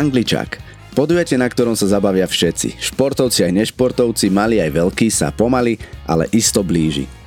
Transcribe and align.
Angličák. 0.00 0.56
Podujete, 0.96 1.36
na 1.36 1.44
ktorom 1.44 1.76
sa 1.76 1.84
zabavia 1.84 2.24
všetci. 2.24 2.80
Športovci 2.80 3.44
aj 3.44 3.52
nešportovci, 3.52 4.32
mali 4.32 4.56
aj 4.58 4.72
veľkí, 4.72 5.12
sa 5.12 5.28
pomaly, 5.28 5.76
ale 6.08 6.24
isto 6.32 6.64
blíži. 6.64 7.19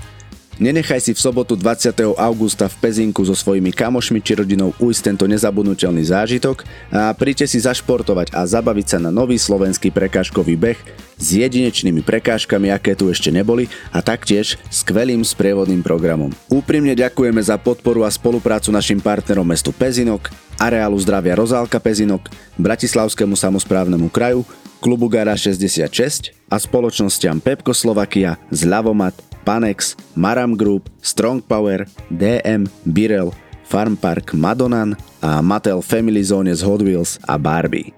Nenechaj 0.61 1.01
si 1.01 1.11
v 1.17 1.19
sobotu 1.19 1.57
20. 1.57 2.13
augusta 2.13 2.69
v 2.69 2.75
Pezinku 2.77 3.25
so 3.25 3.33
svojimi 3.33 3.73
kamošmi 3.73 4.21
či 4.21 4.37
rodinou 4.37 4.69
ujsť 4.77 5.01
tento 5.01 5.25
nezabudnutelný 5.25 6.05
zážitok 6.05 6.61
a 6.93 7.09
príďte 7.17 7.49
si 7.49 7.57
zašportovať 7.57 8.37
a 8.37 8.45
zabaviť 8.45 8.85
sa 8.85 8.97
na 9.01 9.09
nový 9.09 9.41
slovenský 9.41 9.89
prekážkový 9.89 10.53
beh 10.53 10.77
s 11.17 11.27
jedinečnými 11.41 12.05
prekážkami, 12.05 12.69
aké 12.69 12.93
tu 12.93 13.09
ešte 13.09 13.33
neboli 13.33 13.65
a 13.89 14.05
taktiež 14.05 14.61
skvelým 14.69 15.25
sprievodným 15.25 15.81
programom. 15.81 16.29
Úprimne 16.53 16.93
ďakujeme 16.93 17.41
za 17.41 17.57
podporu 17.57 18.05
a 18.05 18.13
spoluprácu 18.13 18.69
našim 18.69 19.01
partnerom 19.01 19.49
mestu 19.49 19.73
Pezinok, 19.73 20.29
Areálu 20.61 21.01
zdravia 21.01 21.33
Rozálka 21.33 21.81
Pezinok, 21.81 22.29
Bratislavskému 22.61 23.33
samozprávnemu 23.33 24.05
kraju, 24.13 24.45
klubu 24.77 25.09
Gara 25.09 25.33
66 25.33 26.29
a 26.45 26.61
spoločnosťam 26.61 27.41
Pepko 27.41 27.73
Slovakia, 27.73 28.37
Zľavomat, 28.53 29.32
Panex, 29.43 29.99
Maram 30.15 30.55
Group, 30.55 30.87
Strong 31.03 31.43
Power, 31.43 31.83
DM, 32.07 32.71
Birel, 32.87 33.35
Farm 33.67 33.99
Park 33.99 34.31
Madonan 34.33 34.95
a 35.21 35.41
Mattel 35.43 35.83
Family 35.83 36.23
Zone 36.23 36.55
z 36.55 36.63
Hot 36.63 36.81
Wheels 36.81 37.19
a 37.27 37.37
Barbie. 37.37 37.91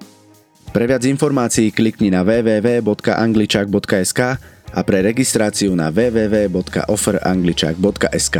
Pre 0.74 0.88
viac 0.90 1.06
informácií 1.08 1.72
klikni 1.72 2.12
na 2.12 2.24
www.angličak.sk 2.26 4.22
a 4.76 4.84
pre 4.84 5.00
registráciu 5.06 5.72
na 5.72 5.88
www.offerangličak.sk. 5.94 8.38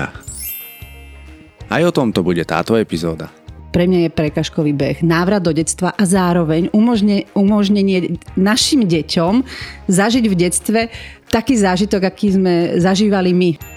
Aj 1.66 1.82
o 1.82 1.90
tomto 1.96 2.22
bude 2.22 2.44
táto 2.44 2.76
epizóda 2.76 3.45
pre 3.76 3.92
mňa 3.92 4.08
je 4.08 4.16
prekažkový 4.16 4.72
beh, 4.72 5.04
návrat 5.04 5.44
do 5.44 5.52
detstva 5.52 5.92
a 5.92 6.08
zároveň 6.08 6.72
umožne, 6.72 7.28
umožnenie 7.36 8.16
našim 8.40 8.88
deťom 8.88 9.44
zažiť 9.92 10.26
v 10.32 10.36
detstve 10.40 10.80
taký 11.28 11.60
zážitok, 11.60 12.08
aký 12.08 12.40
sme 12.40 12.80
zažívali 12.80 13.36
my 13.36 13.75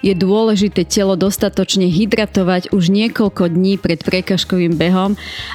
je 0.00 0.12
dôležité 0.16 0.84
telo 0.88 1.14
dostatočne 1.14 1.88
hydratovať 1.88 2.72
už 2.72 2.88
niekoľko 2.88 3.52
dní 3.52 3.76
pred 3.80 4.00
prekažkovým 4.00 4.76
behom 4.76 5.14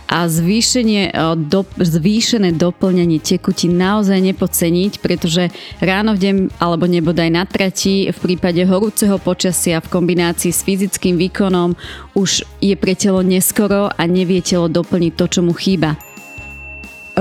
a 0.09 0.28
e, 0.28 1.09
do, 1.38 1.61
zvýšené 1.78 2.56
doplňanie 2.56 3.22
tekutín 3.22 3.78
naozaj 3.78 4.20
nepoceniť, 4.22 5.02
pretože 5.02 5.50
ráno 5.80 6.14
v 6.17 6.22
deň 6.22 6.36
alebo 6.59 6.86
nebodaj 6.86 7.30
na 7.31 7.48
trati 7.48 8.09
v 8.11 8.17
prípade 8.17 8.61
horúceho 8.67 9.17
počasia 9.22 9.80
v 9.80 9.92
kombinácii 9.92 10.52
s 10.52 10.61
fyzickým 10.66 11.17
výkonom 11.17 11.73
už 12.14 12.44
je 12.59 12.76
pre 12.76 12.94
telo 12.94 13.23
neskoro 13.23 13.89
a 13.89 14.03
nevie 14.05 14.44
telo 14.44 14.67
doplniť 14.67 15.14
to, 15.16 15.26
čo 15.28 15.39
mu 15.42 15.55
chýba 15.55 16.11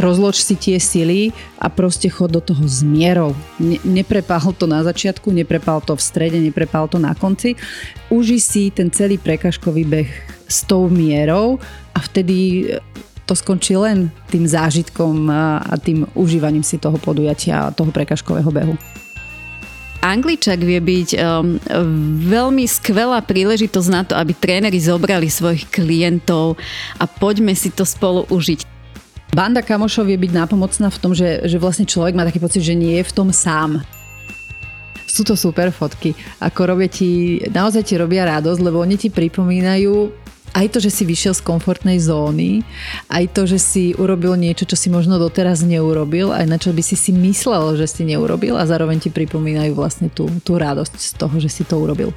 rozloč 0.01 0.41
si 0.41 0.57
tie 0.57 0.81
sily 0.81 1.31
a 1.61 1.69
proste 1.69 2.09
chod 2.09 2.33
do 2.33 2.41
toho 2.41 2.65
s 2.65 2.81
mierou. 2.81 3.37
Ne, 3.61 3.77
neprepál 3.85 4.57
to 4.57 4.65
na 4.65 4.81
začiatku, 4.81 5.29
neprepál 5.29 5.85
to 5.85 5.93
v 5.93 6.03
strede, 6.03 6.41
neprepál 6.41 6.89
to 6.89 6.97
na 6.97 7.13
konci. 7.13 7.55
Uži 8.09 8.41
si 8.41 8.63
ten 8.73 8.89
celý 8.89 9.21
prekažkový 9.21 9.85
beh 9.85 10.11
s 10.49 10.65
tou 10.65 10.89
mierou 10.89 11.61
a 11.93 11.99
vtedy 12.01 12.67
to 13.29 13.39
skončí 13.39 13.79
len 13.79 14.11
tým 14.27 14.43
zážitkom 14.43 15.31
a 15.31 15.79
tým 15.79 16.03
užívaním 16.19 16.67
si 16.67 16.83
toho 16.83 16.99
podujatia 16.99 17.71
toho 17.71 17.95
prekažkového 17.95 18.51
behu. 18.51 18.75
Angličak 20.01 20.65
vie 20.65 20.81
byť 20.81 21.09
um, 21.21 21.61
veľmi 22.25 22.65
skvelá 22.65 23.21
príležitosť 23.21 23.89
na 23.93 24.01
to, 24.01 24.17
aby 24.17 24.33
tréneri 24.33 24.81
zobrali 24.81 25.29
svojich 25.29 25.69
klientov 25.69 26.57
a 26.97 27.05
poďme 27.05 27.53
si 27.53 27.69
to 27.69 27.85
spolu 27.85 28.25
užiť. 28.33 28.70
Banda 29.31 29.63
kamošov 29.63 30.11
vie 30.11 30.19
byť 30.19 30.33
nápomocná 30.35 30.91
v 30.91 30.99
tom, 30.99 31.15
že, 31.15 31.47
že 31.47 31.55
vlastne 31.63 31.87
človek 31.87 32.19
má 32.19 32.27
taký 32.27 32.43
pocit, 32.43 32.67
že 32.67 32.75
nie 32.75 32.99
je 32.99 33.07
v 33.07 33.15
tom 33.15 33.31
sám. 33.31 33.79
Sú 35.07 35.23
to 35.23 35.39
super 35.39 35.71
fotky. 35.71 36.19
Ako 36.43 36.67
robia 36.67 36.91
ti, 36.91 37.39
naozaj 37.47 37.87
ti 37.87 37.95
robia 37.95 38.27
radosť, 38.27 38.59
lebo 38.59 38.83
oni 38.83 38.99
ti 38.99 39.07
pripomínajú 39.07 40.11
aj 40.51 40.67
to, 40.75 40.79
že 40.83 40.91
si 40.91 41.03
vyšiel 41.07 41.31
z 41.39 41.47
komfortnej 41.47 42.03
zóny, 42.03 42.67
aj 43.07 43.31
to, 43.31 43.47
že 43.47 43.59
si 43.63 43.85
urobil 43.95 44.35
niečo, 44.35 44.67
čo 44.67 44.75
si 44.75 44.91
možno 44.91 45.15
doteraz 45.15 45.63
neurobil, 45.63 46.35
aj 46.35 46.47
na 46.51 46.59
čo 46.59 46.75
by 46.75 46.83
si 46.83 46.99
si 46.99 47.15
myslel, 47.15 47.79
že 47.79 47.87
si 47.87 48.03
neurobil 48.03 48.59
a 48.59 48.67
zároveň 48.67 48.99
ti 48.99 49.11
pripomínajú 49.15 49.79
vlastne 49.79 50.11
tú, 50.11 50.27
tú 50.43 50.59
radosť 50.59 50.95
z 50.99 51.11
toho, 51.15 51.39
že 51.39 51.47
si 51.47 51.63
to 51.63 51.79
urobil. 51.79 52.11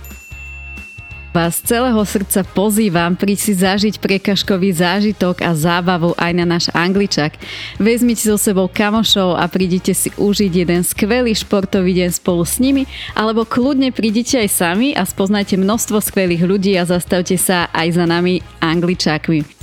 Vás 1.34 1.66
celého 1.66 1.98
srdca 2.06 2.46
pozývam 2.46 3.18
príď 3.18 3.40
si 3.42 3.54
zažiť 3.58 3.98
prekažkový 3.98 4.70
zážitok 4.70 5.42
a 5.42 5.58
zábavu 5.58 6.14
aj 6.14 6.30
na 6.38 6.46
náš 6.46 6.70
angličak. 6.78 7.42
Vezmite 7.82 8.22
so 8.22 8.38
sebou 8.38 8.70
kamošov 8.70 9.42
a 9.42 9.50
prídite 9.50 9.98
si 9.98 10.14
užiť 10.14 10.54
jeden 10.54 10.86
skvelý 10.86 11.34
športový 11.34 11.98
deň 12.06 12.22
spolu 12.22 12.46
s 12.46 12.62
nimi, 12.62 12.86
alebo 13.18 13.50
kľudne 13.50 13.90
prídite 13.90 14.46
aj 14.46 14.50
sami 14.54 14.94
a 14.94 15.10
spoznajte 15.10 15.58
množstvo 15.58 16.06
skvelých 16.06 16.46
ľudí 16.46 16.78
a 16.78 16.86
zastavte 16.86 17.34
sa 17.42 17.66
aj 17.74 17.98
za 17.98 18.06
nami 18.06 18.38
angličákmi. 18.62 19.63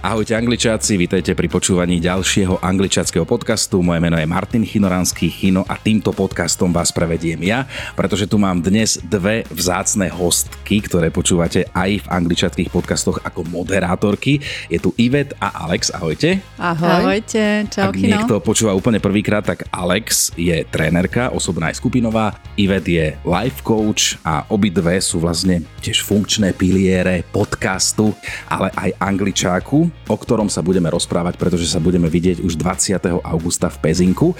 Ahojte 0.00 0.32
angličáci, 0.32 0.96
vítajte 0.96 1.36
pri 1.36 1.44
počúvaní 1.44 2.00
ďalšieho 2.00 2.64
angličackého 2.64 3.28
podcastu. 3.28 3.84
Moje 3.84 4.00
meno 4.00 4.16
je 4.16 4.24
Martin 4.24 4.64
Chinoranský 4.64 5.28
Chino 5.28 5.60
a 5.68 5.76
týmto 5.76 6.16
podcastom 6.16 6.72
vás 6.72 6.88
prevediem 6.88 7.36
ja, 7.44 7.68
pretože 7.92 8.24
tu 8.24 8.40
mám 8.40 8.64
dnes 8.64 8.96
dve 9.04 9.44
vzácne 9.52 10.08
hostky, 10.08 10.80
ktoré 10.80 11.12
počúvate 11.12 11.68
aj 11.76 12.00
v 12.00 12.06
angličackých 12.16 12.72
podcastoch 12.72 13.20
ako 13.20 13.44
moderátorky. 13.52 14.40
Je 14.72 14.80
tu 14.80 14.96
Ivet 14.96 15.36
a 15.36 15.68
Alex, 15.68 15.92
ahojte. 15.92 16.40
Ahoj. 16.56 17.20
Ahojte, 17.20 17.68
čau 17.68 17.92
Ak 17.92 18.00
Chino. 18.00 18.24
niekto 18.24 18.40
počúva 18.40 18.72
úplne 18.72 19.04
prvýkrát, 19.04 19.44
tak 19.44 19.68
Alex 19.68 20.32
je 20.32 20.64
trénerka, 20.64 21.28
osobná 21.28 21.68
aj 21.68 21.76
skupinová, 21.76 22.40
Ivet 22.56 22.88
je 22.88 23.20
life 23.20 23.60
coach 23.60 24.16
a 24.24 24.48
obidve 24.48 24.96
sú 25.04 25.20
vlastne 25.20 25.60
tiež 25.84 26.00
funkčné 26.08 26.56
piliere 26.56 27.20
podcastu, 27.36 28.16
ale 28.48 28.72
aj 28.80 28.96
angličáku 28.96 29.89
o 30.08 30.16
ktorom 30.16 30.48
sa 30.48 30.64
budeme 30.64 30.88
rozprávať, 30.88 31.36
pretože 31.36 31.68
sa 31.68 31.78
budeme 31.78 32.08
vidieť 32.08 32.40
už 32.40 32.56
20. 32.56 32.96
augusta 33.20 33.68
v 33.68 33.78
Pezinku. 33.84 34.32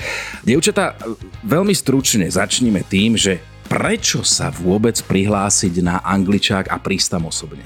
Dievčatá, 0.42 0.96
veľmi 1.44 1.76
stručne 1.76 2.26
začníme 2.26 2.82
tým, 2.88 3.20
že 3.20 3.38
prečo 3.70 4.26
sa 4.26 4.50
vôbec 4.50 4.98
prihlásiť 4.98 5.78
na 5.84 6.02
angličák 6.02 6.72
a 6.72 6.76
prísť 6.82 7.08
tam 7.14 7.30
osobne? 7.30 7.62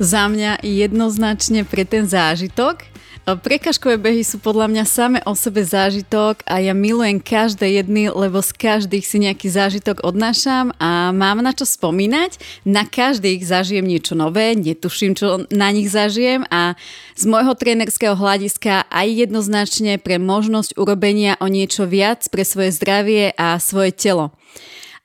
Za 0.00 0.28
mňa 0.32 0.64
jednoznačne 0.64 1.64
pre 1.68 1.84
ten 1.84 2.08
zážitok, 2.08 2.89
Prekažkové 3.28 4.00
behy 4.00 4.24
sú 4.24 4.40
podľa 4.40 4.66
mňa 4.72 4.84
same 4.88 5.20
o 5.28 5.36
sebe 5.36 5.60
zážitok 5.60 6.40
a 6.48 6.58
ja 6.58 6.72
milujem 6.72 7.20
každé 7.20 7.78
jedny, 7.78 8.08
lebo 8.08 8.40
z 8.40 8.50
každých 8.56 9.04
si 9.06 9.22
nejaký 9.22 9.46
zážitok 9.46 10.02
odnášam 10.02 10.72
a 10.80 11.12
mám 11.12 11.44
na 11.44 11.52
čo 11.52 11.68
spomínať. 11.68 12.40
Na 12.64 12.88
každých 12.88 13.44
zažijem 13.44 13.84
niečo 13.84 14.16
nové, 14.16 14.56
netuším, 14.56 15.14
čo 15.14 15.44
na 15.52 15.68
nich 15.70 15.92
zažijem 15.92 16.48
a 16.48 16.74
z 17.12 17.24
môjho 17.28 17.52
trénerského 17.54 18.16
hľadiska 18.16 18.88
aj 18.88 19.06
jednoznačne 19.12 20.00
pre 20.00 20.16
možnosť 20.16 20.80
urobenia 20.80 21.36
o 21.38 21.46
niečo 21.46 21.84
viac 21.84 22.24
pre 22.32 22.42
svoje 22.42 22.72
zdravie 22.72 23.36
a 23.36 23.60
svoje 23.60 23.94
telo. 23.94 24.32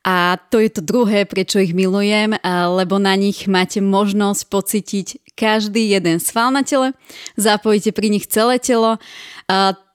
A 0.05 0.37
to 0.53 0.61
je 0.61 0.69
to 0.69 0.85
druhé, 0.85 1.25
prečo 1.25 1.57
ich 1.57 1.73
milujem, 1.73 2.37
lebo 2.45 3.01
na 3.01 3.17
nich 3.17 3.49
máte 3.49 3.81
možnosť 3.81 4.41
pocítiť 4.53 5.07
každý 5.33 5.97
jeden 5.97 6.21
sval 6.21 6.53
na 6.53 6.61
tele, 6.61 6.93
zapojíte 7.35 7.89
pri 7.89 8.13
nich 8.13 8.29
celé 8.29 8.61
telo, 8.61 9.01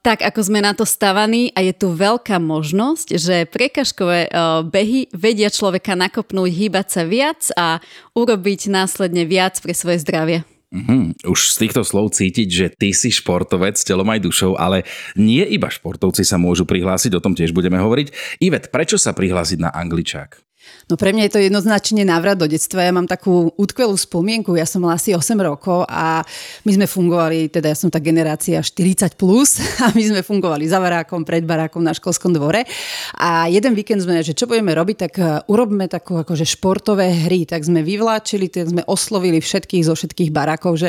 tak 0.03 0.19
ako 0.25 0.41
sme 0.43 0.67
na 0.67 0.75
to 0.75 0.83
stavaní 0.83 1.55
a 1.55 1.63
je 1.63 1.77
tu 1.77 1.95
veľká 1.95 2.43
možnosť, 2.43 3.09
že 3.21 3.47
prekažkové 3.47 4.35
behy 4.67 5.07
vedia 5.15 5.47
človeka 5.47 5.95
nakopnúť, 5.95 6.51
hýbať 6.59 6.87
sa 6.91 7.03
viac 7.07 7.41
a 7.55 7.79
urobiť 8.19 8.67
následne 8.67 9.23
viac 9.31 9.63
pre 9.63 9.79
svoje 9.79 10.03
zdravie. 10.03 10.43
Mm-hmm. 10.71 11.27
Už 11.27 11.51
z 11.51 11.57
týchto 11.67 11.83
slov 11.83 12.15
cítiť, 12.15 12.49
že 12.49 12.67
ty 12.71 12.95
si 12.95 13.11
športovec 13.11 13.75
telom 13.83 14.07
aj 14.07 14.23
dušou, 14.23 14.55
ale 14.55 14.87
nie 15.19 15.43
iba 15.43 15.67
športovci 15.67 16.23
sa 16.23 16.39
môžu 16.39 16.63
prihlásiť, 16.63 17.19
o 17.19 17.23
tom 17.23 17.35
tiež 17.35 17.51
budeme 17.51 17.83
hovoriť. 17.83 18.39
Ivet, 18.39 18.71
prečo 18.71 18.95
sa 18.95 19.11
prihlásiť 19.11 19.59
na 19.59 19.71
angličák? 19.75 20.50
No 20.91 20.99
pre 20.99 21.15
mňa 21.15 21.31
je 21.31 21.35
to 21.39 21.47
jednoznačne 21.47 22.03
návrat 22.03 22.35
do 22.35 22.51
detstva. 22.51 22.83
Ja 22.83 22.91
mám 22.91 23.07
takú 23.07 23.55
útkvelú 23.55 23.95
spomienku. 23.95 24.59
Ja 24.59 24.67
som 24.67 24.83
mala 24.83 24.99
asi 24.99 25.15
8 25.15 25.39
rokov 25.39 25.87
a 25.87 26.27
my 26.67 26.73
sme 26.75 26.87
fungovali, 26.91 27.47
teda 27.47 27.71
ja 27.71 27.79
som 27.79 27.87
tá 27.87 28.03
generácia 28.03 28.59
40 28.59 29.15
plus 29.15 29.63
a 29.87 29.95
my 29.95 30.03
sme 30.03 30.21
fungovali 30.27 30.67
za 30.67 30.83
barákom, 30.83 31.23
pred 31.23 31.47
barákom 31.47 31.79
na 31.79 31.95
školskom 31.95 32.35
dvore. 32.35 32.67
A 33.23 33.47
jeden 33.47 33.79
víkend 33.79 34.03
sme, 34.03 34.19
že 34.27 34.35
čo 34.35 34.51
budeme 34.51 34.75
robiť, 34.75 34.97
tak 34.99 35.13
uh, 35.23 35.47
urobme 35.47 35.87
takú 35.87 36.19
akože 36.19 36.43
športové 36.43 37.31
hry. 37.31 37.47
Tak 37.47 37.63
sme 37.63 37.87
vyvláčili, 37.87 38.51
tak 38.51 38.75
sme 38.75 38.83
oslovili 38.91 39.39
všetkých 39.39 39.87
zo 39.87 39.95
všetkých 39.95 40.35
barákov, 40.35 40.75
že 40.75 40.89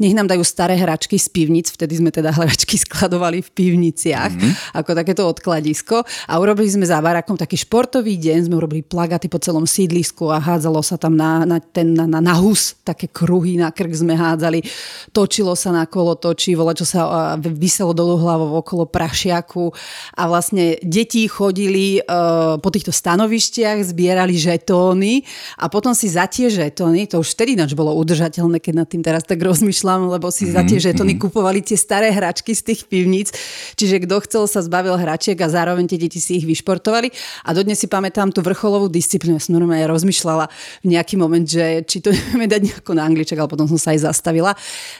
nech 0.00 0.16
nám 0.16 0.32
dajú 0.32 0.40
staré 0.40 0.80
hračky 0.80 1.20
z 1.20 1.28
pivnic. 1.28 1.68
Vtedy 1.68 2.00
sme 2.00 2.08
teda 2.08 2.32
hračky 2.32 2.80
skladovali 2.88 3.44
v 3.44 3.50
pivniciach, 3.52 4.32
mm-hmm. 4.32 4.80
ako 4.80 4.90
takéto 4.96 5.28
odkladisko. 5.28 6.00
A 6.32 6.40
urobili 6.40 6.72
sme 6.72 6.88
za 6.88 7.04
barákom 7.04 7.36
taký 7.36 7.60
športový 7.60 8.16
deň, 8.16 8.48
sme 8.48 8.56
urobili 8.56 8.80
plagaty 8.80 9.28
po 9.28 9.41
celom 9.42 9.66
sídlisku 9.66 10.30
a 10.30 10.38
hádzalo 10.38 10.78
sa 10.86 10.94
tam 10.94 11.18
na, 11.18 11.42
na, 11.42 11.58
ten, 11.58 11.98
na, 11.98 12.06
na, 12.06 12.22
na 12.22 12.34
hus, 12.38 12.78
také 12.86 13.10
kruhy 13.10 13.58
na 13.58 13.74
krk 13.74 13.90
sme 13.90 14.14
hádzali. 14.14 14.62
Točilo 15.10 15.58
sa 15.58 15.74
na 15.74 15.84
kolo 15.90 16.14
točí, 16.14 16.54
vole, 16.54 16.78
čo 16.78 16.86
sa 16.86 17.34
vyselo 17.42 17.90
dolu 17.90 18.22
hlavou 18.22 18.62
okolo 18.62 18.86
prašiaku 18.86 19.74
a 20.14 20.22
vlastne 20.30 20.78
deti 20.86 21.26
chodili 21.26 21.98
uh, 21.98 22.60
po 22.62 22.68
týchto 22.70 22.94
stanovištiach, 22.94 23.82
zbierali 23.82 24.38
žetóny 24.38 25.26
a 25.58 25.66
potom 25.66 25.96
si 25.96 26.06
za 26.06 26.28
tie 26.28 26.52
žetóny, 26.52 27.08
to 27.08 27.18
už 27.18 27.34
vtedy 27.34 27.56
nač 27.56 27.72
bolo 27.72 27.96
udržateľné, 27.96 28.60
keď 28.60 28.74
nad 28.84 28.88
tým 28.88 29.02
teraz 29.02 29.24
tak 29.24 29.40
rozmýšľam, 29.40 30.12
lebo 30.12 30.28
si 30.28 30.46
mm-hmm. 30.46 30.56
za 30.56 30.62
tie 30.68 30.78
mhm, 30.78 30.84
žetóny 30.92 31.12
mm-hmm. 31.16 31.32
kupovali 31.32 31.60
tie 31.64 31.78
staré 31.78 32.12
hračky 32.12 32.52
z 32.52 32.62
tých 32.72 32.80
pivníc, 32.86 33.32
čiže 33.74 34.04
kto 34.04 34.20
chcel 34.28 34.44
sa 34.46 34.60
zbavil 34.60 34.94
hračiek 35.00 35.38
a 35.40 35.48
zároveň 35.48 35.88
tie 35.88 35.98
deti 35.98 36.20
si 36.20 36.42
ich 36.42 36.46
vyšportovali 36.46 37.08
a 37.48 37.50
dodnes 37.56 37.80
si 37.80 37.88
pamätám 37.88 38.28
tú 38.30 38.44
vrcholovú 38.44 38.92
disciplínu, 38.92 39.31
ja 39.36 39.42
som 39.42 39.56
normálne 39.56 39.88
rozmýšľala 39.88 40.48
v 40.84 40.86
nejaký 40.92 41.14
moment, 41.16 41.46
že 41.46 41.86
či 41.88 42.04
to 42.04 42.12
nevieme 42.14 42.46
dať 42.48 42.60
nejako 42.68 42.92
na 42.96 43.06
angličak, 43.06 43.38
ale 43.38 43.48
potom 43.48 43.68
som 43.68 43.80
sa 43.80 43.96
aj 43.96 44.08
zastavila. 44.08 44.52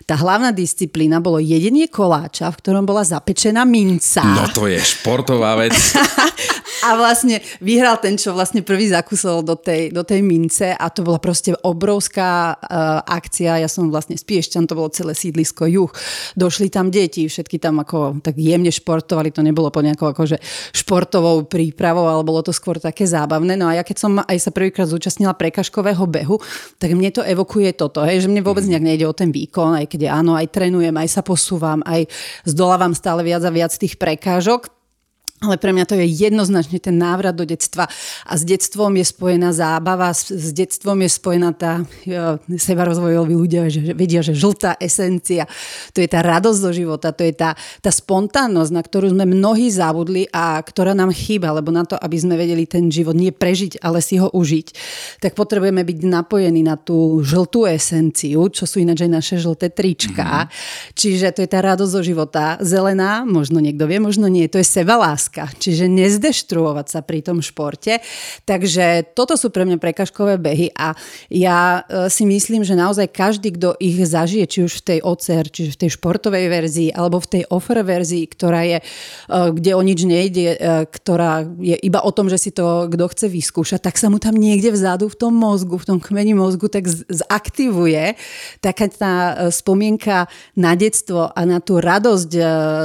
Tá 0.08 0.16
hlavná 0.16 0.54
disciplína 0.54 1.20
bolo 1.20 1.42
jedenie 1.42 1.88
koláča, 1.88 2.48
v 2.52 2.58
ktorom 2.60 2.84
bola 2.86 3.04
zapečená 3.04 3.66
minca. 3.68 4.24
No 4.24 4.48
to 4.52 4.70
je 4.70 4.80
športová 4.80 5.58
vec. 5.58 5.74
a 6.82 6.98
vlastne 6.98 7.38
vyhral 7.62 8.02
ten, 8.02 8.18
čo 8.18 8.34
vlastne 8.34 8.66
prvý 8.66 8.90
zakusol 8.90 9.46
do 9.46 9.54
tej, 9.54 9.94
do 9.94 10.02
tej 10.02 10.20
mince 10.20 10.74
a 10.74 10.86
to 10.90 11.06
bola 11.06 11.22
proste 11.22 11.54
obrovská 11.62 12.58
uh, 12.58 13.00
akcia. 13.06 13.62
Ja 13.62 13.70
som 13.70 13.88
vlastne 13.88 14.18
z 14.18 14.26
Piešťan, 14.26 14.66
to 14.66 14.74
bolo 14.74 14.90
celé 14.90 15.14
sídlisko 15.14 15.70
juh. 15.70 15.90
Došli 16.34 16.74
tam 16.74 16.90
deti, 16.90 17.30
všetky 17.30 17.62
tam 17.62 17.78
ako 17.80 18.18
tak 18.18 18.34
jemne 18.34 18.74
športovali, 18.74 19.30
to 19.30 19.46
nebolo 19.46 19.70
po 19.70 19.78
nejakou 19.78 20.10
akože 20.10 20.42
športovou 20.74 21.46
prípravou, 21.46 22.10
ale 22.10 22.26
bolo 22.26 22.42
to 22.42 22.50
skôr 22.50 22.82
také 22.82 23.06
zábavné. 23.06 23.54
No 23.54 23.70
a 23.70 23.78
ja 23.78 23.86
keď 23.86 23.96
som 24.02 24.18
aj 24.18 24.38
sa 24.42 24.50
prvýkrát 24.50 24.90
zúčastnila 24.90 25.38
prekažkového 25.38 26.02
behu, 26.10 26.42
tak 26.82 26.98
mne 26.98 27.14
to 27.14 27.22
evokuje 27.22 27.78
toto, 27.78 28.02
hej, 28.02 28.26
že 28.26 28.30
mne 28.30 28.42
vôbec 28.42 28.66
nejak 28.66 28.82
nejde 28.82 29.06
o 29.06 29.14
ten 29.14 29.30
výkon, 29.30 29.78
aj 29.78 29.86
keď 29.86 30.10
áno, 30.10 30.34
aj 30.34 30.50
trénujem, 30.50 30.94
aj 30.98 31.08
sa 31.08 31.22
posúvam, 31.22 31.78
aj 31.86 32.10
zdolávam 32.42 32.90
stále 32.90 33.22
viac 33.22 33.46
a 33.46 33.54
viac 33.54 33.70
tých 33.70 33.94
prekážok 33.94 34.81
ale 35.42 35.58
pre 35.58 35.74
mňa 35.74 35.84
to 35.90 35.98
je 35.98 36.06
jednoznačne 36.06 36.78
ten 36.78 36.94
návrat 36.94 37.34
do 37.34 37.42
detstva. 37.42 37.90
A 38.30 38.32
s 38.38 38.46
detstvom 38.46 38.94
je 38.94 39.02
spojená 39.02 39.50
zábava, 39.50 40.14
s, 40.14 40.30
s 40.30 40.54
detstvom 40.54 41.02
je 41.02 41.10
spojená 41.10 41.50
tá 41.50 41.82
jo, 42.06 42.38
seba 42.62 42.86
rozvojoví 42.86 43.34
ľudia, 43.34 43.66
že, 43.66 43.82
že 43.82 43.92
vedia, 43.92 44.22
že 44.22 44.38
žltá 44.38 44.78
esencia, 44.78 45.50
to 45.90 45.98
je 45.98 46.06
tá 46.06 46.22
radosť 46.22 46.60
do 46.62 46.70
života, 46.70 47.10
to 47.10 47.26
je 47.26 47.34
tá, 47.34 47.58
tá 47.82 47.90
spontánnosť, 47.90 48.70
na 48.70 48.82
ktorú 48.86 49.10
sme 49.10 49.26
mnohí 49.26 49.66
zabudli 49.74 50.30
a 50.30 50.62
ktorá 50.62 50.94
nám 50.94 51.10
chýba, 51.10 51.50
lebo 51.50 51.74
na 51.74 51.82
to, 51.82 51.98
aby 51.98 52.14
sme 52.14 52.38
vedeli 52.38 52.62
ten 52.70 52.86
život 52.86 53.18
nie 53.18 53.34
prežiť, 53.34 53.82
ale 53.82 53.98
si 53.98 54.22
ho 54.22 54.30
užiť, 54.30 54.66
tak 55.18 55.34
potrebujeme 55.34 55.82
byť 55.82 55.98
napojení 56.06 56.62
na 56.62 56.78
tú 56.78 57.18
žltú 57.26 57.66
esenciu, 57.66 58.46
čo 58.46 58.62
sú 58.62 58.78
ináč 58.78 59.02
aj 59.02 59.10
naše 59.10 59.36
žlté 59.42 59.74
trička. 59.74 60.46
Mm-hmm. 60.46 60.94
Čiže 60.94 61.26
to 61.34 61.42
je 61.42 61.50
tá 61.50 61.58
radosť 61.58 61.92
do 61.98 62.02
života. 62.06 62.62
Zelená, 62.62 63.26
možno 63.26 63.58
niekto 63.58 63.90
vie, 63.90 63.98
možno 63.98 64.30
nie, 64.30 64.46
to 64.46 64.62
je 64.62 64.66
sebaláska 64.66 65.31
láska, 65.32 65.48
čiže 65.58 65.88
nezdeštruovať 65.88 66.86
sa 66.88 67.00
pri 67.00 67.24
tom 67.24 67.40
športe. 67.40 68.04
Takže 68.44 69.16
toto 69.16 69.36
sú 69.40 69.48
pre 69.48 69.64
mňa 69.64 69.80
prekažkové 69.80 70.36
behy 70.36 70.68
a 70.76 70.92
ja 71.32 71.82
e, 71.88 72.12
si 72.12 72.28
myslím, 72.28 72.64
že 72.64 72.76
naozaj 72.76 73.08
každý, 73.08 73.56
kto 73.56 73.76
ich 73.80 73.96
zažije, 74.04 74.44
či 74.46 74.58
už 74.68 74.72
v 74.82 74.84
tej 74.84 74.98
OCR, 75.00 75.46
čiže 75.48 75.70
v 75.72 75.80
tej 75.86 75.90
športovej 75.96 76.46
verzii, 76.52 76.88
alebo 76.92 77.16
v 77.20 77.40
tej 77.40 77.42
offer 77.48 77.80
verzii, 77.80 78.24
ktorá 78.28 78.62
je, 78.68 78.78
e, 78.80 78.84
kde 79.56 79.72
o 79.72 79.82
nič 79.82 80.00
nejde, 80.04 80.46
e, 80.52 80.56
ktorá 80.92 81.48
je 81.60 81.76
iba 81.80 82.04
o 82.04 82.12
tom, 82.12 82.28
že 82.28 82.36
si 82.36 82.50
to 82.52 82.92
kto 82.92 83.04
chce 83.08 83.26
vyskúšať, 83.32 83.80
tak 83.80 83.96
sa 83.96 84.12
mu 84.12 84.20
tam 84.20 84.36
niekde 84.36 84.68
vzadu 84.68 85.08
v 85.08 85.16
tom 85.16 85.32
mozgu, 85.32 85.80
v 85.80 85.88
tom 85.96 85.98
kmeni 85.98 86.36
mozgu 86.36 86.68
tak 86.68 86.84
zaktivuje 87.08 88.14
taká 88.60 88.84
tá 88.92 89.14
spomienka 89.48 90.28
na 90.58 90.76
detstvo 90.76 91.32
a 91.32 91.40
na 91.48 91.62
tú 91.62 91.80
radosť 91.80 92.30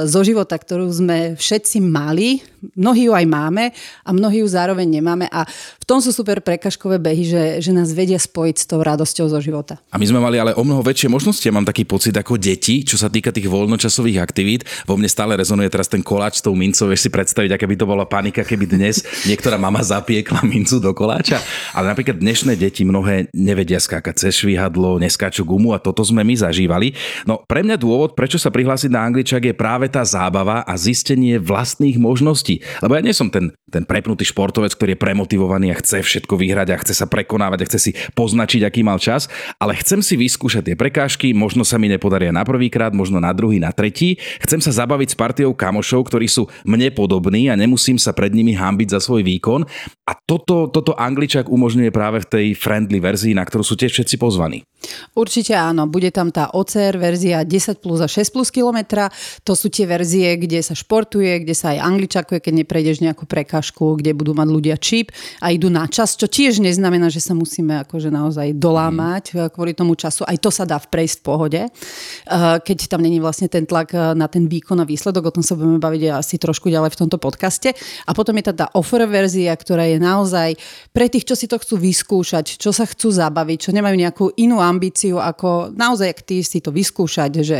zo 0.06 0.20
života, 0.22 0.56
ktorú 0.56 0.86
sme 0.88 1.18
všetci 1.36 1.82
mali 1.82 2.37
mnohí 2.74 3.06
ju 3.06 3.12
aj 3.14 3.26
máme 3.26 3.70
a 4.02 4.10
mnohí 4.10 4.42
ju 4.42 4.48
zároveň 4.50 4.98
nemáme 4.98 5.26
a 5.30 5.46
v 5.78 5.84
tom 5.86 6.02
sú 6.02 6.10
super 6.10 6.42
prekažkové 6.42 6.98
behy, 7.00 7.24
že, 7.24 7.44
že 7.62 7.70
nás 7.72 7.94
vedia 7.94 8.18
spojiť 8.18 8.56
s 8.58 8.66
tou 8.68 8.80
radosťou 8.82 9.26
zo 9.30 9.38
života. 9.40 9.80
A 9.90 9.96
my 9.96 10.06
sme 10.06 10.20
mali 10.20 10.36
ale 10.36 10.52
o 10.54 10.62
mnoho 10.62 10.84
väčšie 10.84 11.08
možnosti. 11.10 11.44
Ja 11.44 11.54
mám 11.54 11.66
taký 11.66 11.88
pocit 11.88 12.14
ako 12.14 12.36
deti, 12.36 12.84
čo 12.84 13.00
sa 13.00 13.08
týka 13.08 13.32
tých 13.32 13.48
voľnočasových 13.48 14.18
aktivít. 14.20 14.62
Vo 14.84 14.98
mne 15.00 15.08
stále 15.08 15.38
rezonuje 15.38 15.70
teraz 15.72 15.88
ten 15.88 16.04
koláč 16.04 16.38
s 16.38 16.44
tou 16.44 16.52
mincov. 16.52 16.92
Vieš 16.92 17.08
si 17.08 17.10
predstaviť, 17.10 17.56
aká 17.56 17.64
by 17.64 17.76
to 17.78 17.86
bola 17.88 18.04
panika, 18.04 18.44
keby 18.44 18.68
dnes 18.68 19.00
niektorá 19.24 19.56
mama 19.56 19.80
zapiekla 19.80 20.44
mincu 20.44 20.76
do 20.82 20.92
koláča. 20.92 21.40
Ale 21.72 21.88
napríklad 21.90 22.20
dnešné 22.20 22.58
deti 22.60 22.84
mnohé 22.84 23.32
nevedia 23.32 23.80
skákať 23.80 24.28
cez 24.28 24.44
švihadlo, 24.44 25.00
neskáču 25.00 25.46
gumu 25.46 25.72
a 25.72 25.80
toto 25.80 26.04
sme 26.04 26.20
my 26.20 26.34
zažívali. 26.36 26.92
No 27.24 27.40
pre 27.48 27.64
mňa 27.64 27.80
dôvod, 27.80 28.12
prečo 28.12 28.36
sa 28.36 28.52
prihlásiť 28.52 28.92
na 28.92 29.08
angličak 29.08 29.40
je 29.48 29.54
práve 29.56 29.88
tá 29.88 30.04
zábava 30.04 30.66
a 30.68 30.74
zistenie 30.76 31.40
vlastných 31.40 31.96
možností 31.96 32.17
možností. 32.18 32.58
Lebo 32.82 32.98
ja 32.98 33.02
nie 33.06 33.14
som 33.14 33.30
ten, 33.30 33.54
ten 33.70 33.86
prepnutý 33.86 34.26
športovec, 34.26 34.74
ktorý 34.74 34.98
je 34.98 35.02
premotivovaný 35.06 35.70
a 35.70 35.78
chce 35.78 36.02
všetko 36.02 36.34
vyhrať 36.34 36.74
a 36.74 36.80
chce 36.82 36.98
sa 36.98 37.06
prekonávať 37.06 37.62
a 37.62 37.66
chce 37.70 37.78
si 37.78 37.90
poznačiť, 38.18 38.66
aký 38.66 38.82
mal 38.82 38.98
čas, 38.98 39.30
ale 39.62 39.78
chcem 39.78 40.02
si 40.02 40.18
vyskúšať 40.18 40.74
tie 40.74 40.76
prekážky, 40.76 41.30
možno 41.30 41.62
sa 41.62 41.78
mi 41.78 41.86
nepodaria 41.86 42.34
na 42.34 42.42
prvý 42.42 42.66
krát, 42.66 42.90
možno 42.90 43.22
na 43.22 43.30
druhý, 43.30 43.62
na 43.62 43.70
tretí. 43.70 44.18
Chcem 44.42 44.58
sa 44.58 44.74
zabaviť 44.74 45.14
s 45.14 45.16
partiou 45.16 45.54
kamošov, 45.54 46.10
ktorí 46.10 46.26
sú 46.26 46.50
mne 46.66 46.90
podobní 46.90 47.46
a 47.46 47.54
nemusím 47.54 48.02
sa 48.02 48.10
pred 48.10 48.34
nimi 48.34 48.58
hambiť 48.58 48.98
za 48.98 48.98
svoj 48.98 49.22
výkon. 49.22 49.62
A 50.10 50.12
toto, 50.18 50.66
toto 50.66 50.98
Angličak 50.98 51.46
umožňuje 51.46 51.94
práve 51.94 52.18
v 52.26 52.26
tej 52.26 52.46
friendly 52.58 52.98
verzii, 52.98 53.38
na 53.38 53.46
ktorú 53.46 53.62
sú 53.62 53.78
tiež 53.78 53.94
všetci 53.94 54.18
pozvaní. 54.18 54.66
Určite 55.12 55.52
áno, 55.52 55.84
bude 55.84 56.08
tam 56.08 56.32
tá 56.32 56.48
OCR 56.54 56.96
verzia 56.96 57.44
10 57.44 57.84
plus 57.84 58.00
a 58.00 58.08
6 58.08 58.34
plus 58.34 58.48
kilometra. 58.48 59.12
To 59.44 59.52
sú 59.52 59.68
tie 59.68 59.84
verzie, 59.84 60.38
kde 60.40 60.64
sa 60.64 60.72
športuje, 60.72 61.44
kde 61.44 61.54
sa 61.54 61.76
aj 61.76 61.78
angličakuje, 62.08 62.40
keď 62.40 62.54
neprejdeš 62.64 63.04
nejakú 63.04 63.28
prekažku, 63.28 64.00
kde 64.00 64.16
budú 64.16 64.32
mať 64.32 64.48
ľudia 64.48 64.76
čip 64.80 65.12
a 65.44 65.52
idú 65.52 65.68
na 65.68 65.84
čas, 65.84 66.16
čo 66.16 66.24
tiež 66.24 66.64
neznamená, 66.64 67.12
že 67.12 67.20
sa 67.20 67.36
musíme 67.36 67.84
akože 67.84 68.08
naozaj 68.08 68.56
dolámať 68.56 69.36
mm. 69.36 69.52
kvôli 69.52 69.76
tomu 69.76 69.92
času. 69.92 70.24
Aj 70.24 70.40
to 70.40 70.48
sa 70.48 70.64
dá 70.64 70.80
prejsť 70.80 71.20
v 71.20 71.24
pohode, 71.28 71.60
eh, 71.60 72.56
keď 72.64 72.78
tam 72.88 73.04
není 73.04 73.20
vlastne 73.20 73.52
ten 73.52 73.68
tlak 73.68 73.92
eh, 73.92 74.16
na 74.16 74.24
ten 74.24 74.48
výkon 74.48 74.80
a 74.80 74.88
výsledok. 74.88 75.28
O 75.28 75.34
tom 75.36 75.44
sa 75.44 75.52
budeme 75.52 75.76
baviť 75.76 76.16
asi 76.16 76.40
trošku 76.40 76.72
ďalej 76.72 76.96
v 76.96 77.00
tomto 77.04 77.20
podcaste. 77.20 77.76
A 78.08 78.16
potom 78.16 78.32
je 78.40 78.48
tá, 78.48 78.64
tá 78.64 78.66
offer 78.72 79.04
verzia, 79.04 79.52
ktorá 79.52 79.84
je 79.84 80.00
naozaj 80.00 80.56
pre 80.96 81.12
tých, 81.12 81.28
čo 81.28 81.36
si 81.36 81.44
to 81.44 81.60
chcú 81.60 81.76
vyskúšať, 81.76 82.56
čo 82.56 82.72
sa 82.72 82.88
chcú 82.88 83.12
zabaviť, 83.12 83.68
čo 83.68 83.70
nemajú 83.76 83.96
nejakú 84.00 84.24
inú 84.40 84.64
ambíciu, 84.64 85.20
ako 85.20 85.76
naozaj 85.76 86.24
ty 86.24 86.40
si 86.40 86.64
to 86.64 86.72
vyskúšať, 86.72 87.32
že 87.44 87.58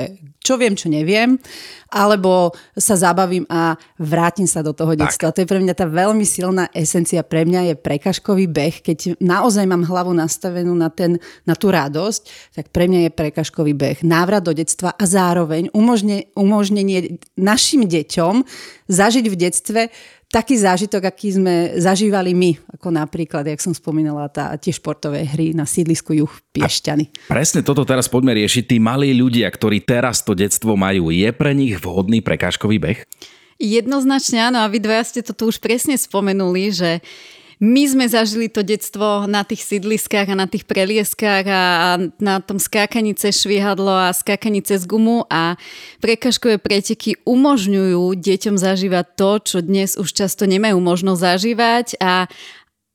čo 0.49 0.55
viem, 0.57 0.73
čo 0.73 0.89
neviem, 0.89 1.37
alebo 1.91 2.55
sa 2.77 2.95
zabavím 2.95 3.45
a 3.51 3.75
vrátim 3.99 4.38
sa 4.45 4.61
do 4.61 4.77
toho 4.77 4.95
detstva. 4.95 5.33
To 5.33 5.43
je 5.43 5.49
pre 5.49 5.59
mňa 5.59 5.75
tá 5.75 5.89
veľmi 5.89 6.23
silná 6.23 6.69
esencia. 6.77 7.25
Pre 7.25 7.43
mňa 7.43 7.73
je 7.73 7.75
prekažkový 7.75 8.47
beh, 8.47 8.85
keď 8.85 9.19
naozaj 9.19 9.65
mám 9.65 9.89
hlavu 9.89 10.13
nastavenú 10.13 10.77
na, 10.77 10.93
ten, 10.93 11.17
na 11.49 11.57
tú 11.57 11.73
radosť, 11.73 12.55
tak 12.55 12.71
pre 12.71 12.87
mňa 12.87 13.09
je 13.09 13.11
prekažkový 13.11 13.73
beh. 13.73 13.99
Návrat 14.05 14.45
do 14.45 14.53
detstva 14.53 14.95
a 14.95 15.05
zároveň 15.09 15.73
umožne, 15.75 16.29
umožnenie 16.37 17.19
našim 17.35 17.89
deťom 17.89 18.45
zažiť 18.87 19.25
v 19.27 19.37
detstve 19.37 19.81
taký 20.29 20.61
zážitok, 20.61 21.09
aký 21.09 21.41
sme 21.41 21.81
zažívali 21.81 22.37
my, 22.37 22.51
ako 22.77 22.93
napríklad, 22.93 23.49
jak 23.49 23.65
som 23.65 23.73
spomínala, 23.73 24.29
tá, 24.29 24.53
tie 24.61 24.73
športové 24.77 25.25
hry 25.25 25.57
na 25.57 25.65
sídlisku 25.65 26.13
Juh 26.13 26.33
Piešťany. 26.53 27.33
A 27.33 27.33
presne 27.33 27.65
toto 27.65 27.83
teraz 27.89 28.13
poďme 28.13 28.37
riešiť. 28.37 28.65
Tí 28.69 28.77
malí 28.77 29.17
ľudia, 29.17 29.49
ktorí 29.49 29.81
teraz 29.81 30.21
to 30.21 30.37
detstvo 30.37 30.77
majú, 30.77 31.09
je 31.09 31.29
pre 31.33 31.57
nich 31.57 31.81
vhodný 31.81 32.21
prekážkový 32.21 32.77
beh? 32.77 33.01
Jednoznačne 33.59 34.55
áno 34.55 34.63
a 34.63 34.71
vy 34.71 34.79
dvaja 34.79 35.05
ste 35.11 35.21
to 35.27 35.35
tu 35.35 35.51
už 35.51 35.59
presne 35.59 35.99
spomenuli, 35.99 36.71
že 36.71 36.91
my 37.59 37.91
sme 37.91 38.07
zažili 38.07 38.47
to 38.47 38.63
detstvo 38.63 39.27
na 39.27 39.43
tých 39.43 39.67
sídliskách 39.67 40.31
a 40.31 40.39
na 40.39 40.47
tých 40.47 40.63
prelieskách 40.63 41.45
a 41.51 41.63
na 42.23 42.39
tom 42.39 42.63
skákaní 42.63 43.19
cez 43.19 43.43
švihadlo 43.43 43.91
a 43.91 44.15
skákaní 44.15 44.63
cez 44.63 44.87
gumu 44.87 45.27
a 45.27 45.59
prekažkové 45.99 46.63
preteky 46.63 47.19
umožňujú 47.27 48.15
deťom 48.15 48.55
zažívať 48.55 49.07
to, 49.19 49.31
čo 49.43 49.59
dnes 49.59 49.99
už 49.99 50.07
často 50.07 50.47
nemajú 50.47 50.79
možnosť 50.79 51.19
zažívať 51.19 51.87
a 51.99 52.31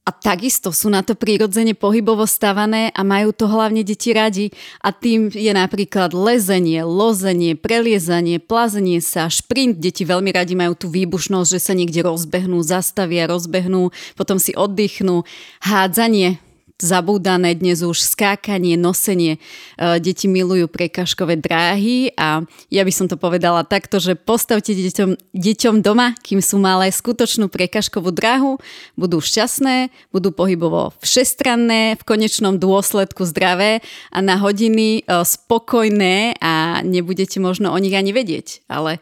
a 0.03 0.11
takisto 0.11 0.75
sú 0.75 0.91
na 0.91 0.99
to 0.99 1.15
prirodzene 1.15 1.71
pohybovo 1.79 2.27
stavané 2.27 2.91
a 2.91 3.07
majú 3.07 3.31
to 3.31 3.47
hlavne 3.47 3.87
deti 3.87 4.11
radi. 4.11 4.51
A 4.83 4.91
tým 4.91 5.31
je 5.31 5.47
napríklad 5.55 6.11
lezenie, 6.11 6.83
lozenie, 6.83 7.55
preliezanie, 7.55 8.43
plazenie 8.43 8.99
sa, 8.99 9.31
šprint. 9.31 9.79
Deti 9.79 10.03
veľmi 10.03 10.35
radi 10.35 10.59
majú 10.59 10.75
tú 10.75 10.87
výbušnosť, 10.91 11.49
že 11.55 11.59
sa 11.63 11.71
niekde 11.71 12.03
rozbehnú, 12.03 12.59
zastavia, 12.67 13.31
rozbehnú, 13.31 13.95
potom 14.19 14.35
si 14.43 14.51
oddychnú. 14.51 15.23
Hádzanie, 15.63 16.43
zabúdané 16.81 17.53
dnes 17.53 17.85
už 17.85 18.01
skákanie, 18.01 18.75
nosenie. 18.75 19.37
Deti 19.77 20.25
milujú 20.25 20.67
prekažkové 20.67 21.37
dráhy 21.39 22.11
a 22.17 22.43
ja 22.73 22.81
by 22.83 22.91
som 22.91 23.07
to 23.07 23.15
povedala 23.15 23.63
takto, 23.63 24.01
že 24.01 24.17
postavte 24.17 24.73
deťom, 24.73 25.33
deťom 25.33 25.75
doma, 25.85 26.17
kým 26.25 26.41
sú 26.41 26.57
malé, 26.57 26.89
skutočnú 26.89 27.47
prekažkovú 27.47 28.09
dráhu, 28.11 28.59
budú 28.97 29.21
šťastné, 29.23 29.93
budú 30.11 30.33
pohybovo 30.33 30.91
všestranné, 30.99 31.95
v 31.99 32.03
konečnom 32.03 32.57
dôsledku 32.57 33.23
zdravé 33.23 33.85
a 34.09 34.19
na 34.19 34.41
hodiny 34.41 35.05
spokojné 35.07 36.41
a 36.41 36.81
nebudete 36.81 37.39
možno 37.39 37.71
o 37.71 37.77
nich 37.77 37.93
ani 37.93 38.11
vedieť. 38.11 38.65
Ale 38.67 38.99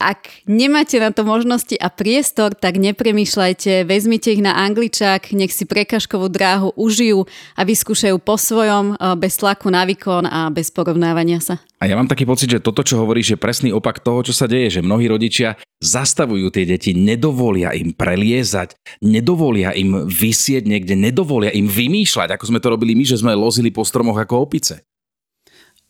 ak 0.00 0.48
nemáte 0.48 0.96
na 0.96 1.12
to 1.12 1.28
možnosti 1.28 1.76
a 1.76 1.92
priestor, 1.92 2.56
tak 2.56 2.80
nepremýšľajte, 2.80 3.84
vezmite 3.84 4.32
ich 4.32 4.40
na 4.40 4.56
angličák, 4.56 5.36
nech 5.36 5.52
si 5.52 5.68
prekažkovú 5.68 6.32
dráhu 6.32 6.72
užijú 6.72 7.28
a 7.52 7.68
vyskúšajú 7.68 8.16
po 8.16 8.40
svojom, 8.40 8.96
eh, 8.96 9.14
bez 9.20 9.36
tlaku 9.36 9.68
na 9.68 9.84
výkon 9.84 10.24
a 10.24 10.48
bez 10.48 10.72
porovnávania 10.72 11.44
sa. 11.44 11.60
A 11.78 11.86
ja 11.86 11.94
mám 11.94 12.10
taký 12.10 12.26
pocit, 12.26 12.50
že 12.50 12.64
toto, 12.64 12.82
čo 12.82 12.98
hovoríš, 12.98 13.36
je 13.36 13.38
presný 13.38 13.70
opak 13.70 14.02
toho, 14.02 14.24
čo 14.26 14.34
sa 14.34 14.50
deje, 14.50 14.80
že 14.80 14.80
mnohí 14.82 15.06
rodičia 15.06 15.54
zastavujú 15.78 16.50
tie 16.50 16.66
deti, 16.66 16.90
nedovolia 16.90 17.70
im 17.70 17.94
preliezať, 17.94 18.74
nedovolia 18.98 19.70
im 19.78 20.10
vysieť 20.10 20.66
niekde, 20.66 20.98
nedovolia 20.98 21.54
im 21.54 21.70
vymýšľať, 21.70 22.34
ako 22.34 22.44
sme 22.50 22.58
to 22.58 22.72
robili 22.74 22.98
my, 22.98 23.04
že 23.06 23.22
sme 23.22 23.30
lozili 23.38 23.70
po 23.70 23.86
stromoch 23.86 24.18
ako 24.18 24.42
opice. 24.42 24.87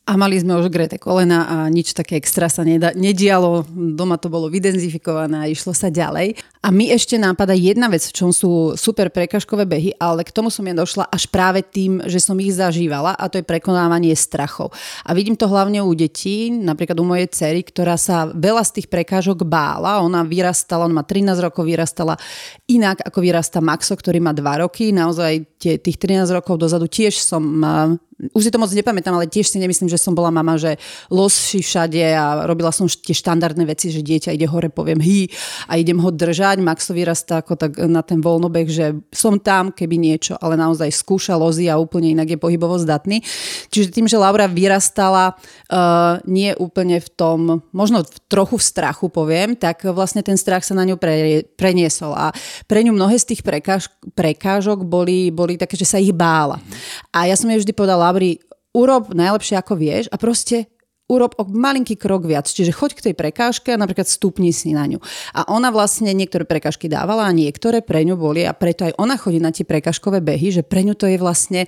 A 0.08 0.16
mali 0.16 0.40
sme 0.40 0.56
už 0.56 0.72
grete 0.72 0.96
kolena 0.96 1.44
a 1.44 1.56
nič 1.68 1.92
také 1.92 2.16
extra 2.16 2.48
sa 2.48 2.64
neda, 2.64 2.96
nedialo. 2.96 3.68
Doma 3.68 4.16
to 4.16 4.32
bolo 4.32 4.48
vydenzifikované 4.48 5.36
a 5.36 5.50
išlo 5.52 5.76
sa 5.76 5.92
ďalej. 5.92 6.32
A 6.64 6.72
mi 6.72 6.88
ešte 6.88 7.20
nápada 7.20 7.52
jedna 7.52 7.92
vec, 7.92 8.00
v 8.08 8.16
čom 8.16 8.32
sú 8.32 8.72
super 8.72 9.12
prekažkové 9.12 9.68
behy, 9.68 9.92
ale 10.00 10.24
k 10.24 10.32
tomu 10.32 10.48
som 10.48 10.64
ja 10.64 10.72
došla 10.72 11.12
až 11.12 11.28
práve 11.28 11.60
tým, 11.60 12.00
že 12.08 12.24
som 12.24 12.40
ich 12.40 12.56
zažívala 12.56 13.20
a 13.20 13.28
to 13.28 13.36
je 13.36 13.44
prekonávanie 13.44 14.16
strachov. 14.16 14.72
A 15.04 15.12
vidím 15.12 15.36
to 15.36 15.44
hlavne 15.44 15.84
u 15.84 15.92
detí, 15.92 16.48
napríklad 16.48 16.96
u 16.96 17.04
mojej 17.04 17.28
cery, 17.28 17.60
ktorá 17.60 18.00
sa 18.00 18.32
veľa 18.32 18.64
z 18.64 18.80
tých 18.80 18.88
prekážok 18.88 19.44
bála. 19.44 20.00
Ona 20.00 20.24
vyrastala, 20.24 20.88
ona 20.88 21.00
má 21.00 21.04
13 21.04 21.36
rokov, 21.36 21.68
vyrastala 21.68 22.16
inak 22.64 23.04
ako 23.04 23.20
vyrasta 23.20 23.60
Maxo, 23.60 23.92
ktorý 23.92 24.24
má 24.24 24.32
2 24.32 24.64
roky. 24.64 24.88
Naozaj 24.88 25.60
tých 25.60 25.98
13 26.00 26.24
rokov 26.32 26.56
dozadu 26.56 26.88
tiež 26.88 27.20
som 27.20 27.44
už 28.18 28.42
si 28.42 28.50
to 28.50 28.58
moc 28.58 28.74
nepamätám, 28.74 29.14
ale 29.14 29.30
tiež 29.30 29.46
si 29.46 29.62
nemyslím, 29.62 29.86
že 29.86 29.94
som 29.94 30.10
bola 30.10 30.34
mama, 30.34 30.58
že 30.58 30.74
losši 31.06 31.62
všade 31.62 32.02
a 32.18 32.50
robila 32.50 32.74
som 32.74 32.90
tie 32.90 33.14
štandardné 33.14 33.62
veci, 33.62 33.94
že 33.94 34.02
dieťa 34.02 34.34
ide 34.34 34.50
hore, 34.50 34.74
poviem 34.74 34.98
hý 34.98 35.30
a 35.70 35.78
idem 35.78 36.02
ho 36.02 36.10
držať. 36.10 36.58
Maxo 36.58 36.90
vyrastá 36.98 37.46
ako 37.46 37.54
tak 37.54 37.78
na 37.86 38.02
ten 38.02 38.18
voľnobeh, 38.18 38.66
že 38.66 38.98
som 39.14 39.38
tam, 39.38 39.70
keby 39.70 39.94
niečo, 40.02 40.34
ale 40.42 40.58
naozaj 40.58 40.90
skúša 40.90 41.38
lozy 41.38 41.70
a 41.70 41.78
úplne 41.78 42.10
inak 42.10 42.34
je 42.34 42.38
pohybovo 42.42 42.74
zdatný. 42.82 43.22
Čiže 43.70 43.94
tým, 43.94 44.10
že 44.10 44.18
Laura 44.18 44.50
vyrastala 44.50 45.38
uh, 45.38 46.18
nie 46.26 46.50
úplne 46.58 46.98
v 46.98 47.08
tom, 47.14 47.62
možno 47.70 48.02
trochu 48.26 48.58
v 48.58 48.66
strachu 48.66 49.06
poviem, 49.06 49.54
tak 49.54 49.86
vlastne 49.86 50.26
ten 50.26 50.34
strach 50.34 50.66
sa 50.66 50.74
na 50.74 50.82
ňu 50.82 50.98
pre, 50.98 51.46
preniesol 51.54 52.18
a 52.18 52.34
pre 52.66 52.82
ňu 52.82 52.98
mnohé 52.98 53.14
z 53.22 53.34
tých 53.34 53.46
prekáž, 53.46 53.86
prekážok 54.18 54.82
boli, 54.82 55.30
boli 55.30 55.54
také, 55.54 55.78
že 55.78 55.86
sa 55.86 56.02
ich 56.02 56.10
bála. 56.10 56.58
A 57.14 57.30
ja 57.30 57.38
som 57.38 57.46
jej 57.46 57.62
vždy 57.62 57.70
povedala, 57.70 58.07
Labri, 58.08 58.40
urob 58.72 59.12
najlepšie 59.12 59.60
ako 59.60 59.76
vieš 59.76 60.08
a 60.08 60.16
proste 60.16 60.72
urob 61.08 61.36
o 61.40 61.44
malinký 61.48 61.96
krok 61.96 62.28
viac. 62.28 62.48
Čiže 62.48 62.76
choď 62.76 62.90
k 62.96 63.04
tej 63.10 63.14
prekážke 63.16 63.72
a 63.72 63.80
napríklad 63.80 64.04
stupni 64.04 64.52
si 64.52 64.76
na 64.76 64.84
ňu. 64.84 65.00
A 65.32 65.48
ona 65.48 65.72
vlastne 65.72 66.12
niektoré 66.12 66.44
prekážky 66.44 66.86
dávala 66.86 67.24
a 67.24 67.32
niektoré 67.32 67.80
pre 67.80 68.04
ňu 68.04 68.20
boli 68.20 68.44
a 68.44 68.52
preto 68.52 68.84
aj 68.84 68.96
ona 69.00 69.16
chodí 69.16 69.40
na 69.40 69.48
tie 69.48 69.64
prekážkové 69.64 70.20
behy, 70.20 70.52
že 70.52 70.62
pre 70.64 70.84
ňu 70.84 70.92
to 70.92 71.08
je 71.08 71.16
vlastne 71.16 71.64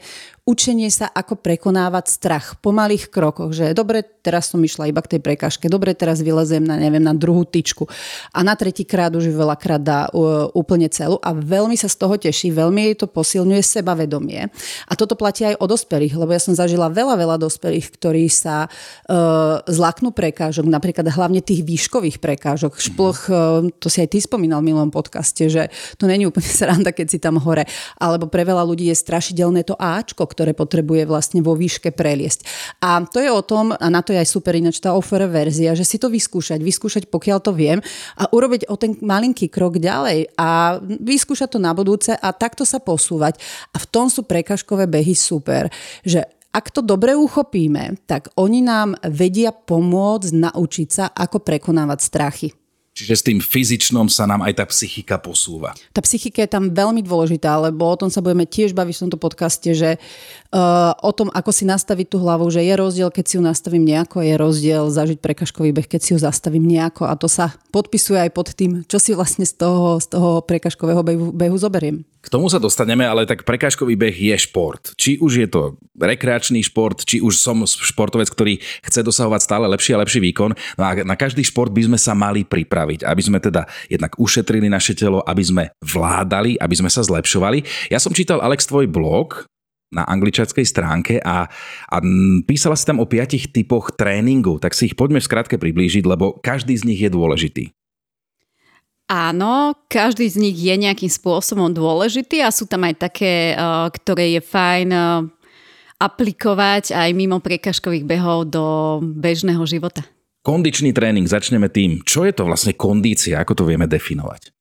učenie 0.51 0.91
sa, 0.91 1.07
ako 1.07 1.39
prekonávať 1.39 2.11
strach 2.11 2.59
po 2.59 2.75
malých 2.75 3.07
krokoch, 3.07 3.55
že 3.55 3.71
dobre, 3.71 4.03
teraz 4.03 4.51
som 4.51 4.59
išla 4.59 4.91
iba 4.91 4.99
k 4.99 5.15
tej 5.17 5.21
prekažke, 5.23 5.71
dobre, 5.71 5.95
teraz 5.95 6.19
vylezem 6.27 6.67
na, 6.67 6.75
neviem, 6.75 6.99
na 6.99 7.15
druhú 7.15 7.47
tyčku 7.47 7.87
a 8.35 8.43
na 8.43 8.59
tretí 8.59 8.83
krát 8.83 9.15
už 9.15 9.31
veľakrát 9.31 9.79
dá 9.79 10.11
úplne 10.59 10.91
celú 10.91 11.23
a 11.23 11.31
veľmi 11.31 11.79
sa 11.79 11.87
z 11.87 11.97
toho 12.03 12.19
teší, 12.19 12.51
veľmi 12.51 12.91
jej 12.91 12.95
to 12.99 13.07
posilňuje 13.07 13.63
sebavedomie. 13.63 14.51
A 14.91 14.93
toto 14.99 15.15
platí 15.15 15.47
aj 15.47 15.63
o 15.63 15.71
dospelých, 15.71 16.19
lebo 16.19 16.35
ja 16.35 16.43
som 16.43 16.59
zažila 16.59 16.91
veľa, 16.91 17.15
veľa 17.15 17.37
dospelých, 17.39 17.87
ktorí 17.95 18.27
sa 18.27 18.67
uh, 18.67 19.63
zlaknú 19.71 20.11
prekážok, 20.11 20.67
napríklad 20.67 21.07
hlavne 21.07 21.39
tých 21.39 21.63
výškových 21.63 22.19
prekážok. 22.19 22.83
Šploch, 22.83 23.31
uh, 23.31 23.63
to 23.79 23.87
si 23.87 24.03
aj 24.03 24.09
ty 24.11 24.19
spomínal 24.19 24.65
v 24.65 24.75
milom 24.75 24.91
podcaste, 24.91 25.47
že 25.47 25.71
to 25.95 26.11
není 26.11 26.27
úplne 26.27 26.51
sranda, 26.59 26.91
keď 26.91 27.07
si 27.07 27.19
tam 27.23 27.39
hore. 27.39 27.69
Alebo 28.03 28.27
pre 28.27 28.43
veľa 28.43 28.67
ľudí 28.67 28.91
je 28.91 28.97
strašidelné 28.99 29.63
to 29.63 29.79
Ačko, 29.79 30.25
ktoré 30.41 30.57
potrebuje 30.57 31.05
vlastne 31.05 31.45
vo 31.45 31.53
výške 31.53 31.93
preliesť. 31.93 32.49
A 32.81 33.05
to 33.05 33.21
je 33.21 33.29
o 33.29 33.45
tom, 33.45 33.77
a 33.77 33.87
na 33.93 34.01
to 34.01 34.17
je 34.17 34.25
aj 34.25 34.33
super 34.33 34.57
ináč 34.57 34.81
tá 34.81 34.97
offer 34.97 35.21
verzia, 35.29 35.77
že 35.77 35.85
si 35.85 36.01
to 36.01 36.09
vyskúšať, 36.09 36.65
vyskúšať 36.65 37.13
pokiaľ 37.13 37.39
to 37.45 37.53
viem 37.53 37.85
a 38.17 38.25
urobiť 38.33 38.73
o 38.73 38.81
ten 38.81 38.97
malinký 39.05 39.53
krok 39.53 39.77
ďalej 39.77 40.33
a 40.41 40.81
vyskúšať 40.81 41.53
to 41.53 41.59
na 41.61 41.77
budúce 41.77 42.17
a 42.17 42.33
takto 42.33 42.65
sa 42.65 42.81
posúvať. 42.81 43.37
A 43.77 43.77
v 43.77 43.87
tom 43.93 44.09
sú 44.09 44.25
prekažkové 44.25 44.89
behy 44.89 45.13
super, 45.13 45.69
že 46.09 46.25
ak 46.57 46.73
to 46.73 46.81
dobre 46.81 47.13
uchopíme, 47.13 48.01
tak 48.09 48.33
oni 48.41 48.65
nám 48.65 48.97
vedia 49.05 49.53
pomôcť 49.53 50.33
naučiť 50.35 50.89
sa, 50.89 51.05
ako 51.13 51.45
prekonávať 51.45 51.99
strachy. 52.01 52.60
Čiže 52.91 53.15
s 53.15 53.23
tým 53.23 53.39
fyzičnom 53.39 54.11
sa 54.11 54.27
nám 54.27 54.43
aj 54.43 54.61
tá 54.61 54.65
psychika 54.67 55.17
posúva. 55.17 55.73
Tá 55.95 56.03
psychika 56.03 56.43
je 56.43 56.51
tam 56.51 56.75
veľmi 56.75 57.07
dôležitá, 57.07 57.55
lebo 57.63 57.87
o 57.87 57.97
tom 57.97 58.11
sa 58.11 58.19
budeme 58.19 58.45
tiež 58.45 58.75
baviť 58.75 58.95
v 58.99 59.03
tomto 59.07 59.19
podcaste, 59.19 59.71
že 59.73 59.97
uh, 59.97 60.93
o 60.99 61.13
tom, 61.15 61.31
ako 61.31 61.55
si 61.55 61.65
nastaviť 61.65 62.07
tú 62.11 62.19
hlavu, 62.19 62.51
že 62.51 62.67
je 62.67 62.75
rozdiel, 62.75 63.09
keď 63.15 63.25
si 63.25 63.35
ju 63.39 63.43
nastavím 63.47 63.87
nejako, 63.87 64.27
je 64.27 64.35
rozdiel 64.35 64.85
zažiť 64.91 65.23
prekažkový 65.23 65.71
beh, 65.71 65.87
keď 65.87 66.01
si 66.03 66.11
ju 66.13 66.19
zastavím 66.19 66.67
nejako 66.67 67.07
a 67.07 67.15
to 67.15 67.31
sa 67.31 67.55
podpisuje 67.71 68.27
aj 68.27 68.31
pod 68.35 68.53
tým, 68.59 68.83
čo 68.91 68.99
si 68.99 69.15
vlastne 69.15 69.47
z 69.47 69.55
toho, 69.55 70.03
z 70.03 70.11
toho 70.11 70.43
prekažkového 70.43 71.07
behu, 71.07 71.27
behu 71.31 71.57
zoberiem. 71.57 72.03
K 72.21 72.29
tomu 72.29 72.53
sa 72.53 72.61
dostaneme, 72.61 73.09
ale 73.09 73.25
tak 73.25 73.49
prekážkový 73.49 73.97
beh 73.97 74.13
je 74.13 74.37
šport. 74.37 74.93
Či 75.01 75.17
už 75.25 75.33
je 75.41 75.49
to 75.49 75.81
rekreačný 75.97 76.61
šport, 76.61 77.01
či 77.01 77.25
už 77.25 77.41
som 77.41 77.65
športovec, 77.65 78.29
ktorý 78.29 78.61
chce 78.85 79.01
dosahovať 79.01 79.41
stále 79.41 79.65
lepší 79.73 79.97
a 79.97 80.05
lepší 80.05 80.21
výkon. 80.21 80.53
No 80.77 80.83
a 80.85 81.01
na 81.01 81.17
každý 81.17 81.41
šport 81.41 81.73
by 81.73 81.89
sme 81.89 81.99
sa 81.99 82.13
mali 82.13 82.45
pripraviť, 82.45 83.09
aby 83.09 83.23
sme 83.25 83.41
teda 83.41 83.65
jednak 83.89 84.21
ušetrili 84.21 84.69
naše 84.69 84.93
telo, 84.93 85.25
aby 85.25 85.41
sme 85.41 85.65
vládali, 85.81 86.61
aby 86.61 86.75
sme 86.77 86.93
sa 86.93 87.01
zlepšovali. 87.01 87.89
Ja 87.89 87.97
som 87.97 88.13
čítal, 88.13 88.45
Alex, 88.45 88.69
tvoj 88.69 88.85
blog, 88.85 89.49
na 89.91 90.07
angličanskej 90.07 90.63
stránke 90.63 91.19
a, 91.19 91.51
a 91.91 91.97
písala 92.47 92.79
si 92.79 92.87
tam 92.87 93.03
o 93.03 93.11
piatich 93.11 93.51
typoch 93.51 93.91
tréningu, 93.99 94.63
tak 94.63 94.71
si 94.71 94.87
ich 94.87 94.95
poďme 94.95 95.19
v 95.19 95.27
skratke 95.27 95.59
priblížiť, 95.59 96.07
lebo 96.07 96.39
každý 96.39 96.79
z 96.79 96.87
nich 96.87 97.03
je 97.03 97.11
dôležitý. 97.11 97.75
Áno, 99.11 99.75
každý 99.91 100.31
z 100.31 100.39
nich 100.39 100.55
je 100.55 100.71
nejakým 100.71 101.11
spôsobom 101.11 101.75
dôležitý 101.75 102.47
a 102.47 102.55
sú 102.55 102.71
tam 102.71 102.87
aj 102.87 103.11
také, 103.11 103.59
eh, 103.59 103.87
ktoré 103.91 104.39
je 104.39 104.41
fajn 104.41 104.89
eh, 104.95 105.27
aplikovať 105.99 106.95
aj 106.95 107.11
mimo 107.19 107.43
prekažkových 107.43 108.07
behov 108.07 108.47
do 108.55 108.65
bežného 109.03 109.67
života. 109.67 110.07
Kondičný 110.47 110.95
tréning, 110.95 111.27
začneme 111.27 111.69
tým. 111.69 112.07
Čo 112.07 112.25
je 112.25 112.33
to 112.33 112.47
vlastne 112.47 112.73
kondícia, 112.73 113.43
ako 113.43 113.61
to 113.61 113.65
vieme 113.67 113.85
definovať? 113.85 114.55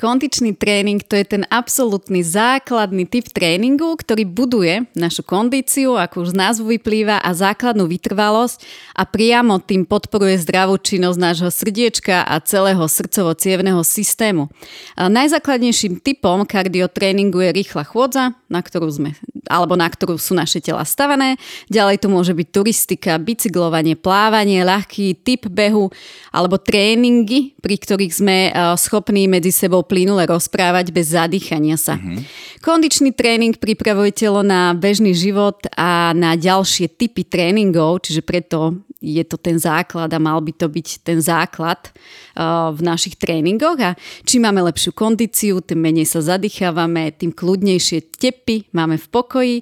Kondičný 0.00 0.56
tréning 0.56 1.04
to 1.04 1.12
je 1.12 1.28
ten 1.28 1.44
absolútny 1.52 2.24
základný 2.24 3.04
typ 3.04 3.28
tréningu, 3.28 4.00
ktorý 4.00 4.24
buduje 4.24 4.88
našu 4.96 5.20
kondíciu, 5.20 6.00
ako 6.00 6.24
už 6.24 6.32
z 6.32 6.40
názvu 6.40 6.72
vyplýva, 6.72 7.20
a 7.20 7.30
základnú 7.36 7.84
vytrvalosť 7.84 8.64
a 8.96 9.04
priamo 9.04 9.60
tým 9.60 9.84
podporuje 9.84 10.40
zdravú 10.40 10.80
činnosť 10.80 11.18
nášho 11.20 11.50
srdiečka 11.52 12.24
a 12.24 12.40
celého 12.40 12.80
srdcovo-cievného 12.80 13.84
systému. 13.84 14.48
A 14.96 15.12
najzákladnejším 15.12 16.00
typom 16.00 16.48
kardiotréningu 16.48 17.44
je 17.44 17.60
rýchla 17.60 17.84
chôdza, 17.84 18.32
na 18.48 18.64
ktorú 18.64 18.88
sme, 18.88 19.20
alebo 19.52 19.76
na 19.76 19.84
ktorú 19.84 20.16
sú 20.16 20.32
naše 20.32 20.64
tela 20.64 20.88
stavané. 20.88 21.36
Ďalej 21.68 22.00
to 22.00 22.08
môže 22.08 22.32
byť 22.32 22.48
turistika, 22.48 23.20
bicyklovanie, 23.20 24.00
plávanie, 24.00 24.64
ľahký 24.64 25.20
typ 25.20 25.44
behu 25.52 25.92
alebo 26.32 26.56
tréningy, 26.56 27.52
pri 27.60 27.76
ktorých 27.76 28.12
sme 28.16 28.36
schopní 28.80 29.28
medzi 29.28 29.52
sebou 29.52 29.84
plynule 29.90 30.22
rozprávať 30.30 30.94
bez 30.94 31.10
zadýchania 31.10 31.74
sa. 31.74 31.98
Uh-huh. 31.98 32.22
Kondičný 32.62 33.10
tréning 33.10 33.58
pripravuje 33.58 34.14
telo 34.14 34.46
na 34.46 34.70
bežný 34.78 35.10
život 35.10 35.58
a 35.74 36.14
na 36.14 36.38
ďalšie 36.38 36.94
typy 36.94 37.26
tréningov, 37.26 38.06
čiže 38.06 38.22
preto 38.22 38.78
je 39.02 39.24
to 39.26 39.40
ten 39.40 39.58
základ 39.58 40.12
a 40.12 40.22
mal 40.22 40.38
by 40.38 40.52
to 40.54 40.68
byť 40.70 41.02
ten 41.02 41.18
základ 41.18 41.90
uh, 41.90 42.70
v 42.70 42.80
našich 42.84 43.16
tréningoch 43.16 43.80
a 43.80 43.96
čím 44.28 44.46
máme 44.46 44.62
lepšiu 44.70 44.92
kondíciu, 44.92 45.64
tým 45.64 45.80
menej 45.80 46.06
sa 46.06 46.20
zadýchávame, 46.22 47.10
tým 47.16 47.34
kľudnejšie 47.34 48.14
tepy 48.14 48.70
máme 48.76 49.00
v 49.00 49.06
pokoji 49.08 49.56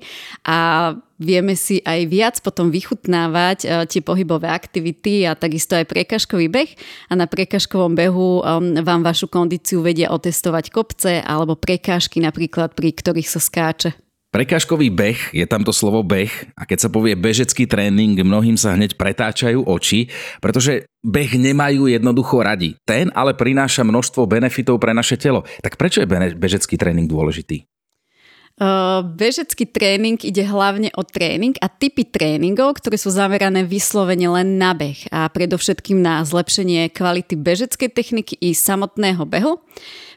a 0.44 0.92
vieme 1.18 1.58
si 1.58 1.82
aj 1.82 2.00
viac 2.06 2.36
potom 2.40 2.70
vychutnávať 2.70 3.58
uh, 3.66 3.70
tie 3.84 4.00
pohybové 4.00 4.48
aktivity 4.48 5.26
a 5.26 5.34
takisto 5.34 5.74
aj 5.74 5.90
prekažkový 5.90 6.46
beh 6.48 6.70
a 7.10 7.18
na 7.18 7.26
prekažkovom 7.26 7.92
behu 7.92 8.40
um, 8.40 8.78
vám 8.80 9.02
vašu 9.02 9.26
kondíciu 9.28 9.82
vedia 9.82 10.14
otestovať 10.14 10.70
kopce 10.70 11.20
alebo 11.20 11.58
prekážky 11.58 12.22
napríklad, 12.22 12.72
pri 12.72 12.94
ktorých 12.94 13.28
sa 13.28 13.42
skáče. 13.42 14.08
Prekážkový 14.28 14.92
beh, 14.92 15.32
je 15.32 15.48
tam 15.48 15.64
to 15.64 15.72
slovo 15.72 16.04
beh 16.04 16.52
a 16.52 16.68
keď 16.68 16.78
sa 16.84 16.92
povie 16.92 17.16
bežecký 17.16 17.64
tréning, 17.64 18.12
mnohým 18.12 18.60
sa 18.60 18.76
hneď 18.76 19.00
pretáčajú 19.00 19.64
oči, 19.64 20.12
pretože 20.44 20.84
beh 21.00 21.32
nemajú 21.40 21.88
jednoducho 21.88 22.44
radi. 22.44 22.76
Ten 22.84 23.08
ale 23.16 23.32
prináša 23.32 23.88
množstvo 23.88 24.28
benefitov 24.28 24.84
pre 24.84 24.92
naše 24.92 25.16
telo. 25.16 25.48
Tak 25.64 25.80
prečo 25.80 26.04
je 26.04 26.36
bežecký 26.36 26.76
tréning 26.76 27.08
dôležitý? 27.08 27.64
Uh, 28.58 29.06
bežecký 29.06 29.70
tréning 29.70 30.18
ide 30.18 30.42
hlavne 30.42 30.90
o 30.98 31.06
tréning 31.06 31.54
a 31.62 31.70
typy 31.70 32.02
tréningov, 32.02 32.82
ktoré 32.82 32.98
sú 32.98 33.14
zamerané 33.14 33.62
vyslovene 33.62 34.26
len 34.26 34.58
na 34.58 34.74
beh 34.74 35.14
a 35.14 35.30
predovšetkým 35.30 36.02
na 36.02 36.26
zlepšenie 36.26 36.90
kvality 36.90 37.38
bežeckej 37.38 37.86
techniky 37.86 38.34
i 38.42 38.58
samotného 38.58 39.22
behu 39.30 39.62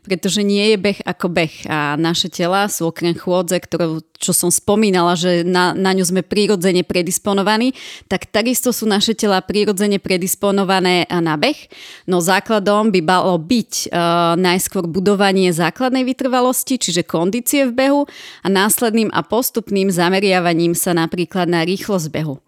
pretože 0.02 0.42
nie 0.42 0.74
je 0.74 0.78
beh 0.82 1.00
ako 1.06 1.28
beh 1.30 1.56
a 1.70 1.94
naše 1.94 2.28
tela 2.28 2.66
sú 2.66 2.90
okrem 2.90 3.14
chôdze, 3.14 3.62
ktorú, 3.62 4.02
čo 4.18 4.34
som 4.34 4.50
spomínala, 4.50 5.14
že 5.14 5.46
na, 5.46 5.78
na 5.78 5.94
ňu 5.94 6.02
sme 6.02 6.22
prirodzene 6.26 6.82
predisponovaní, 6.82 7.78
tak 8.10 8.30
takisto 8.34 8.74
sú 8.74 8.90
naše 8.90 9.14
tela 9.14 9.38
prirodzene 9.46 10.02
predisponované 10.02 11.06
na 11.10 11.38
beh, 11.38 11.70
no 12.10 12.18
základom 12.18 12.90
by 12.90 13.02
malo 13.06 13.38
byť 13.38 13.72
uh, 13.90 14.34
najskôr 14.38 14.90
budovanie 14.90 15.54
základnej 15.54 16.02
vytrvalosti, 16.02 16.82
čiže 16.82 17.06
kondície 17.06 17.70
v 17.70 17.78
behu 17.78 18.02
a 18.42 18.48
následným 18.50 19.14
a 19.14 19.22
postupným 19.22 19.94
zameriavaním 19.94 20.74
sa 20.74 20.98
napríklad 20.98 21.46
na 21.46 21.62
rýchlosť 21.62 22.10
behu. 22.10 22.42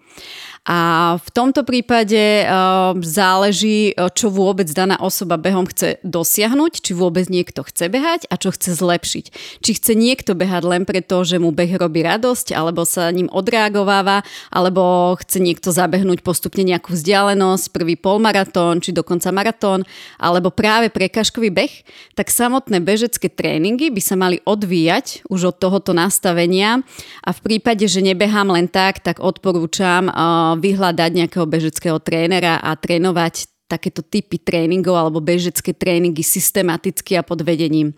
A 0.64 1.20
v 1.20 1.30
tomto 1.36 1.68
prípade 1.68 2.48
uh, 2.48 2.96
záleží, 3.04 3.92
eh, 3.92 4.08
čo 4.16 4.32
vôbec 4.32 4.64
daná 4.72 4.96
osoba 4.96 5.36
behom 5.36 5.68
chce 5.68 6.00
dosiahnuť, 6.08 6.80
či 6.80 6.96
vôbec 6.96 7.28
niekto 7.28 7.68
chce 7.68 7.92
behať 7.92 8.32
a 8.32 8.40
čo 8.40 8.56
chce 8.56 8.80
zlepšiť. 8.80 9.26
Či 9.60 9.72
chce 9.76 9.92
niekto 9.92 10.40
behať 10.40 10.64
len 10.64 10.88
preto, 10.88 11.20
že 11.28 11.36
mu 11.36 11.52
beh 11.52 11.76
robí 11.76 12.08
radosť, 12.08 12.56
alebo 12.56 12.88
sa 12.88 13.12
ním 13.12 13.28
odreagováva, 13.28 14.24
alebo 14.56 15.12
chce 15.20 15.44
niekto 15.44 15.76
zabehnúť 15.76 16.24
postupne 16.24 16.64
nejakú 16.64 16.96
vzdialenosť, 16.96 17.76
prvý 17.76 18.00
polmaratón, 18.00 18.80
či 18.80 18.96
dokonca 18.96 19.36
maratón, 19.36 19.84
alebo 20.16 20.48
práve 20.48 20.88
prekažkový 20.88 21.52
beh, 21.52 21.74
tak 22.16 22.32
samotné 22.32 22.80
bežecké 22.80 23.28
tréningy 23.28 23.92
by 23.92 24.00
sa 24.00 24.16
mali 24.16 24.40
odvíjať 24.48 25.28
už 25.28 25.52
od 25.52 25.56
tohoto 25.60 25.92
nastavenia 25.92 26.88
a 27.20 27.36
v 27.36 27.40
prípade, 27.44 27.84
že 27.84 28.00
nebehám 28.00 28.48
len 28.48 28.72
tak, 28.72 29.04
tak 29.04 29.20
odporúčam 29.20 30.08
uh, 30.08 30.53
vyhľadať 30.58 31.12
nejakého 31.14 31.46
bežeckého 31.46 31.98
trénera 32.02 32.60
a 32.60 32.74
trénovať 32.78 33.54
takéto 33.68 34.06
typy 34.06 34.38
tréningov 34.38 34.94
alebo 34.94 35.24
bežecké 35.24 35.74
tréningy 35.74 36.22
systematicky 36.22 37.18
a 37.18 37.26
pod 37.26 37.42
vedením. 37.42 37.98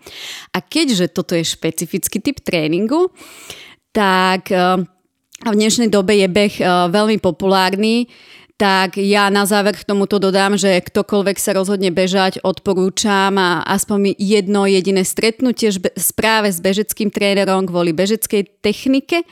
A 0.56 0.64
keďže 0.64 1.12
toto 1.12 1.36
je 1.36 1.44
špecifický 1.44 2.22
typ 2.22 2.40
tréningu, 2.40 3.12
tak 3.92 4.48
eh, 4.48 4.80
v 5.44 5.54
dnešnej 5.54 5.92
dobe 5.92 6.16
je 6.16 6.28
beh 6.32 6.54
eh, 6.60 6.68
veľmi 6.88 7.20
populárny, 7.20 8.08
tak 8.56 8.96
ja 8.96 9.28
na 9.28 9.44
záver 9.44 9.76
k 9.76 9.84
tomuto 9.84 10.16
dodám, 10.16 10.56
že 10.56 10.80
ktokoľvek 10.80 11.36
sa 11.36 11.52
rozhodne 11.52 11.92
bežať, 11.92 12.40
odporúčam 12.40 13.36
a 13.36 13.60
aspoň 13.68 14.16
jedno 14.16 14.64
jediné 14.64 15.04
stretnutie 15.04 15.68
správe 15.92 16.48
s 16.48 16.64
bežeckým 16.64 17.12
trénerom 17.12 17.68
kvôli 17.68 17.92
bežeckej 17.92 18.64
technike 18.64 19.28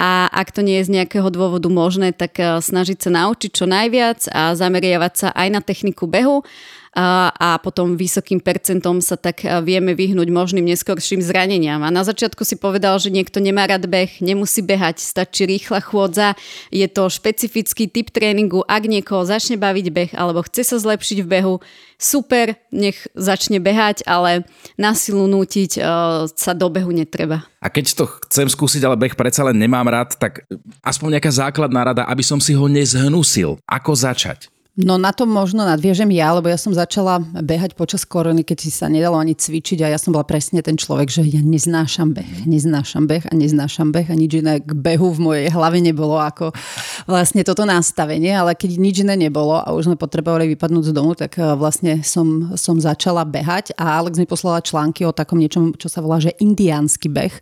a 0.00 0.28
ak 0.32 0.56
to 0.56 0.64
nie 0.64 0.80
je 0.80 0.88
z 0.88 0.94
nejakého 1.00 1.28
dôvodu 1.28 1.68
možné, 1.68 2.16
tak 2.16 2.40
eh, 2.40 2.60
snažiť 2.60 2.98
sa 2.98 3.10
naučiť 3.12 3.50
čo 3.52 3.64
najviac 3.68 4.28
a 4.32 4.56
zameriavať 4.56 5.12
sa 5.14 5.28
aj 5.32 5.48
na 5.52 5.60
techniku 5.60 6.08
behu 6.08 6.44
a 6.92 7.56
potom 7.64 7.96
vysokým 7.96 8.36
percentom 8.36 9.00
sa 9.00 9.16
tak 9.16 9.48
eh, 9.48 9.64
vieme 9.64 9.96
vyhnúť 9.96 10.28
možným 10.28 10.68
neskorším 10.68 11.24
zraneniam. 11.24 11.80
A 11.80 11.88
na 11.88 12.04
začiatku 12.04 12.44
si 12.44 12.60
povedal, 12.60 13.00
že 13.00 13.08
niekto 13.08 13.40
nemá 13.40 13.64
rád 13.64 13.88
beh, 13.88 14.20
nemusí 14.20 14.60
behať, 14.60 15.00
stačí 15.00 15.48
rýchla 15.48 15.80
chôdza. 15.80 16.36
Je 16.68 16.84
to 16.92 17.08
špecifický 17.08 17.88
typ 17.88 18.12
tréningu, 18.12 18.60
ak 18.68 18.84
niekoho 18.84 19.24
začne 19.24 19.56
baviť 19.56 19.86
beh 19.88 20.10
alebo 20.12 20.44
chce 20.44 20.68
sa 20.68 20.76
zlepšiť 20.76 21.24
v 21.24 21.30
behu, 21.32 21.54
super, 21.96 22.60
nech 22.68 23.08
začne 23.16 23.56
behať, 23.56 24.04
ale 24.04 24.44
na 24.76 24.92
silu 24.92 25.24
nútiť 25.30 25.80
uh, 25.80 26.26
sa 26.28 26.52
do 26.52 26.68
behu 26.68 26.92
netreba. 26.92 27.46
A 27.62 27.70
keď 27.70 27.94
to 27.96 28.04
chcem 28.28 28.50
skúsiť, 28.50 28.82
ale 28.84 29.00
beh 29.00 29.14
predsa 29.16 29.46
len 29.46 29.56
nemám 29.56 29.86
rád, 29.88 30.18
tak 30.18 30.44
aspoň 30.84 31.16
nejaká 31.16 31.30
základná 31.32 31.94
rada, 31.94 32.02
aby 32.04 32.20
som 32.20 32.42
si 32.42 32.52
ho 32.52 32.66
nezhnusil. 32.68 33.62
Ako 33.64 33.96
začať? 33.96 34.51
No 34.72 34.96
na 34.96 35.12
to 35.12 35.28
možno 35.28 35.68
nadviežem 35.68 36.08
ja, 36.16 36.32
lebo 36.32 36.48
ja 36.48 36.56
som 36.56 36.72
začala 36.72 37.20
behať 37.20 37.76
počas 37.76 38.08
korony, 38.08 38.40
keď 38.40 38.56
si 38.56 38.72
sa 38.72 38.88
nedalo 38.88 39.20
ani 39.20 39.36
cvičiť 39.36 39.84
a 39.84 39.92
ja 39.92 40.00
som 40.00 40.16
bola 40.16 40.24
presne 40.24 40.64
ten 40.64 40.80
človek, 40.80 41.12
že 41.12 41.28
ja 41.28 41.44
neznášam 41.44 42.16
beh, 42.16 42.48
neznášam 42.48 43.04
beh 43.04 43.28
a 43.28 43.36
neznášam 43.36 43.92
beh 43.92 44.08
a 44.08 44.16
nič 44.16 44.40
iné 44.40 44.64
k 44.64 44.72
behu 44.72 45.12
v 45.12 45.20
mojej 45.20 45.48
hlave 45.52 45.76
nebolo 45.84 46.16
ako 46.16 46.56
vlastne 47.04 47.44
toto 47.44 47.68
nastavenie, 47.68 48.32
ale 48.32 48.56
keď 48.56 48.80
nič 48.80 49.04
iné 49.04 49.12
nebolo 49.12 49.60
a 49.60 49.76
už 49.76 49.92
sme 49.92 50.00
potrebovali 50.00 50.48
vypadnúť 50.56 50.88
z 50.88 50.92
domu, 50.96 51.12
tak 51.12 51.36
eh, 51.36 51.52
vlastne 51.52 52.00
som, 52.00 52.56
som 52.56 52.80
začala 52.80 53.28
behať 53.28 53.76
a 53.76 54.00
Alex 54.00 54.16
mi 54.16 54.24
poslala 54.24 54.64
články 54.64 55.04
o 55.04 55.12
takom 55.12 55.36
niečom, 55.36 55.76
čo 55.76 55.92
sa 55.92 56.00
volá, 56.00 56.16
že 56.16 56.32
indiánsky 56.40 57.12
beh. 57.12 57.34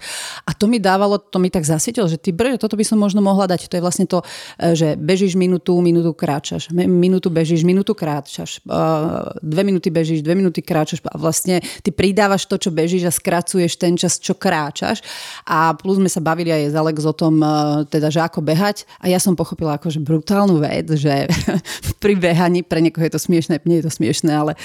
A 0.46 0.50
to 0.50 0.66
mi 0.66 0.82
dávalo, 0.82 1.22
to 1.22 1.38
mi 1.38 1.46
tak 1.46 1.62
zasvietil, 1.62 2.10
že 2.10 2.18
ty 2.18 2.34
brže, 2.34 2.58
toto 2.58 2.74
by 2.74 2.82
som 2.82 2.98
možno 2.98 3.22
mohla 3.22 3.46
dať, 3.46 3.70
to 3.70 3.78
je 3.78 3.86
vlastne 3.86 4.10
to, 4.10 4.18
eh, 4.58 4.74
že 4.74 4.98
bežíš 4.98 5.38
minútu, 5.38 5.78
minútu 5.78 6.10
kráčaš, 6.10 6.74
minútu 6.74 7.19
minútu 7.20 7.36
bežíš, 7.36 7.68
minútu 7.68 7.92
kráčaš, 7.92 8.64
dve 9.44 9.60
minúty 9.60 9.92
bežíš, 9.92 10.24
dve 10.24 10.40
minúty 10.40 10.64
kráčaš 10.64 11.04
a 11.04 11.20
vlastne 11.20 11.60
ty 11.84 11.92
pridávaš 11.92 12.48
to, 12.48 12.56
čo 12.56 12.72
bežíš 12.72 13.04
a 13.04 13.12
skracuješ 13.12 13.76
ten 13.76 13.92
čas, 14.00 14.16
čo 14.16 14.32
kráčaš. 14.32 15.04
A 15.44 15.76
plus 15.76 16.00
sme 16.00 16.08
sa 16.08 16.24
bavili 16.24 16.48
aj 16.48 16.72
s 16.72 16.74
Alex 16.80 17.04
o 17.04 17.12
tom, 17.12 17.44
teda, 17.92 18.08
že 18.08 18.24
ako 18.24 18.40
behať 18.40 18.88
a 19.04 19.12
ja 19.12 19.20
som 19.20 19.36
pochopila 19.36 19.76
akože 19.76 20.00
brutálnu 20.00 20.64
vec, 20.64 20.88
že 20.96 21.28
pri 22.02 22.16
behaní, 22.16 22.64
pre 22.64 22.80
niekoho 22.80 23.04
je 23.04 23.12
to 23.12 23.20
smiešné, 23.20 23.60
nie 23.68 23.84
je 23.84 23.84
to 23.84 23.92
smiešné, 23.92 24.32
ale 24.32 24.56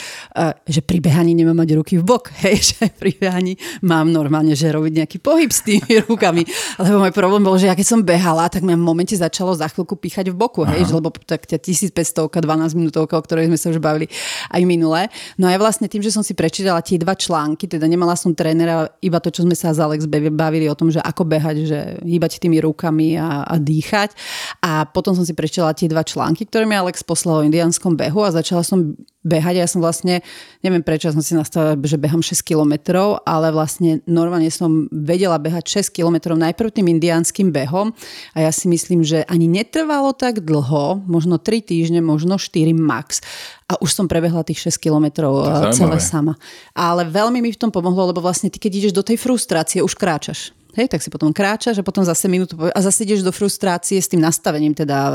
že 0.63 0.79
pri 0.79 1.03
behaní 1.03 1.35
nemám 1.35 1.59
mať 1.59 1.75
ruky 1.75 1.99
v 1.99 2.07
bok, 2.07 2.31
hej, 2.47 2.71
že 2.71 2.87
pri 2.95 3.19
behaní 3.19 3.59
mám 3.83 4.07
normálne, 4.15 4.55
že 4.55 4.71
robiť 4.71 5.03
nejaký 5.03 5.17
pohyb 5.19 5.51
s 5.51 5.59
tými 5.59 5.91
rukami. 6.07 6.47
Lebo 6.79 7.03
môj 7.03 7.11
problém 7.11 7.43
bol, 7.43 7.59
že 7.59 7.67
ja 7.67 7.75
keď 7.75 7.83
som 7.83 7.99
behala, 7.99 8.47
tak 8.47 8.63
mi 8.63 8.71
v 8.71 8.79
momente 8.79 9.11
začalo 9.11 9.51
za 9.51 9.67
chvíľku 9.67 9.99
píchať 9.99 10.31
v 10.31 10.39
boku, 10.39 10.63
hej, 10.63 10.87
lebo 10.87 11.11
tak 11.11 11.43
1500 11.43 12.44
12 12.45 12.77
minútovka, 12.77 13.17
o 13.17 13.25
ktorej 13.25 13.49
sme 13.49 13.57
sa 13.57 13.73
už 13.73 13.81
bavili 13.81 14.05
aj 14.53 14.61
minulé. 14.63 15.09
No 15.41 15.49
a 15.49 15.53
ja 15.53 15.59
vlastne 15.59 15.89
tým, 15.89 16.05
že 16.05 16.13
som 16.13 16.21
si 16.21 16.37
prečítala 16.37 16.85
tie 16.85 17.01
dva 17.01 17.17
články, 17.17 17.65
teda 17.65 17.89
nemala 17.89 18.13
som 18.13 18.31
trénera, 18.37 18.93
iba 19.01 19.17
to, 19.17 19.33
čo 19.33 19.43
sme 19.43 19.57
sa 19.57 19.73
s 19.73 19.81
Alex 19.81 20.05
bavili 20.31 20.69
o 20.69 20.77
tom, 20.77 20.93
že 20.93 21.01
ako 21.01 21.25
behať, 21.25 21.57
že 21.65 21.79
hýbať 22.05 22.37
tými 22.37 22.61
rukami 22.61 23.17
a, 23.17 23.43
a 23.49 23.55
dýchať. 23.57 24.13
A 24.61 24.85
potom 24.85 25.17
som 25.17 25.25
si 25.25 25.33
prečítala 25.33 25.73
tie 25.73 25.89
dva 25.89 26.05
články, 26.05 26.45
ktoré 26.45 26.69
mi 26.69 26.77
Alex 26.77 27.01
poslal 27.01 27.41
o 27.41 27.45
indianskom 27.45 27.97
behu 27.97 28.21
a 28.21 28.29
začala 28.29 28.61
som 28.61 28.93
behať. 29.25 29.55
Ja 29.57 29.67
som 29.67 29.81
vlastne, 29.81 30.21
neviem 30.61 30.85
prečo 30.85 31.09
som 31.09 31.19
si 31.19 31.33
nastavila, 31.33 31.73
že 31.81 31.97
behám 31.97 32.21
6 32.21 32.45
kilometrov, 32.45 33.25
ale 33.25 33.49
vlastne 33.49 34.05
normálne 34.05 34.53
som 34.53 34.85
vedela 34.93 35.41
behať 35.41 35.81
6 35.81 35.97
kilometrov 35.97 36.37
najprv 36.37 36.69
tým 36.69 36.87
indiánskym 36.93 37.49
behom 37.49 37.91
a 38.37 38.45
ja 38.45 38.51
si 38.53 38.69
myslím, 38.69 39.01
že 39.01 39.25
ani 39.25 39.49
netrvalo 39.49 40.13
tak 40.13 40.45
dlho, 40.45 41.01
možno 41.09 41.41
3 41.41 41.65
týždne, 41.65 42.05
možno 42.05 42.37
4 42.37 42.71
max 42.77 43.25
a 43.65 43.81
už 43.81 43.89
som 43.89 44.05
prebehla 44.05 44.45
tých 44.45 44.69
6 44.69 44.77
kilometrov 44.77 45.33
eh, 45.41 45.73
celé 45.73 45.97
sama. 45.97 46.37
Ale 46.77 47.09
veľmi 47.09 47.41
mi 47.41 47.49
v 47.49 47.59
tom 47.59 47.73
pomohlo, 47.73 48.13
lebo 48.13 48.21
vlastne 48.21 48.53
ty 48.53 48.61
keď 48.61 48.71
ideš 48.77 48.93
do 48.93 49.01
tej 49.01 49.17
frustrácie, 49.17 49.81
už 49.81 49.97
kráčaš. 49.97 50.53
Hej, 50.75 50.91
tak 50.91 50.99
si 50.99 51.07
potom 51.07 51.31
kráčaš 51.31 51.79
a 51.79 51.87
potom 51.87 52.03
zase 52.03 52.27
minútu 52.27 52.59
a 52.59 52.79
zase 52.83 53.07
ideš 53.07 53.23
do 53.23 53.31
frustrácie 53.31 53.95
s 53.95 54.11
tým 54.11 54.19
nastavením, 54.19 54.75
teda, 54.75 54.97
e, 54.99 55.13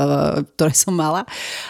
ktoré 0.57 0.73
som 0.73 0.89
mala 0.97 1.21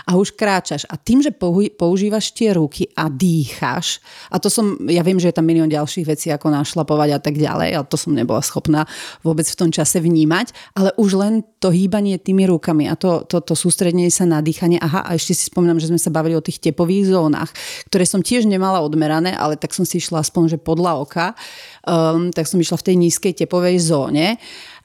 a 0.08 0.16
už 0.16 0.32
kráčaš. 0.32 0.88
A 0.88 0.96
tým, 0.96 1.20
že 1.20 1.36
používaš 1.76 2.32
tie 2.32 2.56
ruky 2.56 2.88
a 2.96 3.12
dýchaš, 3.12 4.00
a 4.32 4.40
to 4.40 4.48
som, 4.48 4.80
ja 4.88 5.04
viem, 5.04 5.20
že 5.20 5.28
je 5.28 5.36
tam 5.36 5.44
milión 5.44 5.68
ďalších 5.68 6.08
vecí, 6.08 6.32
ako 6.32 6.56
našlapovať 6.56 7.10
a 7.12 7.20
tak 7.20 7.36
ďalej, 7.36 7.70
ale 7.76 7.86
to 7.92 8.00
som 8.00 8.16
nebola 8.16 8.40
schopná 8.40 8.88
vôbec 9.28 9.44
v 9.44 9.60
tom 9.60 9.70
čase 9.76 10.00
vnímať, 10.00 10.56
ale 10.80 10.96
už 10.96 11.12
len 11.20 11.34
to 11.60 11.68
hýbanie 11.68 12.16
tými 12.16 12.48
rukami 12.48 12.88
a 12.88 12.96
to, 12.96 13.28
to, 13.28 13.44
to 13.44 13.60
sústredenie 13.60 14.08
sa 14.08 14.24
na 14.24 14.40
dýchanie. 14.40 14.80
Aha, 14.80 15.04
a 15.04 15.20
ešte 15.20 15.36
si 15.36 15.52
spomínam, 15.52 15.84
že 15.84 15.92
sme 15.92 16.00
sa 16.00 16.16
bavili 16.16 16.40
o 16.40 16.42
tých 16.42 16.64
tepových 16.64 17.12
zónach, 17.12 17.52
ktoré 17.92 18.08
som 18.08 18.24
tiež 18.24 18.48
nemala 18.48 18.80
odmerané, 18.80 19.36
ale 19.36 19.60
tak 19.60 19.76
som 19.76 19.84
si 19.84 20.00
išla 20.00 20.24
aspoň, 20.24 20.56
že 20.56 20.58
podľa 20.64 21.04
oka 21.04 21.26
um, 21.86 22.30
tak 22.34 22.46
som 22.48 22.62
išla 22.62 22.78
v 22.80 22.86
tej 22.92 22.96
nízkej 22.98 23.34
tepovej 23.46 23.78
zóne 23.82 24.38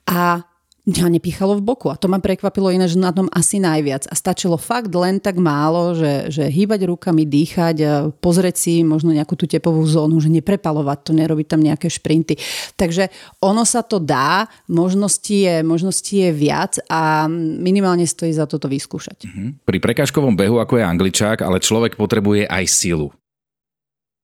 a 0.06 0.44
mňa 0.87 1.18
nepíchalo 1.18 1.59
v 1.59 1.66
boku. 1.66 1.90
A 1.90 1.98
to 1.98 2.06
ma 2.06 2.22
prekvapilo 2.22 2.70
iné, 2.70 2.87
že 2.87 2.96
na 2.96 3.11
tom 3.11 3.26
asi 3.35 3.59
najviac. 3.59 4.06
A 4.06 4.14
stačilo 4.14 4.54
fakt 4.54 4.94
len 4.94 5.18
tak 5.18 5.35
málo, 5.37 5.98
že, 5.98 6.30
že 6.30 6.46
hýbať 6.46 6.87
rukami, 6.87 7.26
dýchať, 7.26 7.76
pozrieť 8.22 8.56
si 8.56 8.72
možno 8.87 9.11
nejakú 9.11 9.35
tú 9.35 9.50
tepovú 9.50 9.82
zónu, 9.82 10.22
že 10.22 10.30
neprepalovať 10.30 10.98
to, 11.02 11.12
nerobiť 11.12 11.46
tam 11.50 11.61
nejaké 11.61 11.90
šprinty. 11.90 12.38
Takže 12.78 13.11
ono 13.42 13.66
sa 13.66 13.82
to 13.82 13.98
dá, 13.98 14.46
možností 14.70 15.50
je, 15.50 15.56
možností 15.66 16.22
je 16.22 16.30
viac 16.30 16.78
a 16.87 17.26
minimálne 17.59 18.06
stojí 18.06 18.30
za 18.30 18.46
toto 18.46 18.70
vyskúšať. 18.70 19.26
Mhm. 19.26 19.66
Pri 19.66 19.78
prekážkovom 19.82 20.38
behu, 20.38 20.62
ako 20.62 20.78
je 20.78 20.85
angličák, 20.87 21.42
ale 21.42 21.59
človek 21.59 21.98
potrebuje 21.98 22.46
aj 22.46 22.64
silu. 22.70 23.11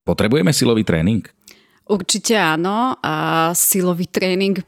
Potrebujeme 0.02 0.50
silový 0.50 0.82
tréning? 0.82 1.22
Určite 1.92 2.40
áno 2.40 2.96
a 3.04 3.52
silový 3.52 4.08
tréning 4.08 4.64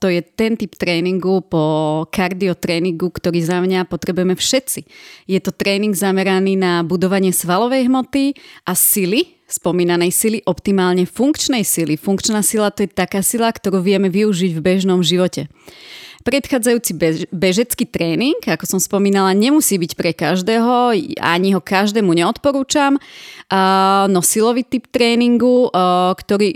to 0.00 0.06
je 0.08 0.24
ten 0.24 0.56
typ 0.56 0.72
tréningu 0.72 1.44
po 1.44 2.08
kardiotréningu, 2.08 3.12
ktorý 3.12 3.44
za 3.44 3.60
mňa 3.60 3.84
potrebujeme 3.92 4.32
všetci. 4.32 4.80
Je 5.28 5.36
to 5.44 5.52
tréning 5.52 5.92
zameraný 5.92 6.56
na 6.56 6.80
budovanie 6.80 7.28
svalovej 7.28 7.92
hmoty 7.92 8.32
a 8.64 8.72
sily, 8.72 9.36
spomínanej 9.44 10.16
sily, 10.16 10.38
optimálne 10.48 11.04
funkčnej 11.04 11.60
sily. 11.60 12.00
Funkčná 12.00 12.40
sila 12.40 12.72
to 12.72 12.88
je 12.88 12.88
taká 12.88 13.20
sila, 13.20 13.52
ktorú 13.52 13.84
vieme 13.84 14.08
využiť 14.08 14.56
v 14.56 14.64
bežnom 14.64 15.04
živote. 15.04 15.52
Predchádzajúci 16.22 16.92
bež, 16.94 17.16
bežecký 17.34 17.84
tréning, 17.86 18.38
ako 18.42 18.64
som 18.64 18.80
spomínala, 18.80 19.34
nemusí 19.34 19.74
byť 19.76 19.92
pre 19.98 20.10
každého, 20.14 20.94
ani 21.18 21.48
ho 21.52 21.60
každému 21.60 22.14
neodporúčam. 22.14 22.96
No 24.08 24.20
silový 24.22 24.62
typ 24.62 24.86
tréningu, 24.88 25.68
ktorý 26.16 26.48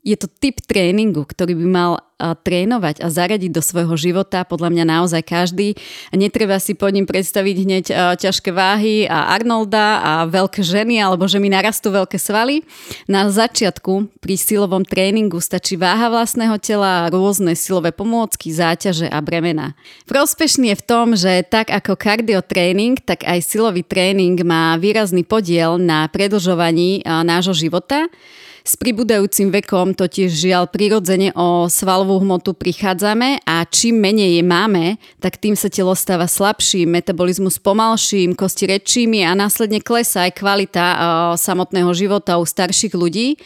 je 0.00 0.16
to 0.16 0.26
typ 0.28 0.64
tréningu, 0.64 1.28
ktorý 1.28 1.52
by 1.56 1.66
mal 1.68 1.92
trénovať 2.20 3.00
a 3.00 3.08
zaradiť 3.08 3.48
do 3.48 3.64
svojho 3.64 3.96
života 3.96 4.44
podľa 4.44 4.68
mňa 4.68 4.84
naozaj 4.84 5.24
každý. 5.24 5.72
Netreba 6.12 6.60
si 6.60 6.76
pod 6.76 6.92
ním 6.92 7.08
predstaviť 7.08 7.56
hneď 7.64 7.84
ťažké 8.20 8.52
váhy 8.52 9.08
a 9.08 9.32
Arnolda 9.32 10.04
a 10.04 10.12
veľké 10.28 10.60
ženy 10.60 11.00
alebo 11.00 11.24
že 11.24 11.40
mi 11.40 11.48
narastú 11.48 11.88
veľké 11.88 12.20
svaly. 12.20 12.60
Na 13.08 13.24
začiatku 13.32 14.20
pri 14.20 14.36
silovom 14.36 14.84
tréningu 14.84 15.40
stačí 15.40 15.80
váha 15.80 16.12
vlastného 16.12 16.60
tela 16.60 17.08
rôzne 17.08 17.56
silové 17.56 17.88
pomôcky, 17.88 18.52
záťaže 18.52 19.08
a 19.08 19.16
bremena. 19.24 19.72
Prospešný 20.04 20.76
je 20.76 20.80
v 20.80 20.84
tom, 20.84 21.06
že 21.16 21.40
tak 21.48 21.72
ako 21.72 21.96
kardiotréning, 21.96 23.00
tak 23.00 23.24
aj 23.24 23.40
silový 23.40 23.80
tréning 23.80 24.36
má 24.44 24.76
výrazný 24.76 25.24
podiel 25.24 25.80
na 25.80 26.04
predlžovaní 26.12 27.00
nášho 27.04 27.56
života. 27.56 28.12
S 28.70 28.78
pribúdajúcim 28.78 29.50
vekom 29.50 29.98
totiž 29.98 30.30
žiaľ 30.30 30.70
prirodzene 30.70 31.34
o 31.34 31.66
svalovú 31.66 32.22
hmotu 32.22 32.54
prichádzame 32.54 33.42
a 33.42 33.66
čím 33.66 33.98
menej 33.98 34.38
je 34.38 34.44
máme, 34.46 34.94
tak 35.18 35.42
tým 35.42 35.58
sa 35.58 35.66
telo 35.66 35.90
stáva 35.98 36.30
slabším, 36.30 36.86
metabolizmus 36.86 37.58
pomalším, 37.58 38.38
kosti 38.38 38.70
rečími 38.70 39.26
a 39.26 39.34
následne 39.34 39.82
klesá 39.82 40.30
aj 40.30 40.38
kvalita 40.38 40.84
samotného 41.34 41.90
života 41.98 42.38
u 42.38 42.46
starších 42.46 42.94
ľudí 42.94 43.42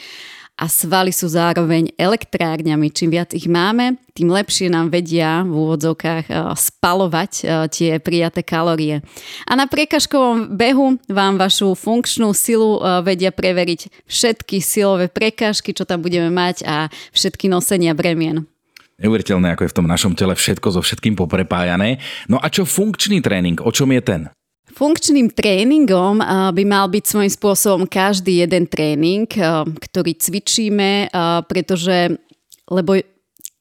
a 0.54 0.70
svaly 0.70 1.10
sú 1.10 1.26
zároveň 1.26 1.90
elektrárňami. 1.98 2.94
Čím 2.94 3.18
viac 3.18 3.34
ich 3.34 3.50
máme, 3.50 3.98
tým 4.14 4.30
lepšie 4.30 4.70
nám 4.70 4.94
vedia 4.94 5.42
v 5.42 5.50
úvodzovkách 5.50 6.26
eh, 6.30 6.34
spalovať 6.54 7.32
eh, 7.42 7.46
tie 7.70 7.90
prijaté 7.98 8.46
kalórie. 8.46 9.02
A 9.50 9.58
na 9.58 9.66
priekažkovom 9.66 10.54
behu 10.54 11.02
vám 11.10 11.42
vašu 11.42 11.74
funkčnú 11.74 12.30
silu 12.30 12.78
eh, 12.78 13.02
vedia 13.02 13.34
preveriť 13.34 14.06
všetky 14.06 14.62
silové 14.62 15.10
prekážky, 15.10 15.74
čo 15.74 15.82
tam 15.82 16.02
budeme 16.06 16.30
mať 16.30 16.62
a 16.62 16.86
všetky 17.10 17.50
nosenia 17.50 17.92
bremien. 17.98 18.46
Neuveriteľné, 18.94 19.58
ako 19.58 19.66
je 19.66 19.72
v 19.74 19.78
tom 19.82 19.90
našom 19.90 20.14
tele 20.14 20.38
všetko 20.38 20.78
so 20.78 20.78
všetkým 20.78 21.18
poprepájané. 21.18 21.98
No 22.30 22.38
a 22.38 22.46
čo 22.46 22.62
funkčný 22.62 23.18
tréning, 23.18 23.58
o 23.58 23.74
čom 23.74 23.90
je 23.90 24.02
ten? 24.06 24.22
Funkčným 24.74 25.30
tréningom 25.30 26.18
by 26.50 26.64
mal 26.66 26.90
byť 26.90 27.04
svojím 27.06 27.32
spôsobom 27.32 27.82
každý 27.87 28.42
jeden 28.42 28.66
tréning, 28.66 29.30
ktorý 29.78 30.12
cvičíme, 30.18 31.14
pretože 31.46 32.18
lebo 32.66 32.98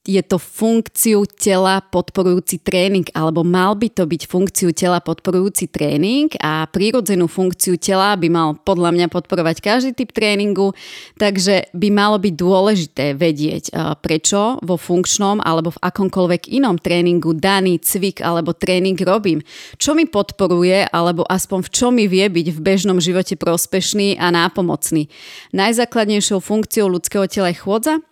je 0.04 0.20
to 0.20 0.36
funkciu 0.36 1.24
tela 1.24 1.80
podporujúci 1.80 2.60
tréning, 2.60 3.08
alebo 3.16 3.40
mal 3.40 3.72
by 3.72 3.88
to 3.88 4.04
byť 4.04 4.28
funkciu 4.28 4.68
tela 4.76 5.00
podporujúci 5.00 5.72
tréning 5.72 6.28
a 6.44 6.68
prírodzenú 6.68 7.24
funkciu 7.24 7.80
tela 7.80 8.12
by 8.12 8.28
mal 8.28 8.52
podľa 8.52 8.92
mňa 8.92 9.06
podporovať 9.08 9.64
každý 9.64 9.96
typ 9.96 10.12
tréningu, 10.12 10.76
takže 11.16 11.72
by 11.72 11.88
malo 11.88 12.20
byť 12.20 12.34
dôležité 12.36 13.16
vedieť, 13.16 13.72
prečo 14.04 14.60
vo 14.60 14.76
funkčnom 14.76 15.40
alebo 15.40 15.72
v 15.72 15.80
akomkoľvek 15.80 16.52
inom 16.52 16.76
tréningu 16.76 17.32
daný 17.32 17.80
cvik 17.80 18.20
alebo 18.20 18.52
tréning 18.52 19.00
robím, 19.00 19.40
čo 19.80 19.96
mi 19.96 20.04
podporuje 20.04 20.84
alebo 20.92 21.24
aspoň 21.24 21.64
v 21.64 21.72
čom 21.72 21.92
mi 21.96 22.04
vie 22.12 22.28
byť 22.28 22.46
v 22.52 22.58
bežnom 22.60 23.00
živote 23.00 23.40
prospešný 23.40 24.20
a 24.20 24.28
nápomocný. 24.28 25.08
Najzákladnejšou 25.56 26.44
funkciou 26.44 26.92
ľudského 26.92 27.24
tela 27.24 27.48
je 27.48 27.56
chôdza, 27.56 28.04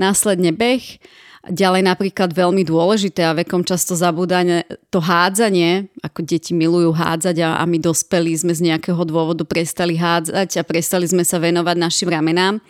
následne 0.00 0.48
beh, 0.48 1.04
Ďalej 1.44 1.82
napríklad 1.84 2.32
veľmi 2.32 2.64
dôležité 2.64 3.28
a 3.28 3.36
vekom 3.36 3.68
často 3.68 3.92
zabúdanie 3.92 4.64
to 4.88 4.96
hádzanie, 4.96 5.92
ako 6.00 6.24
deti 6.24 6.56
milujú 6.56 6.88
hádzať 6.96 7.36
a, 7.44 7.60
a 7.60 7.64
my 7.68 7.76
dospelí 7.76 8.32
sme 8.32 8.56
z 8.56 8.72
nejakého 8.72 9.00
dôvodu 9.04 9.44
prestali 9.44 10.00
hádzať 10.00 10.56
a 10.56 10.62
prestali 10.64 11.04
sme 11.04 11.20
sa 11.20 11.36
venovať 11.36 11.76
našim 11.76 12.08
ramenám. 12.08 12.64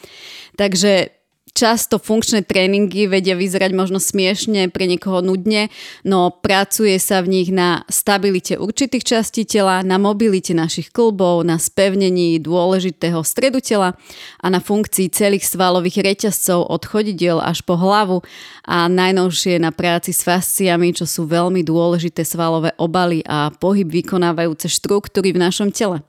Takže 0.59 1.24
Často 1.55 2.03
funkčné 2.03 2.43
tréningy 2.43 3.07
vedia 3.07 3.39
vyzerať 3.39 3.79
možno 3.79 4.03
smiešne, 4.03 4.75
pre 4.75 4.91
niekoho 4.91 5.23
nudne, 5.23 5.71
no 6.03 6.35
pracuje 6.35 6.99
sa 6.99 7.23
v 7.23 7.31
nich 7.31 7.55
na 7.55 7.87
stabilite 7.87 8.59
určitých 8.59 9.07
častí 9.07 9.47
tela, 9.47 9.87
na 9.87 9.95
mobilite 9.95 10.51
našich 10.51 10.91
klbov, 10.91 11.47
na 11.47 11.63
spevnení 11.63 12.43
dôležitého 12.43 13.23
stredu 13.23 13.63
tela 13.63 13.95
a 14.43 14.47
na 14.51 14.59
funkcii 14.59 15.15
celých 15.15 15.47
svalových 15.47 16.03
reťazcov 16.03 16.59
od 16.75 16.83
chodidiel 16.91 17.39
až 17.39 17.63
po 17.63 17.79
hlavu 17.79 18.27
a 18.67 18.91
najnovšie 18.91 19.63
na 19.63 19.71
práci 19.71 20.11
s 20.11 20.27
fasciami, 20.27 20.91
čo 20.91 21.07
sú 21.07 21.23
veľmi 21.31 21.63
dôležité 21.63 22.27
svalové 22.27 22.75
obaly 22.83 23.23
a 23.31 23.55
pohyb 23.55 23.87
vykonávajúce 23.87 24.67
štruktúry 24.67 25.31
v 25.31 25.47
našom 25.47 25.71
tele. 25.71 26.03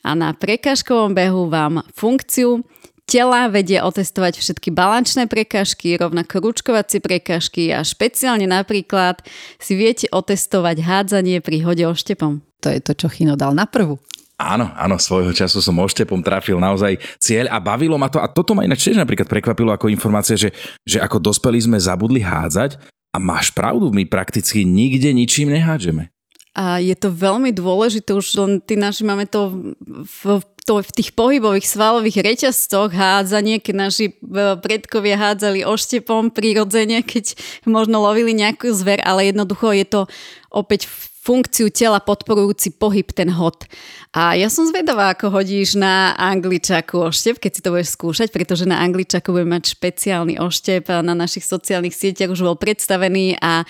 A 0.00 0.16
na 0.16 0.32
prekážkovom 0.32 1.12
behu 1.12 1.52
vám 1.52 1.84
funkciu 1.92 2.64
tela 3.08 3.48
vedie 3.48 3.80
otestovať 3.80 4.36
všetky 4.36 4.68
balančné 4.68 5.24
prekážky, 5.24 5.96
rovnako 5.96 6.44
ručkovacie 6.44 7.00
prekážky 7.00 7.72
a 7.72 7.80
špeciálne 7.80 8.44
napríklad 8.44 9.24
si 9.56 9.72
viete 9.72 10.06
otestovať 10.12 10.84
hádzanie 10.84 11.40
pri 11.40 11.64
hode 11.64 11.88
oštepom. 11.88 12.44
To 12.60 12.68
je 12.68 12.84
to, 12.84 12.92
čo 12.92 13.08
Chino 13.08 13.32
dal 13.32 13.56
na 13.56 13.64
prvú. 13.64 13.96
Áno, 14.38 14.70
áno, 14.78 15.02
svojho 15.02 15.34
času 15.34 15.58
som 15.58 15.74
oštepom 15.82 16.22
trafil 16.22 16.62
naozaj 16.62 16.94
cieľ 17.18 17.50
a 17.50 17.58
bavilo 17.58 17.98
ma 17.98 18.06
to. 18.06 18.22
A 18.22 18.30
toto 18.30 18.54
ma 18.54 18.62
ináč 18.62 18.86
tiež 18.86 19.00
napríklad 19.00 19.26
prekvapilo 19.26 19.74
ako 19.74 19.90
informácia, 19.90 20.38
že, 20.38 20.54
že 20.86 21.02
ako 21.02 21.18
dospelí 21.18 21.58
sme 21.58 21.74
zabudli 21.74 22.22
hádzať 22.22 22.78
a 23.10 23.18
máš 23.18 23.50
pravdu, 23.50 23.90
my 23.90 24.06
prakticky 24.06 24.62
nikde 24.62 25.10
ničím 25.10 25.50
nehádžeme. 25.50 26.12
A 26.58 26.82
je 26.82 26.94
to 26.98 27.14
veľmi 27.14 27.54
dôležité, 27.54 28.10
už 28.10 28.34
len 28.34 28.52
ty 28.58 28.74
naši 28.74 29.06
máme 29.06 29.30
to 29.30 29.74
v 30.22 30.42
to 30.68 30.84
v 30.84 30.96
tých 31.00 31.16
pohybových 31.16 31.64
svalových 31.64 32.20
reťazcoch 32.20 32.92
hádzanie, 32.92 33.56
keď 33.56 33.74
naši 33.88 34.12
e, 34.12 34.14
predkovia 34.60 35.16
hádzali 35.16 35.64
oštepom 35.64 36.28
prirodzene, 36.28 37.00
keď 37.00 37.40
možno 37.64 38.04
lovili 38.04 38.36
nejakú 38.36 38.68
zver, 38.76 39.00
ale 39.00 39.32
jednoducho 39.32 39.72
je 39.72 39.86
to 39.88 40.00
opäť 40.52 40.84
funkciu 41.24 41.72
tela 41.72 42.04
podporujúci 42.04 42.76
pohyb, 42.76 43.08
ten 43.16 43.32
hod. 43.32 43.64
A 44.12 44.36
ja 44.36 44.52
som 44.52 44.68
zvedavá, 44.68 45.12
ako 45.12 45.28
hodíš 45.40 45.76
na 45.76 46.12
angličaku 46.16 47.12
oštep, 47.12 47.40
keď 47.40 47.50
si 47.52 47.60
to 47.64 47.72
budeš 47.72 47.96
skúšať, 47.96 48.28
pretože 48.28 48.68
na 48.68 48.80
angličaku 48.80 49.32
budeme 49.32 49.56
mať 49.60 49.72
špeciálny 49.72 50.40
oštep, 50.40 50.88
na 51.04 51.12
našich 51.12 51.44
sociálnych 51.44 51.96
sieťach 51.96 52.32
už 52.32 52.44
bol 52.44 52.56
predstavený 52.56 53.40
a 53.40 53.68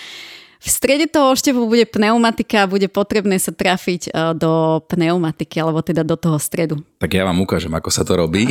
v 0.59 0.69
strede 0.69 1.07
toho 1.07 1.31
oštepu 1.31 1.71
bude 1.71 1.87
pneumatika 1.87 2.67
a 2.67 2.71
bude 2.71 2.91
potrebné 2.91 3.39
sa 3.39 3.55
trafiť 3.55 4.11
e, 4.11 4.35
do 4.35 4.83
pneumatiky, 4.91 5.63
alebo 5.63 5.87
teda 5.87 6.03
do 6.03 6.19
toho 6.19 6.35
stredu. 6.43 6.83
Tak 6.99 7.15
ja 7.15 7.23
vám 7.23 7.39
ukážem, 7.39 7.71
ako 7.71 7.91
sa 7.95 8.03
to 8.03 8.19
robí. 8.19 8.51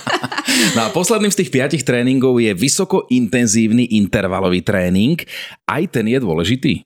no 0.76 0.80
a 0.80 0.88
posledným 0.88 1.28
z 1.28 1.44
tých 1.44 1.52
piatich 1.52 1.84
tréningov 1.84 2.40
je 2.40 2.56
vysoko 2.56 3.04
intenzívny 3.12 3.92
intervalový 4.00 4.64
tréning. 4.64 5.20
Aj 5.68 5.84
ten 5.84 6.08
je 6.08 6.16
dôležitý? 6.16 6.80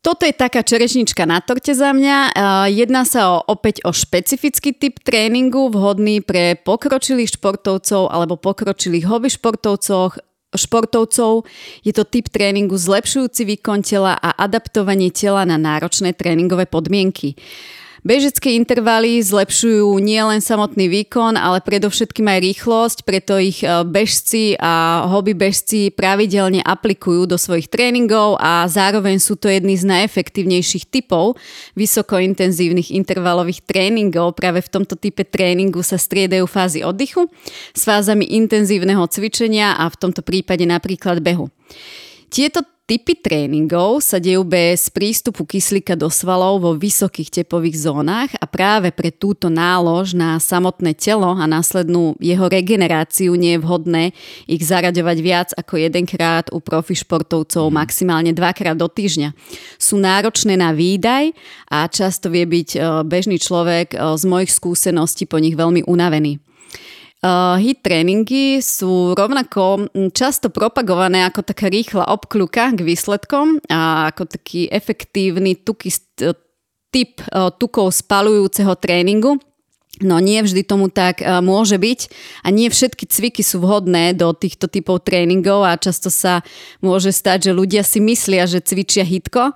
Toto 0.00 0.24
je 0.24 0.32
taká 0.32 0.64
čerešnička 0.64 1.28
na 1.28 1.44
torte 1.44 1.74
za 1.74 1.90
mňa. 1.90 2.16
E, 2.16 2.78
jedná 2.78 3.02
sa 3.02 3.36
o, 3.36 3.42
opäť 3.42 3.82
o 3.82 3.90
špecifický 3.90 4.70
typ 4.70 5.02
tréningu, 5.02 5.66
vhodný 5.66 6.22
pre 6.22 6.54
pokročilých 6.56 7.36
športovcov 7.36 8.06
alebo 8.06 8.38
pokročilých 8.38 9.04
hobby 9.10 9.34
športovcov, 9.34 10.29
športovcov. 10.56 11.46
Je 11.86 11.92
to 11.94 12.02
typ 12.02 12.26
tréningu 12.30 12.74
zlepšujúci 12.74 13.46
výkon 13.46 13.86
tela 13.86 14.18
a 14.18 14.34
adaptovanie 14.34 15.14
tela 15.14 15.46
na 15.46 15.60
náročné 15.60 16.14
tréningové 16.14 16.66
podmienky. 16.66 17.38
Bežecké 18.00 18.56
intervaly 18.56 19.20
zlepšujú 19.20 20.00
nielen 20.00 20.40
samotný 20.40 20.88
výkon, 20.88 21.36
ale 21.36 21.60
predovšetkým 21.60 22.24
aj 22.32 22.40
rýchlosť, 22.40 22.98
preto 23.04 23.36
ich 23.36 23.60
e, 23.60 23.84
bežci 23.84 24.56
a 24.56 25.04
hobby 25.04 25.36
bežci 25.36 25.92
pravidelne 25.92 26.64
aplikujú 26.64 27.28
do 27.28 27.36
svojich 27.36 27.68
tréningov 27.68 28.40
a 28.40 28.64
zároveň 28.64 29.20
sú 29.20 29.36
to 29.36 29.52
jedny 29.52 29.76
z 29.76 29.84
najefektívnejších 29.84 30.88
typov 30.88 31.36
vysokointenzívnych 31.76 32.88
intervalových 32.88 33.68
tréningov. 33.68 34.32
Práve 34.32 34.64
v 34.64 34.72
tomto 34.80 34.96
type 34.96 35.28
tréningu 35.28 35.84
sa 35.84 36.00
striedajú 36.00 36.48
fázy 36.48 36.80
oddychu 36.80 37.28
s 37.76 37.84
fázami 37.84 38.24
intenzívneho 38.32 39.04
cvičenia 39.12 39.76
a 39.76 39.84
v 39.92 40.00
tomto 40.00 40.24
prípade 40.24 40.64
napríklad 40.64 41.20
behu. 41.20 41.52
Tieto 42.32 42.64
typy 42.90 43.14
tréningov 43.14 44.02
sa 44.02 44.18
dejú 44.18 44.42
bez 44.42 44.90
prístupu 44.90 45.46
kyslíka 45.46 45.94
do 45.94 46.10
svalov 46.10 46.58
vo 46.58 46.74
vysokých 46.74 47.30
tepových 47.30 47.86
zónach 47.86 48.34
a 48.34 48.50
práve 48.50 48.90
pre 48.90 49.14
túto 49.14 49.46
nálož 49.46 50.18
na 50.18 50.42
samotné 50.42 50.98
telo 50.98 51.30
a 51.38 51.46
následnú 51.46 52.18
jeho 52.18 52.50
regeneráciu 52.50 53.38
nie 53.38 53.54
je 53.54 53.62
vhodné 53.62 54.04
ich 54.50 54.66
zaraďovať 54.66 55.16
viac 55.22 55.48
ako 55.54 55.78
jedenkrát 55.78 56.50
u 56.50 56.58
profi 56.58 56.98
športovcov, 56.98 57.70
maximálne 57.70 58.34
dvakrát 58.34 58.74
do 58.74 58.90
týždňa. 58.90 59.38
Sú 59.78 59.94
náročné 60.02 60.58
na 60.58 60.74
výdaj 60.74 61.30
a 61.70 61.86
často 61.86 62.26
vie 62.26 62.42
byť 62.42 62.68
e, 62.74 62.78
bežný 63.06 63.38
človek 63.38 63.94
e, 63.94 64.18
z 64.18 64.24
mojich 64.26 64.50
skúseností 64.50 65.30
po 65.30 65.38
nich 65.38 65.54
veľmi 65.54 65.86
unavený. 65.86 66.49
Uh, 67.20 67.60
hit 67.60 67.84
tréningy 67.84 68.64
sú 68.64 69.12
rovnako 69.12 69.92
často 70.16 70.48
propagované 70.48 71.28
ako 71.28 71.44
taká 71.44 71.68
rýchla 71.68 72.08
obkľuka 72.08 72.72
k 72.72 72.80
výsledkom 72.80 73.60
a 73.68 74.08
ako 74.08 74.24
taký 74.24 74.72
efektívny 74.72 75.52
tuky, 75.60 75.92
typ 76.88 77.20
uh, 77.28 77.52
tukov 77.52 77.92
spalujúceho 77.92 78.72
tréningu. 78.80 79.36
No 80.00 80.16
nie 80.16 80.40
vždy 80.40 80.64
tomu 80.64 80.88
tak 80.88 81.20
uh, 81.20 81.44
môže 81.44 81.76
byť 81.76 82.00
a 82.40 82.48
nie 82.48 82.72
všetky 82.72 83.04
cviky 83.04 83.44
sú 83.44 83.60
vhodné 83.60 84.16
do 84.16 84.32
týchto 84.32 84.64
typov 84.64 85.04
tréningov 85.04 85.68
a 85.68 85.76
často 85.76 86.08
sa 86.08 86.40
môže 86.80 87.12
stať, 87.12 87.52
že 87.52 87.52
ľudia 87.52 87.84
si 87.84 88.00
myslia, 88.00 88.48
že 88.48 88.64
cvičia 88.64 89.04
hitko, 89.04 89.52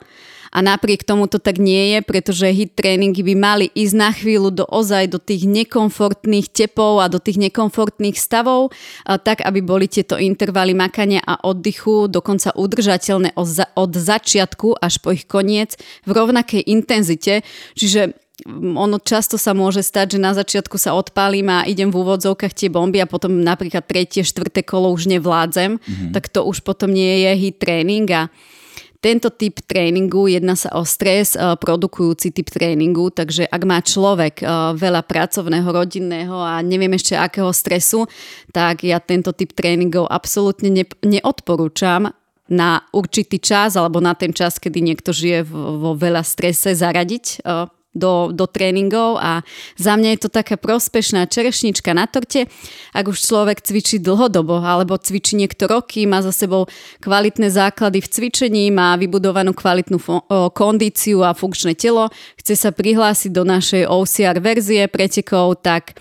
a 0.54 0.62
napriek 0.62 1.02
tomu 1.02 1.26
to 1.26 1.42
tak 1.42 1.58
nie 1.58 1.98
je, 1.98 1.98
pretože 2.06 2.46
hit 2.46 2.78
tréningy 2.78 3.26
by 3.26 3.34
mali 3.34 3.66
ísť 3.74 3.94
na 3.98 4.14
chvíľu 4.14 4.54
do 4.54 4.64
ozaj 4.70 5.10
do 5.10 5.18
tých 5.18 5.50
nekomfortných 5.50 6.46
tepov 6.46 7.02
a 7.02 7.10
do 7.10 7.18
tých 7.18 7.42
nekomfortných 7.42 8.14
stavov, 8.14 8.70
tak 9.02 9.42
aby 9.42 9.58
boli 9.58 9.90
tieto 9.90 10.14
intervaly 10.14 10.70
makania 10.70 11.26
a 11.26 11.42
oddychu 11.42 12.06
dokonca 12.06 12.54
udržateľné 12.54 13.34
od 13.74 13.92
začiatku 13.92 14.78
až 14.78 15.02
po 15.02 15.10
ich 15.10 15.26
koniec 15.26 15.74
v 16.06 16.10
rovnakej 16.14 16.62
intenzite. 16.70 17.42
Čiže 17.74 18.14
mm, 18.46 18.78
ono 18.78 19.02
často 19.02 19.34
sa 19.34 19.58
môže 19.58 19.82
stať, 19.82 20.14
že 20.14 20.18
na 20.22 20.38
začiatku 20.38 20.78
sa 20.78 20.94
odpálim 20.94 21.50
a 21.50 21.66
idem 21.66 21.90
v 21.90 21.98
úvodzovkách 21.98 22.54
tie 22.54 22.70
bomby 22.70 23.02
a 23.02 23.10
potom 23.10 23.42
napríklad 23.42 23.82
tretie, 23.90 24.22
štvrté 24.22 24.62
kolo 24.62 24.94
už 24.94 25.10
nevládzem, 25.10 25.82
mm-hmm. 25.82 26.12
tak 26.14 26.30
to 26.30 26.46
už 26.46 26.62
potom 26.62 26.94
nie 26.94 27.26
je 27.26 27.30
hit 27.34 27.58
tréning 27.58 28.06
a 28.14 28.30
tento 29.04 29.28
typ 29.28 29.60
tréningu, 29.68 30.32
jedná 30.32 30.56
sa 30.56 30.72
o 30.72 30.88
stres 30.88 31.36
eh, 31.36 31.52
produkujúci 31.60 32.32
typ 32.32 32.48
tréningu, 32.48 33.12
takže 33.12 33.44
ak 33.44 33.62
má 33.68 33.84
človek 33.84 34.40
eh, 34.40 34.48
veľa 34.72 35.04
pracovného, 35.04 35.68
rodinného 35.68 36.32
a 36.40 36.64
neviem 36.64 36.96
ešte 36.96 37.12
akého 37.12 37.52
stresu, 37.52 38.08
tak 38.48 38.88
ja 38.88 38.96
tento 39.04 39.36
typ 39.36 39.52
tréningov 39.52 40.08
absolútne 40.08 40.72
neodporúčam 41.04 42.16
na 42.48 42.84
určitý 42.96 43.36
čas 43.40 43.76
alebo 43.76 44.00
na 44.00 44.16
ten 44.16 44.32
čas, 44.32 44.56
kedy 44.56 44.80
niekto 44.80 45.12
žije 45.12 45.48
vo 45.52 45.92
veľa 45.92 46.24
strese 46.24 46.72
zaradiť 46.72 47.44
eh, 47.44 47.68
do, 47.94 48.34
do 48.34 48.44
tréningov 48.50 49.16
a 49.22 49.46
za 49.78 49.94
mňa 49.94 50.18
je 50.18 50.20
to 50.26 50.30
taká 50.30 50.58
prospešná 50.58 51.30
čerešnička 51.30 51.94
na 51.94 52.10
torte, 52.10 52.50
ak 52.90 53.06
už 53.06 53.22
človek 53.22 53.62
cvičí 53.62 54.02
dlhodobo 54.02 54.60
alebo 54.60 54.98
cvičí 54.98 55.38
niekto 55.38 55.70
roky, 55.70 56.04
má 56.04 56.20
za 56.20 56.34
sebou 56.34 56.66
kvalitné 57.00 57.48
základy 57.48 58.02
v 58.02 58.10
cvičení, 58.10 58.64
má 58.74 58.98
vybudovanú 58.98 59.54
kvalitnú 59.54 60.02
fo- 60.02 60.26
kondíciu 60.52 61.22
a 61.22 61.32
funkčné 61.32 61.78
telo, 61.78 62.10
chce 62.36 62.58
sa 62.58 62.70
prihlásiť 62.74 63.30
do 63.30 63.46
našej 63.46 63.86
OCR 63.86 64.42
verzie 64.42 64.90
pretekov, 64.90 65.62
tak 65.62 65.96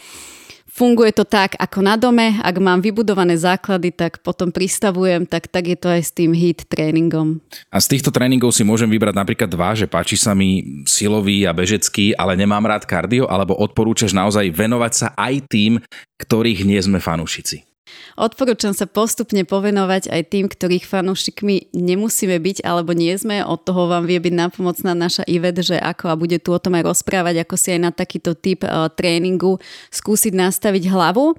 Funguje 0.73 1.13
to 1.13 1.21
tak 1.21 1.53
ako 1.61 1.85
na 1.85 1.93
dome, 1.93 2.33
ak 2.41 2.57
mám 2.57 2.81
vybudované 2.81 3.37
základy, 3.37 3.93
tak 3.93 4.25
potom 4.25 4.49
pristavujem, 4.49 5.29
tak, 5.29 5.45
tak 5.45 5.69
je 5.69 5.77
to 5.77 5.85
aj 5.85 6.01
s 6.01 6.09
tým 6.09 6.33
HIT 6.33 6.65
tréningom. 6.65 7.37
A 7.69 7.77
z 7.77 7.93
týchto 7.93 8.09
tréningov 8.09 8.57
si 8.57 8.65
môžem 8.65 8.89
vybrať 8.89 9.13
napríklad 9.13 9.53
dva, 9.53 9.77
že 9.77 9.85
páči 9.85 10.17
sa 10.17 10.33
mi 10.33 10.81
silový 10.89 11.45
a 11.45 11.53
bežecký, 11.53 12.17
ale 12.17 12.33
nemám 12.33 12.65
rád 12.65 12.89
kardio, 12.89 13.29
alebo 13.29 13.53
odporúčaš 13.53 14.17
naozaj 14.17 14.49
venovať 14.49 14.93
sa 14.97 15.07
aj 15.13 15.45
tým, 15.45 15.77
ktorých 16.17 16.65
nie 16.65 16.81
sme 16.81 16.97
fanúšici? 16.97 17.72
Odporúčam 18.15 18.71
sa 18.71 18.87
postupne 18.87 19.43
povenovať 19.43 20.07
aj 20.07 20.21
tým, 20.31 20.45
ktorých 20.47 20.87
fanúšikmi 20.87 21.75
nemusíme 21.75 22.37
byť 22.39 22.63
alebo 22.63 22.95
nie 22.95 23.11
sme. 23.19 23.43
Od 23.43 23.59
toho 23.59 23.91
vám 23.91 24.07
vie 24.07 24.23
byť 24.23 24.33
napomocná 24.33 24.95
naša 24.95 25.27
Ivet, 25.27 25.59
že 25.59 25.75
ako 25.75 26.13
a 26.13 26.15
bude 26.15 26.39
tu 26.39 26.55
o 26.55 26.61
tom 26.61 26.79
aj 26.79 26.87
rozprávať, 26.87 27.43
ako 27.43 27.55
si 27.59 27.75
aj 27.75 27.81
na 27.83 27.91
takýto 27.91 28.39
typ 28.39 28.63
uh, 28.63 28.87
tréningu 28.87 29.59
skúsiť 29.91 30.31
nastaviť 30.31 30.87
hlavu. 30.87 31.35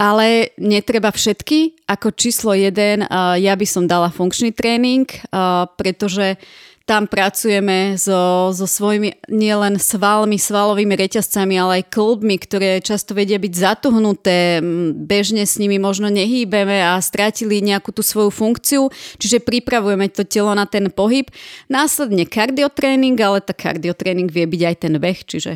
Ale 0.00 0.52
netreba 0.60 1.12
všetky. 1.12 1.88
Ako 1.88 2.12
číslo 2.12 2.56
jeden, 2.56 3.04
uh, 3.04 3.36
ja 3.36 3.52
by 3.52 3.66
som 3.68 3.84
dala 3.84 4.08
funkčný 4.08 4.56
tréning, 4.56 5.04
uh, 5.28 5.68
pretože 5.76 6.40
tam 6.86 7.10
pracujeme 7.10 7.98
so, 7.98 8.54
so 8.54 8.64
svojimi 8.64 9.18
nielen 9.26 9.74
svalmi, 9.82 10.38
svalovými 10.38 10.94
reťazcami, 10.94 11.58
ale 11.58 11.72
aj 11.82 11.90
klubmi, 11.90 12.38
ktoré 12.38 12.78
často 12.78 13.10
vedia 13.10 13.42
byť 13.42 13.52
zatuhnuté, 13.52 14.62
bežne 14.94 15.42
s 15.42 15.58
nimi 15.58 15.82
možno 15.82 16.06
nehýbeme 16.06 16.86
a 16.86 16.94
strátili 17.02 17.58
nejakú 17.58 17.90
tú 17.90 18.06
svoju 18.06 18.30
funkciu, 18.30 18.86
čiže 19.18 19.42
pripravujeme 19.42 20.06
to 20.14 20.22
telo 20.22 20.54
na 20.54 20.64
ten 20.70 20.86
pohyb. 20.86 21.26
Následne 21.66 22.22
kardiotréning, 22.22 23.18
ale 23.18 23.42
tá 23.42 23.50
kardiotréning 23.50 24.30
vie 24.30 24.46
byť 24.46 24.62
aj 24.62 24.76
ten 24.78 24.94
beh, 24.94 25.20
čiže 25.26 25.52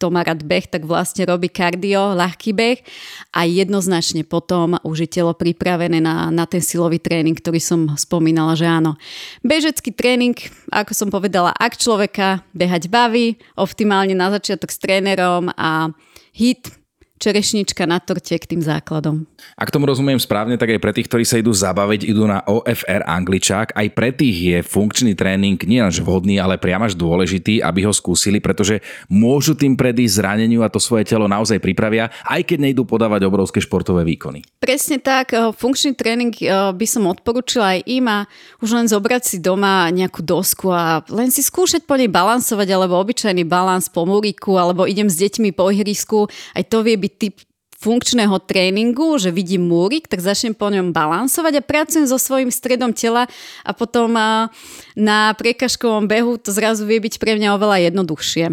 kto 0.00 0.08
má 0.08 0.24
rád 0.24 0.40
beh, 0.40 0.64
tak 0.64 0.88
vlastne 0.88 1.28
robí 1.28 1.52
kardio, 1.52 2.16
ľahký 2.16 2.56
beh 2.56 2.80
a 3.36 3.44
jednoznačne 3.44 4.24
potom 4.24 4.80
už 4.80 5.04
je 5.04 5.20
telo 5.20 5.36
pripravené 5.36 6.00
na, 6.00 6.32
na 6.32 6.48
ten 6.48 6.64
silový 6.64 6.96
tréning, 6.96 7.36
ktorý 7.36 7.60
som 7.60 7.92
spomínala, 8.00 8.56
že 8.56 8.64
áno. 8.64 8.96
Bežecký 9.44 9.92
tréning, 9.92 10.32
ako 10.72 10.96
som 10.96 11.08
povedala, 11.12 11.52
ak 11.52 11.76
človeka 11.76 12.40
behať 12.56 12.88
baví, 12.88 13.36
optimálne 13.60 14.16
na 14.16 14.32
začiatok 14.32 14.72
s 14.72 14.80
trénerom 14.80 15.52
a 15.52 15.92
hit 16.32 16.79
čerešnička 17.20 17.84
na 17.84 18.00
torte 18.00 18.32
k 18.32 18.48
tým 18.48 18.64
základom. 18.64 19.28
Ak 19.60 19.68
tomu 19.68 19.84
rozumiem 19.84 20.16
správne, 20.16 20.56
tak 20.56 20.72
aj 20.72 20.80
pre 20.80 20.96
tých, 20.96 21.06
ktorí 21.06 21.24
sa 21.28 21.36
idú 21.36 21.52
zabaviť, 21.52 22.08
idú 22.08 22.24
na 22.24 22.40
OFR 22.48 23.04
angličák, 23.04 23.76
aj 23.76 23.88
pre 23.92 24.16
tých 24.16 24.36
je 24.40 24.58
funkčný 24.64 25.12
tréning 25.12 25.60
nielenže 25.60 26.00
vhodný, 26.00 26.40
ale 26.40 26.56
priam 26.56 26.80
až 26.80 26.96
dôležitý, 26.96 27.60
aby 27.60 27.84
ho 27.84 27.92
skúsili, 27.92 28.40
pretože 28.40 28.80
môžu 29.12 29.52
tým 29.52 29.76
predísť 29.76 30.24
zraneniu 30.24 30.64
a 30.64 30.72
to 30.72 30.80
svoje 30.80 31.04
telo 31.04 31.28
naozaj 31.28 31.60
pripravia, 31.60 32.08
aj 32.24 32.40
keď 32.48 32.72
nejdú 32.72 32.88
podávať 32.88 33.28
obrovské 33.28 33.60
športové 33.60 34.02
výkony. 34.08 34.40
Presne 34.56 34.96
tak, 34.96 35.36
eh, 35.36 35.52
funkčný 35.52 35.92
tréning 35.92 36.32
eh, 36.40 36.72
by 36.72 36.86
som 36.88 37.04
odporúčila 37.04 37.76
aj 37.76 37.80
im 37.84 38.08
a 38.08 38.18
už 38.64 38.72
len 38.72 38.86
zobrať 38.88 39.22
si 39.28 39.36
doma 39.36 39.92
nejakú 39.92 40.24
dosku 40.24 40.72
a 40.72 41.04
len 41.12 41.28
si 41.28 41.44
skúšať 41.44 41.84
po 41.84 42.00
nej 42.00 42.08
balansovať, 42.08 42.68
alebo 42.72 42.96
obyčajný 42.96 43.44
balans 43.44 43.92
po 43.92 44.08
múriku, 44.08 44.56
alebo 44.56 44.88
idem 44.88 45.12
s 45.12 45.20
deťmi 45.20 45.52
po 45.52 45.68
ihrisku, 45.68 46.30
aj 46.56 46.64
to 46.70 46.80
vie 46.80 46.96
byť 46.96 47.09
typ 47.10 47.42
funkčného 47.80 48.36
tréningu, 48.44 49.16
že 49.16 49.32
vidím 49.32 49.64
múrik, 49.64 50.04
tak 50.04 50.20
začnem 50.20 50.52
po 50.52 50.68
ňom 50.68 50.92
balansovať 50.92 51.52
a 51.58 51.64
pracujem 51.64 52.04
so 52.04 52.20
svojím 52.20 52.52
stredom 52.52 52.92
tela 52.92 53.24
a 53.64 53.70
potom 53.72 54.12
na 54.92 55.18
prekažkovom 55.32 56.04
behu 56.04 56.36
to 56.36 56.52
zrazu 56.52 56.84
vie 56.84 57.00
byť 57.00 57.16
pre 57.16 57.40
mňa 57.40 57.56
oveľa 57.56 57.88
jednoduchšie. 57.88 58.52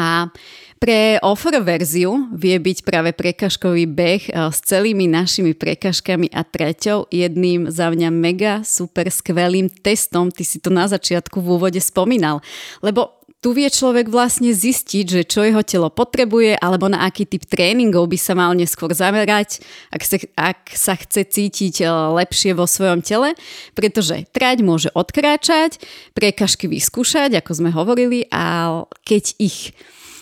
A 0.00 0.32
pre 0.78 1.18
offer 1.26 1.58
verziu 1.58 2.30
vie 2.32 2.54
byť 2.54 2.86
práve 2.86 3.10
prekažkový 3.10 3.84
beh 3.84 4.30
s 4.30 4.58
celými 4.62 5.10
našimi 5.10 5.52
prekažkami 5.52 6.30
a 6.30 6.46
treťou 6.46 7.10
jedným 7.10 7.66
za 7.68 7.90
mňa 7.90 8.08
mega 8.14 8.62
super 8.62 9.10
skvelým 9.10 9.66
testom. 9.68 10.30
Ty 10.30 10.44
si 10.46 10.62
to 10.62 10.70
na 10.70 10.86
začiatku 10.86 11.42
v 11.42 11.48
úvode 11.58 11.82
spomínal. 11.82 12.40
Lebo 12.78 13.17
tu 13.38 13.54
vie 13.54 13.70
človek 13.70 14.10
vlastne 14.10 14.50
zistiť, 14.50 15.06
že 15.06 15.22
čo 15.22 15.46
jeho 15.46 15.62
telo 15.62 15.94
potrebuje 15.94 16.58
alebo 16.58 16.90
na 16.90 17.06
aký 17.06 17.22
typ 17.22 17.46
tréningov 17.46 18.10
by 18.10 18.18
sa 18.18 18.34
mal 18.34 18.50
neskôr 18.50 18.90
zamerať, 18.90 19.62
ak 19.94 20.02
sa, 20.02 20.16
ak 20.34 20.60
sa 20.74 20.98
chce 20.98 21.22
cítiť 21.22 21.74
e, 21.82 21.86
lepšie 22.18 22.58
vo 22.58 22.66
svojom 22.66 22.98
tele, 22.98 23.38
pretože 23.78 24.26
trať 24.34 24.66
môže 24.66 24.90
odkráčať, 24.90 25.78
prekažky 26.18 26.66
vyskúšať, 26.66 27.38
ako 27.38 27.50
sme 27.54 27.70
hovorili, 27.70 28.26
a 28.34 28.74
keď 29.06 29.38
ich, 29.38 29.70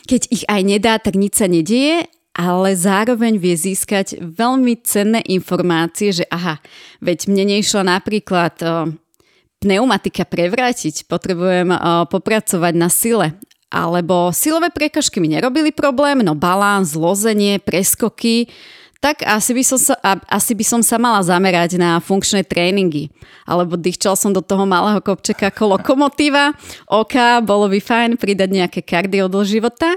keď 0.05 0.23
ich 0.29 0.45
aj 0.45 0.61
nedá, 0.61 1.01
tak 1.01 1.17
nič 1.17 1.41
sa 1.41 1.49
nedieje 1.49 2.05
ale 2.37 2.77
zároveň 2.77 3.41
vie 3.41 3.57
získať 3.57 4.21
veľmi 4.21 4.85
cenné 4.85 5.25
informácie, 5.25 6.13
že 6.13 6.29
aha, 6.29 6.61
veď 7.01 7.33
mne 7.33 7.57
nešla 7.57 7.81
napríklad 7.81 8.61
e, 8.61 8.93
pneumatika 9.67 10.23
prevrátiť, 10.23 11.11
potrebujem 11.11 11.75
uh, 11.75 12.07
popracovať 12.07 12.75
na 12.79 12.87
sile. 12.87 13.35
Alebo 13.67 14.31
silové 14.31 14.71
prekažky 14.71 15.19
mi 15.19 15.27
nerobili 15.27 15.75
problém, 15.75 16.23
no 16.23 16.39
balán, 16.39 16.87
zlozenie, 16.87 17.59
preskoky, 17.59 18.47
tak 19.03 19.27
asi 19.27 19.53
by, 19.53 19.63
som 19.67 19.79
sa, 19.79 19.95
asi 20.31 20.57
by 20.57 20.65
som 20.65 20.81
sa 20.81 20.97
mala 20.97 21.21
zamerať 21.21 21.77
na 21.77 22.01
funkčné 22.01 22.47
tréningy. 22.47 23.13
Alebo 23.45 23.77
dýchčal 23.77 24.17
som 24.17 24.33
do 24.33 24.41
toho 24.41 24.65
malého 24.65 25.03
kopčeka 25.05 25.53
ako 25.53 25.77
lokomotíva. 25.77 26.57
OK, 26.89 27.45
bolo 27.45 27.69
by 27.69 27.79
fajn 27.79 28.11
pridať 28.17 28.51
nejaké 28.51 28.81
kardio 28.83 29.29
do 29.29 29.45
života. 29.45 29.95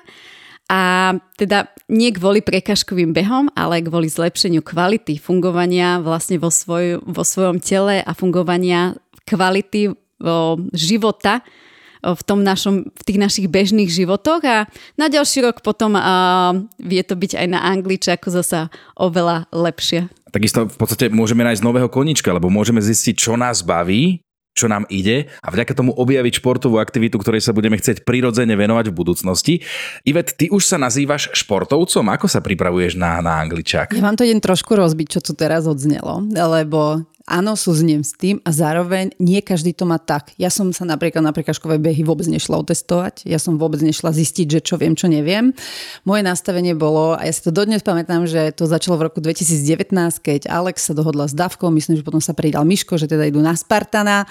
A 0.69 1.15
teda 1.33 1.65
nie 1.89 2.13
kvôli 2.13 2.45
prekažkovým 2.45 3.09
behom, 3.09 3.49
ale 3.57 3.81
kvôli 3.81 4.05
zlepšeniu 4.05 4.61
kvality 4.61 5.17
fungovania 5.17 5.97
vlastne 5.97 6.37
vo, 6.37 6.53
svoj, 6.53 7.01
vo 7.01 7.25
svojom 7.25 7.57
tele 7.57 8.05
a 8.05 8.11
fungovania 8.13 8.93
kvality 9.29 9.93
života 10.73 11.45
v, 11.99 12.21
tom 12.23 12.43
našom, 12.43 12.87
v 12.89 13.01
tých 13.03 13.19
našich 13.19 13.47
bežných 13.51 13.91
životoch 13.91 14.41
a 14.47 14.67
na 14.95 15.07
ďalší 15.11 15.43
rok 15.43 15.59
potom 15.59 15.99
a, 15.99 16.55
vie 16.79 17.03
to 17.03 17.15
byť 17.15 17.35
aj 17.35 17.47
na 17.51 17.59
angličaku 17.59 18.31
zasa 18.31 18.71
oveľa 18.95 19.51
lepšie. 19.51 20.07
Takisto 20.31 20.69
v 20.69 20.77
podstate 20.79 21.11
môžeme 21.11 21.43
nájsť 21.43 21.65
nového 21.65 21.91
konička, 21.91 22.31
lebo 22.31 22.47
môžeme 22.47 22.79
zistiť, 22.79 23.15
čo 23.19 23.33
nás 23.35 23.65
baví, 23.65 24.23
čo 24.59 24.67
nám 24.67 24.83
ide 24.91 25.31
a 25.39 25.47
vďaka 25.47 25.71
tomu 25.71 25.95
objaviť 25.95 26.43
športovú 26.43 26.83
aktivitu, 26.83 27.15
ktorej 27.15 27.39
sa 27.39 27.55
budeme 27.55 27.79
chcieť 27.79 28.03
prirodzene 28.03 28.59
venovať 28.59 28.91
v 28.91 28.97
budúcnosti. 28.97 29.53
Ivet, 30.03 30.35
ty 30.35 30.51
už 30.51 30.67
sa 30.67 30.75
nazývaš 30.75 31.31
športovcom? 31.31 32.03
Ako 32.11 32.27
sa 32.27 32.43
pripravuješ 32.43 32.99
na, 32.99 33.23
na 33.23 33.39
angličák? 33.39 33.95
Ja 33.95 34.03
vám 34.03 34.19
to 34.19 34.27
idem 34.27 34.43
trošku 34.43 34.75
rozbiť, 34.75 35.15
čo 35.15 35.19
tu 35.23 35.31
teraz 35.31 35.63
odznelo, 35.63 36.27
lebo 36.31 37.07
áno, 37.29 37.53
súzniem 37.53 38.01
s 38.01 38.17
tým 38.17 38.41
a 38.41 38.49
zároveň 38.49 39.13
nie 39.21 39.39
každý 39.45 39.77
to 39.77 39.85
má 39.85 40.01
tak. 40.01 40.33
Ja 40.41 40.49
som 40.49 40.73
sa 40.73 40.83
napríklad 40.83 41.21
na 41.21 41.29
prekažkové 41.29 41.77
behy 41.77 42.01
vôbec 42.01 42.25
nešla 42.25 42.57
otestovať, 42.59 43.29
ja 43.29 43.37
som 43.37 43.61
vôbec 43.61 43.79
nešla 43.79 44.09
zistiť, 44.09 44.57
že 44.57 44.59
čo 44.65 44.75
viem, 44.81 44.97
čo 44.97 45.05
neviem. 45.05 45.53
Moje 46.03 46.25
nastavenie 46.25 46.73
bolo, 46.73 47.13
a 47.13 47.29
ja 47.29 47.31
si 47.31 47.45
to 47.45 47.53
dodnes 47.53 47.85
pamätám, 47.85 48.25
že 48.25 48.49
to 48.57 48.65
začalo 48.65 48.97
v 48.97 49.13
roku 49.13 49.21
2019, 49.21 49.93
keď 50.19 50.49
Alex 50.49 50.89
sa 50.89 50.97
dohodla 50.97 51.29
s 51.29 51.37
Davkou, 51.37 51.69
myslím, 51.69 52.01
že 52.01 52.03
potom 52.03 52.19
sa 52.19 52.33
pridal 52.33 52.65
Miško, 52.65 52.97
že 52.97 53.05
teda 53.05 53.29
idú 53.29 53.39
na 53.39 53.53
Spartana 53.53 54.25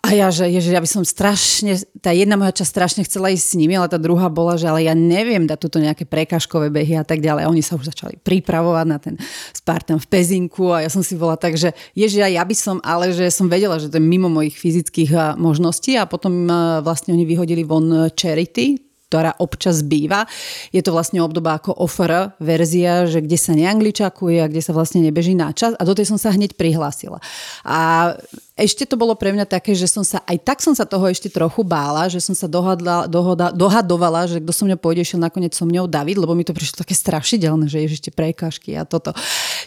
a 0.00 0.16
ja, 0.16 0.32
že 0.32 0.48
ježiš, 0.48 0.72
ja 0.72 0.80
by 0.80 0.88
som 0.88 1.04
strašne, 1.04 1.76
tá 2.00 2.08
jedna 2.08 2.40
moja 2.40 2.56
časť 2.56 2.70
strašne 2.72 3.02
chcela 3.04 3.36
ísť 3.36 3.46
s 3.52 3.58
nimi, 3.60 3.76
ale 3.76 3.84
tá 3.84 4.00
druhá 4.00 4.32
bola, 4.32 4.56
že 4.56 4.64
ale 4.64 4.88
ja 4.88 4.96
neviem 4.96 5.44
dať 5.44 5.58
túto 5.60 5.76
nejaké 5.76 6.08
prekažkové 6.08 6.72
behy 6.72 6.96
a 6.96 7.04
tak 7.04 7.20
ďalej. 7.20 7.44
A 7.44 7.52
oni 7.52 7.60
sa 7.60 7.76
už 7.76 7.92
začali 7.92 8.16
pripravovať 8.16 8.86
na 8.88 8.96
ten 8.96 9.20
Spartan 9.52 10.00
v 10.00 10.08
Pezinku 10.08 10.72
a 10.72 10.82
ja 10.82 10.90
som 10.90 11.04
si 11.04 11.20
bola 11.20 11.36
tak, 11.36 11.60
že 11.60 11.76
ježiš, 11.92 12.32
ja 12.32 12.40
by 12.40 12.56
som, 12.56 12.80
ale 12.80 13.12
že 13.12 13.28
som 13.28 13.52
vedela, 13.52 13.76
že 13.76 13.92
to 13.92 14.00
je 14.00 14.08
mimo 14.08 14.32
mojich 14.32 14.56
fyzických 14.56 15.36
možností 15.36 16.00
a 16.00 16.08
potom 16.08 16.48
vlastne 16.80 17.12
oni 17.12 17.28
vyhodili 17.28 17.60
von 17.60 18.08
charity, 18.16 18.80
ktorá 19.10 19.34
občas 19.42 19.82
býva. 19.82 20.22
Je 20.70 20.86
to 20.86 20.94
vlastne 20.94 21.18
obdoba 21.18 21.58
ako 21.58 21.74
offer 21.74 22.30
verzia, 22.38 23.10
že 23.10 23.18
kde 23.18 23.34
sa 23.42 23.58
neangličakuje 23.58 24.38
a 24.38 24.46
kde 24.46 24.62
sa 24.62 24.70
vlastne 24.70 25.02
nebeží 25.02 25.34
na 25.34 25.50
čas 25.50 25.74
a 25.74 25.82
do 25.82 25.98
tej 25.98 26.06
som 26.06 26.14
sa 26.14 26.30
hneď 26.30 26.54
prihlásila. 26.54 27.18
A 27.66 28.14
ešte 28.60 28.84
to 28.84 29.00
bolo 29.00 29.16
pre 29.16 29.32
mňa 29.32 29.48
také, 29.48 29.72
že 29.72 29.88
som 29.88 30.04
sa, 30.04 30.20
aj 30.28 30.36
tak 30.44 30.58
som 30.60 30.76
sa 30.76 30.84
toho 30.84 31.08
ešte 31.08 31.32
trochu 31.32 31.64
bála, 31.64 32.12
že 32.12 32.20
som 32.20 32.36
sa 32.36 32.44
dohadla, 32.44 33.08
dohoda, 33.08 33.48
dohadovala, 33.56 34.28
že 34.28 34.44
kto 34.44 34.52
so 34.52 34.68
mňou 34.68 34.76
pôjde, 34.76 35.08
šiel 35.08 35.24
nakoniec 35.24 35.56
so 35.56 35.64
mňou 35.64 35.88
David, 35.88 36.20
lebo 36.20 36.36
mi 36.36 36.44
to 36.44 36.52
prišlo 36.52 36.84
také 36.84 36.92
strašidelné, 36.92 37.72
že 37.72 37.88
ešte 37.88 38.12
prekážky 38.12 38.76
a 38.76 38.84
toto. 38.84 39.16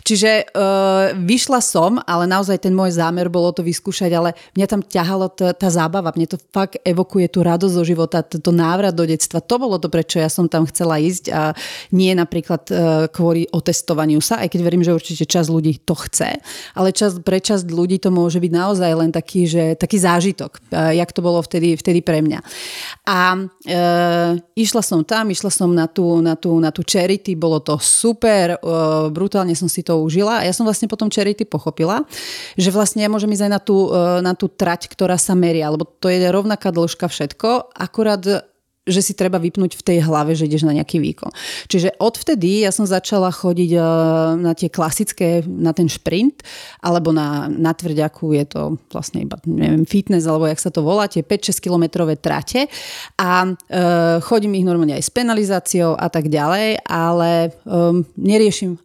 Čiže 0.05 0.53
uh, 0.53 1.17
vyšla 1.17 1.59
som, 1.65 1.97
ale 2.05 2.29
naozaj 2.29 2.69
ten 2.69 2.73
môj 2.77 2.93
zámer 2.93 3.33
bolo 3.33 3.49
to 3.49 3.65
vyskúšať, 3.65 4.11
ale 4.13 4.37
mňa 4.53 4.67
tam 4.69 4.81
ťahalo 4.85 5.25
t- 5.33 5.55
tá 5.57 5.67
zábava, 5.73 6.13
mne 6.13 6.29
to 6.29 6.37
fakt 6.53 6.77
evokuje 6.85 7.33
tú 7.33 7.41
radosť 7.41 7.73
zo 7.73 7.83
života, 7.83 8.21
to 8.21 8.51
návrat 8.53 8.93
do 8.93 9.09
detstva. 9.09 9.41
To 9.41 9.55
bolo 9.57 9.81
to, 9.81 9.89
prečo 9.89 10.21
ja 10.21 10.29
som 10.29 10.45
tam 10.45 10.69
chcela 10.69 11.01
ísť 11.01 11.33
a 11.33 11.57
nie 11.89 12.13
napríklad 12.13 12.61
uh, 12.69 12.77
kvôli 13.09 13.49
otestovaniu 13.49 14.21
sa, 14.21 14.37
aj 14.45 14.53
keď 14.53 14.59
verím, 14.61 14.85
že 14.85 14.93
určite 14.93 15.25
čas 15.25 15.49
ľudí 15.49 15.81
to 15.81 15.97
chce, 15.97 16.37
ale 16.77 16.93
čas, 16.93 17.17
pre 17.17 17.41
časť 17.41 17.65
ľudí 17.73 17.97
to 17.97 18.13
môže 18.13 18.37
byť 18.37 18.51
naozaj 18.53 18.82
naozaj 18.83 18.99
len 18.99 19.11
taký, 19.15 19.41
že, 19.47 19.63
taký 19.79 19.97
zážitok, 20.03 20.59
e, 20.59 20.99
jak 20.99 21.09
to 21.15 21.23
bolo 21.23 21.39
vtedy, 21.39 21.79
vtedy 21.79 22.03
pre 22.03 22.19
mňa. 22.19 22.39
A 23.07 23.39
e, 23.63 23.79
išla 24.59 24.83
som 24.83 25.07
tam, 25.07 25.31
išla 25.31 25.47
som 25.47 25.71
na 25.71 25.87
tú, 25.87 26.19
na 26.19 26.35
tú, 26.35 26.59
na 26.59 26.75
tú 26.75 26.83
charity, 26.83 27.39
bolo 27.39 27.63
to 27.63 27.79
super, 27.79 28.55
e, 28.55 28.67
brutálne 29.09 29.55
som 29.55 29.71
si 29.71 29.81
to 29.81 29.95
užila 30.03 30.43
a 30.43 30.45
ja 30.45 30.51
som 30.51 30.67
vlastne 30.67 30.91
potom 30.91 31.07
charity 31.07 31.47
pochopila, 31.47 32.03
že 32.59 32.69
vlastne 32.75 33.07
ja 33.07 33.09
môžem 33.09 33.31
ísť 33.31 33.47
aj 33.47 33.51
na 33.51 33.61
tú, 33.63 33.77
e, 33.87 34.19
na 34.19 34.33
tú 34.35 34.51
trať, 34.51 34.91
ktorá 34.91 35.15
sa 35.15 35.31
meria, 35.33 35.71
lebo 35.71 35.87
to 35.87 36.11
je 36.11 36.27
rovnaká 36.27 36.75
dĺžka 36.75 37.07
všetko, 37.07 37.71
akurát 37.71 38.51
že 38.83 38.99
si 38.99 39.13
treba 39.15 39.39
vypnúť 39.39 39.79
v 39.79 39.85
tej 39.85 39.97
hlave, 40.03 40.35
že 40.35 40.43
ideš 40.43 40.67
na 40.67 40.75
nejaký 40.75 40.99
výkon. 40.99 41.31
Čiže 41.71 41.95
odvtedy 42.03 42.67
ja 42.67 42.71
som 42.75 42.83
začala 42.83 43.31
chodiť 43.31 43.71
e, 43.71 43.79
na 44.43 44.51
tie 44.51 44.67
klasické, 44.67 45.47
na 45.47 45.71
ten 45.71 45.87
šprint, 45.87 46.43
alebo 46.83 47.15
na, 47.15 47.47
na 47.47 47.71
tvrďaku 47.71 48.35
je 48.35 48.45
to 48.45 48.61
vlastne 48.91 49.23
iba, 49.23 49.39
neviem, 49.47 49.87
fitness, 49.87 50.27
alebo 50.27 50.51
jak 50.51 50.59
sa 50.59 50.67
to 50.67 50.83
volá, 50.83 51.07
tie 51.07 51.23
5-6 51.23 51.63
kilometrové 51.63 52.19
trate 52.19 52.67
a 53.15 53.47
e, 53.47 53.51
chodím 54.19 54.59
ich 54.59 54.67
normálne 54.67 54.99
aj 54.99 55.07
s 55.07 55.11
penalizáciou 55.15 55.95
a 55.95 56.11
tak 56.11 56.27
ďalej, 56.27 56.83
ale 56.83 57.47
e, 57.47 57.49
neriešim 58.19 58.75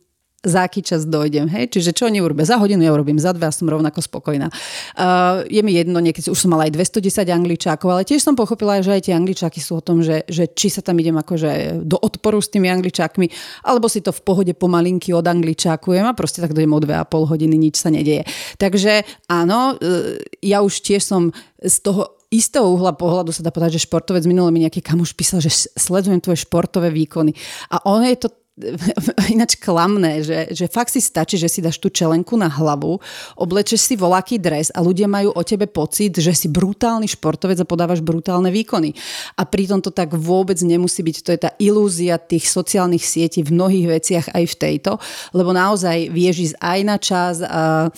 za 0.48 0.64
aký 0.64 0.80
čas 0.80 1.04
dojdem. 1.04 1.46
Hej? 1.52 1.76
Čiže 1.76 1.92
čo 1.92 2.08
oni 2.08 2.24
urobia 2.24 2.48
za 2.48 2.56
hodinu, 2.56 2.82
ja 2.82 2.90
urobím 2.90 3.20
za 3.20 3.36
dve 3.36 3.46
a 3.46 3.52
som 3.52 3.68
rovnako 3.68 4.00
spokojná. 4.00 4.48
Uh, 4.96 5.44
je 5.46 5.60
mi 5.60 5.76
jedno, 5.76 6.00
niekedy 6.00 6.32
už 6.32 6.38
som 6.38 6.56
mala 6.56 6.66
aj 6.66 6.74
210 6.74 7.28
angličákov, 7.28 7.88
ale 7.92 8.02
tiež 8.08 8.24
som 8.24 8.34
pochopila, 8.34 8.80
že 8.80 8.96
aj 8.96 9.12
tie 9.12 9.14
angličáky 9.14 9.60
sú 9.60 9.78
o 9.78 9.82
tom, 9.84 10.00
že, 10.00 10.24
že 10.26 10.48
či 10.50 10.72
sa 10.72 10.80
tam 10.80 10.96
idem 10.98 11.14
akože 11.20 11.84
do 11.84 12.00
odporu 12.00 12.40
s 12.40 12.48
tými 12.48 12.72
angličákmi, 12.72 13.28
alebo 13.68 13.86
si 13.86 14.00
to 14.00 14.10
v 14.10 14.24
pohode 14.24 14.52
pomalinky 14.56 15.12
od 15.12 15.28
angličákujem 15.28 16.08
a 16.08 16.16
proste 16.16 16.40
tak 16.40 16.56
dojdem 16.56 16.72
o 16.72 16.80
dve 16.80 16.96
a 16.96 17.04
pol 17.04 17.28
hodiny, 17.28 17.54
nič 17.60 17.78
sa 17.78 17.92
nedieje. 17.92 18.24
Takže 18.56 19.04
áno, 19.28 19.76
e, 19.76 20.18
ja 20.40 20.64
už 20.64 20.80
tiež 20.80 21.04
som 21.04 21.30
z 21.60 21.76
toho 21.84 22.18
istého 22.28 22.68
uhla 22.68 22.92
pohľadu 22.92 23.32
sa 23.32 23.40
dá 23.40 23.48
povedať, 23.48 23.80
že 23.80 23.88
športovec 23.88 24.24
minule 24.28 24.52
mi 24.52 24.60
nejaký 24.64 24.84
kamuš 24.84 25.16
písal, 25.16 25.40
že 25.40 25.48
sledujem 25.76 26.20
tvoje 26.20 26.44
športové 26.44 26.92
výkony. 26.92 27.32
A 27.72 27.80
ono 27.88 28.04
je 28.04 28.18
to 28.20 28.28
ináč 29.34 29.56
klamné, 29.58 30.22
že, 30.22 30.50
že 30.50 30.66
fakt 30.66 30.92
si 30.92 31.00
stačí, 31.00 31.38
že 31.38 31.48
si 31.48 31.62
dáš 31.62 31.78
tú 31.78 31.88
čelenku 31.88 32.34
na 32.34 32.50
hlavu, 32.50 32.98
oblečeš 33.38 33.80
si 33.80 33.94
voľaký 33.94 34.42
dres 34.42 34.74
a 34.74 34.82
ľudia 34.82 35.06
majú 35.06 35.32
o 35.34 35.42
tebe 35.46 35.70
pocit, 35.70 36.18
že 36.18 36.34
si 36.34 36.50
brutálny 36.50 37.06
športovec 37.06 37.58
a 37.62 37.68
podávaš 37.68 38.02
brutálne 38.02 38.50
výkony. 38.50 38.92
A 39.38 39.46
pritom 39.46 39.78
to 39.78 39.94
tak 39.94 40.12
vôbec 40.14 40.58
nemusí 40.62 41.00
byť. 41.02 41.16
To 41.24 41.30
je 41.34 41.40
tá 41.40 41.50
ilúzia 41.62 42.18
tých 42.18 42.50
sociálnych 42.50 43.04
sietí 43.04 43.46
v 43.46 43.54
mnohých 43.54 43.86
veciach 44.00 44.26
aj 44.34 44.44
v 44.44 44.58
tejto, 44.58 44.92
lebo 45.32 45.54
naozaj 45.54 46.10
vieš 46.10 46.52
ísť 46.52 46.56
aj 46.58 46.78
na 46.82 46.96
čas 46.98 47.34
a, 47.42 47.88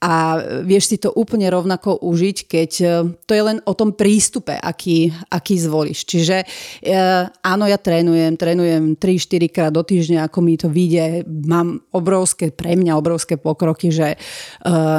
a 0.00 0.40
vieš 0.64 0.84
si 0.88 0.96
to 0.96 1.12
úplne 1.12 1.44
rovnako 1.52 2.00
užiť, 2.00 2.36
keď 2.48 2.70
e, 2.80 2.86
to 3.28 3.32
je 3.36 3.42
len 3.44 3.60
o 3.68 3.76
tom 3.76 3.92
prístupe, 3.92 4.56
aký, 4.56 5.12
aký 5.28 5.60
zvolíš. 5.60 6.08
Čiže 6.08 6.36
e, 6.40 6.46
áno, 7.28 7.68
ja 7.68 7.76
trénujem, 7.76 8.32
trénujem 8.40 8.96
3-4 8.96 9.52
krát 9.52 9.72
do 9.76 9.84
týždňa, 9.84 10.32
ako 10.32 10.38
mi 10.40 10.56
to 10.56 10.72
vyjde. 10.72 11.28
Mám 11.28 11.84
obrovské, 11.92 12.48
pre 12.48 12.80
mňa 12.80 12.96
obrovské 12.96 13.36
pokroky, 13.36 13.92
že 13.92 14.16
e, 14.16 14.18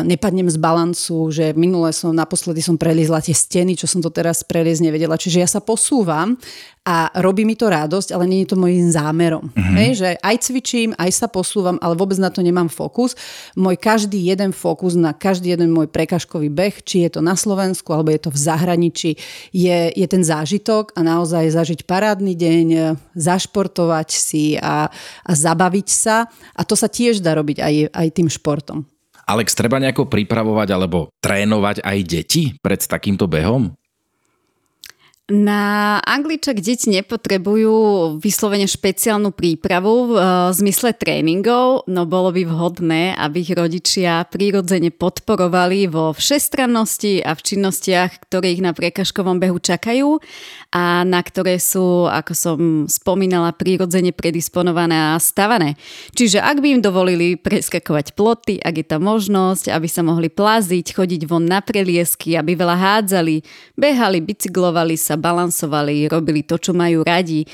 nepadnem 0.06 0.46
z 0.54 0.62
balancu, 0.62 1.34
že 1.34 1.58
minule 1.58 1.90
som, 1.98 2.14
naposledy 2.14 2.62
som 2.62 2.78
prelizla 2.78 3.26
tie 3.26 3.34
steny, 3.34 3.74
čo 3.74 3.90
som 3.90 4.06
to 4.06 4.14
teraz 4.14 4.46
preliezť 4.46 4.86
nevedela. 4.86 5.18
Čiže 5.18 5.42
ja 5.42 5.50
sa 5.50 5.66
posúvam 5.66 6.38
a 6.82 7.14
robí 7.22 7.46
mi 7.46 7.54
to 7.54 7.70
radosť, 7.70 8.10
ale 8.10 8.26
nie 8.26 8.42
je 8.42 8.54
to 8.54 8.58
môjim 8.58 8.90
zámerom. 8.90 9.54
Mm-hmm. 9.54 9.76
Hej, 9.78 9.90
že 10.02 10.10
aj 10.18 10.36
cvičím, 10.50 10.90
aj 10.98 11.14
sa 11.14 11.28
posúvam, 11.30 11.78
ale 11.78 11.94
vôbec 11.94 12.18
na 12.18 12.34
to 12.34 12.42
nemám 12.42 12.74
fokus. 12.74 13.14
Môj 13.54 13.78
každý 13.78 14.18
jeden 14.18 14.50
fokus 14.50 14.90
na 14.95 15.12
každý 15.15 15.54
jeden 15.54 15.71
môj 15.71 15.91
prekažkový 15.91 16.49
beh, 16.51 16.84
či 16.84 17.08
je 17.08 17.17
to 17.17 17.21
na 17.21 17.36
Slovensku, 17.38 17.91
alebo 17.91 18.12
je 18.12 18.21
to 18.23 18.32
v 18.34 18.39
zahraničí, 18.39 19.12
je, 19.51 19.80
je 19.91 20.08
ten 20.08 20.23
zážitok 20.23 20.95
a 20.95 21.01
naozaj 21.04 21.51
zažiť 21.51 21.86
parádny 21.86 22.34
deň, 22.36 22.67
zašportovať 23.15 24.10
si 24.12 24.56
a, 24.58 24.88
a 25.25 25.32
zabaviť 25.32 25.88
sa. 25.88 26.27
A 26.56 26.62
to 26.63 26.75
sa 26.80 26.88
tiež 26.88 27.19
dá 27.19 27.36
robiť 27.38 27.58
aj, 27.62 27.75
aj 27.91 28.08
tým 28.12 28.27
športom. 28.32 28.88
Alex, 29.32 29.56
treba 29.56 29.80
nejako 29.80 30.12
pripravovať 30.12 30.69
alebo 30.75 31.08
trénovať 31.23 31.86
aj 31.86 31.97
deti 32.04 32.43
pred 32.60 32.82
takýmto 32.84 33.32
behom? 33.32 33.71
Na 35.32 35.96
angličak 36.04 36.60
deti 36.60 36.91
nepotrebujú 36.91 38.20
vyslovene 38.20 38.67
špeciálnu 38.67 39.32
prípravu 39.32 40.12
v 40.12 40.20
e, 40.20 40.22
zmysle 40.52 40.91
tréningov, 40.91 41.88
no 41.88 42.04
bolo 42.04 42.36
by 42.36 42.44
vhodné, 42.44 43.15
aby 43.15 43.39
ich 43.39 43.56
rodičia 43.56 44.28
prirodzene 44.28 44.91
podporovali 44.91 45.88
vo 45.88 46.12
všestrannosti 46.12 47.24
a 47.24 47.32
v 47.32 47.48
činnostiach, 47.48 48.28
ktoré 48.28 48.60
ich 48.60 48.60
na 48.60 48.76
prekažkovom 48.76 49.39
behu 49.39 49.56
čakajú 49.56 50.20
a 50.76 51.08
na 51.08 51.24
ktoré 51.24 51.63
sú, 51.63 52.12
ako 52.12 52.34
som 52.36 52.60
spomínala, 52.91 53.56
prirodzene 53.56 54.12
predisponované 54.12 55.15
a 55.15 55.20
stavané. 55.24 55.80
Čiže 56.12 56.44
ak 56.44 56.60
by 56.60 56.67
im 56.76 56.82
dovolili 56.84 57.39
preskakovať 57.39 58.20
ploty, 58.20 58.60
ak 58.60 58.84
je 58.84 58.86
tam 58.88 59.08
možnosť, 59.08 59.72
aby 59.72 59.88
sa 59.88 60.04
mohli 60.04 60.28
plaziť, 60.28 60.91
chodiť 60.91 61.24
von 61.24 61.48
na 61.48 61.63
preliesky, 61.63 62.36
aby 62.36 62.60
veľa 62.60 62.76
hádzali, 62.76 63.47
behali, 63.80 64.20
bicyklovali 64.20 64.99
sa, 64.99 65.20
balansovali, 65.22 66.09
robili 66.09 66.41
to, 66.41 66.57
čo 66.57 66.74
majú 66.74 67.05
radi. 67.05 67.45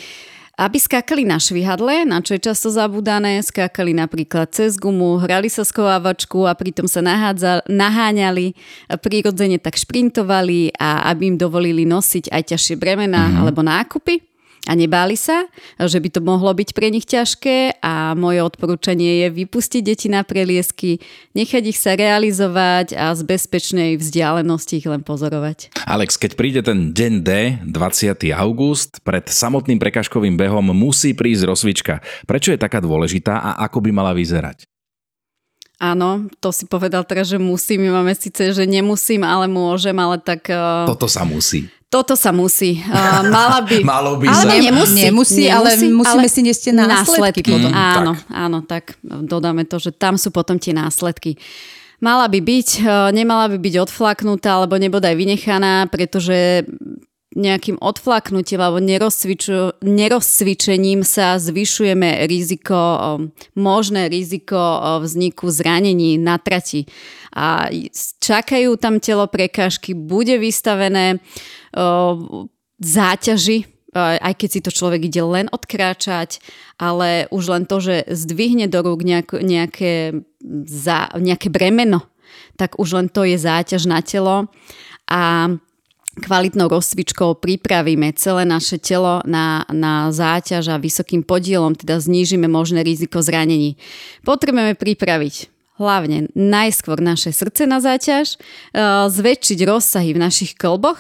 Aby 0.58 0.82
skákali 0.82 1.22
na 1.22 1.38
švihadle, 1.38 2.02
na 2.02 2.18
čo 2.18 2.34
je 2.34 2.42
často 2.50 2.74
zabúdané, 2.74 3.38
skákali 3.46 3.94
napríklad 3.94 4.50
cez 4.50 4.74
gumu, 4.82 5.22
hrali 5.22 5.54
sa 5.54 5.62
skovávačku 5.62 6.50
a 6.50 6.58
pritom 6.58 6.90
sa 6.90 7.06
nahádza, 7.06 7.62
naháňali, 7.70 8.58
prirodzene 8.98 9.62
tak 9.62 9.78
šprintovali 9.78 10.74
a 10.74 11.14
aby 11.14 11.30
im 11.30 11.38
dovolili 11.38 11.86
nosiť 11.86 12.34
aj 12.34 12.58
ťažšie 12.58 12.76
bremená 12.82 13.22
mm-hmm. 13.30 13.40
alebo 13.46 13.62
nákupy 13.62 14.37
a 14.68 14.76
nebáli 14.76 15.16
sa, 15.16 15.48
že 15.80 16.04
by 16.04 16.10
to 16.12 16.20
mohlo 16.20 16.52
byť 16.52 16.76
pre 16.76 16.92
nich 16.92 17.08
ťažké 17.08 17.80
a 17.80 18.12
moje 18.20 18.44
odporúčanie 18.44 19.24
je 19.26 19.28
vypustiť 19.32 19.82
deti 19.82 20.08
na 20.12 20.28
preliesky, 20.28 21.00
nechať 21.32 21.64
ich 21.72 21.80
sa 21.80 21.96
realizovať 21.96 22.92
a 23.00 23.16
z 23.16 23.22
bezpečnej 23.24 23.96
vzdialenosti 23.96 24.84
ich 24.84 24.88
len 24.88 25.08
pozorovať. 25.08 25.72
Alex, 25.88 26.20
keď 26.20 26.32
príde 26.36 26.62
ten 26.62 26.92
deň 26.92 27.14
D, 27.24 27.32
20. 27.64 28.36
august, 28.36 29.00
pred 29.08 29.24
samotným 29.24 29.80
prekažkovým 29.80 30.36
behom 30.36 30.76
musí 30.76 31.16
prísť 31.16 31.48
rozvička. 31.48 32.04
Prečo 32.28 32.52
je 32.52 32.60
taká 32.60 32.84
dôležitá 32.84 33.40
a 33.40 33.64
ako 33.64 33.88
by 33.88 33.90
mala 33.96 34.12
vyzerať? 34.12 34.68
Áno, 35.78 36.26
to 36.42 36.50
si 36.50 36.66
povedal 36.66 37.06
teraz, 37.06 37.30
že 37.30 37.38
musím. 37.38 37.86
My 37.86 38.02
máme 38.02 38.18
síce, 38.18 38.50
že 38.50 38.66
nemusím, 38.66 39.22
ale 39.22 39.46
môžem, 39.46 39.94
ale 39.94 40.18
tak... 40.18 40.50
Uh... 40.50 40.90
Toto 40.90 41.06
sa 41.06 41.22
musí. 41.22 41.70
Toto 41.88 42.20
sa 42.20 42.36
musí. 42.36 42.84
Uh, 42.84 43.32
mala 43.32 43.64
by... 43.64 43.80
Malo 43.96 44.20
by 44.20 44.28
ale 44.28 44.44
sa. 44.44 44.48
Nemusí, 44.60 44.68
nemusí, 44.68 45.02
nemusí, 45.08 45.44
ale 45.48 45.70
musíme 45.80 46.04
ale 46.04 46.28
si 46.28 46.42
neste 46.44 46.70
následky, 46.76 47.00
následky 47.00 47.42
potom. 47.48 47.72
Mm, 47.72 47.80
áno, 47.80 48.12
tak. 48.12 48.28
áno, 48.28 48.58
tak 48.68 48.84
dodáme 49.24 49.64
to, 49.64 49.80
že 49.80 49.96
tam 49.96 50.20
sú 50.20 50.28
potom 50.36 50.60
tie 50.60 50.76
následky. 50.76 51.40
Mala 52.04 52.30
by 52.30 52.40
byť, 52.44 52.70
nemala 53.16 53.50
by 53.50 53.58
byť 53.58 53.76
odflaknutá 53.90 54.62
alebo 54.62 54.78
nebodaj 54.78 55.18
vynechaná, 55.18 55.90
pretože 55.90 56.68
nejakým 57.38 57.78
odflaknutím 57.78 58.58
alebo 58.58 58.82
nerozcvičením 59.86 61.06
sa 61.06 61.38
zvyšujeme 61.38 62.26
riziko, 62.26 63.22
možné 63.54 64.10
riziko 64.10 64.58
vzniku 65.06 65.46
zranení 65.54 66.18
na 66.18 66.42
trati. 66.42 66.90
A 67.38 67.70
čakajú 68.18 68.82
tam 68.82 68.98
telo 68.98 69.30
prekážky, 69.30 69.94
bude 69.94 70.42
vystavené 70.42 71.22
záťaži, 72.82 73.58
aj 73.98 74.34
keď 74.34 74.50
si 74.50 74.60
to 74.66 74.74
človek 74.74 75.06
ide 75.06 75.22
len 75.22 75.46
odkráčať, 75.54 76.42
ale 76.82 77.30
už 77.30 77.44
len 77.54 77.64
to, 77.70 77.78
že 77.78 78.10
zdvihne 78.10 78.66
do 78.66 78.82
rúk 78.82 79.06
nejak, 79.06 79.38
nejaké, 79.42 80.26
nejaké 81.18 81.48
bremeno, 81.54 82.02
tak 82.58 82.82
už 82.82 82.98
len 82.98 83.08
to 83.14 83.22
je 83.26 83.38
záťaž 83.38 83.86
na 83.86 84.02
telo. 84.02 84.50
A 85.08 85.54
kvalitnou 86.18 86.68
rozcvičkou 86.68 87.38
pripravíme 87.38 88.14
celé 88.18 88.44
naše 88.44 88.82
telo 88.82 89.22
na, 89.24 89.64
na 89.70 90.10
záťaž 90.10 90.74
a 90.74 90.82
vysokým 90.82 91.22
podielom, 91.22 91.78
teda 91.78 92.02
znížime 92.02 92.50
možné 92.50 92.82
riziko 92.84 93.22
zranení. 93.22 93.78
Potrebujeme 94.26 94.74
pripraviť 94.76 95.54
hlavne 95.78 96.34
najskôr 96.34 96.98
naše 96.98 97.30
srdce 97.30 97.70
na 97.70 97.78
záťaž, 97.78 98.36
e, 98.36 98.38
zväčšiť 99.08 99.60
rozsahy 99.64 100.18
v 100.18 100.22
našich 100.22 100.58
kolboch, 100.58 100.98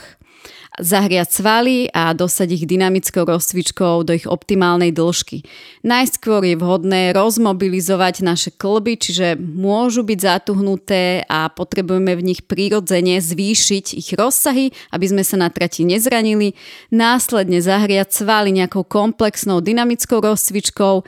zahriať 0.77 1.41
svaly 1.41 1.89
a 1.89 2.13
dosať 2.13 2.47
ich 2.53 2.63
dynamickou 2.69 3.25
rozcvičkou 3.25 4.05
do 4.05 4.13
ich 4.13 4.29
optimálnej 4.29 4.93
dĺžky. 4.93 5.41
Najskôr 5.81 6.45
je 6.45 6.55
vhodné 6.55 7.17
rozmobilizovať 7.17 8.21
naše 8.21 8.53
klby, 8.53 9.01
čiže 9.01 9.41
môžu 9.41 10.05
byť 10.05 10.19
zatuhnuté 10.21 11.25
a 11.25 11.49
potrebujeme 11.49 12.13
v 12.13 12.25
nich 12.33 12.41
prirodzene 12.45 13.17
zvýšiť 13.17 13.85
ich 13.97 14.09
rozsahy, 14.13 14.69
aby 14.93 15.05
sme 15.09 15.23
sa 15.25 15.41
na 15.41 15.49
trati 15.49 15.81
nezranili. 15.81 16.53
Následne 16.93 17.57
zahriať 17.57 18.13
svaly 18.13 18.53
nejakou 18.53 18.85
komplexnou 18.85 19.65
dynamickou 19.65 20.21
rozcvičkou, 20.21 21.01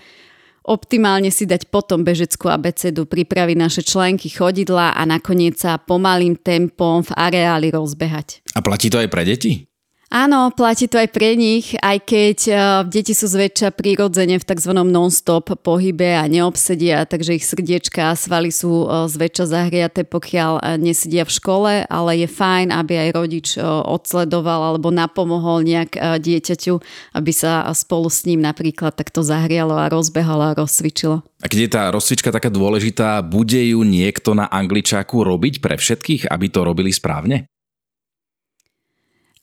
optimálne 0.70 1.34
si 1.34 1.50
dať 1.50 1.74
potom 1.74 2.06
bežeckú 2.06 2.46
abecedu, 2.54 3.10
pripraviť 3.10 3.58
naše 3.58 3.82
členky 3.82 4.30
chodidla 4.30 4.94
a 4.94 5.02
nakoniec 5.10 5.58
sa 5.58 5.82
pomalým 5.82 6.38
tempom 6.38 7.02
v 7.02 7.12
areáli 7.18 7.74
rozbehať. 7.74 8.46
A 8.54 8.62
platí 8.62 8.94
to 8.94 9.02
aj 9.02 9.10
pre 9.10 9.26
deti? 9.26 9.69
Áno, 10.10 10.50
platí 10.50 10.90
to 10.90 10.98
aj 10.98 11.14
pre 11.14 11.38
nich, 11.38 11.78
aj 11.86 12.02
keď 12.02 12.38
uh, 12.50 12.58
deti 12.82 13.14
sú 13.14 13.30
zväčša 13.30 13.70
prirodzene 13.78 14.42
v 14.42 14.48
tzv. 14.48 14.74
non-stop 14.74 15.54
pohybe 15.62 16.18
a 16.18 16.26
neobsedia, 16.26 17.06
takže 17.06 17.38
ich 17.38 17.46
srdiečka 17.46 18.10
a 18.10 18.18
svaly 18.18 18.50
sú 18.50 18.90
uh, 18.90 19.06
zväčša 19.06 19.46
zahriaté, 19.46 20.10
pokiaľ 20.10 20.66
uh, 20.66 20.82
nesedia 20.82 21.30
v 21.30 21.36
škole, 21.38 21.72
ale 21.86 22.26
je 22.26 22.28
fajn, 22.28 22.74
aby 22.74 22.94
aj 23.06 23.10
rodič 23.14 23.48
odsledoval 23.62 24.74
alebo 24.74 24.90
napomohol 24.90 25.62
nejak 25.62 25.94
dieťaťu, 26.18 26.82
aby 27.14 27.30
sa 27.30 27.70
spolu 27.78 28.10
s 28.10 28.26
ním 28.26 28.42
napríklad 28.42 28.98
takto 28.98 29.22
zahrialo 29.22 29.78
a 29.78 29.94
rozbehalo 29.94 30.42
a 30.42 30.58
rozcvičilo. 30.58 31.22
A 31.22 31.46
keď 31.46 31.60
je 31.62 31.70
tá 31.70 31.84
rozcvička 31.94 32.34
taká 32.34 32.50
dôležitá, 32.50 33.22
bude 33.22 33.62
ju 33.62 33.86
niekto 33.86 34.34
na 34.34 34.50
angličáku 34.50 35.22
robiť 35.22 35.62
pre 35.62 35.78
všetkých, 35.78 36.34
aby 36.34 36.50
to 36.50 36.66
robili 36.66 36.90
správne? 36.90 37.46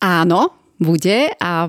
Áno, 0.06 0.54
bude 0.78 1.34
a 1.42 1.66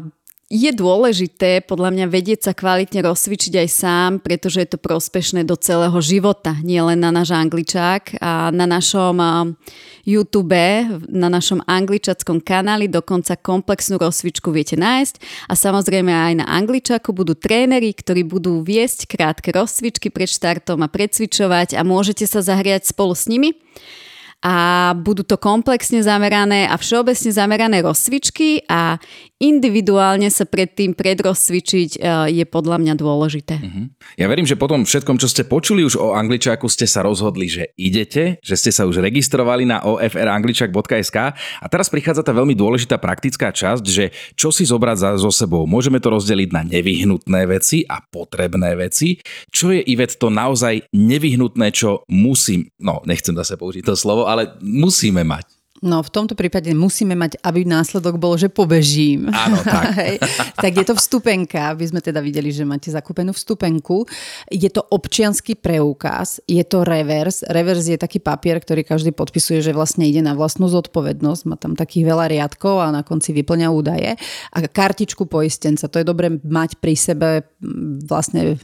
je 0.47 0.71
dôležité 0.71 1.59
podľa 1.65 1.89
mňa 1.91 2.05
vedieť 2.07 2.39
sa 2.47 2.53
kvalitne 2.53 3.03
rozcvičiť 3.03 3.65
aj 3.65 3.67
sám, 3.67 4.11
pretože 4.21 4.63
je 4.63 4.69
to 4.69 4.79
prospešné 4.79 5.43
do 5.43 5.57
celého 5.59 5.97
života, 5.99 6.55
nie 6.63 6.79
len 6.79 7.01
na 7.01 7.11
náš 7.11 7.33
angličák. 7.35 8.21
A 8.21 8.53
na 8.53 8.63
našom 8.63 9.17
YouTube, 10.07 10.63
na 11.09 11.27
našom 11.27 11.65
angličackom 11.65 12.39
kanáli 12.39 12.87
dokonca 12.87 13.35
komplexnú 13.35 13.99
rozcvičku 13.99 14.53
viete 14.53 14.79
nájsť. 14.79 15.49
A 15.49 15.57
samozrejme 15.57 16.13
aj 16.13 16.33
na 16.39 16.45
angličaku 16.47 17.11
budú 17.11 17.35
tréneri, 17.35 17.91
ktorí 17.91 18.23
budú 18.23 18.63
viesť 18.63 19.09
krátke 19.09 19.51
rozcvičky 19.51 20.13
pred 20.13 20.29
štartom 20.31 20.79
a 20.79 20.87
predcvičovať 20.87 21.75
a 21.75 21.81
môžete 21.83 22.23
sa 22.23 22.39
zahriať 22.39 22.87
spolu 22.87 23.17
s 23.17 23.27
nimi 23.27 23.57
a 24.45 24.93
budú 24.93 25.25
to 25.25 25.41
komplexne 25.41 26.05
zamerané 26.05 26.69
a 26.69 26.77
všeobecne 26.77 27.31
zamerané 27.33 27.81
rozcvičky 27.81 28.69
a 28.69 29.01
individuálne 29.37 30.29
sa 30.33 30.49
predtým 30.49 30.97
predrozcvičiť 30.97 31.89
e, 31.97 31.99
je 32.33 32.45
podľa 32.49 32.77
mňa 32.81 32.93
dôležité. 32.97 33.55
Uh-huh. 33.61 33.85
Ja 34.17 34.25
verím, 34.25 34.49
že 34.49 34.57
potom 34.57 34.81
všetkom, 34.81 35.21
čo 35.21 35.29
ste 35.29 35.45
počuli 35.45 35.85
už 35.85 35.97
o 36.01 36.17
angličáku, 36.17 36.65
ste 36.65 36.89
sa 36.89 37.05
rozhodli, 37.05 37.45
že 37.45 37.69
idete, 37.77 38.41
že 38.41 38.55
ste 38.57 38.73
sa 38.73 38.89
už 38.89 39.01
registrovali 39.01 39.69
na 39.69 39.85
ofrangličak.sk 39.85 41.17
a 41.37 41.65
teraz 41.69 41.87
prichádza 41.93 42.25
tá 42.25 42.33
veľmi 42.33 42.57
dôležitá 42.57 42.97
praktická 42.97 43.53
časť, 43.53 43.83
že 43.85 44.09
čo 44.33 44.49
si 44.49 44.65
zobrať 44.65 44.97
za, 44.97 45.09
so 45.21 45.29
sebou. 45.29 45.69
Môžeme 45.69 46.01
to 46.01 46.09
rozdeliť 46.09 46.49
na 46.49 46.65
nevyhnutné 46.65 47.45
veci 47.45 47.85
a 47.85 48.01
potrebné 48.01 48.73
veci. 48.73 49.21
Čo 49.53 49.69
je, 49.69 49.85
Ivet, 49.85 50.17
to 50.17 50.33
naozaj 50.33 50.89
nevyhnutné, 50.93 51.69
čo 51.73 52.01
musím, 52.09 52.73
no 52.81 53.05
nechcem 53.05 53.37
zase 53.37 53.53
použiť 53.53 53.85
to 53.85 53.93
slovo, 53.93 54.25
ale 54.25 54.57
musíme 54.65 55.21
mať. 55.21 55.56
No 55.85 56.01
v 56.01 56.09
tomto 56.09 56.33
prípade 56.33 56.73
musíme 56.73 57.13
mať, 57.13 57.37
aby 57.45 57.61
následok 57.61 58.17
bol, 58.17 58.33
že 58.33 58.49
pobežím. 58.49 59.29
Áno, 59.29 59.61
tak. 59.61 59.93
tak 60.63 60.71
je 60.73 60.85
to 60.85 60.97
vstupenka, 60.97 61.69
aby 61.69 61.85
sme 61.85 62.01
teda 62.01 62.17
videli, 62.17 62.49
že 62.49 62.65
máte 62.65 62.89
zakúpenú 62.89 63.29
vstupenku. 63.29 64.09
Je 64.49 64.65
to 64.73 64.81
občianský 64.81 65.53
preukaz, 65.53 66.41
je 66.49 66.65
to 66.65 66.81
revers. 66.81 67.45
Revers 67.45 67.85
je 67.85 67.97
taký 68.01 68.17
papier, 68.17 68.57
ktorý 68.57 68.81
každý 68.81 69.13
podpisuje, 69.13 69.61
že 69.61 69.69
vlastne 69.69 70.09
ide 70.09 70.25
na 70.25 70.33
vlastnú 70.33 70.65
zodpovednosť. 70.65 71.41
Má 71.45 71.61
tam 71.61 71.77
takých 71.77 72.09
veľa 72.09 72.25
riadkov 72.25 72.81
a 72.81 72.89
na 72.89 73.05
konci 73.05 73.37
vyplňa 73.37 73.67
údaje. 73.69 74.17
A 74.57 74.57
kartičku 74.65 75.29
poistenca, 75.29 75.85
to 75.85 76.01
je 76.01 76.05
dobre 76.07 76.41
mať 76.41 76.81
pri 76.81 76.97
sebe 76.97 77.45
vlastne 78.09 78.57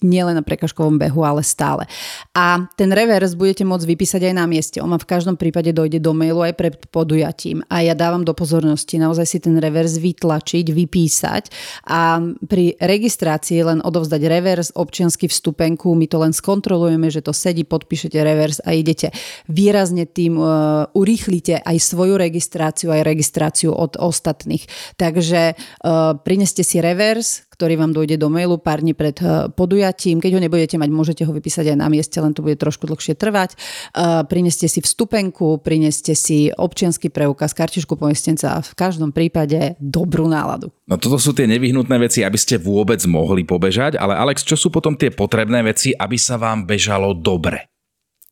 nielen 0.00 0.40
na 0.40 0.44
prekažkovom 0.44 0.96
behu, 0.96 1.20
ale 1.20 1.44
stále. 1.44 1.84
A 2.32 2.64
ten 2.80 2.88
revers 2.96 3.36
budete 3.36 3.68
môcť 3.68 3.84
vypísať 3.84 4.32
aj 4.32 4.34
na 4.36 4.48
mieste. 4.48 4.80
On 4.80 4.88
vám 4.88 5.04
v 5.04 5.10
každom 5.12 5.36
prípade 5.36 5.68
dojde 5.76 6.00
do 6.00 6.16
mailu 6.16 6.45
aj 6.46 6.54
pred 6.54 6.74
podujatím. 6.90 7.62
A 7.70 7.82
ja 7.82 7.94
dávam 7.96 8.22
do 8.22 8.34
pozornosti 8.34 8.98
naozaj 9.00 9.26
si 9.26 9.38
ten 9.42 9.56
revers 9.58 9.98
vytlačiť, 9.98 10.66
vypísať 10.70 11.44
a 11.86 12.20
pri 12.46 12.78
registrácii 12.78 13.62
len 13.62 13.78
odovzdať 13.82 14.22
revers, 14.26 14.68
občiansky 14.74 15.26
vstupenku, 15.30 15.94
my 15.94 16.06
to 16.06 16.18
len 16.22 16.32
skontrolujeme, 16.34 17.08
že 17.08 17.22
to 17.22 17.32
sedí, 17.32 17.64
podpíšete 17.64 18.18
revers 18.20 18.58
a 18.62 18.74
idete. 18.74 19.14
Výrazne 19.46 20.06
tým 20.06 20.36
uh, 20.38 20.86
urýchlite 20.92 21.62
aj 21.62 21.76
svoju 21.78 22.18
registráciu, 22.18 22.92
aj 22.92 23.06
registráciu 23.06 23.70
od 23.72 23.98
ostatných. 23.98 24.66
Takže 25.00 25.54
uh, 25.54 26.18
prineste 26.20 26.66
si 26.66 26.82
revers, 26.82 27.45
ktorý 27.56 27.80
vám 27.80 27.96
dojde 27.96 28.20
do 28.20 28.28
mailu 28.28 28.60
pár 28.60 28.84
dní 28.84 28.92
pred 28.92 29.16
eh, 29.24 29.48
podujatím. 29.48 30.20
Keď 30.20 30.30
ho 30.36 30.40
nebudete 30.44 30.76
mať, 30.76 30.90
môžete 30.92 31.22
ho 31.24 31.32
vypísať 31.32 31.72
aj 31.72 31.78
na 31.80 31.88
mieste, 31.88 32.20
len 32.20 32.36
to 32.36 32.44
bude 32.44 32.60
trošku 32.60 32.84
dlhšie 32.84 33.16
trvať. 33.16 33.56
Eh, 33.56 34.22
prineste 34.28 34.68
si 34.68 34.84
vstupenku, 34.84 35.64
prineste 35.64 36.12
si 36.12 36.52
občianský 36.52 37.08
preukaz, 37.08 37.56
kartičku 37.56 37.96
poistenca 37.96 38.60
a 38.60 38.64
v 38.64 38.72
každom 38.76 39.16
prípade 39.16 39.80
dobrú 39.80 40.28
náladu. 40.28 40.68
No 40.84 41.00
toto 41.00 41.16
sú 41.16 41.32
tie 41.32 41.48
nevyhnutné 41.48 41.96
veci, 41.96 42.20
aby 42.20 42.36
ste 42.36 42.60
vôbec 42.60 43.00
mohli 43.08 43.48
pobežať, 43.48 43.96
ale 43.96 44.12
Alex, 44.12 44.44
čo 44.44 44.60
sú 44.60 44.68
potom 44.68 44.92
tie 44.94 45.08
potrebné 45.08 45.64
veci, 45.64 45.96
aby 45.96 46.20
sa 46.20 46.36
vám 46.36 46.68
bežalo 46.68 47.16
dobre? 47.16 47.72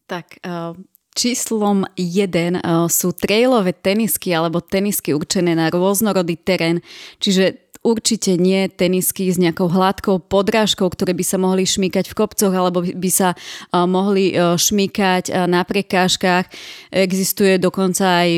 Tak, 0.04 0.44
uh... 0.44 0.76
Číslom 1.14 1.86
1 1.94 2.58
sú 2.90 3.14
trailové 3.14 3.70
tenisky 3.70 4.34
alebo 4.34 4.58
tenisky 4.58 5.14
určené 5.14 5.54
na 5.54 5.70
rôznorodý 5.70 6.34
terén, 6.34 6.82
čiže 7.22 7.63
určite 7.84 8.40
nie 8.40 8.64
tenisky 8.72 9.28
s 9.28 9.36
nejakou 9.36 9.68
hladkou 9.68 10.16
podrážkou, 10.24 10.88
ktoré 10.88 11.12
by 11.12 11.20
sa 11.20 11.36
mohli 11.36 11.68
šmýkať 11.68 12.08
v 12.08 12.16
kopcoch 12.16 12.48
alebo 12.48 12.80
by 12.80 13.10
sa 13.12 13.36
mohli 13.70 14.32
šmýkať 14.40 15.44
na 15.44 15.60
prekážkach. 15.68 16.48
Existuje 16.88 17.60
dokonca 17.60 18.24
aj 18.24 18.30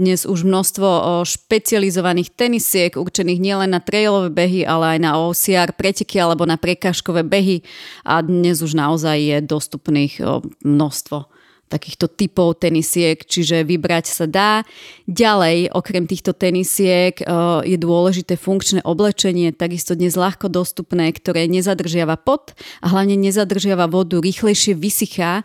dnes 0.00 0.24
už 0.24 0.48
množstvo 0.48 1.20
špecializovaných 1.28 2.32
tenisiek 2.32 2.96
určených 2.96 3.44
nielen 3.44 3.76
na 3.76 3.84
trailové 3.84 4.32
behy, 4.32 4.64
ale 4.64 4.96
aj 4.96 4.98
na 5.04 5.20
OCR 5.20 5.76
preteky 5.76 6.16
alebo 6.16 6.48
na 6.48 6.56
prekážkové 6.56 7.20
behy 7.28 7.60
a 8.08 8.24
dnes 8.24 8.64
už 8.64 8.72
naozaj 8.72 9.20
je 9.20 9.38
dostupných 9.44 10.16
množstvo 10.64 11.33
takýchto 11.68 12.06
typov 12.12 12.60
tenisiek, 12.60 13.18
čiže 13.18 13.64
vybrať 13.64 14.04
sa 14.06 14.26
dá. 14.28 14.62
Ďalej, 15.08 15.72
okrem 15.72 16.04
týchto 16.04 16.36
tenisiek 16.36 17.16
eh, 17.18 17.26
je 17.64 17.76
dôležité 17.80 18.36
funkčné 18.36 18.84
oblečenie, 18.84 19.50
takisto 19.50 19.96
dnes 19.96 20.14
ľahko 20.14 20.52
dostupné, 20.52 21.10
ktoré 21.10 21.48
nezadržiava 21.48 22.20
pot 22.20 22.52
a 22.84 22.92
hlavne 22.92 23.16
nezadržiava 23.16 23.88
vodu, 23.88 24.20
rýchlejšie 24.20 24.76
vysychá. 24.76 25.42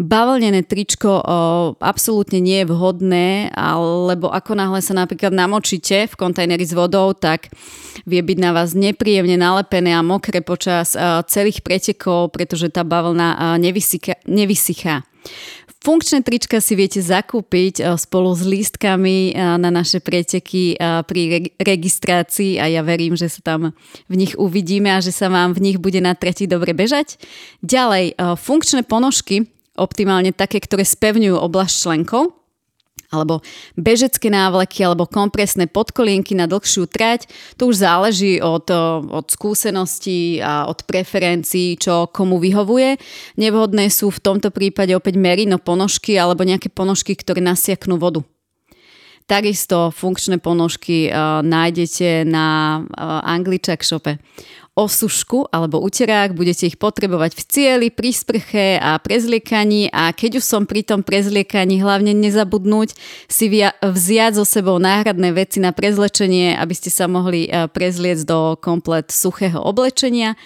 Bavlnené 0.00 0.64
tričko 0.64 1.20
eh, 1.20 1.24
absolútne 1.84 2.40
nie 2.40 2.64
je 2.64 2.70
vhodné, 2.70 3.52
lebo 4.08 4.32
ako 4.32 4.56
náhle 4.56 4.80
sa 4.80 4.96
napríklad 4.96 5.30
namočíte 5.30 6.08
v 6.08 6.14
kontajneri 6.18 6.64
s 6.64 6.74
vodou, 6.74 7.12
tak 7.12 7.52
vie 8.08 8.24
byť 8.24 8.38
na 8.40 8.50
vás 8.56 8.72
nepríjemne 8.72 9.36
nalepené 9.36 9.92
a 9.92 10.02
mokré 10.02 10.40
počas 10.40 10.96
eh, 10.96 11.22
celých 11.28 11.60
pretekov, 11.60 12.32
pretože 12.32 12.72
tá 12.72 12.82
bavlna 12.82 13.60
nevysychá. 13.60 15.04
Funkčné 15.78 16.26
trička 16.26 16.58
si 16.58 16.74
viete 16.74 16.98
zakúpiť 16.98 17.74
eh, 17.78 17.94
spolu 17.94 18.34
s 18.34 18.42
lístkami 18.42 19.30
eh, 19.30 19.34
na 19.38 19.70
naše 19.70 20.02
preteky 20.02 20.74
eh, 20.74 21.06
pri 21.06 21.54
registrácii 21.54 22.58
a 22.58 22.66
ja 22.66 22.82
verím, 22.82 23.14
že 23.14 23.30
sa 23.30 23.40
tam 23.54 23.70
v 24.10 24.14
nich 24.18 24.34
uvidíme 24.34 24.90
a 24.90 24.98
že 24.98 25.14
sa 25.14 25.30
vám 25.30 25.54
v 25.54 25.70
nich 25.70 25.78
bude 25.78 26.02
na 26.02 26.18
tretí 26.18 26.50
dobre 26.50 26.74
bežať. 26.74 27.14
Ďalej, 27.62 28.18
funkčné 28.18 28.82
ponožky, 28.82 29.46
optimálne 29.78 30.34
také, 30.34 30.58
ktoré 30.58 30.82
spevňujú 30.82 31.38
oblasť 31.38 31.74
členkov, 31.86 32.37
alebo 33.08 33.40
bežecké 33.74 34.28
návleky, 34.28 34.84
alebo 34.84 35.08
kompresné 35.08 35.64
podkolienky 35.64 36.36
na 36.36 36.44
dlhšiu 36.44 36.84
trať. 36.88 37.28
To 37.56 37.72
už 37.72 37.80
záleží 37.80 38.40
od, 38.44 38.68
od 39.08 39.26
skúseností 39.32 40.44
a 40.44 40.68
od 40.68 40.84
preferencií, 40.84 41.80
čo 41.80 42.12
komu 42.12 42.36
vyhovuje. 42.36 43.00
Nevhodné 43.40 43.88
sú 43.88 44.12
v 44.12 44.20
tomto 44.20 44.52
prípade 44.52 44.92
opäť 44.92 45.16
merino 45.16 45.56
ponožky 45.56 46.20
alebo 46.20 46.44
nejaké 46.44 46.68
ponožky, 46.68 47.16
ktoré 47.16 47.40
nasiaknú 47.40 47.96
vodu. 47.96 48.20
Takisto 49.28 49.92
funkčné 49.92 50.40
ponožky 50.40 51.12
uh, 51.12 51.44
nájdete 51.44 52.24
na 52.24 52.80
uh, 52.80 53.20
Angličak 53.28 53.84
shope 53.84 54.16
osušku 54.78 55.50
alebo 55.50 55.82
uterák, 55.82 56.38
budete 56.38 56.70
ich 56.70 56.78
potrebovať 56.78 57.34
v 57.34 57.42
cieli, 57.50 57.88
pri 57.90 58.14
sprche 58.14 58.78
a 58.78 58.94
prezliekaní 59.02 59.90
a 59.90 60.14
keď 60.14 60.38
už 60.38 60.44
som 60.46 60.62
pri 60.70 60.86
tom 60.86 61.02
prezliekaní, 61.02 61.82
hlavne 61.82 62.14
nezabudnúť 62.14 62.94
si 63.26 63.50
vziať 63.82 64.38
so 64.38 64.46
sebou 64.46 64.78
náhradné 64.78 65.34
veci 65.34 65.58
na 65.58 65.74
prezlečenie, 65.74 66.54
aby 66.54 66.74
ste 66.78 66.94
sa 66.94 67.10
mohli 67.10 67.50
e, 67.50 67.66
prezliecť 67.66 68.22
do 68.22 68.54
komplet 68.62 69.10
suchého 69.10 69.58
oblečenia. 69.58 70.38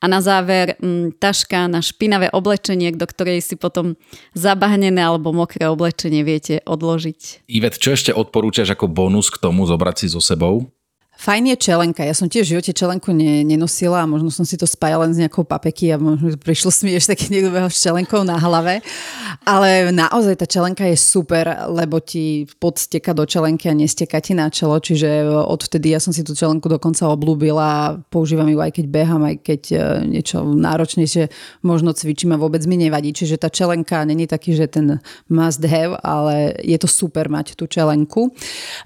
A 0.00 0.08
na 0.08 0.24
záver 0.24 0.80
m, 0.80 1.12
taška 1.12 1.68
na 1.68 1.84
špinavé 1.84 2.32
oblečenie, 2.32 2.88
do 2.96 3.04
ktorej 3.04 3.44
si 3.44 3.60
potom 3.60 4.00
zabahnené 4.32 4.96
alebo 4.96 5.28
mokré 5.36 5.68
oblečenie 5.68 6.24
viete 6.24 6.64
odložiť. 6.64 7.44
Ivet, 7.52 7.76
čo 7.76 7.92
ešte 7.92 8.16
odporúčaš 8.16 8.72
ako 8.72 8.88
bonus 8.88 9.28
k 9.28 9.36
tomu 9.44 9.68
zobrať 9.68 9.96
si 10.00 10.06
so 10.08 10.24
sebou? 10.24 10.72
Fajn 11.20 11.52
je 11.52 11.56
čelenka. 11.68 12.00
Ja 12.00 12.16
som 12.16 12.32
tiež 12.32 12.48
v 12.48 12.52
živote 12.56 12.72
čelenku 12.72 13.12
ne, 13.12 13.44
nenosila 13.44 14.00
a 14.00 14.08
možno 14.08 14.32
som 14.32 14.48
si 14.48 14.56
to 14.56 14.64
spájala 14.64 15.04
len 15.04 15.12
s 15.12 15.20
nejakou 15.20 15.44
papeky 15.44 15.92
a 15.92 16.00
možno 16.00 16.32
prišlo 16.40 16.72
mi 16.88 16.96
ešte 16.96 17.12
taký 17.12 17.28
niekto 17.28 17.52
s 17.68 17.76
čelenkou 17.76 18.24
na 18.24 18.40
hlave. 18.40 18.80
Ale 19.44 19.92
naozaj 19.92 20.40
tá 20.40 20.48
čelenka 20.48 20.88
je 20.88 20.96
super, 20.96 21.68
lebo 21.68 22.00
ti 22.00 22.48
podsteka 22.56 23.12
do 23.12 23.28
čelenky 23.28 23.68
a 23.68 23.76
nesteka 23.76 24.16
ti 24.24 24.32
na 24.32 24.48
čelo. 24.48 24.80
Čiže 24.80 25.28
odvtedy 25.44 25.92
ja 25.92 26.00
som 26.00 26.16
si 26.16 26.24
tú 26.24 26.32
čelenku 26.32 26.72
dokonca 26.72 27.04
oblúbila 27.12 28.00
používam 28.08 28.48
ju 28.48 28.56
aj 28.56 28.80
keď 28.80 28.86
behám, 28.88 29.20
aj 29.20 29.36
keď 29.44 29.62
e, 29.76 29.76
niečo 30.08 30.40
náročnejšie 30.40 31.28
možno 31.60 31.92
cvičím 31.92 32.32
a 32.32 32.40
vôbec 32.40 32.64
mi 32.64 32.80
nevadí. 32.80 33.12
Čiže 33.12 33.44
tá 33.44 33.52
čelenka 33.52 34.08
není 34.08 34.24
taký, 34.24 34.56
že 34.56 34.72
ten 34.72 35.04
must 35.28 35.60
have, 35.68 36.00
ale 36.00 36.56
je 36.64 36.80
to 36.80 36.88
super 36.88 37.28
mať 37.28 37.60
tú 37.60 37.68
čelenku. 37.68 38.32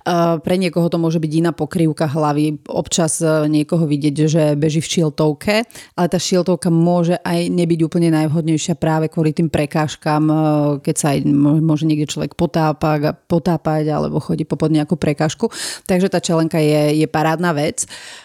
Uh, 0.02 0.42
pre 0.42 0.58
niekoho 0.58 0.90
to 0.90 0.98
môže 0.98 1.22
byť 1.22 1.32
iná 1.38 1.54
pokrývka 1.54 2.10
hlavy. 2.10 2.23
Občas 2.70 3.20
e, 3.20 3.48
niekoho 3.50 3.84
vidieť, 3.84 4.14
že 4.24 4.42
beží 4.56 4.80
v 4.80 4.90
šiltovke, 4.90 5.54
ale 5.98 6.06
tá 6.08 6.16
šiltovka 6.16 6.72
môže 6.72 7.20
aj 7.20 7.52
nebyť 7.52 7.80
úplne 7.84 8.08
najvhodnejšia 8.14 8.80
práve 8.80 9.12
kvôli 9.12 9.36
tým 9.36 9.52
prekážkam, 9.52 10.24
e, 10.30 10.36
keď 10.80 10.94
sa 10.96 11.06
aj 11.12 11.18
môže 11.60 11.84
niekde 11.84 12.08
človek 12.08 12.32
potápať, 12.38 13.16
potápať 13.28 13.90
alebo 13.92 14.22
chodí 14.22 14.48
po 14.48 14.56
pod 14.56 14.72
nejakú 14.72 14.96
prekážku. 14.96 15.52
Takže 15.84 16.08
tá 16.08 16.22
čelenka 16.24 16.56
je, 16.56 17.04
je 17.04 17.06
parádna 17.10 17.52
vec. 17.52 17.84
Uh, 17.84 18.23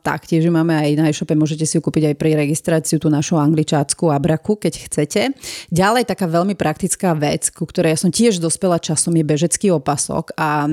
taktiež 0.00 0.48
máme 0.48 0.72
aj 0.72 0.90
na 0.96 1.04
e-shope, 1.12 1.36
môžete 1.36 1.68
si 1.68 1.76
ju 1.76 1.84
kúpiť 1.84 2.12
aj 2.12 2.16
pri 2.16 2.40
registráciu 2.40 2.96
tú 2.96 3.12
našu 3.12 3.36
angličácku 3.36 4.08
abraku, 4.08 4.56
keď 4.56 4.72
chcete. 4.88 5.20
Ďalej 5.68 6.08
taká 6.08 6.24
veľmi 6.24 6.56
praktická 6.56 7.12
vec, 7.12 7.52
ku 7.52 7.68
ktorej 7.68 7.92
ja 7.92 7.98
som 8.00 8.08
tiež 8.08 8.40
dospela 8.40 8.80
časom, 8.80 9.12
je 9.12 9.24
bežecký 9.28 9.68
opasok 9.68 10.32
a 10.40 10.64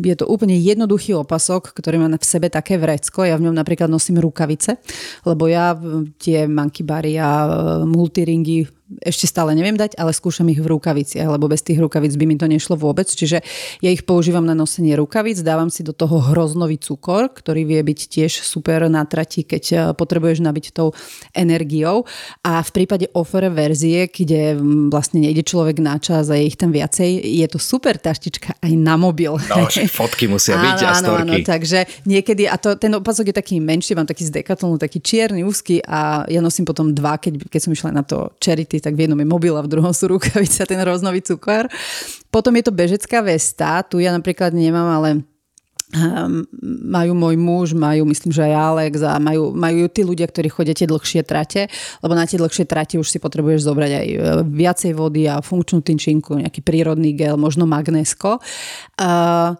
je 0.00 0.14
to 0.16 0.24
úplne 0.24 0.56
jednoduchý 0.56 1.12
opasok, 1.20 1.76
ktorý 1.76 2.00
má 2.00 2.08
v 2.08 2.24
sebe 2.24 2.48
také 2.48 2.80
vrecko. 2.80 3.28
Ja 3.28 3.36
v 3.36 3.44
ňom 3.48 3.56
napríklad 3.60 3.92
nosím 3.92 4.24
rukavice, 4.24 4.80
lebo 5.28 5.52
ja 5.52 5.76
tie 6.16 6.48
mankybary 6.48 7.20
a 7.20 7.30
multiringy 7.84 8.64
ešte 9.00 9.24
stále 9.24 9.56
neviem 9.56 9.78
dať, 9.78 9.96
ale 9.96 10.12
skúšam 10.12 10.44
ich 10.52 10.60
v 10.60 10.68
rukaviciach, 10.68 11.24
lebo 11.24 11.48
bez 11.48 11.64
tých 11.64 11.80
rukavic 11.80 12.12
by 12.18 12.24
mi 12.28 12.36
to 12.36 12.44
nešlo 12.44 12.76
vôbec. 12.76 13.08
Čiže 13.08 13.40
ja 13.80 13.90
ich 13.90 14.04
používam 14.04 14.44
na 14.44 14.52
nosenie 14.52 14.92
rukavic, 14.98 15.40
dávam 15.40 15.72
si 15.72 15.80
do 15.80 15.96
toho 15.96 16.20
hroznový 16.20 16.76
cukor, 16.76 17.32
ktorý 17.32 17.64
vie 17.64 17.80
byť 17.80 18.00
tiež 18.12 18.44
super 18.44 18.84
na 18.92 19.06
trati, 19.08 19.46
keď 19.46 19.64
eh, 19.72 19.78
potrebuješ 19.96 20.44
nabiť 20.44 20.64
tou 20.76 20.92
energiou. 21.32 22.04
A 22.44 22.60
v 22.60 22.70
prípade 22.74 23.08
offer 23.16 23.48
verzie, 23.48 24.10
kde 24.10 24.58
vlastne 24.90 25.24
nejde 25.24 25.46
človek 25.46 25.80
na 25.80 25.96
čas 25.96 26.28
a 26.28 26.36
je 26.36 26.50
ich 26.50 26.58
tam 26.58 26.74
viacej, 26.74 27.22
je 27.22 27.46
to 27.48 27.56
super 27.56 27.96
taštička 27.96 28.58
aj 28.60 28.72
na 28.76 28.98
mobil. 28.98 29.32
No, 29.48 29.70
fotky 30.02 30.26
musia 30.26 30.58
byť 30.58 30.78
áno, 30.82 30.88
a 30.88 30.92
storky. 30.98 31.22
Áno, 31.22 31.32
áno, 31.38 31.46
takže 31.46 31.78
niekedy, 32.04 32.50
a 32.50 32.58
to, 32.58 32.74
ten 32.74 32.92
opasok 32.92 33.30
je 33.30 33.34
taký 33.38 33.56
menší, 33.62 33.94
mám 33.94 34.10
taký 34.10 34.26
z 34.26 34.42
Decathlonu, 34.42 34.76
taký 34.76 34.98
čierny, 34.98 35.46
úzky 35.46 35.78
a 35.86 36.26
ja 36.26 36.42
nosím 36.42 36.66
potom 36.66 36.90
dva, 36.90 37.16
keď, 37.16 37.46
keď 37.46 37.60
som 37.62 37.70
išla 37.70 37.90
na 37.94 38.02
to 38.02 38.34
charity 38.42 38.81
tak 38.82 38.98
v 38.98 39.06
jednom 39.06 39.18
je 39.22 39.28
mobil 39.30 39.54
a 39.54 39.62
v 39.62 39.70
druhom 39.70 39.94
sú 39.94 40.10
rukavice 40.10 40.62
a 40.62 40.68
ten 40.68 40.82
roznový 40.82 41.22
cukor. 41.22 41.70
Potom 42.34 42.52
je 42.58 42.66
to 42.66 42.74
bežecká 42.74 43.22
vesta, 43.22 43.86
tu 43.86 44.02
ja 44.02 44.10
napríklad 44.10 44.50
nemám, 44.50 44.88
ale 44.98 45.08
um, 45.92 46.42
majú 46.88 47.12
môj 47.12 47.36
muž, 47.36 47.66
majú 47.76 48.08
myslím, 48.08 48.32
že 48.32 48.42
aj 48.48 48.54
Alex 48.56 48.94
a 49.04 49.20
majú, 49.20 49.52
majú 49.52 49.86
tí 49.92 50.02
ľudia, 50.02 50.26
ktorí 50.26 50.48
chodia 50.48 50.74
tie 50.74 50.88
dlhšie 50.88 51.22
trate, 51.22 51.68
lebo 52.00 52.12
na 52.16 52.24
tie 52.24 52.40
dlhšie 52.40 52.64
trate 52.64 52.96
už 52.96 53.08
si 53.08 53.20
potrebuješ 53.20 53.68
zobrať 53.68 53.90
aj 53.92 54.06
e, 54.08 54.18
viacej 54.48 54.92
vody 54.96 55.28
a 55.28 55.44
funkčnú 55.44 55.84
tynčinku, 55.84 56.40
nejaký 56.40 56.64
prírodný 56.64 57.12
gel, 57.12 57.36
možno 57.36 57.68
magnesko. 57.68 58.40
Uh, 58.96 59.56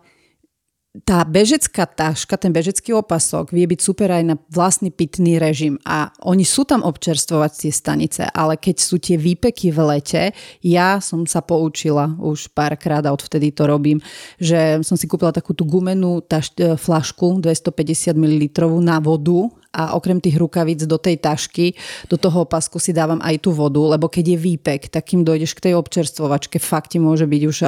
tá 0.92 1.24
bežecká 1.24 1.88
taška, 1.88 2.36
ten 2.36 2.52
bežecký 2.52 2.92
opasok 2.92 3.48
vie 3.48 3.64
byť 3.64 3.80
super 3.80 4.12
aj 4.12 4.24
na 4.28 4.36
vlastný 4.52 4.92
pitný 4.92 5.40
režim 5.40 5.80
a 5.88 6.12
oni 6.20 6.44
sú 6.44 6.68
tam 6.68 6.84
občerstvovacie 6.84 7.72
stanice, 7.72 8.28
ale 8.28 8.60
keď 8.60 8.76
sú 8.76 9.00
tie 9.00 9.16
výpeky 9.16 9.72
v 9.72 9.80
lete, 9.88 10.22
ja 10.60 11.00
som 11.00 11.24
sa 11.24 11.40
poučila 11.40 12.12
už 12.20 12.52
párkrát 12.52 13.00
a 13.08 13.14
odvtedy 13.16 13.56
to 13.56 13.64
robím, 13.64 14.04
že 14.36 14.84
som 14.84 15.00
si 15.00 15.08
kúpila 15.08 15.32
takú 15.32 15.56
tú 15.56 15.64
gumenú 15.64 16.20
taš- 16.20 16.52
e, 16.60 16.76
flašku 16.76 17.40
250 17.40 18.12
ml 18.12 18.52
na 18.84 19.00
vodu 19.00 19.48
a 19.72 19.96
okrem 19.96 20.20
tých 20.20 20.36
rukavíc 20.36 20.84
do 20.84 21.00
tej 21.00 21.16
tašky, 21.16 21.72
do 22.12 22.20
toho 22.20 22.44
opasku 22.44 22.76
si 22.76 22.92
dávam 22.92 23.18
aj 23.24 23.40
tú 23.40 23.56
vodu, 23.56 23.80
lebo 23.80 24.06
keď 24.06 24.36
je 24.36 24.38
výpek, 24.38 24.92
tak 24.92 25.08
kým 25.08 25.24
dojdeš 25.24 25.56
k 25.56 25.72
tej 25.72 25.74
občerstvovačke, 25.80 26.60
fakt 26.60 26.92
ti 26.92 27.00
môže 27.00 27.24
byť 27.24 27.42
už 27.48 27.58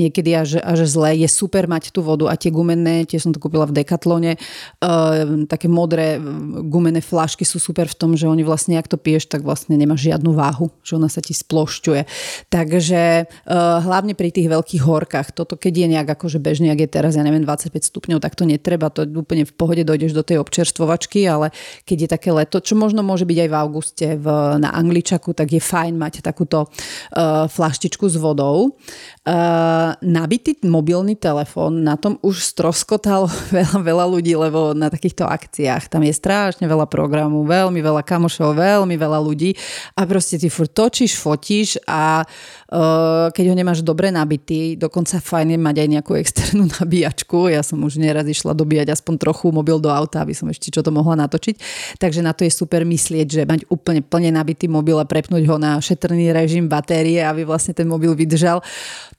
niekedy 0.00 0.30
až, 0.32 0.50
až 0.64 0.88
zle. 0.88 1.12
Je 1.20 1.28
super 1.28 1.68
mať 1.68 1.92
tú 1.92 2.00
vodu 2.00 2.32
a 2.32 2.34
tie 2.40 2.48
gumené, 2.48 3.04
tie 3.04 3.20
som 3.20 3.36
to 3.36 3.38
kúpila 3.38 3.68
v 3.68 3.76
Decathlone, 3.76 4.40
uh, 4.40 5.44
také 5.44 5.68
modré 5.68 6.16
gumené 6.64 7.04
flašky 7.04 7.44
sú 7.44 7.60
super 7.60 7.84
v 7.84 7.96
tom, 7.96 8.10
že 8.16 8.24
oni 8.24 8.40
vlastne, 8.40 8.80
ak 8.80 8.88
to 8.88 8.96
piješ, 8.96 9.28
tak 9.28 9.44
vlastne 9.44 9.76
nemá 9.76 9.94
žiadnu 9.94 10.32
váhu, 10.32 10.72
že 10.80 10.96
ona 10.96 11.12
sa 11.12 11.20
ti 11.20 11.36
splošťuje. 11.36 12.02
Takže 12.48 13.28
uh, 13.28 13.84
hlavne 13.84 14.16
pri 14.16 14.32
tých 14.32 14.48
veľkých 14.48 14.82
horkách, 14.82 15.36
toto 15.36 15.60
keď 15.60 15.84
je 15.84 15.86
nejak 15.92 16.08
akože 16.16 16.40
bežne, 16.40 16.72
ak 16.72 16.80
je 16.80 16.88
teraz, 16.88 17.12
ja 17.20 17.22
neviem, 17.22 17.44
25 17.44 17.76
stupňov, 17.76 18.24
tak 18.24 18.32
to 18.32 18.48
netreba, 18.48 18.88
to 18.88 19.04
úplne 19.04 19.44
v 19.44 19.52
pohode 19.52 19.84
dojdeš 19.84 20.16
do 20.16 20.24
tej 20.24 20.40
občerstvovačky 20.40 21.25
ale 21.26 21.52
keď 21.84 21.96
je 22.06 22.08
také 22.08 22.30
leto, 22.30 22.62
čo 22.62 22.78
možno 22.78 23.02
môže 23.02 23.26
byť 23.26 23.38
aj 23.42 23.48
v 23.50 23.58
auguste 23.58 24.06
v, 24.16 24.26
na 24.62 24.70
Angličaku, 24.72 25.34
tak 25.34 25.52
je 25.52 25.62
fajn 25.62 25.94
mať 25.98 26.14
takúto 26.22 26.66
uh, 26.66 27.50
flaštičku 27.50 28.06
s 28.06 28.16
vodou. 28.16 28.78
Uh, 29.26 29.98
nabitý 30.06 30.54
mobilný 30.62 31.18
telefón, 31.18 31.82
na 31.82 31.98
tom 31.98 32.22
už 32.22 32.46
stroskotal 32.46 33.26
veľa, 33.56 33.82
veľa 33.82 34.06
ľudí, 34.06 34.38
lebo 34.38 34.70
na 34.70 34.86
takýchto 34.86 35.26
akciách 35.26 35.90
tam 35.90 36.06
je 36.06 36.14
strašne 36.14 36.64
veľa 36.70 36.86
programu, 36.86 37.42
veľmi 37.42 37.82
veľa 37.82 38.06
kamošov, 38.06 38.54
veľmi 38.54 38.94
veľa 38.94 39.18
ľudí 39.18 39.58
a 39.98 40.06
proste 40.06 40.38
ty 40.38 40.46
furt 40.46 40.70
točíš, 40.70 41.18
fotíš 41.18 41.82
a 41.90 42.22
uh, 42.22 43.28
keď 43.34 43.44
ho 43.50 43.54
nemáš 43.58 43.82
dobre 43.82 44.14
nabitý, 44.14 44.78
dokonca 44.78 45.18
fajn 45.18 45.56
je 45.56 45.58
mať 45.58 45.76
aj 45.82 45.88
nejakú 45.98 46.12
externú 46.14 46.64
nabíjačku. 46.78 47.50
Ja 47.50 47.66
som 47.66 47.82
už 47.82 47.98
neraz 47.98 48.30
išla 48.30 48.54
dobíjať 48.54 48.94
aspoň 48.94 49.14
trochu 49.18 49.50
mobil 49.50 49.82
do 49.82 49.90
auta, 49.90 50.22
aby 50.22 50.36
som 50.36 50.46
ešte 50.46 50.70
čo 50.70 50.86
to 50.86 50.94
mohla 50.94 51.15
natočiť. 51.16 51.56
Takže 51.96 52.20
na 52.20 52.36
to 52.36 52.44
je 52.44 52.52
super 52.52 52.84
myslieť, 52.84 53.26
že 53.26 53.42
mať 53.48 53.64
úplne 53.72 54.04
plne 54.04 54.36
nabitý 54.36 54.68
mobil 54.68 55.00
a 55.00 55.08
prepnúť 55.08 55.42
ho 55.48 55.56
na 55.56 55.80
šetrný 55.80 56.30
režim 56.36 56.68
batérie, 56.68 57.24
aby 57.24 57.48
vlastne 57.48 57.72
ten 57.72 57.88
mobil 57.88 58.12
vydržal 58.12 58.60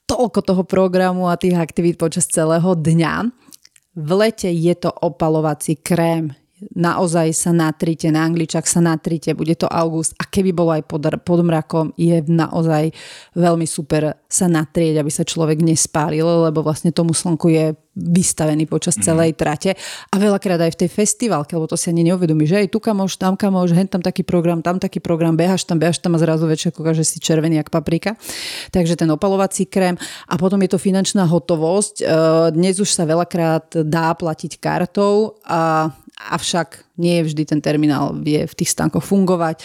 toľko 0.05 0.39
toho 0.45 0.63
programu 0.63 1.27
a 1.27 1.35
tých 1.35 1.57
aktivít 1.57 1.99
počas 1.99 2.29
celého 2.29 2.77
dňa. 2.77 3.33
V 3.97 4.09
lete 4.13 4.47
je 4.53 4.77
to 4.77 4.93
opalovací 4.93 5.81
krém, 5.81 6.37
naozaj 6.74 7.34
sa 7.38 7.51
natrite, 7.53 8.10
na 8.10 8.26
angličak 8.26 8.66
sa 8.66 8.82
natrite, 8.82 9.38
bude 9.38 9.53
to 9.53 9.70
august 9.70 10.18
a 10.18 10.26
keby 10.26 10.53
bolo 10.53 10.74
aj 10.74 10.84
pod, 10.89 11.05
pod 11.22 11.39
mrakom, 11.45 11.93
je 11.93 12.26
naozaj 12.26 12.93
veľmi 13.38 13.70
super 13.70 14.18
sa 14.26 14.49
natrieť, 14.49 14.97
aby 14.97 15.12
sa 15.14 15.22
človek 15.22 15.62
nespálil, 15.62 16.26
lebo 16.26 16.66
vlastne 16.66 16.89
tomu 16.89 17.14
slnku 17.14 17.47
je 17.53 17.66
vystavený 17.97 18.70
počas 18.70 18.93
mm. 18.97 19.01
celej 19.01 19.32
trate 19.34 19.74
a 20.14 20.16
veľakrát 20.22 20.62
aj 20.62 20.78
v 20.78 20.80
tej 20.86 20.89
festivalke, 20.93 21.58
lebo 21.58 21.66
to 21.66 21.74
si 21.74 21.89
ani 21.89 22.05
neuvedomí, 22.14 22.45
že 22.45 22.66
aj 22.66 22.70
tu 22.70 22.78
kamoš, 22.78 23.18
tam 23.18 23.34
kamoš, 23.34 23.74
hen 23.74 23.89
tam 23.89 24.05
taký 24.05 24.22
program, 24.22 24.62
tam 24.62 24.78
taký 24.78 25.01
program, 25.01 25.34
behaš 25.34 25.66
tam, 25.66 25.82
behaš 25.82 25.97
tam 25.97 26.14
a 26.14 26.22
zrazu 26.22 26.45
večer 26.45 26.70
že 26.74 27.03
si 27.03 27.18
červený 27.18 27.58
jak 27.58 27.70
paprika. 27.74 28.14
Takže 28.70 28.95
ten 28.95 29.10
opalovací 29.10 29.66
krém 29.66 29.97
a 30.30 30.34
potom 30.38 30.62
je 30.62 30.70
to 30.70 30.78
finančná 30.78 31.26
hotovosť. 31.26 31.95
E, 32.01 32.05
dnes 32.53 32.78
už 32.78 32.89
sa 32.93 33.10
veľakrát 33.10 33.82
dá 33.82 34.14
platiť 34.14 34.62
kartou 34.62 35.41
a 35.41 35.89
avšak 36.18 36.88
nie 36.97 37.22
vždy 37.22 37.45
ten 37.45 37.61
terminál 37.61 38.18
vie 38.18 38.41
v 38.49 38.57
tých 38.57 38.74
stánkoch 38.74 39.05
fungovať. 39.05 39.61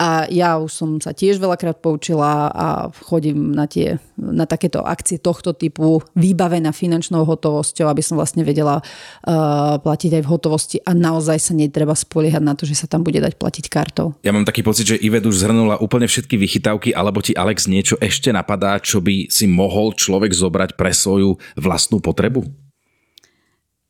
A 0.00 0.24
ja 0.32 0.56
už 0.56 0.72
som 0.72 0.90
sa 0.96 1.12
tiež 1.12 1.36
veľakrát 1.36 1.84
poučila 1.84 2.48
a 2.48 2.88
chodím 3.04 3.52
na, 3.52 3.68
tie, 3.68 4.00
na 4.16 4.48
takéto 4.48 4.80
akcie 4.80 5.20
tohto 5.20 5.52
typu 5.52 6.00
výbavená 6.16 6.72
finančnou 6.72 7.28
hotovosťou, 7.28 7.84
aby 7.84 8.00
som 8.00 8.16
vlastne 8.16 8.48
vedela 8.48 8.80
uh, 8.80 9.76
platiť 9.76 10.20
aj 10.20 10.22
v 10.24 10.30
hotovosti 10.32 10.76
a 10.80 10.96
naozaj 10.96 11.36
sa 11.36 11.52
netreba 11.52 11.92
spoliehať 11.92 12.42
na 12.42 12.56
to, 12.56 12.64
že 12.64 12.80
sa 12.80 12.88
tam 12.88 13.04
bude 13.04 13.20
dať 13.20 13.36
platiť 13.36 13.64
kartou. 13.68 14.16
Ja 14.24 14.32
mám 14.32 14.48
taký 14.48 14.64
pocit, 14.64 14.88
že 14.88 14.96
Ivet 14.96 15.28
už 15.28 15.36
zhrnula 15.36 15.84
úplne 15.84 16.08
všetky 16.08 16.40
vychytávky, 16.40 16.96
alebo 16.96 17.20
ti 17.20 17.36
Alex 17.36 17.68
niečo 17.68 18.00
ešte 18.00 18.32
napadá, 18.32 18.80
čo 18.80 19.04
by 19.04 19.28
si 19.28 19.44
mohol 19.44 19.92
človek 19.92 20.32
zobrať 20.32 20.80
pre 20.80 20.96
svoju 20.96 21.36
vlastnú 21.60 22.00
potrebu? 22.00 22.48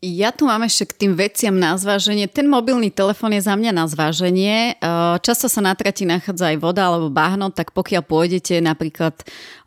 Ja 0.00 0.32
tu 0.32 0.48
mám 0.48 0.64
ešte 0.64 0.88
k 0.88 0.96
tým 0.96 1.12
veciam 1.12 1.52
na 1.52 1.76
zváženie. 1.76 2.24
Ten 2.24 2.48
mobilný 2.48 2.88
telefón 2.88 3.36
je 3.36 3.44
za 3.44 3.52
mňa 3.52 3.68
na 3.68 3.84
zváženie. 3.84 4.80
Často 5.20 5.44
sa 5.44 5.60
na 5.60 5.76
trati 5.76 6.08
nachádza 6.08 6.56
aj 6.56 6.56
voda 6.56 6.88
alebo 6.88 7.12
bahno, 7.12 7.52
tak 7.52 7.76
pokiaľ 7.76 8.08
pôjdete 8.08 8.64
napríklad 8.64 9.12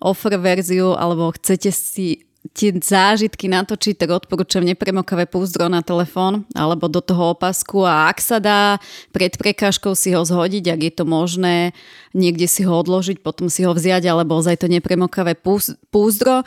offer 0.01 0.33
verziu 0.41 0.97
alebo 0.97 1.29
chcete 1.37 1.69
si 1.69 2.25
tie 2.51 2.75
zážitky 2.75 3.47
natočiť, 3.47 3.95
tak 3.95 4.11
odporúčam 4.11 4.67
nepremokavé 4.67 5.31
púzdro 5.31 5.71
na 5.71 5.79
telefón 5.79 6.43
alebo 6.51 6.91
do 6.91 6.99
toho 6.99 7.31
opasku 7.31 7.87
a 7.87 8.11
ak 8.11 8.19
sa 8.19 8.43
dá 8.43 8.83
pred 9.15 9.31
prekážkou 9.39 9.95
si 9.95 10.11
ho 10.11 10.27
zhodiť, 10.27 10.75
ak 10.75 10.81
je 10.83 10.91
to 10.91 11.03
možné, 11.07 11.71
niekde 12.11 12.45
si 12.51 12.67
ho 12.67 12.75
odložiť, 12.75 13.23
potom 13.23 13.47
si 13.47 13.63
ho 13.63 13.71
vziať 13.71 14.11
alebo 14.11 14.37
ozaj 14.37 14.59
to 14.59 14.67
nepremokavé 14.67 15.39
púzdro. 15.87 16.43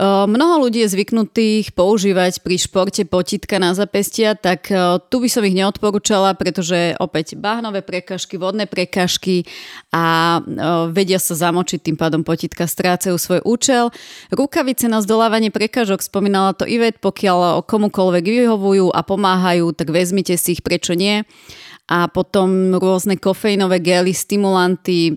Mnoho 0.00 0.54
ľudí 0.70 0.86
je 0.86 0.94
zvyknutých 0.94 1.74
používať 1.74 2.46
pri 2.46 2.56
športe 2.56 3.02
potitka 3.04 3.58
na 3.58 3.74
zapestia, 3.74 4.38
tak 4.38 4.70
tu 5.10 5.16
by 5.18 5.28
som 5.28 5.42
ich 5.42 5.58
neodporúčala, 5.58 6.38
pretože 6.38 6.94
opäť 7.02 7.34
bahnové 7.34 7.82
prekažky, 7.82 8.38
vodné 8.38 8.70
prekažky 8.70 9.50
a 9.90 10.38
vedia 10.94 11.18
sa 11.18 11.34
zamočiť, 11.34 11.90
tým 11.90 11.98
pádom 11.98 12.22
potitka 12.22 12.70
strácajú 12.70 13.18
svoj 13.18 13.40
účel. 13.42 13.90
Rukavice 14.30 14.86
na 14.86 15.02
zdolávanie 15.02 15.39
odstraňovanie 15.40 15.56
prekážok, 15.56 16.04
spomínala 16.04 16.52
to 16.52 16.68
Ivet, 16.68 17.00
pokiaľ 17.00 17.64
komukoľvek 17.64 18.24
vyhovujú 18.28 18.92
a 18.92 19.00
pomáhajú, 19.00 19.72
tak 19.72 19.88
vezmite 19.88 20.36
si 20.36 20.52
ich, 20.52 20.60
prečo 20.60 20.92
nie. 20.92 21.24
A 21.88 22.06
potom 22.12 22.76
rôzne 22.76 23.16
kofeínové 23.16 23.80
gely, 23.80 24.12
stimulanty, 24.12 25.16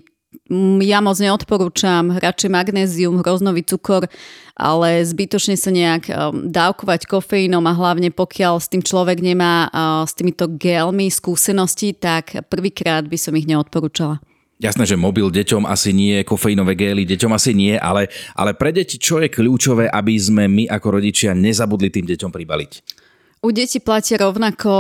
ja 0.80 1.04
moc 1.04 1.20
neodporúčam, 1.20 2.18
radšej 2.18 2.50
magnézium, 2.50 3.22
hroznový 3.22 3.68
cukor, 3.68 4.08
ale 4.56 5.04
zbytočne 5.04 5.60
sa 5.60 5.70
nejak 5.70 6.04
um, 6.10 6.48
dávkovať 6.50 7.06
kofeínom 7.06 7.64
a 7.68 7.74
hlavne 7.76 8.10
pokiaľ 8.10 8.64
s 8.64 8.72
tým 8.72 8.82
človek 8.82 9.20
nemá 9.22 9.70
uh, 9.70 10.08
s 10.08 10.16
týmito 10.16 10.48
gelmi 10.50 11.12
skúsenosti, 11.12 11.94
tak 11.94 12.48
prvýkrát 12.50 13.06
by 13.06 13.18
som 13.20 13.36
ich 13.36 13.46
neodporúčala. 13.46 14.24
Jasné, 14.64 14.88
že 14.88 14.96
mobil 14.96 15.28
deťom 15.28 15.68
asi 15.68 15.92
nie, 15.92 16.24
kofeínové 16.24 16.80
gély 16.80 17.04
deťom 17.04 17.36
asi 17.36 17.52
nie, 17.52 17.76
ale, 17.76 18.08
ale 18.32 18.56
pre 18.56 18.72
deti 18.72 18.96
čo 18.96 19.20
je 19.20 19.28
kľúčové, 19.28 19.92
aby 19.92 20.16
sme 20.16 20.48
my 20.48 20.72
ako 20.72 21.04
rodičia 21.04 21.36
nezabudli 21.36 21.92
tým 21.92 22.08
deťom 22.08 22.32
pribaliť? 22.32 22.72
U 23.44 23.52
detí 23.52 23.84
platia 23.84 24.24
rovnako 24.24 24.72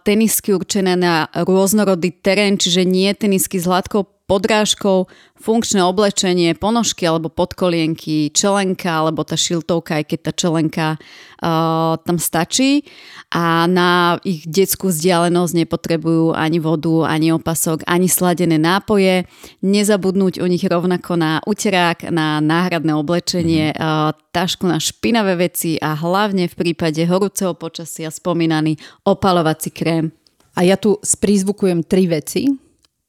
tenisky 0.00 0.56
určené 0.56 0.96
na 0.96 1.28
rôznorodý 1.36 2.16
terén, 2.24 2.56
čiže 2.56 2.88
nie 2.88 3.12
tenisky 3.12 3.60
s 3.60 3.68
hladkou 3.68 4.15
podrážkou, 4.26 5.06
funkčné 5.38 5.86
oblečenie, 5.86 6.58
ponožky 6.58 7.06
alebo 7.06 7.30
podkolienky, 7.30 8.34
čelenka 8.34 9.06
alebo 9.06 9.22
tá 9.22 9.38
šiltovka, 9.38 10.02
aj 10.02 10.04
keď 10.10 10.18
tá 10.18 10.32
čelenka 10.34 10.86
uh, 10.98 11.94
tam 12.02 12.18
stačí. 12.18 12.82
A 13.30 13.70
na 13.70 14.18
ich 14.26 14.42
detskú 14.46 14.90
vzdialenosť 14.90 15.52
nepotrebujú 15.62 16.34
ani 16.34 16.58
vodu, 16.58 17.06
ani 17.06 17.30
opasok, 17.30 17.86
ani 17.86 18.10
sladené 18.10 18.58
nápoje. 18.58 19.30
Nezabudnúť 19.62 20.42
u 20.42 20.46
nich 20.50 20.66
rovnako 20.66 21.14
na 21.14 21.38
uterák, 21.46 22.10
na 22.10 22.42
náhradné 22.42 22.98
oblečenie, 22.98 23.70
mm-hmm. 23.70 24.10
uh, 24.10 24.10
tašku 24.34 24.66
na 24.66 24.82
špinavé 24.82 25.38
veci 25.38 25.78
a 25.78 25.94
hlavne 25.94 26.50
v 26.50 26.54
prípade 26.58 27.06
horúceho 27.06 27.54
počasia 27.54 28.10
spomínaný 28.10 28.74
opalovací 29.06 29.70
krém. 29.70 30.10
A 30.56 30.64
ja 30.64 30.74
tu 30.80 30.96
sprízvukujem 31.04 31.84
tri 31.84 32.08
veci, 32.08 32.65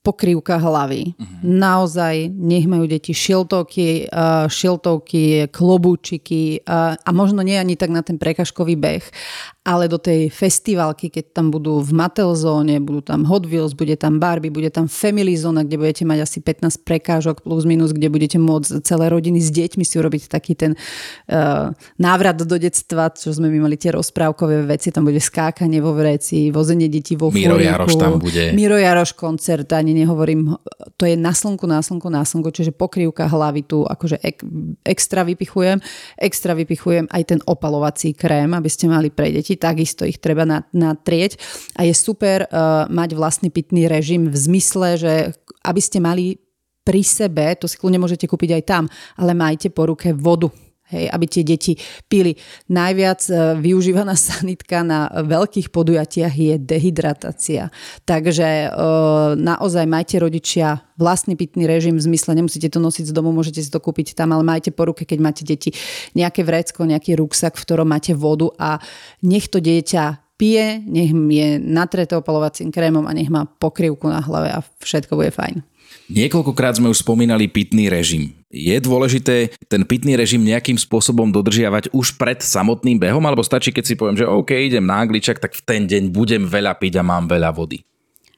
pokrývka 0.07 0.55
hlavy. 0.55 1.11
Uh-huh. 1.11 1.43
Naozaj 1.43 2.31
nech 2.31 2.63
majú 2.63 2.87
deti 2.87 3.11
šiltovky, 3.11 4.07
šiltovky, 4.47 5.51
klobúčiky 5.51 6.63
a 6.63 7.09
možno 7.11 7.43
nie 7.43 7.59
ani 7.59 7.75
tak 7.75 7.91
na 7.91 7.99
ten 7.99 8.15
prekažkový 8.15 8.79
beh, 8.79 9.03
ale 9.67 9.91
do 9.91 9.99
tej 9.99 10.31
festivalky, 10.31 11.11
keď 11.11 11.35
tam 11.35 11.51
budú 11.51 11.83
v 11.83 11.91
Matelzóne, 11.91 12.79
budú 12.79 13.03
tam 13.03 13.27
Hot 13.27 13.43
Wheels, 13.43 13.75
bude 13.75 13.99
tam 13.99 14.15
Barbie, 14.15 14.47
bude 14.47 14.71
tam 14.71 14.87
Family 14.87 15.35
Zone, 15.35 15.67
kde 15.67 15.75
budete 15.75 16.07
mať 16.07 16.23
asi 16.23 16.39
15 16.39 16.87
prekážok 16.87 17.43
plus 17.43 17.67
minus, 17.67 17.91
kde 17.91 18.07
budete 18.07 18.39
môcť 18.39 18.79
celé 18.87 19.11
rodiny 19.11 19.43
s 19.43 19.51
deťmi 19.51 19.83
si 19.83 19.99
urobiť 19.99 20.31
taký 20.31 20.55
ten 20.55 20.71
uh, 20.79 21.75
návrat 21.99 22.39
do 22.39 22.55
detstva, 22.55 23.11
čo 23.11 23.35
sme 23.35 23.51
my 23.51 23.67
mali 23.67 23.75
tie 23.75 23.91
rozprávkové 23.91 24.63
veci, 24.63 24.87
tam 24.95 25.03
bude 25.03 25.19
skákanie 25.19 25.83
vo 25.83 25.91
vreci, 25.91 26.47
vozenie 26.47 26.87
detí 26.87 27.19
vo 27.19 27.27
Miro 27.27 27.59
Jaroš 27.59 27.99
tam 27.99 28.23
bude. 28.23 28.55
Miro 28.55 28.79
Jaroš 28.79 29.19
koncert, 29.19 29.67
ani 29.75 29.91
nehovorím, 29.91 30.55
to 30.95 31.03
je 31.03 31.19
na 31.19 31.35
slnku, 31.35 31.67
na 31.67 31.83
slnku, 31.83 32.07
na 32.07 32.23
slnku, 32.23 32.55
čiže 32.55 32.71
pokrývka 32.71 33.27
hlavy 33.27 33.67
tu 33.67 33.83
akože 33.83 34.23
ek, 34.23 34.47
extra 34.87 35.27
vypichujem, 35.27 35.83
extra 36.15 36.55
vypichujem 36.55 37.11
aj 37.11 37.23
ten 37.35 37.39
opalovací 37.43 38.15
krém, 38.15 38.55
aby 38.55 38.69
ste 38.71 38.87
mali 38.87 39.11
pre 39.11 39.35
deti 39.35 39.56
takisto 39.57 40.05
ich 40.05 40.21
treba 40.21 40.45
natrieť. 40.71 41.37
A 41.75 41.83
je 41.83 41.93
super 41.97 42.45
uh, 42.47 42.85
mať 42.87 43.17
vlastný 43.17 43.49
pitný 43.49 43.89
režim 43.89 44.29
v 44.29 44.37
zmysle, 44.37 44.87
že 44.97 45.13
aby 45.65 45.81
ste 45.81 45.99
mali 45.99 46.37
pri 46.87 47.03
sebe, 47.03 47.51
to 47.59 47.67
si 47.67 47.75
kľudne 47.75 47.99
môžete 47.99 48.31
kúpiť 48.31 48.61
aj 48.61 48.63
tam, 48.63 48.83
ale 49.19 49.35
majte 49.35 49.67
po 49.67 49.91
ruke 49.91 50.15
vodu 50.15 50.47
Hej, 50.87 51.11
aby 51.11 51.25
tie 51.27 51.43
deti 51.43 51.75
pili. 52.07 52.39
Najviac 52.71 53.21
e, 53.27 53.59
využívaná 53.59 54.15
sanitka 54.31 54.87
na 54.87 55.11
veľkých 55.11 55.67
podujatiach 55.75 56.31
je 56.31 56.55
dehydratácia. 56.55 57.75
Takže 58.07 58.47
e, 58.47 58.67
naozaj 59.35 59.83
majte 59.83 60.15
rodičia 60.23 60.79
vlastný 60.95 61.35
pitný 61.35 61.67
režim 61.67 61.99
v 61.99 62.07
zmysle, 62.07 62.39
nemusíte 62.39 62.71
to 62.71 62.79
nosiť 62.79 63.11
z 63.11 63.13
domu, 63.13 63.35
môžete 63.35 63.59
si 63.59 63.67
to 63.67 63.83
kúpiť 63.83 64.15
tam, 64.15 64.31
ale 64.31 64.47
majte 64.47 64.71
po 64.71 64.87
ruke, 64.87 65.03
keď 65.03 65.19
máte 65.19 65.43
deti 65.43 65.75
nejaké 66.15 66.47
vrecko, 66.47 66.87
nejaký 66.87 67.19
ruksak, 67.19 67.59
v 67.59 67.63
ktorom 67.67 67.91
máte 67.91 68.15
vodu 68.15 68.47
a 68.55 68.79
nech 69.27 69.51
to 69.51 69.59
dieťa 69.59 70.23
pije, 70.39 70.87
nech 70.87 71.11
je 71.11 71.59
natreté 71.59 72.15
opalovacím 72.15 72.71
krémom 72.71 73.03
a 73.03 73.11
nech 73.11 73.27
má 73.27 73.43
pokrývku 73.43 74.07
na 74.07 74.23
hlave 74.23 74.55
a 74.55 74.63
všetko 74.79 75.19
bude 75.19 75.35
fajn. 75.35 75.65
Niekoľkokrát 76.07 76.79
sme 76.79 76.87
už 76.87 77.03
spomínali 77.03 77.51
pitný 77.51 77.91
režim. 77.91 78.31
Je 78.47 78.79
dôležité 78.79 79.51
ten 79.67 79.83
pitný 79.83 80.15
režim 80.15 80.39
nejakým 80.39 80.79
spôsobom 80.79 81.35
dodržiavať 81.35 81.91
už 81.91 82.15
pred 82.15 82.39
samotným 82.39 82.95
behom, 82.95 83.19
alebo 83.27 83.43
stačí, 83.43 83.75
keď 83.75 83.83
si 83.83 83.99
poviem, 83.99 84.15
že 84.15 84.23
OK, 84.23 84.55
idem 84.55 84.87
na 84.87 85.03
angličak, 85.03 85.43
tak 85.43 85.51
v 85.51 85.61
ten 85.67 85.83
deň 85.83 86.15
budem 86.15 86.47
veľa 86.47 86.79
piť 86.79 86.99
a 86.99 87.03
mám 87.03 87.27
veľa 87.27 87.51
vody? 87.51 87.83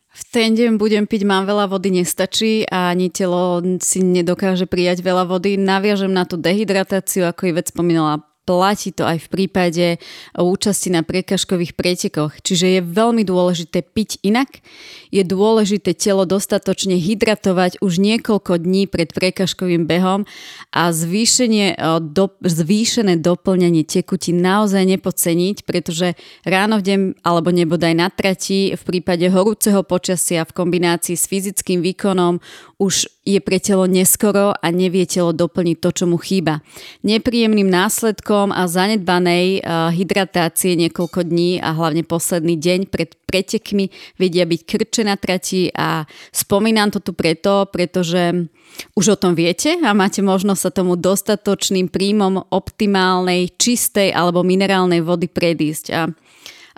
V 0.10 0.24
ten 0.34 0.58
deň 0.58 0.82
budem 0.82 1.06
piť, 1.06 1.22
mám 1.24 1.46
veľa 1.46 1.70
vody, 1.70 1.94
nestačí 2.02 2.66
a 2.66 2.90
ani 2.90 3.14
telo 3.14 3.62
si 3.78 4.02
nedokáže 4.02 4.66
prijať 4.66 5.06
veľa 5.06 5.30
vody. 5.30 5.56
Naviažem 5.56 6.10
na 6.10 6.26
tú 6.26 6.42
dehydratáciu, 6.42 7.30
ako 7.30 7.54
i 7.54 7.56
vec 7.56 7.70
spomínala 7.70 8.29
platí 8.50 8.90
to 8.90 9.06
aj 9.06 9.22
v 9.22 9.28
prípade 9.30 9.86
účasti 10.34 10.90
na 10.90 11.06
priekažkových 11.06 11.78
pretekoch. 11.78 12.42
Čiže 12.42 12.66
je 12.66 12.82
veľmi 12.82 13.22
dôležité 13.22 13.86
piť 13.86 14.18
inak. 14.26 14.66
Je 15.14 15.22
dôležité 15.22 15.94
telo 15.94 16.26
dostatočne 16.26 16.98
hydratovať 16.98 17.78
už 17.86 18.02
niekoľko 18.02 18.58
dní 18.58 18.90
pred 18.90 19.14
priekažkovým 19.14 19.86
behom 19.86 20.26
a 20.74 20.90
zvýšenie, 20.90 21.78
e, 21.78 22.02
do, 22.02 22.34
zvýšené 22.42 23.22
doplňanie 23.22 23.86
tekutín 23.86 24.42
naozaj 24.42 24.82
nepoceniť, 24.98 25.70
pretože 25.70 26.18
ráno 26.42 26.82
v 26.82 26.86
deň 26.90 27.00
alebo 27.22 27.54
nebodaj 27.54 27.94
na 27.94 28.10
trati 28.10 28.74
v 28.74 28.82
prípade 28.82 29.30
horúceho 29.30 29.86
počasia 29.86 30.42
v 30.42 30.56
kombinácii 30.58 31.14
s 31.14 31.30
fyzickým 31.30 31.86
výkonom 31.86 32.42
už 32.80 33.12
je 33.28 33.44
pre 33.44 33.60
telo 33.60 33.84
neskoro 33.92 34.56
a 34.56 34.68
nevie 34.72 35.04
telo 35.04 35.36
doplniť 35.36 35.78
to, 35.84 35.90
čo 35.92 36.06
mu 36.08 36.16
chýba. 36.16 36.64
Nepríjemným 37.04 37.68
následkom 37.68 38.39
a 38.48 38.64
zanedbanej 38.64 39.60
uh, 39.60 39.92
hydratácie 39.92 40.80
niekoľko 40.80 41.28
dní 41.28 41.60
a 41.60 41.76
hlavne 41.76 42.08
posledný 42.08 42.56
deň 42.56 42.80
pred 42.88 43.20
pretekmi 43.28 43.92
vedia 44.16 44.48
byť 44.48 44.62
krče 44.64 45.04
na 45.04 45.20
trati. 45.20 45.68
A 45.76 46.08
spomínam 46.32 46.96
to 46.96 47.04
tu 47.04 47.12
preto, 47.12 47.68
pretože 47.68 48.48
už 48.96 49.06
o 49.14 49.20
tom 49.20 49.36
viete 49.36 49.76
a 49.84 49.92
máte 49.92 50.24
možnosť 50.24 50.62
sa 50.62 50.72
tomu 50.72 50.96
dostatočným 50.96 51.92
príjmom 51.92 52.50
optimálnej, 52.50 53.52
čistej 53.60 54.16
alebo 54.16 54.48
minerálnej 54.48 55.04
vody 55.04 55.28
predísť. 55.28 55.86
A 55.92 56.08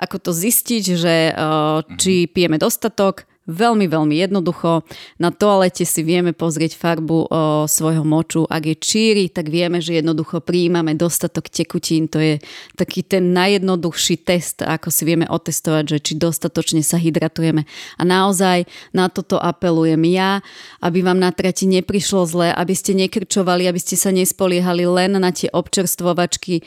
ako 0.01 0.18
to 0.18 0.32
zistiť, 0.34 0.84
že 0.97 1.16
uh, 1.32 1.86
či 2.01 2.26
pijeme 2.26 2.57
dostatok, 2.57 3.30
Veľmi, 3.52 3.91
veľmi 3.91 4.16
jednoducho. 4.16 4.88
Na 5.20 5.28
toalete 5.28 5.84
si 5.84 6.08
vieme 6.08 6.32
pozrieť 6.32 6.80
farbu 6.80 7.18
o, 7.20 7.28
svojho 7.68 8.08
moču. 8.08 8.47
Ak 8.47 8.64
je 8.64 8.80
číri, 8.80 9.28
tak 9.28 9.52
vieme, 9.52 9.84
že 9.84 9.99
jednoducho 9.99 10.39
prijímame 10.39 10.95
dostatok 10.95 11.52
tekutín. 11.52 12.08
To 12.16 12.24
je 12.24 12.39
taký 12.80 13.04
ten 13.04 13.36
najjednoduchší 13.36 14.24
test, 14.24 14.64
ako 14.64 14.88
si 14.88 15.04
vieme 15.04 15.28
otestovať, 15.28 15.84
že 15.84 15.97
či 15.99 16.14
dostatočne 16.16 16.80
sa 16.80 16.95
hydratujeme. 16.95 17.68
A 17.99 18.02
naozaj 18.08 18.72
na 18.95 19.12
toto 19.12 19.36
apelujem 19.36 19.99
ja, 20.08 20.39
aby 20.80 21.04
vám 21.04 21.20
na 21.20 21.36
trati 21.36 21.68
neprišlo 21.68 22.24
zle, 22.24 22.56
aby 22.56 22.72
ste 22.72 22.95
nekrčovali, 22.95 23.68
aby 23.68 23.80
ste 23.84 23.99
sa 23.99 24.16
nespoliehali 24.16 24.88
len 24.88 25.20
na 25.20 25.36
tie 25.36 25.52
občerstvovačky. 25.52 26.64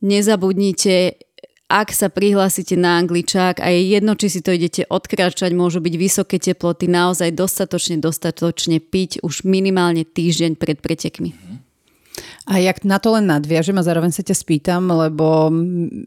Nezabudnite 0.00 1.20
ak 1.72 1.88
sa 1.96 2.12
prihlásite 2.12 2.76
na 2.76 3.00
angličák 3.00 3.64
a 3.64 3.72
je 3.72 3.96
jedno, 3.96 4.12
či 4.12 4.28
si 4.28 4.40
to 4.44 4.52
idete 4.52 4.84
odkračať, 4.92 5.56
môžu 5.56 5.80
byť 5.80 5.94
vysoké 5.96 6.36
teploty, 6.36 6.84
naozaj 6.84 7.32
dostatočne, 7.32 7.96
dostatočne 7.96 8.76
piť 8.76 9.24
už 9.24 9.48
minimálne 9.48 10.04
týždeň 10.04 10.60
pred 10.60 10.76
pretekmi. 10.84 11.32
Mm-hmm. 11.32 11.71
A 12.42 12.58
jak 12.58 12.82
na 12.82 12.98
to 12.98 13.14
len 13.14 13.30
nadviažem 13.30 13.78
a 13.78 13.86
zároveň 13.86 14.10
sa 14.10 14.26
ťa 14.26 14.34
spýtam, 14.34 14.90
lebo 14.90 15.46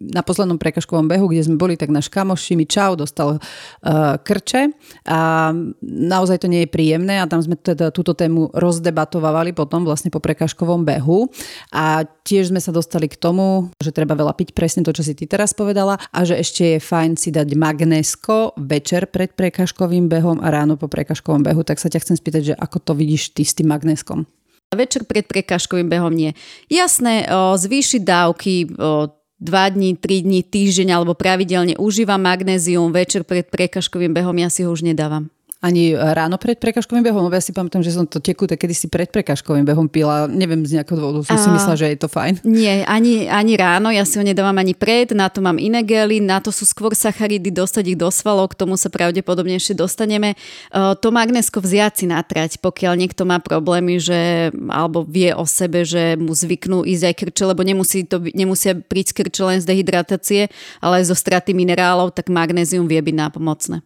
na 0.03 0.19
poslednom 0.19 0.59
prekažkovom 0.59 1.07
behu, 1.07 1.31
kde 1.31 1.47
sme 1.47 1.55
boli, 1.55 1.79
tak 1.79 1.87
náš 1.87 2.11
kamoš 2.11 2.51
mi 2.59 2.67
Čau 2.67 2.99
dostal 2.99 3.39
uh, 3.39 4.19
krče 4.19 4.75
a 5.07 5.51
naozaj 5.83 6.43
to 6.43 6.51
nie 6.51 6.67
je 6.67 6.73
príjemné 6.75 7.23
a 7.23 7.29
tam 7.31 7.39
sme 7.39 7.55
teda 7.55 7.87
túto 7.95 8.11
tému 8.11 8.51
rozdebatovali 8.51 9.55
potom 9.55 9.87
vlastne 9.87 10.11
po 10.11 10.19
prekažkovom 10.19 10.83
behu 10.83 11.31
a 11.71 12.03
tiež 12.03 12.51
sme 12.51 12.59
sa 12.59 12.75
dostali 12.75 13.07
k 13.07 13.15
tomu, 13.15 13.71
že 13.79 13.95
treba 13.95 14.11
veľa 14.11 14.35
piť, 14.35 14.51
presne 14.51 14.83
to, 14.83 14.91
čo 14.91 15.07
si 15.07 15.15
ty 15.15 15.31
teraz 15.31 15.55
povedala 15.55 15.95
a 16.11 16.19
že 16.27 16.35
ešte 16.35 16.75
je 16.75 16.79
fajn 16.83 17.15
si 17.15 17.31
dať 17.31 17.47
magnésko 17.55 18.59
večer 18.59 19.07
pred 19.07 19.31
prekažkovým 19.31 20.11
behom 20.11 20.43
a 20.43 20.51
ráno 20.51 20.75
po 20.75 20.91
prekažkovom 20.91 21.47
behu, 21.47 21.63
tak 21.63 21.79
sa 21.79 21.87
ťa 21.87 22.03
chcem 22.03 22.19
spýtať, 22.19 22.41
že 22.43 22.53
ako 22.59 22.77
to 22.83 22.91
vidíš 22.91 23.31
ty 23.31 23.47
s 23.47 23.55
tým 23.55 23.71
magnéskom? 23.71 24.27
Večer 24.75 25.07
pred 25.07 25.25
prekážkovým 25.25 25.89
behom 25.89 26.13
nie. 26.13 26.31
Jasné, 26.69 27.27
o, 27.27 27.55
zvýšiť 27.55 28.01
dávky 28.03 28.53
o, 28.75 29.11
2 29.41 29.75
dní, 29.75 29.99
3 29.99 30.23
dní, 30.23 30.39
týždeň 30.47 30.95
alebo 30.95 31.11
pravidelne 31.11 31.75
užívam 31.75 32.23
magnézium, 32.23 32.95
večer 32.95 33.27
pred 33.27 33.43
prekažkovým 33.51 34.15
behom 34.15 34.35
ja 34.39 34.47
si 34.47 34.63
ho 34.63 34.71
už 34.71 34.87
nedávam 34.87 35.34
ani 35.65 35.97
ráno 35.97 36.37
pred 36.37 36.61
prekažkovým 36.61 37.01
behom, 37.01 37.25
lebo 37.25 37.33
ja 37.33 37.41
si 37.41 37.49
pamätám, 37.49 37.81
že 37.81 37.89
som 37.89 38.05
to 38.05 38.21
tekuté 38.21 38.53
kedysi 38.53 38.85
pred 38.85 39.09
prekažkovým 39.09 39.65
behom 39.65 39.89
pila, 39.89 40.29
neviem 40.29 40.61
z 40.61 40.77
nejakého 40.77 40.93
dôvodu, 40.93 41.25
som 41.25 41.41
si 41.41 41.49
myslela, 41.49 41.73
že 41.73 41.89
je 41.89 41.97
to 41.97 42.05
fajn. 42.05 42.45
Nie, 42.45 42.85
ani, 42.85 43.25
ani 43.25 43.57
ráno, 43.57 43.89
ja 43.89 44.05
si 44.05 44.21
ho 44.21 44.23
nedávam 44.23 44.53
ani 44.61 44.77
pred, 44.77 45.09
na 45.17 45.25
to 45.25 45.41
mám 45.41 45.57
iné 45.57 45.81
gely, 45.81 46.21
na 46.21 46.37
to 46.37 46.53
sú 46.53 46.69
skôr 46.69 46.93
sacharidy, 46.93 47.49
dostať 47.49 47.97
ich 47.97 47.97
do 47.97 48.13
svalov, 48.13 48.53
k 48.53 48.61
tomu 48.61 48.77
sa 48.77 48.93
pravdepodobne 48.93 49.57
ešte 49.57 49.73
dostaneme. 49.73 50.37
To 50.69 51.07
magnesko 51.09 51.57
vziať 51.57 51.93
si 51.97 52.05
natrať, 52.05 52.61
pokiaľ 52.61 52.93
niekto 53.01 53.25
má 53.25 53.41
problémy, 53.41 53.97
že, 53.97 54.53
alebo 54.69 55.01
vie 55.01 55.33
o 55.33 55.49
sebe, 55.49 55.81
že 55.81 56.13
mu 56.13 56.37
zvyknú 56.37 56.85
ísť 56.85 57.03
aj 57.09 57.15
krče, 57.25 57.43
lebo 57.49 57.65
nemusí 57.65 58.05
to, 58.05 58.21
nemusia 58.21 58.77
prísť 58.77 59.25
krče 59.25 59.41
len 59.49 59.57
z 59.63 59.65
dehydratácie, 59.65 60.53
ale 60.77 61.01
aj 61.01 61.09
zo 61.09 61.15
straty 61.17 61.57
minerálov, 61.57 62.13
tak 62.13 62.29
magnézium 62.29 62.85
vie 62.85 63.01
byť 63.01 63.15
nápomocné. 63.17 63.81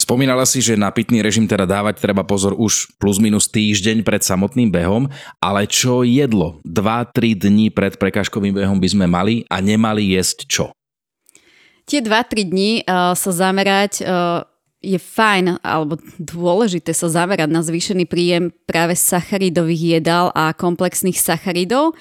Spomínala 0.00 0.44
si, 0.44 0.58
že 0.58 0.78
na 0.78 0.90
pitný 0.90 1.22
režim 1.22 1.46
teda 1.46 1.64
dávať 1.64 2.02
treba 2.02 2.26
pozor 2.26 2.58
už 2.58 2.96
plus 2.98 3.22
minus 3.22 3.46
týždeň 3.48 4.02
pred 4.02 4.22
samotným 4.22 4.68
behom, 4.68 5.08
ale 5.38 5.64
čo 5.70 6.02
jedlo? 6.02 6.58
2-3 6.66 7.38
dní 7.38 7.66
pred 7.70 7.96
prekážkovým 7.96 8.56
behom 8.56 8.78
by 8.82 8.88
sme 8.90 9.06
mali 9.06 9.46
a 9.46 9.62
nemali 9.62 10.18
jesť 10.18 10.38
čo? 10.48 10.66
Tie 11.86 11.98
2-3 11.98 12.50
dní 12.50 12.72
uh, 12.86 13.12
sa 13.18 13.30
zamerať 13.34 14.02
uh, 14.02 14.46
je 14.82 14.98
fajn 14.98 15.62
alebo 15.62 15.96
dôležité 16.18 16.90
sa 16.90 17.06
zamerať 17.06 17.48
na 17.48 17.62
zvýšený 17.62 18.04
príjem 18.10 18.50
práve 18.66 18.98
sacharidových 18.98 20.02
jedál 20.02 20.34
a 20.34 20.50
komplexných 20.50 21.16
sacharidov, 21.16 21.94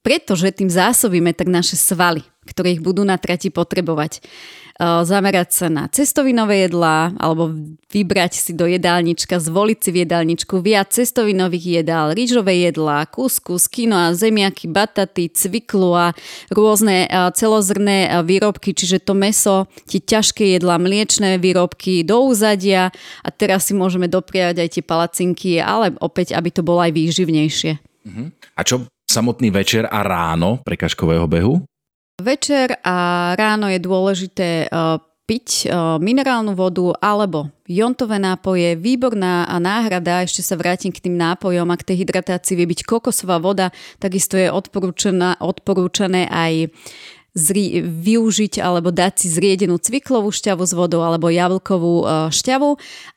pretože 0.00 0.48
tým 0.56 0.72
zásobíme 0.72 1.36
tak 1.36 1.52
naše 1.52 1.76
svaly, 1.76 2.24
ktoré 2.48 2.80
ich 2.80 2.82
budú 2.82 3.04
na 3.04 3.20
trati 3.20 3.52
potrebovať. 3.52 4.24
Zamerať 4.78 5.50
sa 5.50 5.66
na 5.66 5.90
cestovinové 5.90 6.70
jedlá 6.70 7.10
alebo 7.18 7.50
vybrať 7.90 8.32
si 8.38 8.52
do 8.54 8.62
jedálnička, 8.62 9.42
zvoliť 9.42 9.78
si 9.82 9.90
v 9.90 10.06
jedálničku 10.06 10.62
viac 10.62 10.94
cestovinových 10.94 11.82
jedál, 11.82 12.14
rýžové 12.14 12.62
jedlá, 12.62 13.10
kuskus, 13.10 13.66
a 13.90 14.14
zemiaky, 14.14 14.70
bataty, 14.70 15.34
cviklu 15.34 15.98
a 15.98 16.14
rôzne 16.54 17.10
celozrné 17.34 18.22
výrobky, 18.22 18.70
čiže 18.70 19.02
to 19.02 19.18
meso, 19.18 19.66
tie 19.90 19.98
ťažké 19.98 20.54
jedlá, 20.54 20.78
mliečné 20.78 21.42
výrobky 21.42 22.06
do 22.06 22.30
úzadia 22.30 22.94
a 23.26 23.28
teraz 23.34 23.66
si 23.66 23.74
môžeme 23.74 24.06
dopriať 24.06 24.62
aj 24.62 24.68
tie 24.78 24.82
palacinky, 24.86 25.58
ale 25.58 25.98
opäť, 25.98 26.38
aby 26.38 26.54
to 26.54 26.62
bolo 26.62 26.86
aj 26.86 26.94
výživnejšie. 26.94 27.72
Uh-huh. 27.82 28.30
A 28.54 28.60
čo 28.62 28.86
samotný 29.10 29.50
večer 29.50 29.90
a 29.90 30.06
ráno 30.06 30.62
prekažkového 30.62 31.26
behu? 31.26 31.66
Večer 32.18 32.82
a 32.82 33.30
ráno 33.38 33.70
je 33.70 33.78
dôležité 33.78 34.66
uh, 34.66 34.98
piť 35.22 35.70
uh, 35.70 36.02
minerálnu 36.02 36.50
vodu 36.50 36.90
alebo 36.98 37.46
jontové 37.62 38.18
nápoje. 38.18 38.74
Výborná 38.74 39.46
náhrada, 39.62 40.26
ešte 40.26 40.42
sa 40.42 40.58
vrátim 40.58 40.90
k 40.90 40.98
tým 40.98 41.14
nápojom 41.14 41.70
a 41.70 41.78
k 41.78 41.94
tej 41.94 42.02
hydratácii 42.02 42.58
vie 42.58 42.66
byť 42.74 42.80
kokosová 42.90 43.38
voda, 43.38 43.70
takisto 44.02 44.34
je 44.34 44.50
odporúčané 44.50 46.26
aj 46.26 46.74
zri- 47.38 47.78
využiť 47.80 48.58
alebo 48.58 48.90
dať 48.90 49.22
si 49.22 49.28
zriedenú 49.30 49.78
cviklovú 49.78 50.34
šťavu 50.34 50.62
s 50.66 50.74
vodou 50.74 51.06
alebo 51.06 51.30
jablkovú 51.30 51.94
e, 52.02 52.04
šťavu 52.34 52.70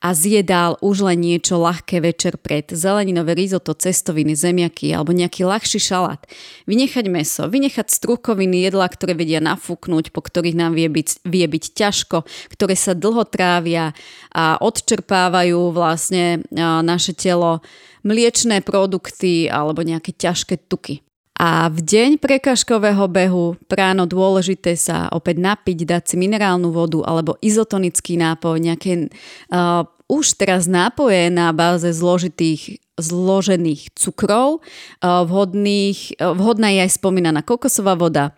a 0.05 0.09
zjedal 0.13 0.77
už 0.79 1.09
len 1.09 1.17
niečo 1.25 1.57
ľahké 1.57 1.99
večer 2.05 2.37
pred 2.37 2.69
zeleninové 2.69 3.33
risotto, 3.33 3.73
cestoviny, 3.73 4.37
zemiaky 4.37 4.93
alebo 4.93 5.11
nejaký 5.11 5.43
ľahší 5.43 5.81
šalát. 5.81 6.21
Vynechať 6.69 7.05
meso, 7.09 7.49
vynechať 7.49 7.89
strukoviny, 7.89 8.69
jedlá, 8.69 8.85
ktoré 8.85 9.17
vedia 9.17 9.41
nafúknuť, 9.41 10.13
po 10.13 10.21
ktorých 10.21 10.55
nám 10.55 10.77
vie 10.77 10.87
byť, 10.87 11.25
vie 11.25 11.45
byť 11.49 11.63
ťažko, 11.73 12.23
ktoré 12.53 12.77
sa 12.77 12.93
dlho 12.93 13.25
trávia 13.25 13.97
a 14.29 14.61
odčerpávajú 14.61 15.73
vlastne 15.73 16.45
e, 16.45 16.61
naše 16.61 17.17
telo 17.17 17.65
mliečné 18.05 18.61
produkty 18.61 19.49
alebo 19.49 19.81
nejaké 19.81 20.13
ťažké 20.13 20.69
tuky. 20.69 21.01
A 21.41 21.73
v 21.73 21.81
deň 21.81 22.21
prekažkového 22.21 23.09
behu 23.09 23.57
práno 23.65 24.05
dôležité 24.05 24.77
sa 24.77 25.09
opäť 25.09 25.41
napiť, 25.41 25.89
dať 25.89 26.13
si 26.13 26.15
minerálnu 26.21 26.69
vodu 26.69 27.01
alebo 27.01 27.33
izotonický 27.41 28.13
nápoj, 28.21 28.61
nejaké 28.61 29.09
uh, 29.49 29.81
už 30.05 30.37
teraz 30.37 30.69
nápoje 30.69 31.33
na 31.33 31.49
báze 31.49 31.89
zložitých 31.97 32.77
zložených 33.01 33.89
cukrov, 33.97 34.61
uh, 34.61 35.25
vhodných, 35.25 36.21
uh, 36.21 36.37
vhodná 36.37 36.69
je 36.77 36.85
aj 36.85 37.01
spomínaná 37.01 37.41
kokosová 37.41 37.97
voda. 37.97 38.37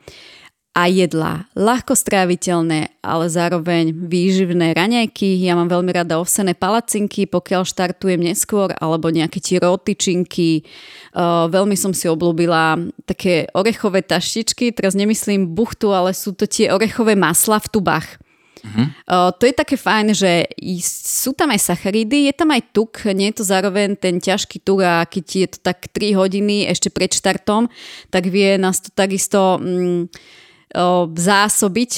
A 0.74 0.90
jedlá. 0.90 1.46
Ľahko 1.54 1.94
stráviteľné, 1.94 2.98
ale 3.06 3.26
zároveň 3.30 3.94
výživné 3.94 4.74
raňajky. 4.74 5.38
Ja 5.46 5.54
mám 5.54 5.70
veľmi 5.70 5.94
rada 5.94 6.18
ovsené 6.18 6.58
palacinky, 6.58 7.30
pokiaľ 7.30 7.62
štartujem 7.62 8.18
neskôr, 8.18 8.74
alebo 8.82 9.14
nejaké 9.14 9.38
tie 9.38 9.62
rotyčinky. 9.62 10.66
Uh, 11.14 11.46
veľmi 11.46 11.78
som 11.78 11.94
si 11.94 12.10
oblúbila 12.10 12.82
také 13.06 13.46
orechové 13.54 14.02
taštičky, 14.02 14.74
teraz 14.74 14.98
nemyslím 14.98 15.54
buchtu, 15.54 15.94
ale 15.94 16.10
sú 16.18 16.34
to 16.34 16.50
tie 16.50 16.74
orechové 16.74 17.14
masla 17.14 17.62
v 17.62 17.70
tubách. 17.70 18.18
Uh-huh. 18.64 18.88
Uh, 19.06 19.30
to 19.38 19.46
je 19.46 19.54
také 19.54 19.78
fajn, 19.78 20.18
že 20.18 20.48
sú 20.82 21.38
tam 21.38 21.54
aj 21.54 21.70
sacharidy, 21.70 22.32
je 22.32 22.34
tam 22.34 22.50
aj 22.50 22.74
tuk, 22.74 23.06
nie 23.14 23.30
je 23.30 23.44
to 23.44 23.46
zároveň 23.46 23.94
ten 23.94 24.18
ťažký 24.18 24.64
tuk 24.66 24.82
a 24.82 25.06
keď 25.06 25.26
je 25.30 25.48
to 25.54 25.60
tak 25.62 25.92
3 25.92 26.18
hodiny 26.18 26.66
ešte 26.66 26.90
pred 26.90 27.14
štartom, 27.14 27.70
tak 28.10 28.26
vie 28.26 28.58
nás 28.58 28.82
to 28.82 28.90
takisto... 28.90 29.62
Um, 29.62 30.10
zásobiť, 31.14 31.92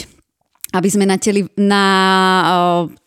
aby 0.76 0.90
sme 0.92 1.08
na, 1.08 1.16
teli, 1.16 1.48
na 1.56 1.86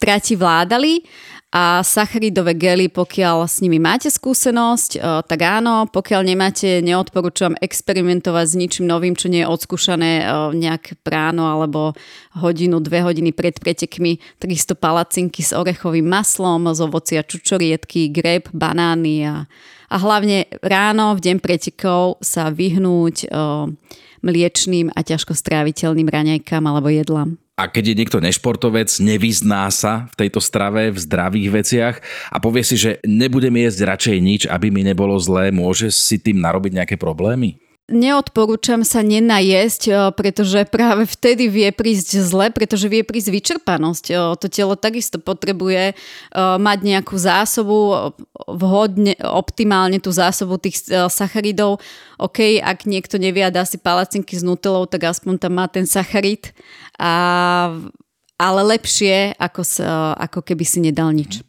trati 0.00 0.34
vládali 0.40 1.04
a 1.48 1.80
sacharidové 1.80 2.52
gely, 2.60 2.92
pokiaľ 2.92 3.48
s 3.48 3.64
nimi 3.64 3.80
máte 3.80 4.12
skúsenosť, 4.12 5.00
tak 5.24 5.40
áno, 5.48 5.88
pokiaľ 5.88 6.20
nemáte, 6.20 6.84
neodporúčam 6.84 7.56
experimentovať 7.56 8.46
s 8.52 8.54
ničím 8.56 8.84
novým, 8.84 9.16
čo 9.16 9.32
nie 9.32 9.40
je 9.44 9.48
odskúšané 9.48 10.28
nejaké 10.52 11.00
práno 11.00 11.48
alebo 11.48 11.96
hodinu, 12.36 12.84
dve 12.84 13.00
hodiny 13.00 13.32
pred 13.32 13.56
pretekmi. 13.56 14.20
Takisto 14.36 14.76
palacinky 14.76 15.40
s 15.40 15.56
orechovým 15.56 16.04
maslom, 16.04 16.68
z 16.68 16.84
ovocia 16.84 17.24
čučorietky, 17.24 18.12
greb, 18.12 18.52
banány 18.52 19.24
a, 19.24 19.48
a 19.88 19.96
hlavne 19.96 20.52
ráno 20.60 21.16
v 21.16 21.32
deň 21.32 21.36
pretekov 21.40 22.20
sa 22.20 22.52
vyhnúť 22.52 23.24
mliečným 24.20 24.92
a 24.94 25.00
ťažko 25.04 25.34
stráviteľným 25.34 26.08
raňajkám 26.08 26.64
alebo 26.64 26.90
jedlám. 26.90 27.38
A 27.58 27.66
keď 27.66 27.90
je 27.90 27.98
niekto 27.98 28.22
nešportovec, 28.22 28.86
nevyzná 29.02 29.66
sa 29.74 30.06
v 30.14 30.26
tejto 30.26 30.38
strave, 30.38 30.94
v 30.94 30.98
zdravých 31.02 31.48
veciach 31.50 31.96
a 32.30 32.38
povie 32.38 32.62
si, 32.62 32.78
že 32.78 33.02
nebudem 33.02 33.50
jesť 33.58 33.80
radšej 33.82 34.18
nič, 34.22 34.42
aby 34.46 34.70
mi 34.70 34.86
nebolo 34.86 35.18
zlé, 35.18 35.50
môže 35.50 35.90
si 35.90 36.22
tým 36.22 36.38
narobiť 36.38 36.72
nejaké 36.78 36.94
problémy? 36.94 37.58
Neodporúčam 37.88 38.84
sa 38.84 39.00
nenajesť, 39.00 39.82
eh, 39.88 39.96
pretože 40.12 40.68
práve 40.68 41.08
vtedy 41.08 41.48
vie 41.48 41.72
prísť 41.72 42.20
zle, 42.20 42.52
pretože 42.52 42.84
vie 42.84 43.00
prísť 43.00 43.32
vyčerpanosť. 43.32 44.04
Eh, 44.12 44.16
to 44.36 44.46
telo 44.52 44.76
takisto 44.76 45.16
potrebuje 45.16 45.96
eh, 45.96 45.98
mať 46.36 46.78
nejakú 46.84 47.16
zásobu, 47.16 48.12
vhodne, 48.44 49.16
optimálne 49.24 50.04
tú 50.04 50.12
zásobu 50.12 50.60
tých 50.60 50.84
sacharidov. 51.08 51.80
OK, 52.20 52.60
ak 52.60 52.84
niekto 52.84 53.16
nevie 53.16 53.48
dá 53.48 53.64
si 53.64 53.80
palacinky 53.80 54.36
s 54.36 54.44
nutelou, 54.44 54.84
tak 54.84 55.08
aspoň 55.08 55.40
tam 55.40 55.56
má 55.56 55.64
ten 55.64 55.88
sacharid. 55.88 56.52
A, 57.00 57.72
ale 58.36 58.60
lepšie, 58.76 59.32
ako, 59.40 59.64
ako 60.18 60.40
keby 60.44 60.64
si 60.66 60.84
nedal 60.84 61.08
nič. 61.16 61.40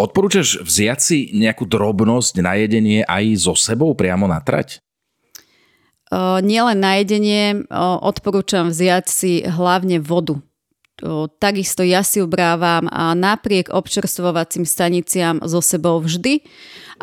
Odporúčaš 0.00 0.64
vziať 0.64 0.98
si 0.98 1.18
nejakú 1.36 1.68
drobnosť 1.68 2.34
na 2.40 2.58
jedenie 2.58 3.06
aj 3.06 3.24
so 3.46 3.54
sebou 3.54 3.92
priamo 3.94 4.24
na 4.24 4.40
trať? 4.40 4.80
Nielen 6.46 6.78
na 6.78 7.02
jedenie, 7.02 7.66
odporúčam 8.00 8.70
vziať 8.70 9.04
si 9.10 9.42
hlavne 9.42 9.98
vodu. 9.98 10.38
Takisto 11.42 11.82
ja 11.82 12.06
si 12.06 12.22
ubrávam 12.22 12.86
a 12.86 13.18
napriek 13.18 13.66
občerstvovacím 13.74 14.62
staniciam 14.62 15.42
so 15.42 15.58
sebou 15.58 15.98
vždy. 15.98 16.46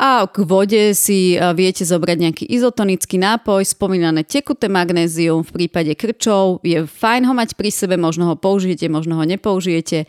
A 0.00 0.24
k 0.24 0.48
vode 0.48 0.96
si 0.96 1.36
viete 1.36 1.84
zobrať 1.84 2.16
nejaký 2.16 2.44
izotonický 2.48 3.20
nápoj, 3.20 3.68
spomínané 3.68 4.24
tekuté 4.24 4.72
magnézium 4.72 5.44
v 5.44 5.52
prípade 5.52 5.92
krčov. 5.92 6.64
Je 6.64 6.88
fajn 6.88 7.28
ho 7.28 7.36
mať 7.36 7.52
pri 7.52 7.68
sebe, 7.68 8.00
možno 8.00 8.32
ho 8.32 8.34
použijete, 8.40 8.88
možno 8.88 9.20
ho 9.20 9.24
nepoužijete. 9.28 10.08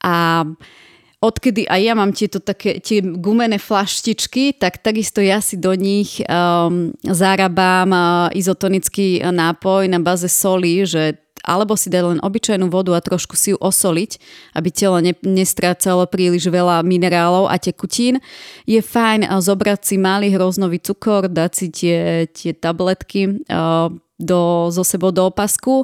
A 0.00 0.48
odkedy 1.18 1.66
aj 1.66 1.80
ja 1.82 1.94
mám 1.98 2.14
tieto 2.14 2.38
také 2.38 2.78
tie 2.78 3.02
gumené 3.02 3.58
flaštičky, 3.58 4.54
tak 4.54 4.78
takisto 4.78 5.18
ja 5.18 5.42
si 5.42 5.58
do 5.58 5.74
nich 5.74 6.22
um, 6.22 6.94
zarábam 7.02 7.90
uh, 7.90 8.30
izotonický 8.30 9.26
nápoj 9.26 9.90
na 9.90 9.98
baze 9.98 10.30
soli, 10.30 10.86
že 10.86 11.18
alebo 11.42 11.78
si 11.78 11.88
dať 11.88 12.18
len 12.18 12.20
obyčajnú 12.20 12.68
vodu 12.68 12.92
a 12.92 13.00
trošku 13.00 13.32
si 13.32 13.54
ju 13.54 13.58
osoliť, 13.58 14.20
aby 14.58 14.68
telo 14.68 15.00
ne, 15.00 15.16
nestrácalo 15.24 16.04
príliš 16.04 16.50
veľa 16.50 16.84
minerálov 16.84 17.48
a 17.48 17.56
tekutín. 17.56 18.20
Je 18.68 18.78
fajn 18.78 19.26
uh, 19.26 19.42
zobrať 19.42 19.80
si 19.82 19.96
malý 19.98 20.30
hroznový 20.30 20.78
cukor, 20.78 21.26
dať 21.26 21.50
si 21.50 21.66
tie, 21.74 21.98
tie 22.30 22.54
tabletky 22.54 23.42
uh, 23.50 23.90
do, 24.18 24.70
zo 24.70 24.86
sebou 24.86 25.10
do 25.10 25.26
opasku 25.26 25.82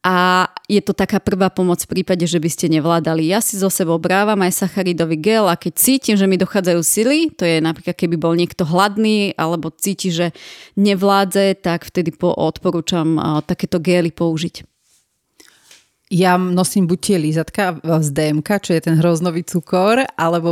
a 0.00 0.48
je 0.64 0.80
to 0.80 0.96
taká 0.96 1.20
prvá 1.20 1.52
pomoc 1.52 1.84
v 1.84 2.00
prípade, 2.00 2.24
že 2.24 2.40
by 2.40 2.48
ste 2.48 2.72
nevládali. 2.72 3.28
Ja 3.28 3.44
si 3.44 3.60
zo 3.60 3.68
sebou 3.68 4.00
brávam 4.00 4.40
aj 4.40 4.64
sacharidový 4.64 5.20
gel 5.20 5.44
a 5.44 5.60
keď 5.60 5.72
cítim, 5.76 6.16
že 6.16 6.24
mi 6.24 6.40
dochádzajú 6.40 6.80
sily, 6.80 7.36
to 7.36 7.44
je 7.44 7.60
napríklad 7.60 7.92
keby 7.92 8.16
bol 8.16 8.32
niekto 8.32 8.64
hladný 8.64 9.36
alebo 9.36 9.68
cíti, 9.68 10.08
že 10.08 10.32
nevládze, 10.80 11.60
tak 11.60 11.84
vtedy 11.84 12.16
po 12.16 12.32
odporúčam 12.32 13.20
takéto 13.44 13.76
gely 13.76 14.08
použiť 14.08 14.64
ja 16.10 16.34
nosím 16.34 16.90
buď 16.90 16.98
tie 16.98 17.16
lízatka 17.22 17.78
z 18.02 18.08
DMK, 18.10 18.48
čo 18.66 18.74
je 18.74 18.82
ten 18.82 18.98
hroznový 18.98 19.46
cukor, 19.46 20.02
alebo 20.18 20.50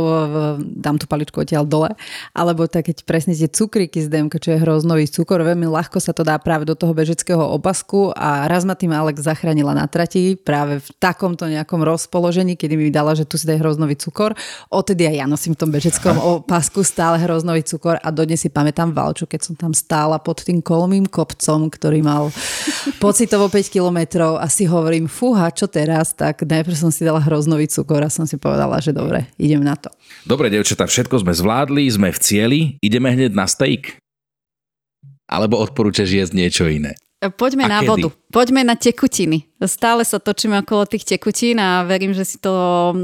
dám 0.55 0.95
tú 0.95 1.03
paličku 1.03 1.43
odtiaľ 1.43 1.67
dole, 1.67 1.91
alebo 2.31 2.63
tak 2.63 2.87
keď 2.87 3.03
presne 3.03 3.35
tie 3.35 3.51
cukríky 3.51 3.99
z 3.99 4.07
DMK, 4.07 4.39
čo 4.39 4.55
je 4.55 4.63
hroznový 4.63 5.11
cukor, 5.11 5.43
veľmi 5.43 5.67
ľahko 5.67 5.99
sa 5.99 6.15
to 6.15 6.23
dá 6.23 6.39
práve 6.39 6.63
do 6.63 6.79
toho 6.79 6.95
bežeckého 6.95 7.43
opasku 7.43 8.15
a 8.15 8.47
raz 8.47 8.63
ma 8.63 8.71
tým 8.71 8.95
Alex 8.95 9.19
zachránila 9.19 9.75
na 9.75 9.83
trati 9.91 10.39
práve 10.39 10.79
v 10.79 10.89
takomto 10.95 11.43
nejakom 11.43 11.83
rozpoložení, 11.83 12.55
kedy 12.55 12.79
mi 12.79 12.87
dala, 12.87 13.11
že 13.11 13.27
tu 13.27 13.35
si 13.35 13.43
daj 13.43 13.59
hroznový 13.59 13.99
cukor. 13.99 14.39
Odtedy 14.71 15.11
aj 15.11 15.15
ja 15.19 15.25
nosím 15.27 15.59
v 15.59 15.67
tom 15.67 15.75
bežeckom 15.75 16.15
opasku 16.39 16.87
stále 16.87 17.19
hroznový 17.19 17.67
cukor 17.67 17.99
a 17.99 18.07
dodnes 18.15 18.39
si 18.39 18.47
pamätám 18.47 18.95
Valču, 18.95 19.27
keď 19.27 19.51
som 19.51 19.59
tam 19.59 19.75
stála 19.75 20.23
pod 20.23 20.39
tým 20.39 20.63
kolmým 20.63 21.03
kopcom, 21.03 21.67
ktorý 21.67 21.99
mal 21.99 22.31
pocitovo 23.03 23.51
5 23.51 23.67
kilometrov 23.67 24.39
a 24.39 24.47
si 24.47 24.63
hovorím, 24.63 25.11
fúha, 25.11 25.48
čo 25.51 25.65
teraz, 25.67 26.13
tak 26.13 26.45
najprv 26.45 26.75
som 26.77 26.89
si 26.93 27.03
dala 27.03 27.19
hroznový 27.19 27.67
cukor 27.67 28.05
a 28.05 28.09
som 28.09 28.23
si 28.29 28.37
povedala, 28.37 28.77
že 28.79 28.93
dobre, 28.93 29.27
idem 29.35 29.61
na 29.61 29.75
to. 29.75 29.89
Dobre, 30.23 30.47
devčatá, 30.53 30.85
všetko 30.85 31.25
sme 31.25 31.33
zvládli, 31.33 31.85
sme 31.89 32.09
v 32.13 32.19
cieli, 32.19 32.59
ideme 32.79 33.09
hneď 33.11 33.33
na 33.33 33.49
steak? 33.49 33.97
Alebo 35.29 35.61
odporúčaš 35.61 36.09
jesť 36.09 36.33
niečo 36.33 36.65
iné? 36.65 36.97
Poďme 37.19 37.67
a 37.67 37.67
na 37.67 37.79
kedy? 37.83 37.89
vodu. 37.91 38.07
Poďme 38.31 38.63
na 38.63 38.79
tekutiny. 38.79 39.43
Stále 39.67 40.07
sa 40.07 40.23
točíme 40.23 40.63
okolo 40.63 40.87
tých 40.87 41.03
tekutín 41.03 41.59
a 41.59 41.83
verím, 41.83 42.15
že 42.15 42.23
si 42.23 42.39
to 42.39 42.47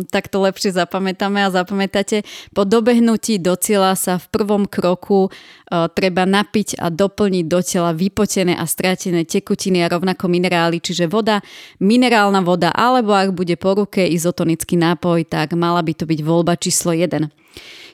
takto 0.08 0.40
lepšie 0.40 0.72
zapamätáme 0.72 1.44
a 1.44 1.52
zapamätáte. 1.52 2.24
Po 2.56 2.64
dobehnutí 2.64 3.44
do 3.44 3.60
cieľa 3.60 4.00
sa 4.00 4.16
v 4.16 4.32
prvom 4.32 4.64
kroku 4.64 5.28
uh, 5.28 5.92
treba 5.92 6.24
napiť 6.24 6.80
a 6.80 6.88
doplniť 6.88 7.46
do 7.52 7.60
tela 7.60 7.92
vypotené 7.92 8.56
a 8.56 8.64
strátené 8.64 9.28
tekutiny 9.28 9.84
a 9.84 9.92
rovnako 9.92 10.32
minerály, 10.32 10.80
čiže 10.80 11.12
voda, 11.12 11.44
minerálna 11.84 12.40
voda 12.40 12.72
alebo 12.72 13.12
ak 13.12 13.36
bude 13.36 13.60
po 13.60 13.76
ruke 13.76 14.00
izotonický 14.00 14.80
nápoj, 14.80 15.28
tak 15.28 15.60
mala 15.60 15.84
by 15.84 15.92
to 15.92 16.08
byť 16.08 16.20
voľba 16.24 16.56
číslo 16.56 16.96
1 16.96 17.28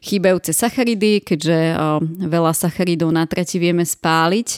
chýbajúce 0.02 0.50
sacharidy, 0.52 1.22
keďže 1.22 1.78
veľa 2.26 2.58
sacharidov 2.58 3.14
na 3.14 3.30
trati 3.30 3.62
vieme 3.62 3.86
spáliť, 3.86 4.50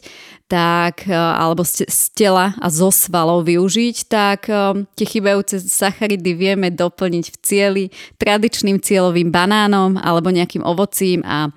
tak, 0.47 1.03
alebo 1.11 1.67
z 1.67 1.99
tela 2.15 2.55
a 2.63 2.67
zo 2.71 2.89
svalov 2.95 3.43
využiť, 3.43 3.95
tak 4.07 4.47
tie 4.95 5.05
chýbajúce 5.05 5.59
sacharidy 5.59 6.31
vieme 6.31 6.71
doplniť 6.71 7.25
v 7.27 7.37
cieli 7.43 7.83
tradičným 8.15 8.79
cieľovým 8.79 9.29
banánom 9.35 9.99
alebo 9.99 10.31
nejakým 10.31 10.63
ovocím 10.63 11.25
a 11.27 11.51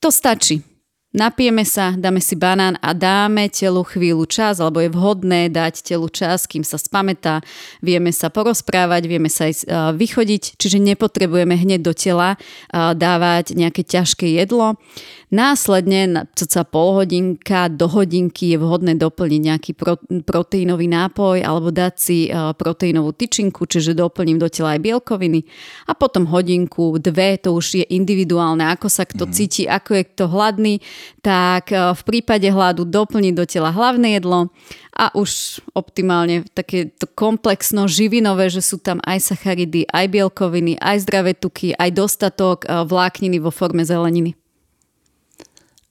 to 0.00 0.08
stačí. 0.08 0.64
Napijeme 1.08 1.64
sa, 1.64 1.96
dáme 1.96 2.20
si 2.20 2.36
banán 2.36 2.76
a 2.84 2.92
dáme 2.92 3.48
telu 3.48 3.80
chvíľu 3.80 4.28
čas, 4.28 4.60
alebo 4.60 4.84
je 4.84 4.92
vhodné 4.92 5.48
dať 5.48 5.80
telu 5.80 6.04
čas, 6.12 6.44
kým 6.44 6.60
sa 6.60 6.76
spametá, 6.76 7.40
vieme 7.80 8.12
sa 8.12 8.28
porozprávať, 8.28 9.08
vieme 9.08 9.32
sa 9.32 9.48
aj 9.48 9.64
vychodiť, 9.96 10.60
čiže 10.60 10.76
nepotrebujeme 10.76 11.56
hneď 11.56 11.80
do 11.80 11.96
tela 11.96 12.36
dávať 12.76 13.56
nejaké 13.56 13.88
ťažké 13.88 14.36
jedlo. 14.36 14.76
Následne, 15.28 16.24
cca 16.32 16.64
pol 16.64 17.04
hodinka 17.04 17.68
do 17.68 17.84
hodinky 17.84 18.56
je 18.56 18.56
vhodné 18.56 18.96
doplniť 18.96 19.40
nejaký 19.44 19.72
pro, 19.76 20.00
proteínový 20.24 20.88
nápoj 20.88 21.44
alebo 21.44 21.68
dať 21.68 21.94
si 22.00 22.32
proteínovú 22.32 23.12
tyčinku, 23.12 23.68
čiže 23.68 23.92
doplním 23.92 24.40
do 24.40 24.48
tela 24.48 24.72
aj 24.72 24.88
bielkoviny 24.88 25.44
a 25.84 25.92
potom 25.92 26.24
hodinku, 26.32 26.96
dve, 26.96 27.36
to 27.36 27.52
už 27.52 27.84
je 27.84 27.84
individuálne, 27.92 28.64
ako 28.72 28.88
sa 28.88 29.04
kto 29.04 29.28
mm. 29.28 29.32
cíti, 29.36 29.62
ako 29.68 30.00
je 30.00 30.02
kto 30.08 30.24
hladný, 30.32 30.74
tak 31.20 31.76
v 31.76 32.02
prípade 32.08 32.48
hladu 32.48 32.88
doplniť 32.88 33.34
do 33.36 33.44
tela 33.44 33.68
hlavné 33.68 34.16
jedlo 34.16 34.48
a 34.96 35.12
už 35.12 35.60
optimálne 35.76 36.48
také 36.56 36.88
to 36.88 37.04
komplexno 37.04 37.84
živinové, 37.84 38.48
že 38.48 38.64
sú 38.64 38.80
tam 38.80 38.96
aj 39.04 39.28
sacharidy, 39.28 39.84
aj 39.92 40.08
bielkoviny, 40.08 40.80
aj 40.80 41.04
zdravé 41.04 41.36
tuky, 41.36 41.76
aj 41.76 41.90
dostatok 41.92 42.64
vlákniny 42.64 43.36
vo 43.44 43.52
forme 43.52 43.84
zeleniny. 43.84 44.32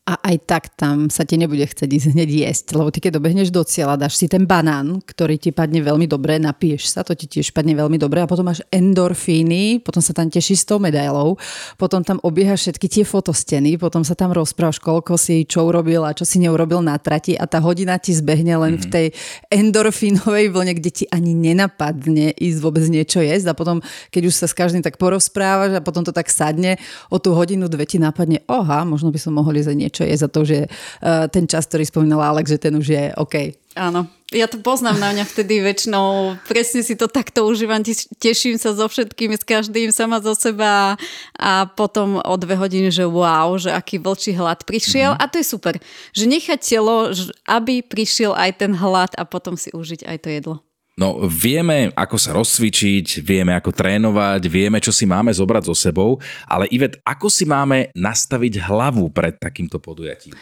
A 0.07 0.15
aj 0.23 0.37
tak 0.47 0.63
tam 0.79 1.11
sa 1.11 1.27
ti 1.27 1.35
nebude 1.35 1.67
chcieť 1.67 1.91
ísť 1.91 2.07
hneď 2.15 2.29
jesť, 2.47 2.79
lebo 2.79 2.87
ty 2.95 3.03
keď 3.03 3.19
dobehneš 3.19 3.51
do 3.51 3.59
cieľa, 3.67 3.99
dáš 3.99 4.15
si 4.15 4.31
ten 4.31 4.47
banán, 4.47 5.03
ktorý 5.03 5.35
ti 5.35 5.51
padne 5.51 5.83
veľmi 5.83 6.07
dobre, 6.07 6.39
napiješ 6.39 6.95
sa, 6.95 7.03
to 7.03 7.11
ti 7.11 7.27
tiež 7.27 7.51
padne 7.51 7.75
veľmi 7.75 7.99
dobre 7.99 8.23
a 8.23 8.27
potom 8.27 8.47
máš 8.47 8.63
endorfíny, 8.71 9.83
potom 9.83 9.99
sa 9.99 10.15
tam 10.15 10.31
tešíš 10.31 10.63
s 10.63 10.65
tou 10.71 10.79
medailou, 10.79 11.35
potom 11.75 12.07
tam 12.07 12.23
obiehaš 12.23 12.71
všetky 12.71 12.87
tie 12.87 13.03
fotosteny, 13.03 13.75
potom 13.75 14.07
sa 14.07 14.15
tam 14.15 14.31
rozprávaš, 14.31 14.79
koľko 14.79 15.19
si 15.19 15.43
čo 15.43 15.67
urobil 15.67 16.07
a 16.07 16.15
čo 16.15 16.23
si 16.23 16.39
neurobil 16.39 16.79
na 16.79 16.95
trati 16.95 17.35
a 17.35 17.43
tá 17.43 17.59
hodina 17.59 17.99
ti 17.99 18.15
zbehne 18.15 18.55
len 18.63 18.79
mm. 18.79 18.81
v 18.81 18.85
mhm. 18.87 18.93
tej 18.95 19.07
endorfínovej 19.51 20.55
vlne, 20.55 20.73
kde 20.79 21.03
ti 21.03 21.05
ani 21.11 21.35
nenapadne 21.35 22.31
ísť 22.31 22.59
vôbec 22.63 22.87
niečo 22.87 23.19
jesť 23.19 23.51
a 23.51 23.57
potom, 23.59 23.83
keď 24.15 24.31
už 24.31 24.35
sa 24.39 24.47
s 24.47 24.55
každým 24.55 24.79
tak 24.79 24.95
porozprávaš 24.95 25.75
a 25.75 25.83
potom 25.83 26.07
to 26.07 26.15
tak 26.15 26.31
sadne, 26.31 26.79
o 27.11 27.19
tú 27.19 27.35
hodinu, 27.35 27.67
dve 27.67 27.83
ti 27.83 27.99
napadne, 27.99 28.39
oha, 28.47 28.87
možno 28.87 29.11
by 29.11 29.19
som 29.19 29.35
mohol 29.35 29.59
jesť 29.59 29.75
niečo 29.75 29.96
čo 29.97 30.05
je 30.05 30.13
za 30.13 30.29
to, 30.29 30.45
že 30.45 30.69
uh, 30.69 31.25
ten 31.33 31.49
čas, 31.49 31.65
ktorý 31.65 31.89
spomínala 31.89 32.29
Alex, 32.29 32.53
že 32.53 32.61
ten 32.61 32.73
už 32.77 32.87
je 32.93 33.03
OK. 33.17 33.57
Áno, 33.77 34.09
ja 34.33 34.49
to 34.49 34.59
poznám 34.59 34.97
na 34.99 35.13
mňa 35.13 35.25
vtedy 35.29 35.61
väčšinou, 35.61 36.35
presne 36.49 36.81
si 36.81 36.99
to 36.99 37.05
takto 37.05 37.45
užívam, 37.45 37.79
teším 38.19 38.57
sa 38.57 38.73
so 38.73 38.89
všetkým, 38.89 39.37
s 39.37 39.45
každým 39.45 39.93
sama 39.93 40.19
zo 40.19 40.35
seba 40.35 40.97
a 41.37 41.51
potom 41.69 42.19
o 42.19 42.33
dve 42.35 42.59
hodiny, 42.59 42.89
že 42.89 43.05
wow, 43.05 43.55
že 43.55 43.71
aký 43.71 44.01
vlčí 44.01 44.33
hlad 44.33 44.65
prišiel 44.65 45.15
mm-hmm. 45.15 45.23
a 45.23 45.31
to 45.31 45.39
je 45.39 45.45
super, 45.47 45.79
že 46.11 46.25
nechať 46.25 46.59
telo, 46.59 47.13
aby 47.47 47.85
prišiel 47.85 48.35
aj 48.35 48.65
ten 48.65 48.73
hlad 48.75 49.15
a 49.15 49.23
potom 49.23 49.55
si 49.55 49.71
užiť 49.71 50.03
aj 50.03 50.17
to 50.19 50.29
jedlo. 50.33 50.66
No 50.97 51.29
vieme, 51.29 51.93
ako 51.93 52.17
sa 52.17 52.33
rozcvičiť, 52.33 53.21
vieme, 53.21 53.53
ako 53.53 53.69
trénovať, 53.69 54.41
vieme, 54.49 54.81
čo 54.81 54.89
si 54.89 55.05
máme 55.05 55.29
zobrať 55.29 55.69
so 55.69 55.77
sebou, 55.77 56.17
ale 56.49 56.65
Ivet, 56.73 56.97
ako 57.05 57.29
si 57.29 57.45
máme 57.45 57.93
nastaviť 57.93 58.65
hlavu 58.65 59.13
pred 59.13 59.37
takýmto 59.37 59.77
podujatím? 59.77 60.33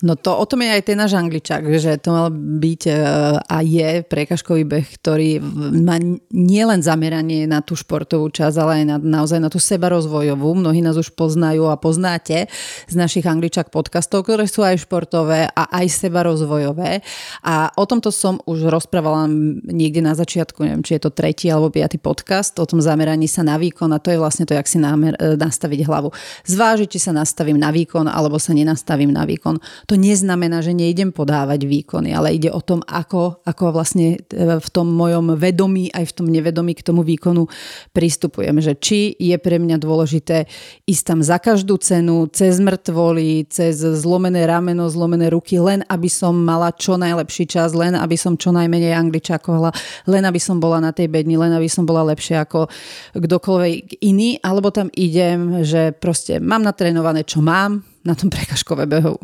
No 0.00 0.16
to 0.16 0.32
o 0.32 0.44
tom 0.48 0.64
je 0.64 0.72
aj 0.72 0.82
ten 0.88 0.96
náš 0.96 1.12
angličák, 1.12 1.60
že 1.76 2.00
to 2.00 2.08
mal 2.08 2.28
byť 2.32 2.82
e, 2.88 2.92
a 3.36 3.56
je 3.60 4.00
prekažkový 4.00 4.64
beh, 4.64 4.86
ktorý 4.96 5.44
má 5.76 6.00
nielen 6.32 6.80
zameranie 6.80 7.44
na 7.44 7.60
tú 7.60 7.76
športovú 7.76 8.32
časť, 8.32 8.56
ale 8.56 8.72
aj 8.80 8.84
na, 8.88 8.96
naozaj 8.96 9.36
na 9.36 9.52
tú 9.52 9.60
seba 9.60 9.92
rozvojovú. 9.92 10.56
Mnohí 10.56 10.80
nás 10.80 10.96
už 10.96 11.12
poznajú 11.12 11.68
a 11.68 11.76
poznáte 11.76 12.48
z 12.88 12.94
našich 12.96 13.28
angličák 13.28 13.68
podcastov, 13.68 14.24
ktoré 14.24 14.48
sú 14.48 14.64
aj 14.64 14.88
športové 14.88 15.52
a 15.52 15.68
aj 15.68 15.86
seba 15.92 16.24
rozvojové. 16.24 17.04
A 17.44 17.68
o 17.76 17.84
tomto 17.84 18.08
som 18.08 18.40
už 18.48 18.72
rozprávala 18.72 19.28
niekde 19.68 20.00
na 20.00 20.16
začiatku, 20.16 20.64
neviem, 20.64 20.80
či 20.80 20.96
je 20.96 21.04
to 21.04 21.12
tretí 21.12 21.52
alebo 21.52 21.68
piatý 21.68 22.00
podcast, 22.00 22.56
o 22.56 22.64
tom 22.64 22.80
zameraní 22.80 23.28
sa 23.28 23.44
na 23.44 23.60
výkon 23.60 23.92
a 23.92 24.00
to 24.00 24.08
je 24.08 24.16
vlastne 24.16 24.48
to, 24.48 24.56
jak 24.56 24.64
si 24.64 24.80
namer, 24.80 25.12
e, 25.20 25.36
nastaviť 25.36 25.84
hlavu. 25.84 26.08
Zvážiť, 26.48 26.88
či 26.88 27.04
sa 27.04 27.12
nastavím 27.12 27.60
na 27.60 27.68
výkon 27.68 28.08
alebo 28.08 28.40
sa 28.40 28.56
nenastavím 28.56 29.12
na 29.12 29.28
výkon 29.28 29.60
to 29.90 29.98
neznamená, 29.98 30.62
že 30.62 30.70
nejdem 30.70 31.10
podávať 31.10 31.66
výkony, 31.66 32.14
ale 32.14 32.38
ide 32.38 32.46
o 32.46 32.62
tom, 32.62 32.78
ako, 32.86 33.42
ako 33.42 33.74
vlastne 33.74 34.22
e, 34.22 34.62
v 34.62 34.68
tom 34.70 34.86
mojom 34.86 35.34
vedomí, 35.34 35.90
aj 35.90 36.14
v 36.14 36.14
tom 36.14 36.26
nevedomí 36.30 36.78
k 36.78 36.86
tomu 36.86 37.02
výkonu 37.02 37.50
pristupujem. 37.90 38.54
Že 38.62 38.72
či 38.78 39.18
je 39.18 39.34
pre 39.42 39.58
mňa 39.58 39.82
dôležité 39.82 40.46
ísť 40.86 41.02
tam 41.02 41.18
za 41.26 41.42
každú 41.42 41.74
cenu, 41.82 42.30
cez 42.30 42.62
mŕtvoly, 42.62 43.50
cez 43.50 43.82
zlomené 43.82 44.46
rameno, 44.46 44.86
zlomené 44.86 45.26
ruky, 45.26 45.58
len 45.58 45.82
aby 45.90 46.06
som 46.06 46.38
mala 46.38 46.70
čo 46.70 46.94
najlepší 46.94 47.50
čas, 47.50 47.74
len 47.74 47.98
aby 47.98 48.14
som 48.14 48.38
čo 48.38 48.54
najmenej 48.54 48.94
angličakovala, 48.94 49.74
len 50.06 50.22
aby 50.22 50.38
som 50.38 50.62
bola 50.62 50.78
na 50.78 50.94
tej 50.94 51.10
bedni, 51.10 51.34
len 51.34 51.50
aby 51.50 51.66
som 51.66 51.82
bola 51.82 52.06
lepšia 52.14 52.46
ako 52.46 52.70
kdokoľvek 53.18 54.06
iný, 54.06 54.38
alebo 54.38 54.70
tam 54.70 54.86
idem, 54.94 55.66
že 55.66 55.90
proste 55.98 56.38
mám 56.38 56.62
natrénované, 56.62 57.26
čo 57.26 57.42
mám, 57.42 57.82
na 58.04 58.16
tom 58.16 58.32
prekažkové 58.32 58.88
behu. 58.88 59.20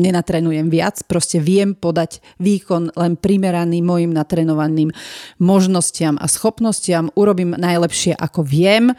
Nenatrenujem 0.00 0.70
viac, 0.70 1.02
proste 1.06 1.42
viem 1.42 1.74
podať 1.74 2.22
výkon 2.38 2.94
len 2.94 3.18
primeraný 3.18 3.82
mojim 3.82 4.14
natrenovaným 4.14 4.94
možnostiam 5.42 6.14
a 6.20 6.30
schopnostiam, 6.30 7.10
urobím 7.18 7.58
najlepšie 7.58 8.14
ako 8.14 8.46
viem 8.46 8.94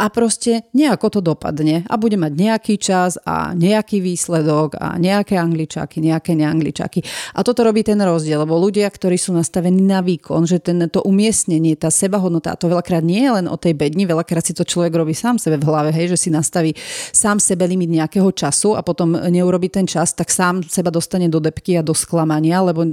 a 0.00 0.08
proste 0.08 0.64
nejako 0.72 1.06
to 1.12 1.20
dopadne 1.20 1.84
a 1.84 1.94
bude 2.00 2.16
mať 2.16 2.32
nejaký 2.32 2.74
čas 2.80 3.20
a 3.28 3.52
nejaký 3.52 4.00
výsledok 4.00 4.80
a 4.80 4.96
nejaké 4.96 5.36
angličáky, 5.36 6.00
nejaké 6.00 6.32
neangličáky. 6.32 7.04
A 7.36 7.44
toto 7.44 7.60
robí 7.60 7.84
ten 7.84 8.00
rozdiel, 8.00 8.48
lebo 8.48 8.56
ľudia, 8.56 8.88
ktorí 8.88 9.20
sú 9.20 9.36
nastavení 9.36 9.84
na 9.84 10.00
výkon, 10.00 10.48
že 10.48 10.56
ten, 10.64 10.80
to 10.88 11.04
umiestnenie, 11.04 11.76
tá 11.76 11.92
sebahodnota, 11.92 12.56
a 12.56 12.58
to 12.58 12.72
veľakrát 12.72 13.04
nie 13.04 13.28
je 13.28 13.30
len 13.36 13.46
o 13.46 13.60
tej 13.60 13.76
bedni, 13.76 14.08
veľakrát 14.08 14.40
si 14.40 14.56
to 14.56 14.64
človek 14.64 14.96
robí 14.96 15.12
sám 15.12 15.36
sebe 15.36 15.60
v 15.60 15.68
hlave, 15.68 15.92
hej, 15.92 16.16
že 16.16 16.16
si 16.16 16.28
nastaví 16.32 16.72
sám 17.12 17.36
sebe 17.36 17.68
limit 17.68 17.92
nejakého 17.92 18.32
času 18.32 18.72
a 18.72 18.80
potom 18.80 19.20
neurobi 19.28 19.68
ten 19.68 19.84
čas, 19.84 20.16
tak 20.16 20.32
sám 20.32 20.64
seba 20.64 20.88
dostane 20.88 21.28
do 21.28 21.44
depky 21.44 21.76
a 21.76 21.84
do 21.84 21.92
sklamania, 21.92 22.64
lebo 22.64 22.86
e, 22.86 22.90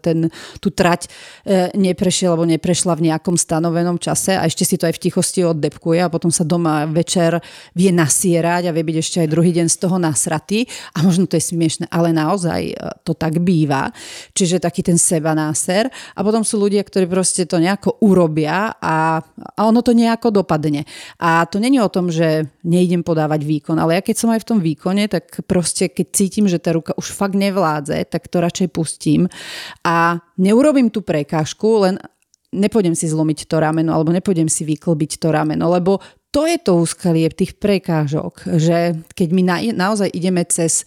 ten, 0.00 0.32
tú 0.56 0.72
trať 0.72 1.04
e, 1.44 1.68
neprešiel 1.76 2.32
alebo 2.32 2.48
neprešla 2.48 2.96
v 2.96 3.12
nejakom 3.12 3.36
stanovenom 3.36 4.00
čase 4.00 4.38
a 4.38 4.48
ešte 4.48 4.64
si 4.64 4.80
to 4.80 4.88
aj 4.88 4.96
v 4.96 5.02
tichosti 5.10 5.44
oddepkuje 5.44 6.00
a 6.00 6.08
potom 6.08 6.29
potom 6.30 6.46
sa 6.46 6.46
doma 6.46 6.86
večer 6.86 7.42
vie 7.74 7.90
nasierať 7.90 8.70
a 8.70 8.74
vie 8.74 8.86
byť 8.86 8.96
ešte 9.02 9.18
aj 9.26 9.28
druhý 9.34 9.50
deň 9.50 9.66
z 9.66 9.76
toho 9.82 9.98
nasratý 9.98 10.62
a 10.94 11.02
možno 11.02 11.26
to 11.26 11.34
je 11.34 11.42
smiešne, 11.42 11.90
ale 11.90 12.14
naozaj 12.14 12.60
e, 12.70 12.74
to 13.02 13.18
tak 13.18 13.42
býva. 13.42 13.90
Čiže 14.30 14.62
taký 14.62 14.86
ten 14.86 14.94
seba 14.94 15.34
náser 15.34 15.90
a 15.90 16.20
potom 16.22 16.46
sú 16.46 16.62
ľudia, 16.62 16.86
ktorí 16.86 17.10
proste 17.10 17.50
to 17.50 17.58
nejako 17.58 17.98
urobia 18.06 18.78
a, 18.78 19.18
a 19.58 19.60
ono 19.66 19.82
to 19.82 19.90
nejako 19.90 20.30
dopadne. 20.30 20.86
A 21.18 21.42
to 21.50 21.58
není 21.58 21.82
o 21.82 21.90
tom, 21.90 22.14
že 22.14 22.46
nejdem 22.62 23.02
podávať 23.02 23.42
výkon, 23.42 23.74
ale 23.82 23.98
ja 23.98 24.02
keď 24.06 24.14
som 24.14 24.30
aj 24.30 24.46
v 24.46 24.48
tom 24.54 24.58
výkone, 24.62 25.10
tak 25.10 25.42
proste 25.50 25.90
keď 25.90 26.06
cítim, 26.14 26.46
že 26.46 26.62
tá 26.62 26.70
ruka 26.70 26.94
už 26.94 27.10
fakt 27.10 27.34
nevládze, 27.34 28.06
tak 28.06 28.30
to 28.30 28.38
radšej 28.38 28.70
pustím 28.70 29.26
a 29.82 30.22
neurobím 30.38 30.94
tú 30.94 31.02
prekážku, 31.02 31.90
len 31.90 31.98
nepôjdem 32.50 32.98
si 32.98 33.06
zlomiť 33.06 33.46
to 33.46 33.62
rameno 33.62 33.94
alebo 33.94 34.10
nepôjdem 34.10 34.50
si 34.50 34.66
vyklbiť 34.66 35.22
to 35.22 35.30
rameno, 35.30 35.70
lebo 35.70 36.02
to 36.30 36.46
je 36.46 36.56
to 36.62 36.78
úskalie 36.78 37.26
tých 37.30 37.58
prekážok, 37.58 38.46
že 38.58 39.02
keď 39.18 39.28
my 39.34 39.42
na, 39.42 39.56
naozaj 39.74 40.10
ideme 40.14 40.46
cez, 40.46 40.86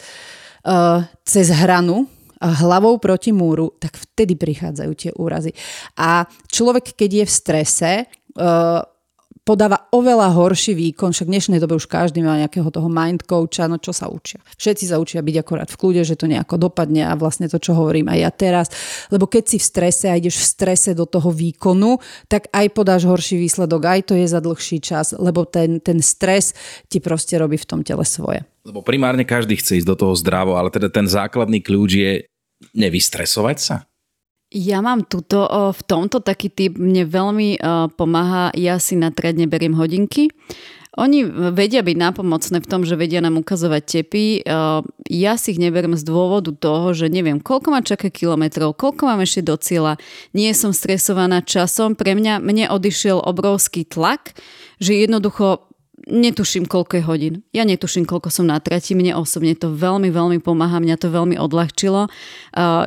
uh, 0.63 1.03
cez 1.27 1.51
hranu, 1.51 2.07
hlavou 2.43 2.99
proti 2.99 3.31
múru, 3.31 3.71
tak 3.79 3.95
vtedy 3.95 4.35
prichádzajú 4.35 4.91
tie 4.99 5.11
úrazy. 5.15 5.55
A 5.95 6.27
človek, 6.51 6.91
keď 6.91 7.23
je 7.23 7.25
v 7.27 7.31
strese, 7.31 7.91
uh, 8.35 8.83
podáva 9.43 9.91
oveľa 9.91 10.31
horší 10.31 10.71
výkon, 10.71 11.11
však 11.11 11.27
v 11.27 11.33
dnešnej 11.35 11.59
dobe 11.59 11.75
už 11.75 11.91
každý 11.91 12.23
má 12.23 12.39
nejakého 12.39 12.71
toho 12.71 12.87
mind 12.87 13.27
coacha, 13.27 13.67
no 13.67 13.75
čo 13.75 13.91
sa 13.91 14.07
učia. 14.07 14.39
Všetci 14.55 14.87
sa 14.87 15.03
učia 15.03 15.19
byť 15.19 15.35
akorát 15.43 15.67
v 15.67 15.79
kľude, 15.79 16.01
že 16.07 16.15
to 16.15 16.31
nejako 16.31 16.55
dopadne 16.55 17.03
a 17.03 17.13
vlastne 17.19 17.51
to, 17.51 17.59
čo 17.59 17.75
hovorím 17.75 18.07
aj 18.07 18.19
ja 18.23 18.31
teraz, 18.31 18.67
lebo 19.11 19.27
keď 19.27 19.43
si 19.51 19.57
v 19.59 19.65
strese 19.67 20.05
a 20.07 20.15
ideš 20.15 20.39
v 20.39 20.47
strese 20.47 20.91
do 20.95 21.03
toho 21.03 21.29
výkonu, 21.29 21.99
tak 22.31 22.47
aj 22.55 22.71
podáš 22.71 23.03
horší 23.03 23.35
výsledok, 23.35 23.83
aj 23.83 24.01
to 24.07 24.13
je 24.15 24.27
za 24.31 24.39
dlhší 24.39 24.79
čas, 24.79 25.11
lebo 25.11 25.43
ten, 25.43 25.83
ten 25.83 25.99
stres 25.99 26.55
ti 26.87 27.03
proste 27.03 27.35
robí 27.35 27.59
v 27.59 27.67
tom 27.67 27.83
tele 27.83 28.07
svoje. 28.07 28.47
Lebo 28.63 28.79
primárne 28.79 29.27
každý 29.27 29.59
chce 29.59 29.83
ísť 29.83 29.87
do 29.91 29.99
toho 29.99 30.15
zdravo, 30.15 30.55
ale 30.55 30.71
teda 30.71 30.87
ten 30.87 31.03
základný 31.03 31.59
kľúč 31.59 31.91
je 31.91 32.11
nevystresovať 32.71 33.57
sa? 33.59 33.75
Ja 34.53 34.85
mám 34.85 35.09
tuto, 35.09 35.49
v 35.73 35.81
tomto 35.81 36.21
taký 36.21 36.53
typ, 36.53 36.77
mne 36.77 37.09
veľmi 37.09 37.57
pomáha, 37.97 38.53
ja 38.53 38.77
si 38.77 38.93
na 38.93 39.09
tredne 39.09 39.49
beriem 39.49 39.73
hodinky. 39.73 40.29
Oni 40.93 41.25
vedia 41.25 41.81
byť 41.81 41.97
nápomocné 41.97 42.61
v 42.61 42.69
tom, 42.69 42.85
že 42.85 42.93
vedia 42.93 43.17
nám 43.17 43.41
ukazovať 43.41 43.81
tepy. 43.81 44.45
Ja 45.09 45.41
si 45.41 45.57
ich 45.57 45.57
neberiem 45.57 45.97
z 45.97 46.05
dôvodu 46.05 46.53
toho, 46.53 46.93
že 46.93 47.09
neviem, 47.09 47.41
koľko 47.41 47.73
ma 47.73 47.81
čaká 47.81 48.13
kilometrov, 48.13 48.77
koľko 48.77 49.09
mám 49.09 49.25
ešte 49.25 49.41
do 49.41 49.57
cieľa. 49.57 49.97
Nie 50.37 50.53
som 50.53 50.69
stresovaná 50.69 51.41
časom. 51.41 51.97
Pre 51.97 52.13
mňa, 52.13 52.37
mne 52.37 52.69
odišiel 52.69 53.25
obrovský 53.25 53.89
tlak, 53.89 54.37
že 54.77 55.01
jednoducho 55.01 55.65
netuším, 56.05 56.69
koľko 56.69 56.93
je 57.01 57.03
hodín. 57.09 57.35
Ja 57.57 57.65
netuším, 57.65 58.05
koľko 58.05 58.29
som 58.29 58.45
na 58.45 58.61
trati. 58.61 58.93
Mne 58.93 59.17
osobne 59.17 59.57
to 59.57 59.73
veľmi, 59.73 60.13
veľmi 60.13 60.45
pomáha. 60.45 60.77
Mňa 60.77 61.01
to 61.01 61.09
veľmi 61.09 61.41
odľahčilo. 61.41 62.05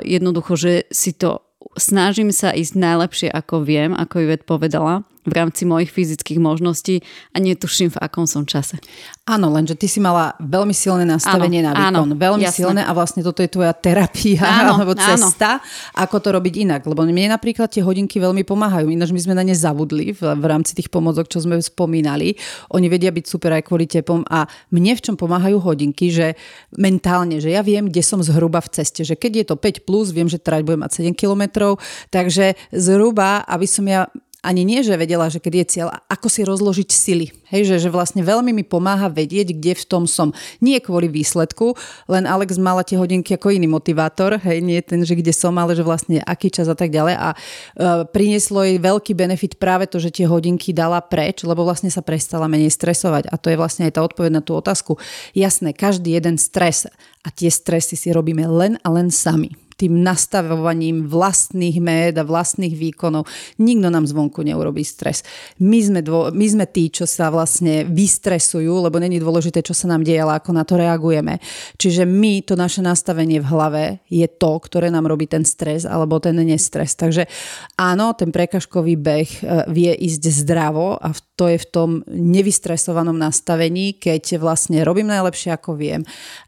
Jednoducho, 0.07 0.55
že 0.55 0.87
si 0.95 1.11
to 1.11 1.43
snažím 1.77 2.33
sa 2.33 2.53
ísť 2.53 2.75
najlepšie, 2.77 3.29
ako 3.31 3.63
viem, 3.63 3.93
ako 3.93 4.27
Ivet 4.27 4.49
povedala 4.49 5.07
v 5.27 5.33
rámci 5.35 5.67
mojich 5.67 5.91
fyzických 5.91 6.39
možností 6.39 7.03
a 7.35 7.43
netuším, 7.43 7.91
v 7.91 7.99
akom 7.99 8.25
som 8.31 8.47
čase. 8.47 8.79
Áno, 9.27 9.51
lenže 9.51 9.75
ty 9.75 9.91
si 9.91 9.99
mala 9.99 10.39
veľmi 10.39 10.71
silné 10.71 11.03
nastavenie 11.03 11.59
áno, 11.61 11.67
na 11.67 11.73
výkon. 11.75 11.87
Áno, 11.91 12.01
veľmi 12.15 12.47
jasné. 12.47 12.59
silné 12.63 12.83
a 12.87 12.95
vlastne 12.95 13.27
toto 13.27 13.43
je 13.43 13.51
tvoja 13.51 13.75
terapia 13.75 14.47
áno, 14.63 14.75
alebo 14.79 14.95
cesta, 14.95 15.59
áno. 15.59 15.99
ako 15.99 16.17
to 16.23 16.29
robiť 16.31 16.55
inak. 16.63 16.87
Lebo 16.87 17.03
mne 17.03 17.35
napríklad 17.35 17.67
tie 17.67 17.83
hodinky 17.83 18.23
veľmi 18.23 18.47
pomáhajú. 18.47 18.87
Ináč 18.87 19.11
my 19.11 19.19
sme 19.19 19.35
na 19.35 19.43
ne 19.43 19.51
zabudli 19.51 20.15
v, 20.15 20.23
v 20.23 20.45
rámci 20.47 20.79
tých 20.79 20.87
pomocok, 20.95 21.27
čo 21.27 21.43
sme 21.43 21.59
spomínali. 21.59 22.39
Oni 22.71 22.87
vedia 22.87 23.11
byť 23.11 23.25
super 23.27 23.51
aj 23.51 23.67
kvôli 23.67 23.91
tepom 23.91 24.23
a 24.31 24.47
mne 24.71 24.95
v 24.95 25.03
čom 25.03 25.19
pomáhajú 25.19 25.59
hodinky, 25.59 26.15
že 26.15 26.39
mentálne, 26.79 27.43
že 27.43 27.51
ja 27.51 27.67
viem, 27.67 27.91
kde 27.91 28.07
som 28.07 28.23
zhruba 28.23 28.63
v 28.63 28.79
ceste. 28.79 29.03
Že 29.03 29.19
keď 29.19 29.33
je 29.43 29.45
to 29.51 29.57
5+, 29.59 29.83
plus, 29.83 30.15
viem, 30.15 30.31
že 30.31 30.39
trať 30.39 30.63
budem 30.63 30.87
mať 30.87 31.03
7 31.03 31.19
kilometrov, 31.19 31.83
takže 32.15 32.55
zhruba, 32.71 33.43
aby 33.51 33.67
som 33.67 33.83
ja 33.91 34.07
ani 34.47 34.63
nie, 34.63 34.87
že 34.87 34.95
vedela, 34.95 35.27
že 35.27 35.43
keď 35.43 35.53
je 35.59 35.67
cieľ, 35.67 35.89
ako 36.07 36.31
si 36.31 36.47
rozložiť 36.47 36.89
sily. 36.95 37.27
Hej, 37.51 37.67
že, 37.67 37.77
že 37.87 37.91
vlastne 37.91 38.23
veľmi 38.23 38.55
mi 38.55 38.63
pomáha 38.63 39.11
vedieť, 39.11 39.55
kde 39.59 39.75
v 39.75 39.85
tom 39.87 40.05
som. 40.07 40.31
Nie 40.63 40.79
kvôli 40.79 41.11
výsledku, 41.11 41.75
len 42.07 42.27
Alex 42.31 42.55
mala 42.59 42.87
tie 42.87 42.95
hodinky 42.95 43.35
ako 43.35 43.51
iný 43.51 43.67
motivátor, 43.67 44.39
hej, 44.39 44.63
nie 44.63 44.79
ten, 44.83 45.03
že 45.03 45.19
kde 45.19 45.35
som, 45.35 45.55
ale 45.59 45.75
že 45.75 45.83
vlastne 45.83 46.23
aký 46.23 46.55
čas 46.55 46.71
a 46.71 46.79
tak 46.79 46.95
ďalej. 46.95 47.15
A 47.19 47.29
uh, 47.35 48.03
prinieslo 48.07 48.63
jej 48.63 48.79
veľký 48.79 49.19
benefit 49.19 49.59
práve 49.59 49.91
to, 49.91 49.99
že 49.99 50.15
tie 50.15 50.27
hodinky 50.31 50.71
dala 50.71 51.03
preč, 51.03 51.43
lebo 51.43 51.67
vlastne 51.67 51.91
sa 51.91 52.03
prestala 52.07 52.47
menej 52.47 52.71
stresovať. 52.71 53.27
A 53.31 53.35
to 53.39 53.51
je 53.51 53.59
vlastne 53.59 53.91
aj 53.91 53.99
tá 53.99 54.01
odpoveď 54.07 54.31
na 54.31 54.43
tú 54.43 54.55
otázku. 54.55 54.99
Jasné, 55.35 55.75
každý 55.75 56.15
jeden 56.15 56.39
stres 56.39 56.87
a 57.27 57.29
tie 57.35 57.51
stresy 57.51 57.99
si 57.99 58.15
robíme 58.15 58.47
len 58.47 58.79
a 58.87 58.89
len 58.95 59.11
sami 59.11 59.66
tým 59.77 60.01
nastavovaním 60.01 61.05
vlastných 61.05 61.77
méd 61.85 62.17
a 62.17 62.25
vlastných 62.25 62.73
výkonov. 62.73 63.29
Nikto 63.61 63.89
nám 63.93 64.09
zvonku 64.09 64.41
neurobí 64.41 64.81
stres. 64.83 65.21
My 65.61 65.85
sme, 65.85 66.01
dvo- 66.01 66.33
my 66.33 66.47
sme 66.49 66.65
tí, 66.65 66.89
čo 66.89 67.05
sa 67.05 67.29
vlastne 67.29 67.85
vystresujú, 67.85 68.81
lebo 68.89 68.97
není 68.97 69.21
dôležité, 69.21 69.61
čo 69.61 69.77
sa 69.77 69.93
nám 69.93 70.01
deje, 70.01 70.25
ale 70.25 70.41
ako 70.41 70.51
na 70.57 70.65
to 70.65 70.81
reagujeme. 70.81 71.39
Čiže 71.77 72.09
my, 72.09 72.49
to 72.49 72.57
naše 72.57 72.81
nastavenie 72.81 73.39
v 73.39 73.51
hlave 73.53 73.85
je 74.09 74.25
to, 74.25 74.57
ktoré 74.57 74.89
nám 74.89 75.05
robí 75.05 75.29
ten 75.29 75.45
stres 75.45 75.85
alebo 75.85 76.17
ten 76.19 76.41
nestres. 76.41 76.97
Takže 76.97 77.29
áno, 77.77 78.17
ten 78.17 78.33
prekažkový 78.33 78.97
beh 78.97 79.31
e, 79.31 79.41
vie 79.77 79.93
ísť 79.93 80.23
zdravo 80.43 80.97
a 80.97 81.13
to 81.37 81.53
je 81.53 81.61
v 81.61 81.69
tom 81.69 81.91
nevystresovanom 82.09 83.15
nastavení, 83.21 84.01
keď 84.01 84.41
vlastne 84.41 84.81
robím 84.81 85.13
najlepšie, 85.13 85.53
ako 85.53 85.77
viem 85.77 86.01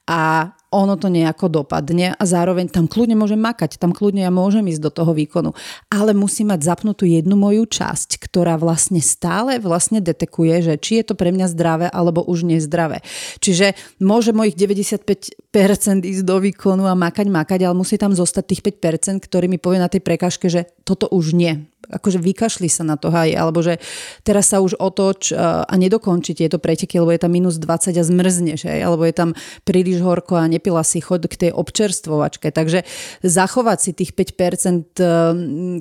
a 0.08 0.48
ono 0.68 1.00
to 1.00 1.08
nejako 1.08 1.48
dopadne 1.48 2.12
a 2.12 2.22
zároveň 2.28 2.68
tam 2.68 2.84
kľudne 2.84 3.16
môžem 3.16 3.40
makať, 3.40 3.80
tam 3.80 3.96
kľudne 3.96 4.24
ja 4.24 4.32
môžem 4.32 4.68
ísť 4.68 4.82
do 4.84 4.90
toho 4.92 5.12
výkonu. 5.16 5.56
Ale 5.88 6.12
musím 6.12 6.52
mať 6.52 6.60
zapnútu 6.64 7.08
jednu 7.08 7.40
moju 7.40 7.64
časť, 7.64 8.20
ktorá 8.20 8.60
vlastne 8.60 9.00
stále 9.00 9.56
vlastne 9.56 10.04
detekuje, 10.04 10.60
že 10.60 10.74
či 10.76 11.00
je 11.00 11.12
to 11.12 11.14
pre 11.16 11.32
mňa 11.32 11.46
zdravé 11.48 11.86
alebo 11.88 12.20
už 12.20 12.44
nezdravé. 12.44 13.00
Čiže 13.40 13.72
môže 14.04 14.36
mojich 14.36 14.56
95% 14.60 15.47
ísť 15.48 16.22
do 16.28 16.36
výkonu 16.44 16.84
a 16.84 16.94
makať, 16.94 17.26
makať, 17.32 17.60
ale 17.64 17.74
musí 17.74 17.96
tam 17.96 18.12
zostať 18.12 18.44
tých 18.52 18.62
5%, 18.80 19.24
ktorý 19.24 19.48
mi 19.48 19.56
povie 19.56 19.80
na 19.80 19.88
tej 19.88 20.04
prekažke, 20.04 20.52
že 20.52 20.68
toto 20.84 21.08
už 21.08 21.32
nie 21.32 21.68
akože 21.88 22.20
vykašli 22.20 22.68
sa 22.68 22.84
na 22.84 23.00
to, 23.00 23.08
haj, 23.08 23.32
alebo 23.32 23.64
že 23.64 23.80
teraz 24.20 24.52
sa 24.52 24.60
už 24.60 24.76
otoč 24.76 25.32
a 25.34 25.72
nedokončí 25.72 26.36
tieto 26.36 26.60
preteky, 26.60 27.00
lebo 27.00 27.14
je 27.16 27.20
tam 27.22 27.32
minus 27.32 27.56
20 27.56 27.96
a 27.96 28.04
zmrzneš, 28.04 28.68
hej, 28.68 28.80
alebo 28.84 29.08
je 29.08 29.14
tam 29.16 29.32
príliš 29.64 30.04
horko 30.04 30.36
a 30.36 30.44
nepila 30.50 30.84
si 30.84 31.00
chod 31.00 31.24
k 31.24 31.48
tej 31.48 31.50
občerstvovačke. 31.56 32.52
Takže 32.52 32.84
zachovať 33.24 33.78
si 33.80 33.90
tých 33.96 34.12
5%, 34.12 35.00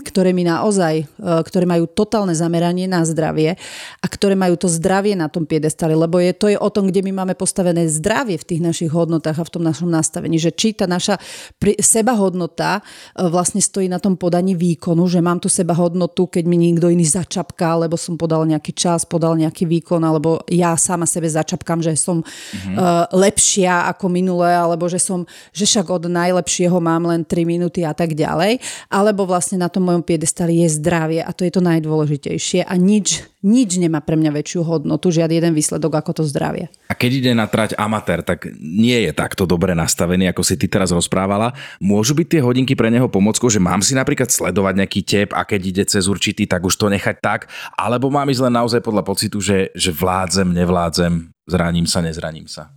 ktoré 0.08 0.30
mi 0.32 0.48
naozaj, 0.48 1.12
ktoré 1.20 1.66
majú 1.68 1.92
totálne 1.92 2.32
zameranie 2.32 2.88
na 2.88 3.04
zdravie 3.04 3.60
a 4.00 4.06
ktoré 4.08 4.40
majú 4.40 4.56
to 4.56 4.72
zdravie 4.72 5.20
na 5.20 5.28
tom 5.28 5.44
piedestale, 5.44 5.92
lebo 5.92 6.24
je, 6.24 6.32
to 6.32 6.48
je 6.48 6.58
o 6.58 6.70
tom, 6.72 6.88
kde 6.88 7.04
my 7.04 7.24
máme 7.24 7.34
postavené 7.36 7.92
zdravie 7.92 8.40
v 8.40 8.48
tých 8.48 8.62
našich 8.64 8.92
hodnotách 8.96 9.44
a 9.44 9.48
v 9.48 9.54
tom 9.58 9.66
našom 9.66 9.90
nastavení, 9.90 10.38
že 10.38 10.54
či 10.54 10.78
tá 10.78 10.86
naša 10.86 11.18
sebahodnota 11.82 12.86
vlastne 13.18 13.60
stojí 13.60 13.90
na 13.90 13.98
tom 13.98 14.16
podaní 14.16 14.54
výkonu, 14.54 15.10
že 15.10 15.20
mám 15.20 15.42
tu 15.42 15.50
sebahodnotu 15.50 15.98
hodnotu, 15.98 16.30
keď 16.30 16.44
mi 16.46 16.62
niekto 16.62 16.94
iný 16.94 17.10
začapká, 17.10 17.74
alebo 17.74 17.98
som 17.98 18.14
podal 18.22 18.46
nejaký 18.46 18.78
čas, 18.78 19.02
podal 19.02 19.34
nejaký 19.34 19.66
výkon, 19.66 20.06
alebo 20.06 20.46
ja 20.46 20.78
sama 20.78 21.10
sebe 21.10 21.26
začapkám, 21.26 21.82
že 21.82 21.98
som 21.98 22.22
mm-hmm. 22.22 22.76
uh, 22.78 23.10
lepšia 23.18 23.90
ako 23.98 24.06
minulé, 24.14 24.54
alebo 24.54 24.86
že 24.86 25.02
som, 25.02 25.26
že 25.50 25.66
však 25.66 25.90
od 25.90 26.06
najlepšieho 26.06 26.78
mám 26.78 27.10
len 27.10 27.26
3 27.26 27.50
minúty 27.50 27.82
a 27.82 27.98
tak 27.98 28.14
ďalej. 28.14 28.62
Alebo 28.94 29.26
vlastne 29.26 29.58
na 29.58 29.74
tom 29.74 29.90
mojom 29.90 30.06
piedestali 30.06 30.62
je 30.62 30.78
zdravie 30.78 31.26
a 31.26 31.34
to 31.34 31.42
je 31.42 31.52
to 31.52 31.66
najdôležitejšie 31.66 32.62
a 32.62 32.74
nič, 32.78 33.26
nič 33.42 33.82
nemá 33.82 34.06
pre 34.06 34.20
mňa 34.20 34.30
väčšiu 34.38 34.62
hodnotu, 34.62 35.10
žiadny 35.10 35.42
jeden 35.42 35.54
výsledok 35.58 35.98
ako 35.98 36.22
to 36.22 36.24
zdravie. 36.30 36.70
A 36.92 36.94
keď 36.94 37.12
ide 37.26 37.32
na 37.34 37.50
trať 37.50 37.74
amatér, 37.80 38.22
tak 38.22 38.54
nie 38.62 39.08
je 39.08 39.12
takto 39.16 39.47
dobre 39.48 39.72
nastavený, 39.72 40.28
ako 40.30 40.44
si 40.44 40.60
ty 40.60 40.68
teraz 40.68 40.92
rozprávala. 40.92 41.56
Môžu 41.80 42.14
byť 42.14 42.28
tie 42.28 42.42
hodinky 42.44 42.76
pre 42.76 42.92
neho 42.92 43.08
pomockou, 43.08 43.48
že 43.48 43.64
mám 43.64 43.80
si 43.80 43.96
napríklad 43.96 44.28
sledovať 44.28 44.74
nejaký 44.84 45.02
tep 45.08 45.30
a 45.32 45.48
keď 45.48 45.62
ide 45.64 45.84
cez 45.88 46.12
určitý, 46.12 46.44
tak 46.44 46.68
už 46.68 46.76
to 46.76 46.92
nechať 46.92 47.24
tak, 47.24 47.48
alebo 47.80 48.12
mám 48.12 48.28
ísť 48.28 48.52
len 48.52 48.54
naozaj 48.60 48.84
podľa 48.84 49.08
pocitu, 49.08 49.40
že, 49.40 49.72
že 49.72 49.96
vládzem, 49.96 50.52
nevládzem, 50.52 51.32
zraním 51.48 51.88
sa, 51.88 52.04
nezraním 52.04 52.52
sa. 52.52 52.76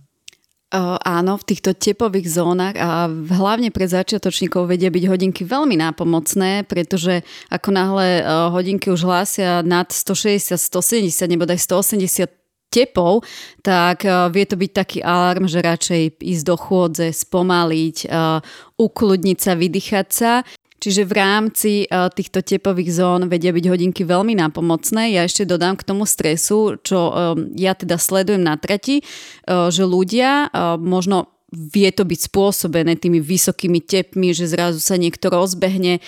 Uh, 0.71 0.95
áno, 1.03 1.35
v 1.35 1.51
týchto 1.51 1.75
tepových 1.75 2.31
zónach 2.31 2.79
a 2.79 3.11
hlavne 3.11 3.75
pre 3.75 3.91
začiatočníkov 3.91 4.71
vedia 4.71 4.87
byť 4.87 5.03
hodinky 5.03 5.43
veľmi 5.43 5.75
nápomocné, 5.75 6.63
pretože 6.63 7.27
ako 7.51 7.75
náhle 7.75 8.23
uh, 8.23 8.47
hodinky 8.55 8.87
už 8.87 9.03
hlásia 9.03 9.59
nad 9.67 9.91
160, 9.91 10.55
170, 10.55 11.27
nebo 11.27 11.43
aj 11.43 11.59
180 11.59 12.40
tepov, 12.71 13.27
tak 13.59 14.07
uh, 14.07 14.31
vie 14.31 14.47
to 14.47 14.55
byť 14.55 14.71
taký 14.71 14.99
alarm, 15.03 15.51
že 15.51 15.59
radšej 15.59 16.23
ísť 16.23 16.43
do 16.47 16.55
chôdze, 16.55 17.11
spomaliť, 17.11 17.97
uh, 18.07 18.39
ukludniť 18.79 19.37
sa, 19.37 19.59
vydýchať 19.59 20.07
sa. 20.09 20.33
Čiže 20.81 21.05
v 21.05 21.13
rámci 21.13 21.71
e, 21.85 21.87
týchto 22.09 22.41
tepových 22.41 22.97
zón 22.97 23.29
vedia 23.29 23.53
byť 23.53 23.65
hodinky 23.69 24.01
veľmi 24.01 24.33
nápomocné. 24.33 25.13
Ja 25.13 25.29
ešte 25.29 25.45
dodám 25.45 25.77
k 25.77 25.85
tomu 25.85 26.09
stresu, 26.09 26.81
čo 26.81 27.13
ja 27.53 27.77
teda 27.77 28.01
sledujem 28.01 28.41
na 28.41 28.57
trati, 28.57 29.05
že 29.45 29.83
ľudia 29.85 30.49
možno 30.81 31.37
vie 31.53 31.85
to 31.93 32.01
byť 32.01 32.19
spôsobené 32.33 32.97
tými 32.97 33.21
vysokými 33.21 33.77
tepmi, 33.77 34.33
že 34.33 34.49
zrazu 34.49 34.81
sa 34.81 34.97
niekto 34.97 35.29
rozbehne, 35.29 36.01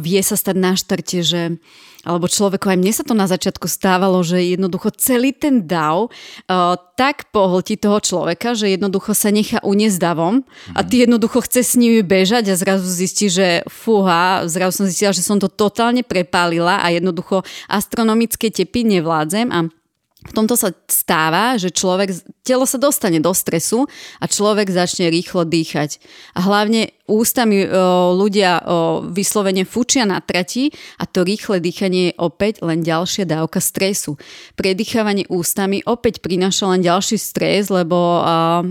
vie 0.00 0.20
sa 0.24 0.36
stať 0.38 0.56
na 0.56 0.72
štarte, 0.72 1.20
že 1.20 1.60
alebo 2.06 2.30
človeku, 2.30 2.70
aj 2.70 2.78
mne 2.78 2.92
sa 2.94 3.02
to 3.02 3.18
na 3.18 3.26
začiatku 3.26 3.66
stávalo, 3.66 4.22
že 4.22 4.38
jednoducho 4.38 4.94
celý 4.94 5.34
ten 5.34 5.66
dav 5.66 6.06
uh, 6.06 6.78
tak 6.94 7.34
pohltí 7.34 7.74
toho 7.74 7.98
človeka, 7.98 8.54
že 8.54 8.78
jednoducho 8.78 9.10
sa 9.10 9.34
nechá 9.34 9.58
uniesť 9.66 9.98
davom 9.98 10.46
a 10.72 10.86
ty 10.86 11.02
jednoducho 11.02 11.42
chce 11.42 11.66
s 11.66 11.72
nimi 11.74 12.06
bežať 12.06 12.54
a 12.54 12.54
zrazu 12.54 12.86
zistí, 12.86 13.26
že 13.26 13.66
fúha, 13.66 14.46
zrazu 14.46 14.80
som 14.80 14.86
zistila, 14.86 15.10
že 15.10 15.26
som 15.26 15.42
to 15.42 15.50
totálne 15.50 16.06
prepálila 16.06 16.78
a 16.78 16.94
jednoducho 16.94 17.42
astronomické 17.66 18.54
tepy 18.54 18.86
nevládzem 18.86 19.50
a 19.50 19.66
v 20.26 20.32
tomto 20.34 20.58
sa 20.58 20.74
stáva, 20.90 21.54
že 21.56 21.70
človek, 21.70 22.12
telo 22.42 22.66
sa 22.66 22.76
dostane 22.76 23.22
do 23.22 23.30
stresu 23.30 23.86
a 24.18 24.24
človek 24.26 24.68
začne 24.68 25.06
rýchlo 25.08 25.46
dýchať. 25.46 26.02
A 26.34 26.42
hlavne 26.42 26.90
ústami 27.06 27.62
o, 27.62 28.12
ľudia 28.18 28.58
o, 28.58 28.62
vyslovene 29.06 29.62
fučia 29.62 30.02
na 30.02 30.18
trati 30.18 30.74
a 30.98 31.06
to 31.06 31.22
rýchle 31.22 31.62
dýchanie 31.62 32.10
je 32.10 32.18
opäť 32.18 32.66
len 32.66 32.82
ďalšia 32.82 33.24
dávka 33.30 33.62
stresu. 33.62 34.18
Predýchávanie 34.58 35.30
ústami 35.30 35.86
opäť 35.86 36.18
prináša 36.18 36.74
len 36.74 36.82
ďalší 36.82 37.16
stres, 37.16 37.70
lebo 37.70 37.96
o, 37.96 38.22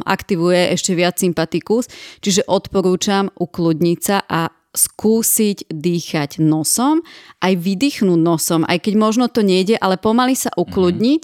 aktivuje 0.04 0.76
ešte 0.76 0.92
viac 0.94 1.16
sympatikus, 1.16 1.88
čiže 2.20 2.44
odporúčam 2.52 3.32
ukludniť 3.40 4.00
sa 4.04 4.20
a 4.28 4.52
skúsiť 4.76 5.72
dýchať 5.72 6.44
nosom, 6.44 7.02
aj 7.42 7.54
vydýchnuť 7.56 8.20
nosom, 8.20 8.62
aj 8.68 8.84
keď 8.86 8.94
možno 9.00 9.26
to 9.32 9.42
nejde, 9.42 9.80
ale 9.80 9.96
pomaly 9.96 10.36
sa 10.36 10.52
ukludniť 10.54 11.24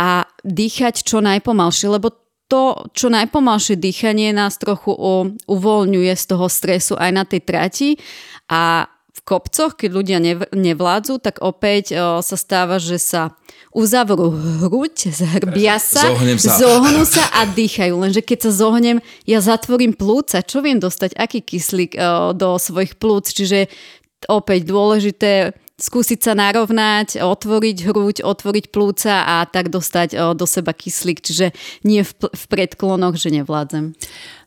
a 0.00 0.24
dýchať 0.42 1.04
čo 1.04 1.20
najpomalšie, 1.20 1.86
lebo 1.92 2.10
to, 2.48 2.88
čo 2.96 3.12
najpomalšie 3.12 3.76
dýchanie 3.76 4.32
nás 4.32 4.56
trochu 4.56 4.90
uvoľňuje 5.44 6.12
z 6.16 6.24
toho 6.24 6.48
stresu 6.48 6.96
aj 6.96 7.10
na 7.12 7.24
tej 7.28 7.44
trati 7.44 7.90
a 8.48 8.88
v 9.18 9.20
kopcoch, 9.26 9.74
keď 9.74 9.90
ľudia 9.90 10.18
nevládzu, 10.54 11.18
tak 11.18 11.42
opäť 11.42 11.98
o, 11.98 12.22
sa 12.22 12.36
stáva, 12.38 12.78
že 12.78 13.02
sa 13.02 13.34
uzavrú 13.74 14.30
hruď, 14.30 15.10
zhrbia 15.10 15.82
sa, 15.82 16.14
sa, 16.14 16.54
zohnú 16.54 17.02
sa 17.02 17.26
a 17.34 17.50
dýchajú. 17.50 17.98
Lenže 17.98 18.22
keď 18.22 18.48
sa 18.48 18.52
zohnem, 18.54 19.02
ja 19.26 19.42
zatvorím 19.42 19.98
plúca, 19.98 20.38
čo 20.46 20.62
viem 20.62 20.78
dostať, 20.78 21.18
aký 21.18 21.42
kyslík 21.42 21.98
o, 21.98 22.30
do 22.30 22.54
svojich 22.56 22.94
plúc. 22.96 23.26
Čiže 23.26 23.66
opäť 24.30 24.70
dôležité 24.70 25.54
skúsiť 25.78 26.18
sa 26.18 26.34
narovnať, 26.34 27.22
otvoriť 27.22 27.76
hruď, 27.86 28.16
otvoriť 28.26 28.64
plúca 28.74 29.22
a 29.22 29.46
tak 29.46 29.70
dostať 29.70 30.34
do 30.34 30.42
seba 30.42 30.74
kyslík, 30.74 31.22
čiže 31.22 31.54
nie 31.86 32.02
v, 32.02 32.12
predklonoch, 32.50 33.14
že 33.14 33.30
nevládzem. 33.30 33.94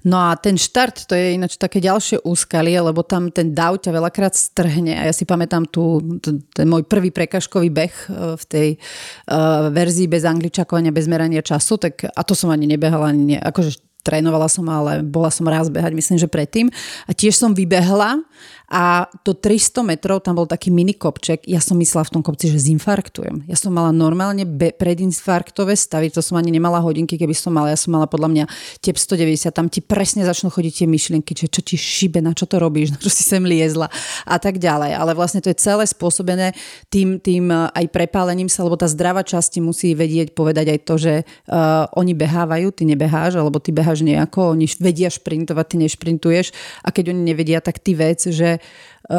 No 0.04 0.18
a 0.20 0.36
ten 0.36 0.60
štart, 0.60 1.08
to 1.08 1.16
je 1.16 1.40
ináč 1.40 1.56
také 1.56 1.80
ďalšie 1.80 2.28
úskalie, 2.28 2.76
lebo 2.84 3.00
tam 3.06 3.32
ten 3.32 3.56
dav 3.56 3.80
ťa 3.80 3.96
veľakrát 3.96 4.36
strhne 4.36 4.92
a 4.92 5.08
ja 5.08 5.14
si 5.16 5.24
pamätám 5.24 5.64
tu 5.72 6.04
ten 6.52 6.68
môj 6.68 6.84
prvý 6.84 7.14
prekažkový 7.16 7.70
beh 7.72 7.96
e, 7.96 8.06
v 8.36 8.44
tej 8.50 8.70
uh, 8.76 9.70
verzii 9.72 10.12
bez 10.12 10.26
angličakovania, 10.28 10.92
bez 10.92 11.08
merania 11.08 11.40
času, 11.40 11.80
tak 11.80 12.04
a 12.12 12.22
to 12.28 12.36
som 12.36 12.52
ani 12.52 12.68
nebehala, 12.68 13.14
ani 13.14 13.24
ne, 13.24 13.38
akože 13.40 13.80
trénovala 14.02 14.50
som, 14.50 14.66
ale 14.68 15.06
bola 15.06 15.30
som 15.30 15.46
raz 15.46 15.70
behať, 15.70 15.94
myslím, 15.94 16.18
že 16.18 16.26
predtým. 16.26 16.74
A 17.06 17.14
tiež 17.14 17.38
som 17.38 17.54
vybehla 17.54 18.26
A 18.72 19.04
to 19.28 19.36
300 19.36 19.84
metrov, 19.84 20.24
tam 20.24 20.40
bol 20.40 20.48
taký 20.48 20.72
mini 20.72 20.96
kopček, 20.96 21.44
ja 21.44 21.60
som 21.60 21.76
myslela 21.76 22.08
v 22.08 22.14
tom 22.16 22.24
kopci, 22.24 22.48
že 22.48 22.72
zinfarktujem. 22.72 23.44
Ja 23.52 23.60
som 23.60 23.76
mala 23.76 23.92
normálne 23.92 24.48
be- 24.48 24.72
predinfarktové 24.72 25.76
stavy, 25.76 26.08
to 26.08 26.24
som 26.24 26.40
ani 26.40 26.56
nemala 26.56 26.80
hodinky, 26.80 27.20
keby 27.20 27.36
som 27.36 27.52
mala, 27.52 27.68
ja 27.68 27.76
som 27.76 27.92
mala 27.92 28.08
podľa 28.08 28.32
mňa 28.32 28.46
tep 28.80 28.96
190, 28.96 29.52
tam 29.52 29.68
ti 29.68 29.84
presne 29.84 30.24
začnú 30.24 30.48
chodiť 30.48 30.72
tie 30.72 30.88
myšlienky, 30.88 31.36
že 31.36 31.52
čo 31.52 31.60
ti 31.60 31.76
šibe, 31.76 32.24
na 32.24 32.32
čo 32.32 32.48
to 32.48 32.64
robíš, 32.64 32.96
na 32.96 33.00
čo 33.04 33.12
si 33.12 33.28
sem 33.28 33.44
liezla 33.44 33.92
a 34.24 34.40
tak 34.40 34.56
ďalej. 34.56 34.96
Ale 34.96 35.12
vlastne 35.20 35.44
to 35.44 35.52
je 35.52 35.60
celé 35.60 35.84
spôsobené 35.84 36.56
tým, 36.88 37.20
tým 37.20 37.52
eh, 37.52 37.68
aj 37.76 37.92
prepálením 37.92 38.48
sa, 38.48 38.64
lebo 38.64 38.80
tá 38.80 38.88
zdravá 38.88 39.28
časť 39.28 39.60
musí 39.60 39.92
vedieť 39.92 40.32
povedať 40.32 40.72
aj 40.72 40.80
to, 40.88 40.96
že 40.96 41.14
uh, 41.28 41.92
oni 42.00 42.16
behávajú, 42.16 42.72
ty 42.72 42.88
nebeháš, 42.88 43.36
alebo 43.36 43.60
ty 43.60 43.76
beháš 43.76 44.08
nejako, 44.08 44.56
oni 44.56 44.64
vedia 44.80 45.12
šprintovať, 45.12 45.66
ty 45.68 45.76
nešprintuješ. 45.84 46.56
A 46.88 46.96
keď 46.96 47.12
oni 47.12 47.36
nevedia, 47.36 47.60
tak 47.60 47.84
ty 47.84 47.92
vec, 48.00 48.24
že 48.24 48.61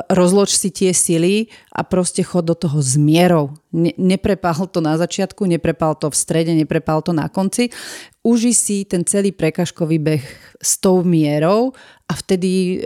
rozloč 0.09 0.57
si 0.57 0.71
tie 0.71 0.95
sily 0.95 1.51
a 1.75 1.83
proste 1.85 2.23
chod 2.23 2.49
do 2.49 2.55
toho 2.55 2.79
s 2.81 2.97
mierou. 2.97 3.53
Ne, 3.75 3.93
neprepál 3.99 4.71
to 4.71 4.81
na 4.81 4.97
začiatku, 4.97 5.45
neprepál 5.45 5.99
to 5.99 6.09
v 6.09 6.17
strede, 6.17 6.53
neprepál 6.55 7.03
to 7.03 7.13
na 7.13 7.29
konci. 7.29 7.69
Uži 8.23 8.55
si 8.55 8.77
ten 8.87 9.03
celý 9.05 9.35
prekažkový 9.35 9.99
beh 9.99 10.25
s 10.63 10.79
tou 10.79 11.03
mierou 11.03 11.75
a 12.07 12.13
vtedy 12.15 12.83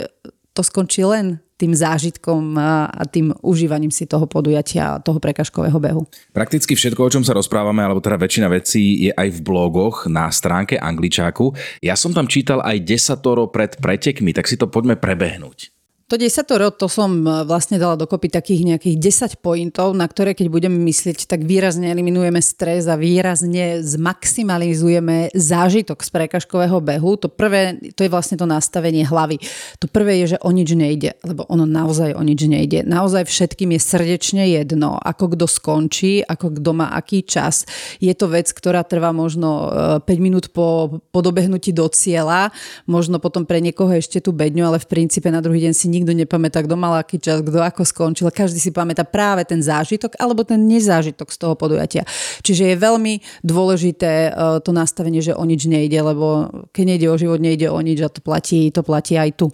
to 0.57 0.65
skončí 0.65 1.05
len 1.05 1.39
tým 1.57 1.73
zážitkom 1.73 2.53
a 2.61 3.01
tým 3.09 3.33
užívaním 3.41 3.89
si 3.89 4.05
toho 4.05 4.29
podujatia 4.29 5.01
toho 5.01 5.17
prekažkového 5.17 5.81
behu. 5.81 6.05
Prakticky 6.37 6.77
všetko, 6.77 7.01
o 7.01 7.13
čom 7.13 7.25
sa 7.25 7.33
rozprávame, 7.33 7.81
alebo 7.81 8.05
teda 8.05 8.21
väčšina 8.21 8.49
vecí 8.53 9.09
je 9.09 9.13
aj 9.17 9.41
v 9.41 9.41
blogoch 9.41 10.05
na 10.05 10.29
stránke 10.29 10.77
Angličáku. 10.77 11.57
Ja 11.81 11.97
som 11.97 12.13
tam 12.13 12.29
čítal 12.29 12.61
aj 12.61 12.85
desatoro 12.85 13.49
pred 13.49 13.73
pretekmi, 13.81 14.37
tak 14.37 14.53
si 14.53 14.61
to 14.61 14.69
poďme 14.69 15.01
prebehnúť. 15.01 15.76
To 16.07 16.15
desatoro, 16.15 16.71
to 16.71 16.87
som 16.87 17.27
e, 17.27 17.43
vlastne 17.43 17.83
dala 17.83 17.99
dokopy 17.99 18.31
takých 18.31 18.63
nejakých 18.63 18.95
10 19.35 19.43
pointov, 19.43 19.91
na 19.91 20.07
ktoré 20.07 20.39
keď 20.39 20.55
budeme 20.55 20.79
myslieť, 20.87 21.27
tak 21.27 21.43
výrazne 21.43 21.91
eliminujeme 21.91 22.39
stres 22.39 22.87
a 22.87 22.95
výrazne 22.95 23.83
zmaximalizujeme 23.83 25.35
zážitok 25.35 26.07
z 26.07 26.11
prekažkového 26.15 26.79
behu. 26.79 27.19
To 27.19 27.27
prvé, 27.27 27.83
to 27.99 28.07
je 28.07 28.11
vlastne 28.15 28.39
to 28.39 28.47
nastavenie 28.47 29.03
hlavy. 29.03 29.43
To 29.83 29.91
prvé 29.91 30.23
je, 30.23 30.39
že 30.39 30.43
o 30.47 30.55
nič 30.55 30.79
nejde, 30.79 31.19
lebo 31.27 31.43
ono 31.51 31.67
naozaj 31.67 32.15
o 32.15 32.23
nič 32.23 32.47
nejde. 32.47 32.87
Naozaj 32.87 33.27
všetkým 33.27 33.75
je 33.75 33.81
srdečne 33.83 34.47
jedno, 34.47 35.03
ako 35.03 35.35
kto 35.35 35.51
skončí, 35.51 36.23
ako 36.23 36.55
kto 36.63 36.71
má 36.71 36.95
aký 36.95 37.27
čas. 37.27 37.67
Je 37.99 38.15
to 38.15 38.31
vec, 38.31 38.47
ktorá 38.55 38.87
trvá 38.87 39.11
možno 39.11 39.75
5 39.99 40.07
e, 40.07 40.23
minút 40.23 40.55
po, 40.55 41.03
po 41.11 41.19
dobehnutí 41.19 41.75
do 41.75 41.91
cieľa, 41.91 42.55
možno 42.87 43.19
potom 43.19 43.43
pre 43.43 43.59
niekoho 43.59 43.91
ešte 43.91 44.23
tú 44.23 44.31
bedňu, 44.31 44.71
ale 44.71 44.79
v 44.79 44.87
princípe 44.87 45.27
na 45.35 45.43
druhý 45.43 45.67
deň 45.67 45.75
si 45.75 45.96
nikto 46.01 46.13
nepamätá, 46.13 46.63
kto 46.63 46.77
mal 46.77 47.01
aký 47.01 47.17
čas, 47.19 47.41
kto 47.41 47.59
ako 47.61 47.83
skončil. 47.83 48.29
Každý 48.29 48.61
si 48.61 48.71
pamätá 48.71 49.03
práve 49.03 49.43
ten 49.49 49.61
zážitok 49.65 50.17
alebo 50.21 50.45
ten 50.45 50.61
nezážitok 50.65 51.33
z 51.33 51.39
toho 51.41 51.55
podujatia. 51.57 52.05
Čiže 52.45 52.75
je 52.75 52.77
veľmi 52.77 53.15
dôležité 53.43 54.13
e, 54.29 54.61
to 54.61 54.71
nastavenie, 54.71 55.25
že 55.25 55.33
o 55.33 55.45
nič 55.45 55.67
nejde, 55.67 55.99
lebo 56.01 56.49
keď 56.71 56.85
nejde 56.85 57.07
o 57.09 57.17
život, 57.17 57.41
nejde 57.41 57.67
o 57.73 57.79
nič 57.81 57.99
a 58.05 58.09
to 58.13 58.21
platí, 58.21 58.69
to 58.71 58.85
platí 58.85 59.17
aj 59.17 59.31
tu. 59.35 59.49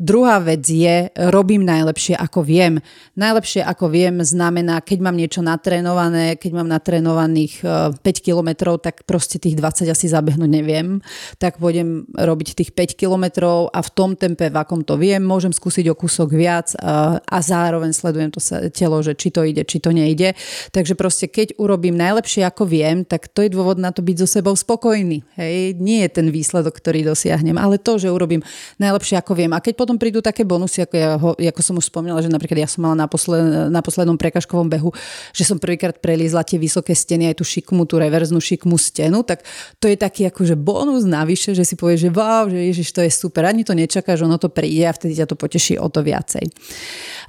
Druhá 0.00 0.40
vec 0.40 0.64
je, 0.64 1.12
robím 1.28 1.60
najlepšie 1.60 2.16
ako 2.16 2.40
viem. 2.40 2.80
Najlepšie 3.20 3.60
ako 3.60 3.92
viem 3.92 4.24
znamená, 4.24 4.80
keď 4.80 4.98
mám 5.04 5.12
niečo 5.12 5.44
natrénované, 5.44 6.40
keď 6.40 6.56
mám 6.56 6.72
natrénovaných 6.72 7.60
5 7.60 8.00
e, 8.00 8.12
kilometrov, 8.24 8.80
tak 8.80 9.04
proste 9.04 9.36
tých 9.36 9.60
20 9.60 9.92
asi 9.92 10.08
zabehnúť 10.08 10.48
neviem. 10.48 11.04
Tak 11.36 11.60
pôjdem 11.60 12.08
robiť 12.16 12.56
tých 12.56 12.72
5 12.72 12.96
kilometrov 12.96 13.68
a 13.76 13.84
v 13.84 13.90
tom 13.92 14.16
tempe, 14.16 14.48
v 14.48 14.56
akom 14.56 14.80
to 14.88 14.96
viem, 14.96 15.20
môžem 15.20 15.52
skúsiť 15.52 15.92
o 15.92 15.94
kúsok 15.94 16.32
viac 16.32 16.72
a, 16.80 17.20
a 17.20 17.38
zároveň 17.44 17.92
sledujem 17.92 18.32
to 18.32 18.40
telo, 18.72 19.04
že 19.04 19.12
či 19.12 19.28
to 19.28 19.44
ide, 19.44 19.68
či 19.68 19.84
to 19.84 19.92
nejde. 19.92 20.32
Takže 20.72 20.96
proste 20.96 21.28
keď 21.28 21.60
urobím 21.60 22.00
najlepšie 22.00 22.48
ako 22.48 22.64
viem, 22.64 23.04
tak 23.04 23.28
to 23.28 23.44
je 23.44 23.52
dôvod 23.52 23.76
na 23.76 23.92
to 23.92 24.00
byť 24.00 24.16
so 24.24 24.40
sebou 24.40 24.56
spokojný. 24.56 25.20
Hej? 25.36 25.76
Nie 25.76 26.08
je 26.08 26.24
ten 26.24 26.32
výsledok, 26.32 26.80
ktorý 26.80 27.04
dosiahnem, 27.04 27.60
ale 27.60 27.76
to, 27.76 28.00
že 28.00 28.08
urobím 28.08 28.40
najlepšie 28.80 29.20
ako 29.20 29.36
viem. 29.36 29.52
A 29.52 29.60
keď 29.60 29.76
potom 29.76 29.89
potom 29.90 29.98
prídu 29.98 30.22
také 30.22 30.46
bonusy, 30.46 30.86
ako, 30.86 30.94
ja 30.94 31.18
ho, 31.18 31.34
ako 31.34 31.60
som 31.66 31.74
už 31.74 31.90
spomínala, 31.90 32.22
že 32.22 32.30
napríklad 32.30 32.62
ja 32.62 32.70
som 32.70 32.86
mala 32.86 32.94
na, 32.94 33.10
posled, 33.10 33.74
na 33.74 33.82
poslednom 33.82 34.14
prekažkovom 34.14 34.70
behu, 34.70 34.94
že 35.34 35.42
som 35.42 35.58
prvýkrát 35.58 35.98
preliezla 35.98 36.46
tie 36.46 36.62
vysoké 36.62 36.94
steny, 36.94 37.26
aj 37.26 37.42
tú 37.42 37.44
šikmu, 37.44 37.90
tú 37.90 37.98
reverznú 37.98 38.38
šikmu 38.38 38.78
stenu, 38.78 39.26
tak 39.26 39.42
to 39.82 39.90
je 39.90 39.98
taký 39.98 40.30
akože 40.30 40.54
bonus 40.54 41.02
navyše, 41.02 41.58
že 41.58 41.66
si 41.66 41.74
povieš, 41.74 42.06
že 42.06 42.10
wow, 42.14 42.46
že 42.46 42.62
ježiš, 42.70 42.94
to 42.94 43.02
je 43.02 43.10
super, 43.10 43.42
ani 43.50 43.66
to 43.66 43.74
nečakáš, 43.74 44.22
ono 44.22 44.38
to 44.38 44.46
príde 44.46 44.86
a 44.86 44.94
vtedy 44.94 45.18
ťa 45.18 45.26
to 45.26 45.34
poteší 45.34 45.74
o 45.82 45.90
to 45.90 46.06
viacej. 46.06 46.46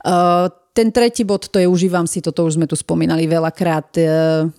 Uh, 0.05 0.45
ten 0.77 0.93
tretí 0.93 1.25
bod, 1.25 1.49
to 1.49 1.57
je 1.57 1.65
užívam 1.65 2.05
si, 2.05 2.21
toto 2.21 2.45
už 2.45 2.61
sme 2.61 2.69
tu 2.69 2.77
spomínali 2.77 3.25
veľakrát, 3.25 3.89
uh, 3.97 4.53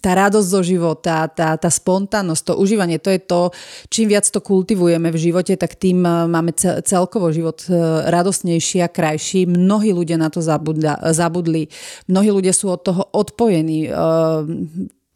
tá 0.00 0.12
radosť 0.12 0.48
zo 0.48 0.60
života, 0.60 1.24
tá, 1.28 1.56
tá 1.56 1.70
spontánnosť, 1.72 2.42
to 2.42 2.54
užívanie, 2.60 3.00
to 3.00 3.08
je 3.08 3.20
to, 3.20 3.40
čím 3.88 4.12
viac 4.12 4.28
to 4.28 4.44
kultivujeme 4.44 5.08
v 5.08 5.18
živote, 5.18 5.56
tak 5.56 5.76
tým 5.76 6.04
e, 6.04 6.28
máme 6.28 6.52
celkovo 6.84 7.32
život 7.32 7.64
e, 7.68 7.72
radostnejší 8.08 8.84
a 8.84 8.92
krajší. 8.92 9.48
Mnohí 9.48 9.96
ľudia 9.96 10.20
na 10.20 10.28
to 10.28 10.44
zabudla, 10.44 11.00
zabudli. 11.16 11.72
Mnohí 12.12 12.28
ľudia 12.28 12.52
sú 12.52 12.68
od 12.72 12.80
toho 12.84 13.02
odpojení. 13.16 13.88
E, 13.88 13.90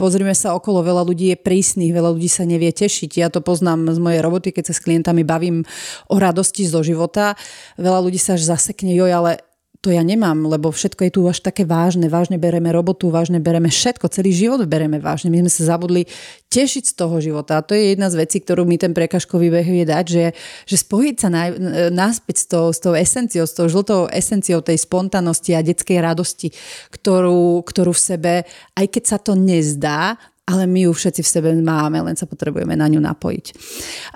pozrime 0.01 0.33
sa 0.33 0.57
okolo, 0.57 0.81
veľa 0.81 1.05
ľudí 1.05 1.37
je 1.37 1.37
prísnych, 1.37 1.93
veľa 1.93 2.17
ľudí 2.17 2.33
sa 2.33 2.49
nevie 2.49 2.73
tešiť. 2.73 3.21
Ja 3.21 3.29
to 3.29 3.45
poznám 3.45 3.93
z 3.93 4.01
mojej 4.01 4.25
roboty, 4.25 4.49
keď 4.49 4.73
sa 4.73 4.75
s 4.77 4.81
klientami 4.81 5.29
bavím 5.29 5.69
o 6.09 6.17
radosti 6.17 6.65
zo 6.65 6.81
života. 6.81 7.37
Veľa 7.77 8.01
ľudí 8.01 8.17
sa 8.17 8.41
až 8.41 8.49
zasekne, 8.49 8.97
joj, 8.97 9.13
ale 9.13 9.50
to 9.81 9.89
ja 9.89 10.05
nemám, 10.05 10.45
lebo 10.45 10.69
všetko 10.69 11.09
je 11.09 11.13
tu 11.17 11.21
až 11.25 11.41
také 11.41 11.65
vážne. 11.65 12.13
Vážne 12.13 12.37
bereme 12.37 12.69
robotu, 12.69 13.09
vážne 13.09 13.41
bereme 13.41 13.73
všetko, 13.73 14.13
celý 14.13 14.29
život 14.29 14.61
bereme 14.69 15.01
vážne. 15.01 15.33
My 15.33 15.41
sme 15.41 15.49
sa 15.49 15.73
zabudli 15.73 16.05
tešiť 16.53 16.85
z 16.85 16.95
toho 17.01 17.17
života. 17.25 17.57
A 17.57 17.65
to 17.65 17.73
je 17.73 17.97
jedna 17.97 18.13
z 18.13 18.21
vecí, 18.21 18.45
ktorú 18.45 18.69
mi 18.69 18.77
ten 18.77 18.93
prekažkový 18.93 19.49
beh 19.49 19.65
vie 19.65 19.89
dať, 19.89 20.05
že, 20.05 20.27
že 20.69 20.77
spojiť 20.77 21.17
sa 21.17 21.29
na, 21.33 21.49
náspäť 21.89 22.37
s 22.37 22.47
tou, 22.53 22.69
s 22.77 22.79
tou 22.83 22.93
esenciou, 22.93 23.49
s 23.49 23.57
tou 23.57 23.73
žltou 23.73 24.05
esenciou 24.13 24.61
tej 24.61 24.77
spontanosti 24.85 25.57
a 25.57 25.65
detskej 25.65 25.97
radosti, 26.05 26.53
ktorú, 26.93 27.65
ktorú 27.65 27.97
v 27.97 28.05
sebe, 28.05 28.33
aj 28.77 28.85
keď 28.85 29.05
sa 29.09 29.17
to 29.17 29.33
nezdá, 29.33 30.21
ale 30.51 30.67
my 30.67 30.91
ju 30.91 30.93
všetci 30.93 31.23
v 31.23 31.29
sebe 31.31 31.49
máme, 31.55 32.03
len 32.03 32.19
sa 32.19 32.27
potrebujeme 32.27 32.75
na 32.75 32.91
ňu 32.91 32.99
napojiť. 32.99 33.47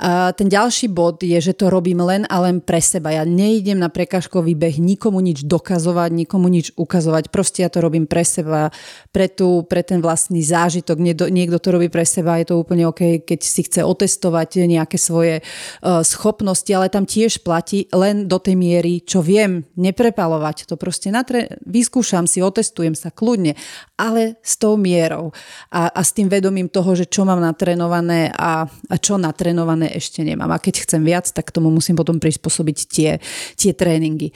A 0.02 0.35
ten 0.35 0.51
ďalší 0.51 0.90
bod 0.90 1.23
je, 1.23 1.39
že 1.39 1.55
to 1.55 1.70
robím 1.70 2.02
len 2.02 2.27
a 2.27 2.43
len 2.43 2.59
pre 2.59 2.82
seba. 2.82 3.15
Ja 3.15 3.23
neidem 3.23 3.78
na 3.78 3.86
prekažkový 3.86 4.59
beh 4.59 4.82
nikomu 4.82 5.23
nič 5.23 5.47
dokazovať, 5.47 6.11
nikomu 6.11 6.51
nič 6.51 6.74
ukazovať. 6.74 7.31
Proste 7.31 7.62
ja 7.62 7.70
to 7.70 7.78
robím 7.78 8.11
pre 8.11 8.27
seba, 8.27 8.74
pre, 9.15 9.31
tú, 9.31 9.62
pre 9.70 9.86
ten 9.86 10.02
vlastný 10.02 10.43
zážitok. 10.43 10.98
Niekto, 10.98 11.31
niekto 11.31 11.62
to 11.62 11.69
robí 11.70 11.86
pre 11.86 12.02
seba, 12.02 12.43
je 12.43 12.51
to 12.51 12.59
úplne 12.59 12.90
OK, 12.90 13.23
keď 13.23 13.40
si 13.47 13.62
chce 13.62 13.86
otestovať 13.86 14.66
nejaké 14.66 14.98
svoje 14.98 15.40
uh, 15.40 16.02
schopnosti, 16.02 16.69
ale 16.74 16.90
tam 16.90 17.06
tiež 17.06 17.47
platí 17.47 17.86
len 17.94 18.27
do 18.27 18.43
tej 18.43 18.59
miery, 18.59 19.05
čo 19.05 19.23
viem, 19.23 19.62
neprepalovať. 19.78 20.66
To 20.66 20.74
proste 20.74 21.15
natre- 21.15 21.61
vyskúšam 21.62 22.27
si, 22.27 22.43
otestujem 22.43 22.97
sa 22.98 23.15
kľudne, 23.15 23.55
ale 23.94 24.40
s 24.43 24.59
tou 24.59 24.74
mierou 24.74 25.31
a, 25.70 25.93
a 25.93 26.01
s 26.01 26.11
tým 26.16 26.24
tým 26.25 26.33
vedomím 26.33 26.73
toho, 26.73 26.97
že 26.97 27.05
čo 27.05 27.29
mám 27.29 27.37
natrenované 27.37 28.33
a, 28.33 28.65
a 28.65 28.95
čo 28.97 29.21
natrenované 29.21 29.93
ešte 29.93 30.25
nemám. 30.25 30.49
A 30.49 30.57
keď 30.57 30.89
chcem 30.89 31.05
viac, 31.05 31.29
tak 31.29 31.53
tomu 31.53 31.69
musím 31.69 32.01
potom 32.01 32.17
prispôsobiť 32.17 32.79
tie, 32.89 33.21
tie 33.61 33.73
tréningy. 33.77 34.33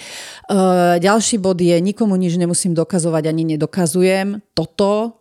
Uh, 0.53 1.01
ďalší 1.01 1.41
bod 1.41 1.57
je, 1.57 1.73
nikomu 1.81 2.21
nič 2.21 2.37
nemusím 2.37 2.77
dokazovať, 2.77 3.25
ani 3.33 3.57
nedokazujem. 3.57 4.45
Toto 4.53 5.17
E, 5.17 5.18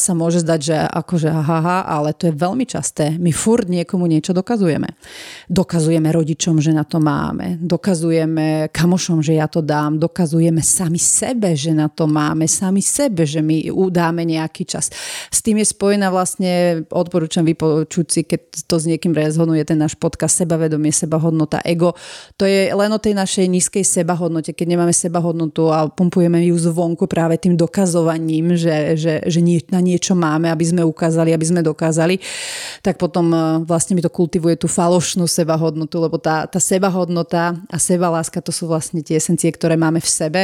sa 0.00 0.16
môže 0.16 0.40
zdať, 0.40 0.60
že 0.64 0.76
akože 0.88 1.28
haha, 1.28 1.84
ale 1.84 2.16
to 2.16 2.32
je 2.32 2.34
veľmi 2.34 2.64
časté. 2.64 3.20
My 3.20 3.28
furt 3.28 3.68
niekomu 3.68 4.08
niečo 4.08 4.32
dokazujeme. 4.32 4.96
Dokazujeme 5.52 6.08
rodičom, 6.08 6.64
že 6.64 6.72
na 6.72 6.88
to 6.88 6.96
máme. 6.96 7.60
Dokazujeme 7.60 8.72
kamošom, 8.72 9.20
že 9.20 9.36
ja 9.36 9.52
to 9.52 9.60
dám. 9.60 10.00
Dokazujeme 10.00 10.64
sami 10.64 10.96
sebe, 10.96 11.52
že 11.52 11.76
na 11.76 11.92
to 11.92 12.08
máme. 12.08 12.48
Sami 12.48 12.80
sebe, 12.80 13.28
že 13.28 13.44
my 13.44 13.68
udáme 13.68 14.24
nejaký 14.24 14.64
čas. 14.64 14.88
S 15.28 15.44
tým 15.44 15.60
je 15.60 15.68
spojená 15.68 16.08
vlastne, 16.08 16.80
odporúčam 16.88 17.44
vypočuť 17.44 18.06
si, 18.08 18.24
keď 18.24 18.64
to 18.64 18.80
s 18.80 18.88
niekým 18.88 19.12
rezonuje 19.12 19.60
ten 19.68 19.76
náš 19.76 19.92
podcast 19.92 20.40
sebavedomie, 20.40 20.88
sebahodnota, 20.88 21.60
ego. 21.68 21.92
To 22.40 22.48
je 22.48 22.72
len 22.72 22.88
o 22.96 23.02
tej 23.02 23.12
našej 23.12 23.44
nízkej 23.44 23.84
sebahodnote. 23.84 24.56
Keď 24.56 24.66
nemáme 24.72 24.96
sebahodnotu 24.96 25.68
a 25.68 25.84
pumpujeme 25.92 26.40
ju 26.48 26.56
zvonku 26.56 27.04
práve 27.04 27.36
tým 27.36 27.60
dokazovaním, 27.60 28.56
že, 28.56 28.96
že, 28.96 29.20
že 29.28 29.49
nie, 29.50 29.58
na 29.74 29.82
niečo 29.82 30.14
máme, 30.14 30.46
aby 30.46 30.62
sme 30.62 30.82
ukázali, 30.86 31.34
aby 31.34 31.46
sme 31.46 31.60
dokázali, 31.66 32.22
tak 32.86 33.02
potom 33.02 33.26
uh, 33.34 33.42
vlastne 33.66 33.98
mi 33.98 34.02
to 34.04 34.12
kultivuje 34.12 34.54
tú 34.54 34.70
falošnú 34.70 35.26
sebahodnotu, 35.26 35.98
lebo 35.98 36.22
tá, 36.22 36.46
tá 36.46 36.62
sebahodnota 36.62 37.58
a 37.66 37.76
sebaláska 37.82 38.38
to 38.38 38.54
sú 38.54 38.70
vlastne 38.70 39.02
tie 39.02 39.18
esencie, 39.18 39.50
ktoré 39.50 39.74
máme 39.74 39.98
v 39.98 40.06
sebe 40.06 40.40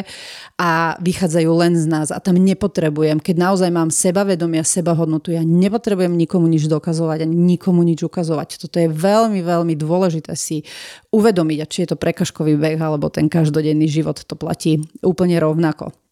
a 0.59 0.99
vychádzajú 0.99 1.51
len 1.55 1.79
z 1.79 1.87
nás 1.87 2.09
a 2.11 2.19
tam 2.19 2.35
nepotrebujem, 2.41 3.23
keď 3.23 3.37
naozaj 3.39 3.71
mám 3.71 3.95
sebavedomia, 3.95 4.67
sebahodnotu, 4.67 5.31
ja 5.37 5.47
nepotrebujem 5.47 6.17
nikomu 6.17 6.51
nič 6.51 6.67
dokazovať 6.67 7.23
ani 7.29 7.37
nikomu 7.57 7.87
nič 7.87 8.03
ukazovať. 8.03 8.59
Toto 8.59 8.81
je 8.81 8.89
veľmi, 8.91 9.45
veľmi 9.45 9.75
dôležité 9.79 10.35
si 10.35 10.67
uvedomiť, 11.15 11.59
a 11.63 11.67
či 11.69 11.79
je 11.85 11.95
to 11.95 12.01
prekažkový 12.01 12.57
beh 12.57 12.81
alebo 12.81 13.13
ten 13.13 13.29
každodenný 13.29 13.87
život, 13.87 14.17
to 14.25 14.35
platí 14.35 14.81
úplne 15.05 15.37
rovnako. 15.39 16.06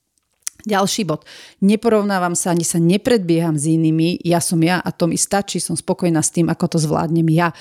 Ďalší 0.64 1.04
bod. 1.04 1.28
Neporovnávam 1.60 2.32
sa 2.32 2.56
ani 2.56 2.64
sa 2.64 2.80
nepredbieham 2.80 3.60
s 3.60 3.68
inými. 3.68 4.24
Ja 4.24 4.40
som 4.40 4.60
ja 4.64 4.80
a 4.80 4.88
to 4.90 5.04
mi 5.04 5.20
stačí. 5.20 5.60
Som 5.60 5.76
spokojná 5.76 6.24
s 6.24 6.32
tým, 6.32 6.48
ako 6.48 6.76
to 6.76 6.78
zvládnem 6.80 7.28
ja 7.28 7.52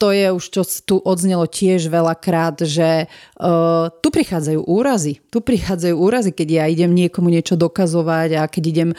to 0.00 0.16
je 0.16 0.32
už, 0.32 0.44
čo 0.48 0.62
tu 0.64 0.96
odznelo 0.96 1.44
tiež 1.44 1.92
veľakrát, 1.92 2.64
že 2.64 3.04
uh, 3.04 3.92
tu 4.00 4.08
prichádzajú 4.08 4.64
úrazy. 4.64 5.20
Tu 5.28 5.44
prichádzajú 5.44 5.92
úrazy, 5.92 6.32
keď 6.32 6.48
ja 6.48 6.64
idem 6.72 6.96
niekomu 6.96 7.28
niečo 7.28 7.60
dokazovať 7.60 8.40
a 8.40 8.48
keď 8.48 8.62
idem 8.64 8.90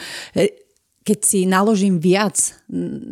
keď 1.02 1.18
si 1.22 1.38
naložím 1.50 1.98
viac, 1.98 2.62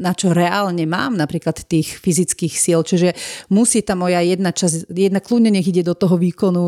na 0.01 0.15
čo 0.15 0.31
reálne 0.31 0.87
mám, 0.87 1.19
napríklad 1.19 1.67
tých 1.67 1.99
fyzických 2.01 2.55
síl, 2.55 2.81
čiže 2.81 3.13
musí 3.51 3.83
tá 3.83 3.99
moja 3.99 4.23
jedna 4.23 4.55
časť, 4.55 4.89
jedna 4.95 5.21
kľudne 5.21 5.51
nech 5.53 5.67
ide 5.67 5.83
do 5.83 5.93
toho 5.93 6.15
výkonu, 6.17 6.63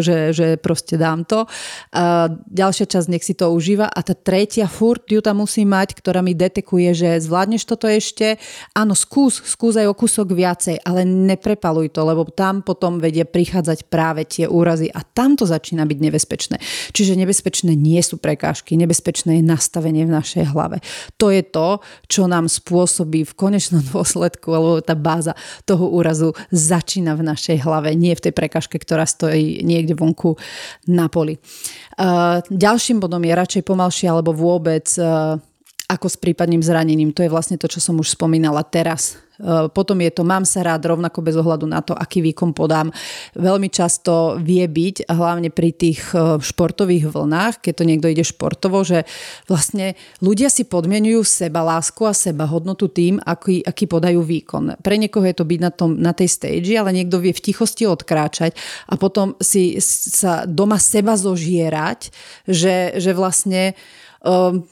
že, 0.00 0.30
že 0.32 0.56
proste 0.56 0.94
dám 0.94 1.26
to. 1.26 1.44
A 1.92 2.30
ďalšia 2.30 2.86
časť 2.88 3.10
nech 3.10 3.26
si 3.26 3.34
to 3.34 3.50
užíva 3.50 3.90
a 3.90 4.00
tá 4.06 4.14
tretia 4.14 4.70
furt 4.70 5.04
ju 5.10 5.18
tam 5.18 5.42
musí 5.42 5.66
mať, 5.66 5.98
ktorá 5.98 6.22
mi 6.22 6.32
detekuje, 6.32 6.94
že 6.94 7.08
zvládneš 7.20 7.66
toto 7.66 7.90
ešte, 7.90 8.38
áno, 8.72 8.94
skús, 8.94 9.42
skús 9.42 9.74
aj 9.74 9.90
o 9.90 9.98
kúsok 9.98 10.30
viacej, 10.30 10.86
ale 10.86 11.02
neprepaluj 11.02 11.90
to, 11.90 12.06
lebo 12.06 12.22
tam 12.30 12.62
potom 12.62 13.02
vedie 13.02 13.26
prichádzať 13.26 13.90
práve 13.90 14.22
tie 14.24 14.46
úrazy 14.46 14.88
a 14.94 15.02
tam 15.02 15.34
to 15.34 15.42
začína 15.42 15.84
byť 15.84 15.98
nebezpečné. 16.00 16.56
Čiže 16.94 17.18
nebezpečné 17.18 17.74
nie 17.74 17.98
sú 18.00 18.16
prekážky, 18.16 18.78
nebezpečné 18.78 19.40
je 19.40 19.44
nastavenie 19.44 20.06
v 20.06 20.14
našej 20.14 20.54
hlave 20.54 20.67
hlave. 20.68 20.84
To 21.16 21.32
je 21.32 21.42
to, 21.42 21.80
čo 22.04 22.28
nám 22.28 22.52
spôsobí 22.52 23.24
v 23.24 23.32
konečnom 23.32 23.80
dôsledku, 23.92 24.52
alebo 24.52 24.84
tá 24.84 24.92
báza 24.92 25.32
toho 25.64 25.88
úrazu 25.88 26.36
začína 26.52 27.16
v 27.16 27.26
našej 27.32 27.64
hlave, 27.64 27.96
nie 27.96 28.12
v 28.12 28.28
tej 28.28 28.32
prekažke, 28.36 28.76
ktorá 28.76 29.08
stojí 29.08 29.64
niekde 29.64 29.96
vonku 29.96 30.36
na 30.92 31.08
poli. 31.08 31.40
Ďalším 32.52 33.00
bodom 33.00 33.24
je 33.24 33.32
radšej 33.32 33.62
pomalšie 33.64 34.06
alebo 34.12 34.36
vôbec 34.36 34.86
ako 35.88 36.06
s 36.06 36.20
prípadným 36.20 36.60
zranením. 36.60 37.16
To 37.16 37.24
je 37.24 37.32
vlastne 37.32 37.56
to, 37.56 37.64
čo 37.64 37.80
som 37.80 37.96
už 37.96 38.12
spomínala 38.12 38.60
teraz 38.60 39.16
potom 39.70 40.02
je 40.02 40.10
to 40.10 40.26
mám 40.26 40.42
sa 40.42 40.66
rád 40.66 40.82
rovnako 40.90 41.22
bez 41.22 41.38
ohľadu 41.38 41.66
na 41.70 41.78
to, 41.78 41.94
aký 41.94 42.18
výkon 42.20 42.50
podám. 42.50 42.90
Veľmi 43.38 43.70
často 43.70 44.34
vie 44.42 44.66
byť, 44.66 45.06
hlavne 45.06 45.54
pri 45.54 45.70
tých 45.70 46.02
eh, 46.12 46.42
športových 46.42 47.14
vlnách, 47.14 47.62
keď 47.62 47.72
to 47.78 47.84
niekto 47.86 48.06
ide 48.10 48.26
športovo, 48.26 48.82
že 48.82 49.06
vlastne 49.46 49.94
ľudia 50.18 50.50
si 50.50 50.66
podmienujú 50.66 51.22
seba 51.22 51.62
lásku 51.62 52.02
a 52.02 52.16
seba 52.16 52.50
hodnotu 52.50 52.90
tým, 52.90 53.22
aký, 53.22 53.62
aký 53.62 53.86
podajú 53.86 54.20
výkon. 54.26 54.82
Pre 54.82 54.94
niekoho 54.98 55.24
je 55.24 55.36
to 55.38 55.46
byť 55.46 55.60
na, 55.62 55.70
tom, 55.70 55.90
na 55.94 56.10
tej 56.10 56.28
stage, 56.28 56.74
ale 56.74 56.90
niekto 56.90 57.22
vie 57.22 57.30
v 57.30 57.44
tichosti 57.52 57.86
odkráčať 57.86 58.58
a 58.90 58.98
potom 58.98 59.38
si 59.38 59.78
sa 59.82 60.42
doma 60.44 60.82
seba 60.82 61.14
zožierať, 61.14 62.10
že, 62.50 62.98
že 62.98 63.14
vlastne 63.14 63.78
um, 64.24 64.66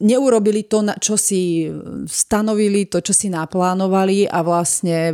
neurobili 0.00 0.64
to, 0.64 0.80
čo 0.96 1.14
si 1.20 1.68
stanovili, 2.08 2.88
to, 2.88 3.04
čo 3.04 3.12
si 3.12 3.28
naplánovali 3.28 4.24
a 4.24 4.40
vlastne 4.40 5.12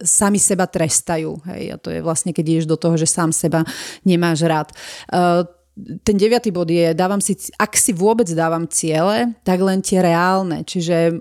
sami 0.00 0.40
seba 0.40 0.64
trestajú. 0.64 1.44
Hej? 1.52 1.62
A 1.72 1.76
to 1.76 1.88
je 1.92 2.00
vlastne, 2.00 2.32
keď 2.32 2.44
ideš 2.44 2.66
do 2.66 2.80
toho, 2.80 2.96
že 2.96 3.04
sám 3.04 3.30
seba 3.30 3.62
nemáš 4.02 4.44
rád. 4.48 4.72
Uh, 5.12 5.44
ten 6.06 6.14
deviatý 6.14 6.54
bod 6.54 6.70
je, 6.70 6.94
dávam 6.94 7.18
si, 7.18 7.34
ak 7.58 7.74
si 7.74 7.90
vôbec 7.90 8.30
dávam 8.30 8.62
ciele, 8.70 9.34
tak 9.42 9.58
len 9.58 9.82
tie 9.82 9.98
reálne. 10.00 10.62
Čiže 10.62 11.18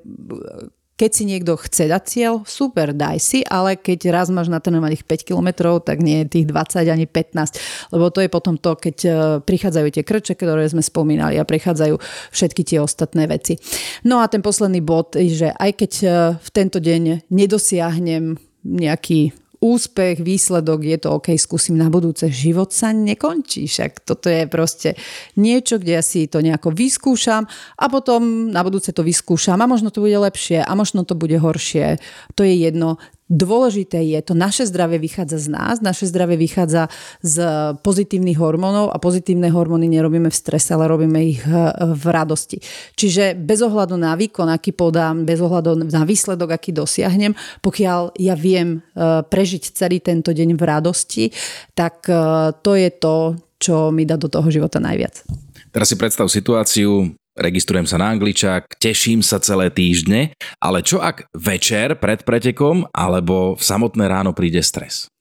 keď 0.93 1.09
si 1.09 1.23
niekto 1.25 1.57
chce 1.57 1.89
dať 1.89 2.03
cieľ, 2.05 2.33
super, 2.45 2.93
daj 2.93 3.17
si, 3.17 3.39
ale 3.41 3.75
keď 3.75 4.13
raz 4.13 4.27
máš 4.29 4.53
natrénovať 4.53 5.01
ich 5.01 5.03
5 5.05 5.27
km, 5.27 5.49
tak 5.81 5.99
nie 6.05 6.23
tých 6.29 6.45
20 6.45 6.85
ani 6.85 7.09
15, 7.09 7.93
lebo 7.97 8.13
to 8.13 8.21
je 8.21 8.29
potom 8.29 8.55
to, 8.61 8.77
keď 8.77 8.97
e, 9.03 9.09
prichádzajú 9.41 9.87
tie 9.89 10.03
krče, 10.05 10.33
ktoré 10.37 10.69
sme 10.69 10.85
spomínali 10.85 11.41
a 11.41 11.49
prichádzajú 11.49 11.97
všetky 12.29 12.61
tie 12.61 12.77
ostatné 12.77 13.25
veci. 13.25 13.57
No 14.05 14.21
a 14.21 14.29
ten 14.29 14.45
posledný 14.45 14.85
bod 14.85 15.17
je, 15.17 15.33
že 15.33 15.49
aj 15.49 15.71
keď 15.81 15.91
e, 16.01 16.07
v 16.37 16.49
tento 16.53 16.77
deň 16.77 17.25
nedosiahnem 17.33 18.37
nejaký 18.63 19.42
úspech, 19.63 20.19
výsledok, 20.19 20.83
je 20.83 20.97
to 20.99 21.15
OK, 21.15 21.31
skúsim 21.39 21.79
na 21.79 21.87
budúce. 21.87 22.27
Život 22.27 22.75
sa 22.75 22.91
nekončí, 22.91 23.71
však 23.71 24.03
toto 24.03 24.27
je 24.27 24.43
proste 24.51 24.99
niečo, 25.39 25.79
kde 25.79 25.95
ja 25.95 26.03
si 26.03 26.27
to 26.27 26.43
nejako 26.43 26.75
vyskúšam 26.75 27.47
a 27.79 27.85
potom 27.87 28.51
na 28.51 28.59
budúce 28.59 28.91
to 28.91 29.07
vyskúšam 29.07 29.55
a 29.63 29.71
možno 29.71 29.87
to 29.87 30.03
bude 30.03 30.19
lepšie 30.19 30.59
a 30.59 30.71
možno 30.75 31.07
to 31.07 31.15
bude 31.15 31.39
horšie. 31.39 32.03
To 32.35 32.43
je 32.43 32.59
jedno. 32.59 32.99
Dôležité 33.33 33.97
je, 34.05 34.21
to 34.21 34.37
naše 34.37 34.69
zdravie 34.69 35.01
vychádza 35.01 35.41
z 35.41 35.47
nás, 35.49 35.81
naše 35.81 36.05
zdravie 36.05 36.37
vychádza 36.37 36.93
z 37.25 37.37
pozitívnych 37.81 38.37
hormónov 38.37 38.93
a 38.93 39.01
pozitívne 39.01 39.49
hormóny 39.49 39.89
nerobíme 39.89 40.29
v 40.29 40.37
strese, 40.37 40.77
ale 40.77 40.85
robíme 40.85 41.17
ich 41.25 41.41
eh, 41.41 41.73
v 41.81 42.05
radosti. 42.13 42.61
Čiže 42.93 43.33
bez 43.33 43.65
ohľadu 43.65 43.97
na 43.97 44.13
výkon, 44.13 44.53
aký 44.53 44.77
podám, 44.77 45.25
bez 45.25 45.41
ohľadu 45.41 45.81
na 45.81 46.05
výsledok, 46.05 46.53
aký 46.53 46.77
dosiahnem, 46.77 47.33
pokiaľ 47.65 48.21
ja 48.21 48.37
viem 48.37 48.85
eh, 48.93 49.25
prežiť 49.25 49.73
celý 49.73 49.97
tento 49.97 50.29
deň 50.29 50.53
v 50.53 50.61
radosti, 50.61 51.25
tak 51.73 52.05
eh, 52.13 52.53
to 52.61 52.77
je 52.77 52.89
to, 52.93 53.15
čo 53.57 53.89
mi 53.89 54.05
dá 54.05 54.13
do 54.13 54.29
toho 54.29 54.45
života 54.53 54.77
najviac. 54.77 55.25
Teraz 55.73 55.89
si 55.89 55.97
predstav 55.97 56.29
situáciu, 56.29 57.17
registrujem 57.37 57.85
sa 57.85 58.01
na 58.01 58.09
angličák, 58.13 58.81
teším 58.81 59.21
sa 59.21 59.37
celé 59.37 59.69
týždne, 59.69 60.33
ale 60.57 60.81
čo 60.81 61.01
ak 61.01 61.29
večer 61.37 61.97
pred 62.01 62.25
pretekom 62.25 62.89
alebo 62.93 63.53
v 63.53 63.63
samotné 63.63 64.09
ráno 64.09 64.33
príde 64.33 64.61
stres? 64.65 65.12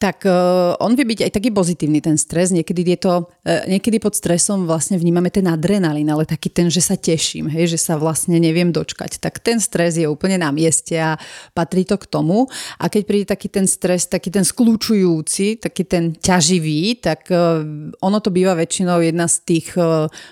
Tak 0.00 0.24
uh, 0.24 0.80
on 0.80 0.96
vie 0.96 1.04
byť 1.04 1.28
aj 1.28 1.32
taký 1.36 1.52
pozitívny 1.52 2.00
ten 2.00 2.16
stres. 2.16 2.48
Niekedy, 2.56 2.96
je 2.96 2.98
to, 3.04 3.14
uh, 3.28 3.68
niekedy 3.68 4.00
pod 4.00 4.16
stresom 4.16 4.64
vlastne 4.64 4.96
vnímame 4.96 5.28
ten 5.28 5.44
adrenalín, 5.44 6.08
ale 6.08 6.24
taký 6.24 6.48
ten, 6.48 6.72
že 6.72 6.80
sa 6.80 6.96
teším, 6.96 7.52
hej, 7.52 7.76
že 7.76 7.76
sa 7.76 8.00
vlastne 8.00 8.40
neviem 8.40 8.72
dočkať. 8.72 9.20
Tak 9.20 9.44
ten 9.44 9.60
stres 9.60 10.00
je 10.00 10.08
úplne 10.08 10.40
na 10.40 10.48
mieste 10.56 10.96
a 10.96 11.20
patrí 11.52 11.84
to 11.84 12.00
k 12.00 12.08
tomu. 12.08 12.48
A 12.80 12.88
keď 12.88 13.02
príde 13.04 13.26
taký 13.28 13.52
ten 13.52 13.68
stres, 13.68 14.08
taký 14.08 14.32
ten 14.32 14.40
skľúčujúci, 14.40 15.60
taký 15.60 15.84
ten 15.84 16.16
ťaživý, 16.16 17.04
tak 17.04 17.28
uh, 17.28 17.60
ono 18.00 18.18
to 18.24 18.32
býva 18.32 18.56
väčšinou 18.56 19.04
jedna 19.04 19.28
z 19.28 19.36
tých 19.44 19.76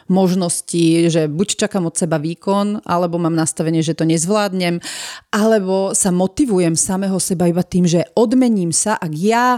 možností, 0.08 1.12
že 1.12 1.28
buď 1.28 1.68
čakám 1.68 1.84
od 1.84 1.94
seba 1.98 2.16
výkon, 2.16 2.88
alebo 2.88 3.20
mám 3.20 3.36
nastavenie, 3.36 3.84
že 3.84 3.92
to 3.92 4.08
nezvládnem, 4.08 4.80
alebo 5.28 5.92
sa 5.92 6.08
motivujem 6.08 6.72
samého 6.72 7.20
seba 7.20 7.50
iba 7.50 7.60
tým, 7.60 7.84
že 7.84 8.08
odmením 8.16 8.72
sa, 8.72 8.96
ak 8.96 9.12
ja 9.12 9.57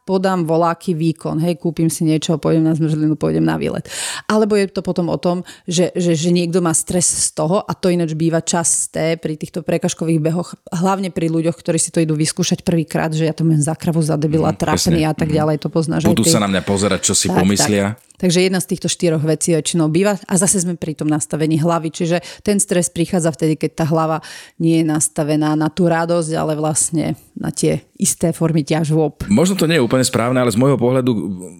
podám 0.01 0.49
voláky 0.49 0.97
výkon, 0.97 1.37
hej, 1.45 1.61
kúpim 1.61 1.87
si 1.87 2.01
niečo, 2.03 2.41
pôjdem 2.41 2.65
na 2.65 2.73
zmrzlinu, 2.73 3.13
pôjdem 3.13 3.45
na 3.45 3.55
výlet. 3.55 3.85
Alebo 4.25 4.57
je 4.57 4.65
to 4.67 4.81
potom 4.81 5.13
o 5.13 5.17
tom, 5.21 5.45
že, 5.69 5.93
že, 5.93 6.17
že 6.17 6.29
niekto 6.33 6.59
má 6.59 6.73
stres 6.73 7.05
z 7.05 7.37
toho 7.37 7.61
a 7.61 7.71
to 7.77 7.93
ináč 7.93 8.17
býva 8.17 8.41
časté 8.41 9.15
pri 9.21 9.37
týchto 9.37 9.61
prekažkových 9.61 10.19
behoch, 10.19 10.57
hlavne 10.73 11.13
pri 11.13 11.29
ľuďoch, 11.29 11.53
ktorí 11.53 11.77
si 11.77 11.93
to 11.93 12.01
idú 12.01 12.17
vyskúšať 12.17 12.65
prvýkrát, 12.65 13.13
že 13.13 13.29
ja 13.29 13.33
to 13.33 13.45
mám 13.45 13.61
za 13.61 13.77
kravu, 13.77 14.01
za 14.01 14.17
debila, 14.17 14.51
mm, 14.51 14.57
trápny 14.57 15.01
a 15.05 15.13
tak 15.13 15.29
mhm. 15.29 15.35
ďalej, 15.37 15.55
to 15.61 15.69
poznáš. 15.69 16.09
Budú 16.09 16.25
sa 16.25 16.41
na 16.41 16.49
mňa 16.49 16.61
pozerať, 16.65 16.99
čo 17.05 17.13
si 17.13 17.29
tak, 17.29 17.45
pomyslia. 17.45 17.95
Tak. 17.95 18.11
Takže 18.21 18.45
jedna 18.45 18.61
z 18.61 18.69
týchto 18.69 18.85
štyroch 18.85 19.25
vecí 19.25 19.57
väčšinou 19.57 19.89
býva 19.89 20.13
a 20.13 20.33
zase 20.37 20.61
sme 20.61 20.77
pri 20.77 20.93
tom 20.93 21.09
nastavení 21.09 21.57
hlavy, 21.57 21.89
čiže 21.89 22.21
ten 22.45 22.61
stres 22.61 22.93
prichádza 22.93 23.33
vtedy, 23.33 23.57
keď 23.57 23.81
tá 23.81 23.85
hlava 23.89 24.21
nie 24.61 24.85
je 24.85 24.85
nastavená 24.85 25.57
na 25.57 25.73
tú 25.73 25.89
radosť, 25.89 26.29
ale 26.37 26.53
vlastne 26.53 27.17
na 27.33 27.49
tie 27.49 27.81
isté 27.97 28.29
formy 28.29 28.61
ťažôb. 28.61 29.25
Možno 29.25 29.57
to 29.57 29.65
nie 29.65 29.81
je 29.81 29.85
úplne 29.91 30.07
správne, 30.07 30.39
ale 30.39 30.55
z 30.55 30.55
môjho 30.55 30.79
pohľadu 30.79 31.11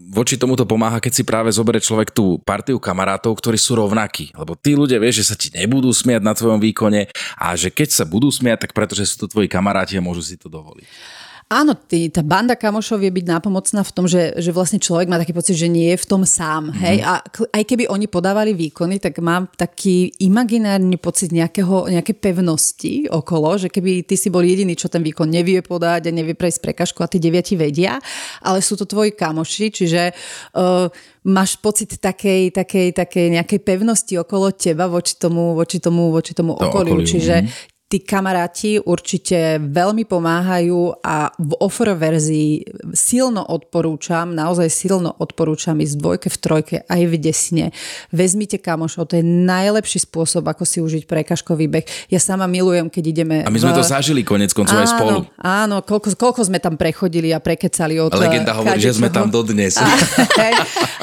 voči 0.08 0.40
tomu 0.40 0.56
to 0.56 0.64
pomáha, 0.64 1.04
keď 1.04 1.12
si 1.20 1.24
práve 1.28 1.52
zoberie 1.52 1.84
človek 1.84 2.16
tú 2.16 2.40
partiu 2.48 2.80
kamarátov, 2.80 3.36
ktorí 3.36 3.60
sú 3.60 3.76
rovnakí. 3.76 4.32
Lebo 4.32 4.56
tí 4.56 4.72
ľudia 4.72 5.04
vieš, 5.04 5.20
že 5.20 5.28
sa 5.28 5.36
ti 5.36 5.52
nebudú 5.52 5.92
smiať 5.92 6.24
na 6.24 6.32
tvojom 6.32 6.64
výkone 6.64 7.12
a 7.36 7.48
že 7.60 7.68
keď 7.68 7.92
sa 7.92 8.04
budú 8.08 8.32
smiať, 8.32 8.64
tak 8.64 8.72
pretože 8.72 9.04
sú 9.04 9.28
to 9.28 9.36
tvoji 9.36 9.52
kamaráti 9.52 10.00
a 10.00 10.06
môžu 10.06 10.24
si 10.24 10.40
to 10.40 10.48
dovoliť. 10.48 10.88
Áno, 11.52 11.76
tý, 11.76 12.08
tá 12.08 12.24
banda 12.24 12.56
kamošov 12.56 13.04
vie 13.04 13.12
byť 13.12 13.28
nápomocná 13.28 13.84
v 13.84 13.92
tom, 13.92 14.08
že, 14.08 14.40
že 14.40 14.56
vlastne 14.56 14.80
človek 14.80 15.12
má 15.12 15.20
taký 15.20 15.36
pocit, 15.36 15.60
že 15.60 15.68
nie 15.68 15.92
je 15.92 16.00
v 16.00 16.08
tom 16.08 16.24
sám. 16.24 16.72
Mm. 16.72 16.80
Hej? 16.80 16.98
A 17.04 17.20
aj 17.28 17.64
keby 17.68 17.92
oni 17.92 18.08
podávali 18.08 18.56
výkony, 18.56 19.04
tak 19.04 19.20
mám 19.20 19.52
taký 19.60 20.16
imaginárny 20.24 20.96
pocit 20.96 21.36
nejakého, 21.36 21.92
nejaké 21.92 22.16
pevnosti 22.16 23.12
okolo, 23.12 23.60
že 23.60 23.68
keby 23.68 24.08
ty 24.08 24.16
si 24.16 24.32
bol 24.32 24.48
jediný, 24.48 24.80
čo 24.80 24.88
ten 24.88 25.04
výkon 25.04 25.28
nevie 25.28 25.60
podať 25.60 26.08
a 26.08 26.16
nevie 26.16 26.40
prejsť 26.40 26.64
prekažku 26.64 27.04
a 27.04 27.12
tí 27.12 27.20
deviati 27.20 27.60
vedia, 27.60 28.00
ale 28.40 28.64
sú 28.64 28.80
to 28.80 28.88
tvoji 28.88 29.12
kamoši, 29.12 29.76
čiže 29.76 30.02
uh, 30.56 30.88
máš 31.28 31.60
pocit 31.62 32.02
takej, 32.02 32.50
takej, 32.50 32.98
takej 32.98 33.28
nejakej 33.38 33.60
pevnosti 33.62 34.18
okolo 34.18 34.50
teba 34.58 34.90
voči 34.90 35.14
tomu, 35.20 35.54
voči 35.54 35.78
tomu, 35.78 36.10
voči 36.10 36.34
tomu 36.34 36.58
To 36.58 36.66
okoliu. 36.66 36.98
okoliu, 36.98 37.06
Čiže 37.06 37.36
mhm. 37.44 37.50
Tí 37.92 38.00
kamaráti 38.00 38.80
určite 38.80 39.60
veľmi 39.60 40.08
pomáhajú 40.08 41.04
a 41.04 41.28
v 41.36 41.52
offer 41.60 41.92
verzii 41.92 42.64
silno 42.96 43.44
odporúčam, 43.44 44.32
naozaj 44.32 44.72
silno 44.72 45.12
odporúčam 45.20 45.76
ísť 45.76 45.94
v 45.94 46.00
dvojke, 46.00 46.28
v 46.32 46.38
trojke 46.40 46.76
aj 46.88 47.02
v 47.04 47.16
desne. 47.20 47.66
Vezmite 48.16 48.56
kamošov, 48.64 49.12
to 49.12 49.20
je 49.20 49.26
najlepší 49.28 50.08
spôsob, 50.08 50.48
ako 50.48 50.64
si 50.64 50.80
užiť 50.80 51.04
prekažkový 51.04 51.68
beh. 51.68 51.86
Ja 52.08 52.24
sama 52.24 52.48
milujem, 52.48 52.88
keď 52.88 53.04
ideme... 53.12 53.36
A 53.44 53.52
my 53.52 53.60
sme 53.60 53.76
v- 53.76 53.84
to 53.84 53.84
zažili 53.84 54.24
konec 54.24 54.56
koncov 54.56 54.80
aj 54.80 54.96
spolu. 54.96 55.28
Áno, 55.36 55.84
koľko, 55.84 56.16
koľko 56.16 56.48
sme 56.48 56.64
tam 56.64 56.80
prechodili 56.80 57.36
a 57.36 57.44
prekecali 57.44 58.00
od... 58.00 58.16
Legenda 58.16 58.56
hovorí, 58.56 58.80
že 58.80 58.96
sme 58.96 59.12
tam 59.12 59.28
dodnes. 59.28 59.76
A, 59.76 59.84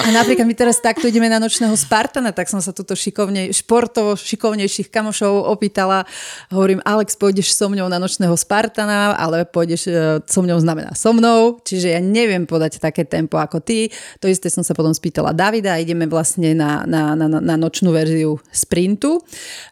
a 0.00 0.08
napríklad 0.08 0.48
my 0.48 0.56
teraz 0.56 0.80
takto 0.80 1.04
ideme 1.04 1.28
na 1.28 1.36
nočného 1.36 1.76
Spartana, 1.76 2.32
tak 2.32 2.48
som 2.48 2.64
sa 2.64 2.72
tuto 2.72 2.96
šikovne, 2.96 3.52
športovo 3.52 4.16
šikovnejších 4.16 4.88
kamošov 4.88 5.52
opýtala. 5.52 6.08
Hovorím, 6.48 6.77
Alex, 6.84 7.18
pôjdeš 7.18 7.54
so 7.54 7.66
mňou 7.70 7.88
na 7.90 7.98
nočného 7.98 8.34
Spartana, 8.34 9.16
ale 9.16 9.46
pôjdeš 9.48 9.88
e, 9.88 9.92
so 10.26 10.40
mňou 10.44 10.58
znamená 10.62 10.94
so 10.94 11.14
mnou, 11.14 11.58
čiže 11.62 11.94
ja 11.94 12.00
neviem 12.02 12.44
podať 12.44 12.82
také 12.82 13.06
tempo 13.06 13.38
ako 13.38 13.62
ty. 13.62 13.90
To 14.22 14.26
isté 14.26 14.50
som 14.50 14.62
sa 14.62 14.74
potom 14.74 14.92
spýtala 14.94 15.32
Davida 15.32 15.78
ideme 15.78 16.06
vlastne 16.10 16.52
na, 16.52 16.84
na, 16.84 17.14
na, 17.14 17.26
na- 17.26 17.42
na 17.42 17.54
nočnú 17.56 17.94
verziu 17.94 18.38
sprintu. 18.50 19.22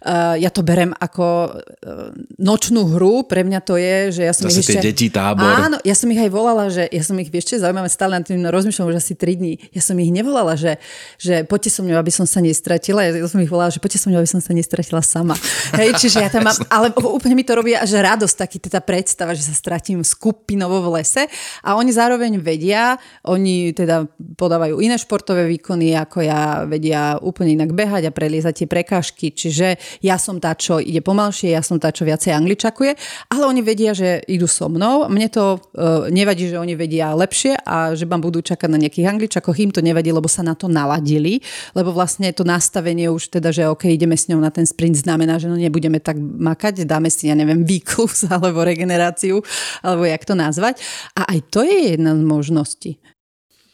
Uh, 0.02 0.38
ja 0.38 0.48
to 0.48 0.62
berem 0.62 0.94
ako 0.96 1.50
uh, 1.52 2.14
nočnú 2.38 2.96
hru, 2.96 3.26
pre 3.26 3.42
mňa 3.42 3.60
to 3.62 3.74
je, 3.76 3.96
že 4.16 4.22
ja 4.24 4.32
som 4.32 4.46
Zase 4.48 4.62
ich 4.62 4.78
ešte... 4.78 4.86
deti, 4.92 5.06
tábor. 5.10 5.44
Áno, 5.44 5.76
ja 5.82 5.94
som 5.94 6.08
ich 6.08 6.20
aj 6.20 6.30
volala, 6.30 6.70
že 6.70 6.86
ja 6.88 7.02
som 7.02 7.18
ich, 7.18 7.28
čo, 7.28 7.58
zaujímavé, 7.58 7.90
stále 7.90 8.16
nad 8.16 8.24
tým 8.24 8.40
rozmýšľam 8.42 8.90
už 8.94 8.96
asi 8.98 9.18
3 9.18 9.40
dní. 9.40 9.54
Ja 9.74 9.82
som 9.82 9.98
ich 9.98 10.10
nevolala, 10.10 10.54
že, 10.54 10.78
že 11.20 11.44
poďte 11.44 11.70
so 11.74 11.82
mňou, 11.84 11.98
aby 12.00 12.12
som 12.12 12.24
sa 12.24 12.40
nestratila. 12.40 13.04
Ja 13.04 13.26
som 13.28 13.42
ich 13.42 13.50
volala, 13.50 13.68
že 13.68 13.82
poďte 13.82 14.00
so 14.00 14.08
mňou, 14.08 14.20
aby 14.22 14.30
som 14.30 14.40
sa 14.40 14.52
nestratila 14.56 15.02
sama. 15.04 15.36
Hej, 15.76 16.00
čiže 16.00 16.24
ja 16.24 16.30
tam 16.32 16.48
mám, 16.48 16.58
ale 16.76 16.92
úplne 16.96 17.36
mi 17.36 17.44
to 17.44 17.56
robí 17.56 17.76
až 17.76 18.00
radosť, 18.00 18.36
taký 18.36 18.58
tá 18.62 18.80
predstava, 18.80 19.36
že 19.36 19.44
sa 19.44 19.52
stratím 19.52 20.00
skupinovo 20.00 20.80
v 20.88 21.00
lese. 21.00 21.28
A 21.60 21.76
oni 21.76 21.92
zároveň 21.92 22.40
vedia, 22.40 22.96
oni 23.28 23.76
teda 23.76 24.08
podávajú 24.36 24.80
iné 24.80 24.96
športové 24.96 25.44
výkony, 25.44 25.92
ako 25.92 26.24
ja 26.24 26.64
vedia 26.64 27.20
úplne 27.20 27.60
inak 27.60 27.76
behať 27.76 28.08
a 28.08 28.14
preliezať 28.14 28.64
tie 28.64 28.68
prekážky, 28.68 29.32
čiže 29.36 29.76
ja 30.00 30.16
som 30.16 30.40
tá, 30.40 30.56
čo 30.56 30.80
ide 30.80 31.04
pomalšie, 31.04 31.52
ja 31.52 31.60
som 31.60 31.76
tá, 31.76 31.92
čo 31.92 32.08
viacej 32.08 32.32
angličakuje, 32.32 32.92
ale 33.28 33.42
oni 33.44 33.60
vedia, 33.60 33.92
že 33.92 34.24
idú 34.24 34.48
so 34.48 34.72
mnou. 34.72 35.04
Mne 35.12 35.28
to 35.28 35.60
uh, 35.60 36.08
nevadí, 36.08 36.48
že 36.48 36.56
oni 36.56 36.78
vedia 36.78 37.12
lepšie 37.12 37.60
a 37.60 37.92
že 37.92 38.08
ma 38.08 38.16
budú 38.16 38.40
čakať 38.40 38.68
na 38.70 38.80
nejakých 38.80 39.10
angličakoch, 39.12 39.56
im 39.60 39.74
to 39.74 39.84
nevadí, 39.84 40.14
lebo 40.14 40.30
sa 40.30 40.40
na 40.40 40.56
to 40.56 40.70
naladili, 40.70 41.44
lebo 41.76 41.92
vlastne 41.92 42.32
to 42.32 42.46
nastavenie 42.46 43.12
už 43.12 43.28
teda, 43.28 43.52
že 43.52 43.68
OK, 43.68 43.90
ideme 43.90 44.16
s 44.16 44.30
ňou 44.30 44.40
na 44.40 44.48
ten 44.48 44.64
sprint, 44.64 44.96
znamená, 44.96 45.36
že 45.36 45.50
no 45.50 45.58
nebudeme 45.58 46.00
tak 46.00 46.16
makať, 46.16 46.85
dáme 46.86 47.10
si, 47.12 47.28
ja 47.28 47.36
neviem, 47.36 47.66
výklus 47.66 48.24
alebo 48.34 48.62
regeneráciu, 48.62 49.42
alebo 49.82 50.06
jak 50.06 50.22
to 50.24 50.38
nazvať. 50.38 50.80
A 51.18 51.26
aj 51.36 51.38
to 51.50 51.60
je 51.66 51.98
jedna 51.98 52.14
z 52.14 52.22
možností. 52.22 52.92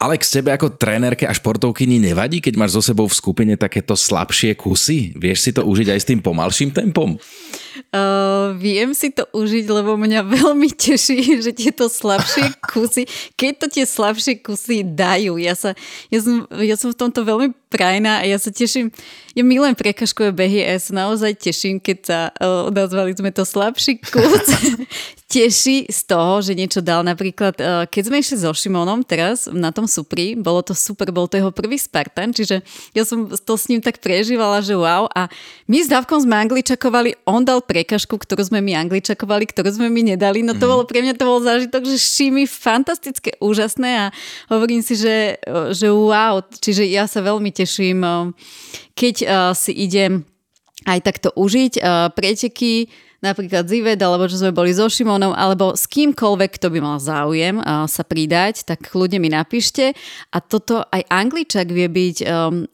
Alex, 0.03 0.35
tebe 0.35 0.51
ako 0.51 0.75
trénerke 0.75 1.31
a 1.31 1.31
športovkyni 1.31 2.03
nevadí, 2.03 2.43
keď 2.43 2.59
máš 2.59 2.75
so 2.75 2.83
sebou 2.83 3.07
v 3.07 3.15
skupine 3.15 3.55
takéto 3.55 3.95
slabšie 3.95 4.59
kusy? 4.59 5.15
Vieš 5.15 5.39
si 5.39 5.51
to 5.55 5.63
užiť 5.63 5.95
aj 5.95 6.01
s 6.03 6.09
tým 6.11 6.19
pomalším 6.19 6.75
tempom? 6.75 7.15
Uh, 7.93 8.53
viem 8.61 8.93
si 8.93 9.09
to 9.09 9.25
užiť, 9.33 9.65
lebo 9.69 9.97
mňa 9.97 10.21
veľmi 10.41 10.73
teší, 10.73 11.41
že 11.41 11.57
tieto 11.57 11.89
slabšie 11.89 12.57
kusy, 12.73 13.09
keď 13.37 13.53
to 13.65 13.67
tie 13.73 13.85
slabšie 13.89 14.45
kusy 14.45 14.85
dajú. 14.85 15.41
Ja, 15.41 15.57
sa, 15.57 15.73
ja, 16.13 16.21
som, 16.21 16.45
ja 16.61 16.77
som 16.77 16.93
v 16.93 17.01
tomto 17.01 17.25
veľmi 17.25 17.55
prajná 17.73 18.21
a 18.21 18.29
ja 18.29 18.37
sa 18.37 18.53
teším, 18.53 18.93
ja 19.33 19.41
milujem 19.41 19.73
prekažkové 19.73 20.37
behy 20.37 20.61
a 20.61 20.77
ja 20.77 20.81
sa 20.81 20.93
naozaj 20.93 21.41
teším, 21.41 21.81
keď 21.81 21.99
sa 22.05 22.19
uh, 22.37 22.69
nazvali 22.69 23.17
sme 23.17 23.33
to 23.33 23.49
slabší 23.49 23.97
kus. 24.05 24.49
teší 25.33 25.89
z 25.89 26.01
toho, 26.05 26.45
že 26.45 26.53
niečo 26.53 26.85
dal. 26.85 27.01
Napríklad, 27.01 27.57
uh, 27.57 27.89
keď 27.89 28.03
sme 28.05 28.21
išli 28.21 28.37
so 28.37 28.53
Šimonom 28.53 29.01
teraz 29.01 29.49
na 29.49 29.73
tom 29.73 29.89
Supri, 29.89 30.37
bolo 30.37 30.61
to 30.61 30.77
super, 30.77 31.09
bol 31.09 31.25
to 31.25 31.41
jeho 31.41 31.49
prvý 31.49 31.81
Spartan, 31.81 32.37
čiže 32.37 32.61
ja 32.93 33.09
som 33.09 33.25
to 33.33 33.57
s 33.57 33.73
ním 33.73 33.81
tak 33.81 34.05
prežívala, 34.05 34.61
že 34.61 34.77
wow. 34.77 35.09
A 35.09 35.33
my 35.65 35.79
s 35.81 35.89
Davkom 35.89 36.21
sme 36.21 36.37
angličakovali, 36.37 37.17
on 37.25 37.49
dal 37.49 37.62
prekažku, 37.63 38.19
ktorú 38.19 38.43
sme 38.43 38.61
my 38.61 38.75
angličakovali, 38.87 39.47
ktorú 39.47 39.71
sme 39.79 39.89
my 39.89 40.15
nedali. 40.15 40.43
No 40.43 40.59
to 40.59 40.67
bolo 40.67 40.83
pre 40.85 41.01
mňa 41.01 41.15
to 41.15 41.25
bol 41.25 41.41
zážitok, 41.41 41.87
že 41.87 41.97
šimi 41.97 42.45
fantastické, 42.45 43.39
úžasné 43.39 43.91
a 43.97 44.07
hovorím 44.51 44.83
si, 44.83 44.99
že, 44.99 45.39
že 45.73 45.89
wow. 45.89 46.43
Čiže 46.43 46.85
ja 46.91 47.07
sa 47.07 47.23
veľmi 47.23 47.55
teším, 47.55 48.03
keď 48.99 49.15
uh, 49.23 49.31
si 49.55 49.73
idem 49.73 50.27
aj 50.83 50.99
takto 51.07 51.29
užiť 51.39 51.73
uh, 51.79 52.11
preteky, 52.11 52.91
napríklad 53.23 53.71
Zived, 53.71 54.03
alebo 54.03 54.27
že 54.27 54.43
sme 54.43 54.51
boli 54.51 54.75
so 54.75 54.91
Šimonom, 54.91 55.31
alebo 55.33 55.79
s 55.79 55.87
kýmkoľvek, 55.87 56.59
kto 56.59 56.75
by 56.75 56.79
mal 56.83 56.99
záujem 56.99 57.63
uh, 57.63 57.87
sa 57.87 58.03
pridať, 58.03 58.67
tak 58.67 58.91
kľudne 58.91 59.23
mi 59.23 59.31
napíšte. 59.31 59.95
A 60.35 60.43
toto 60.43 60.83
aj 60.91 61.07
Angličak 61.07 61.71
vie 61.71 61.87
byť 61.87 62.17
um, 62.27 62.67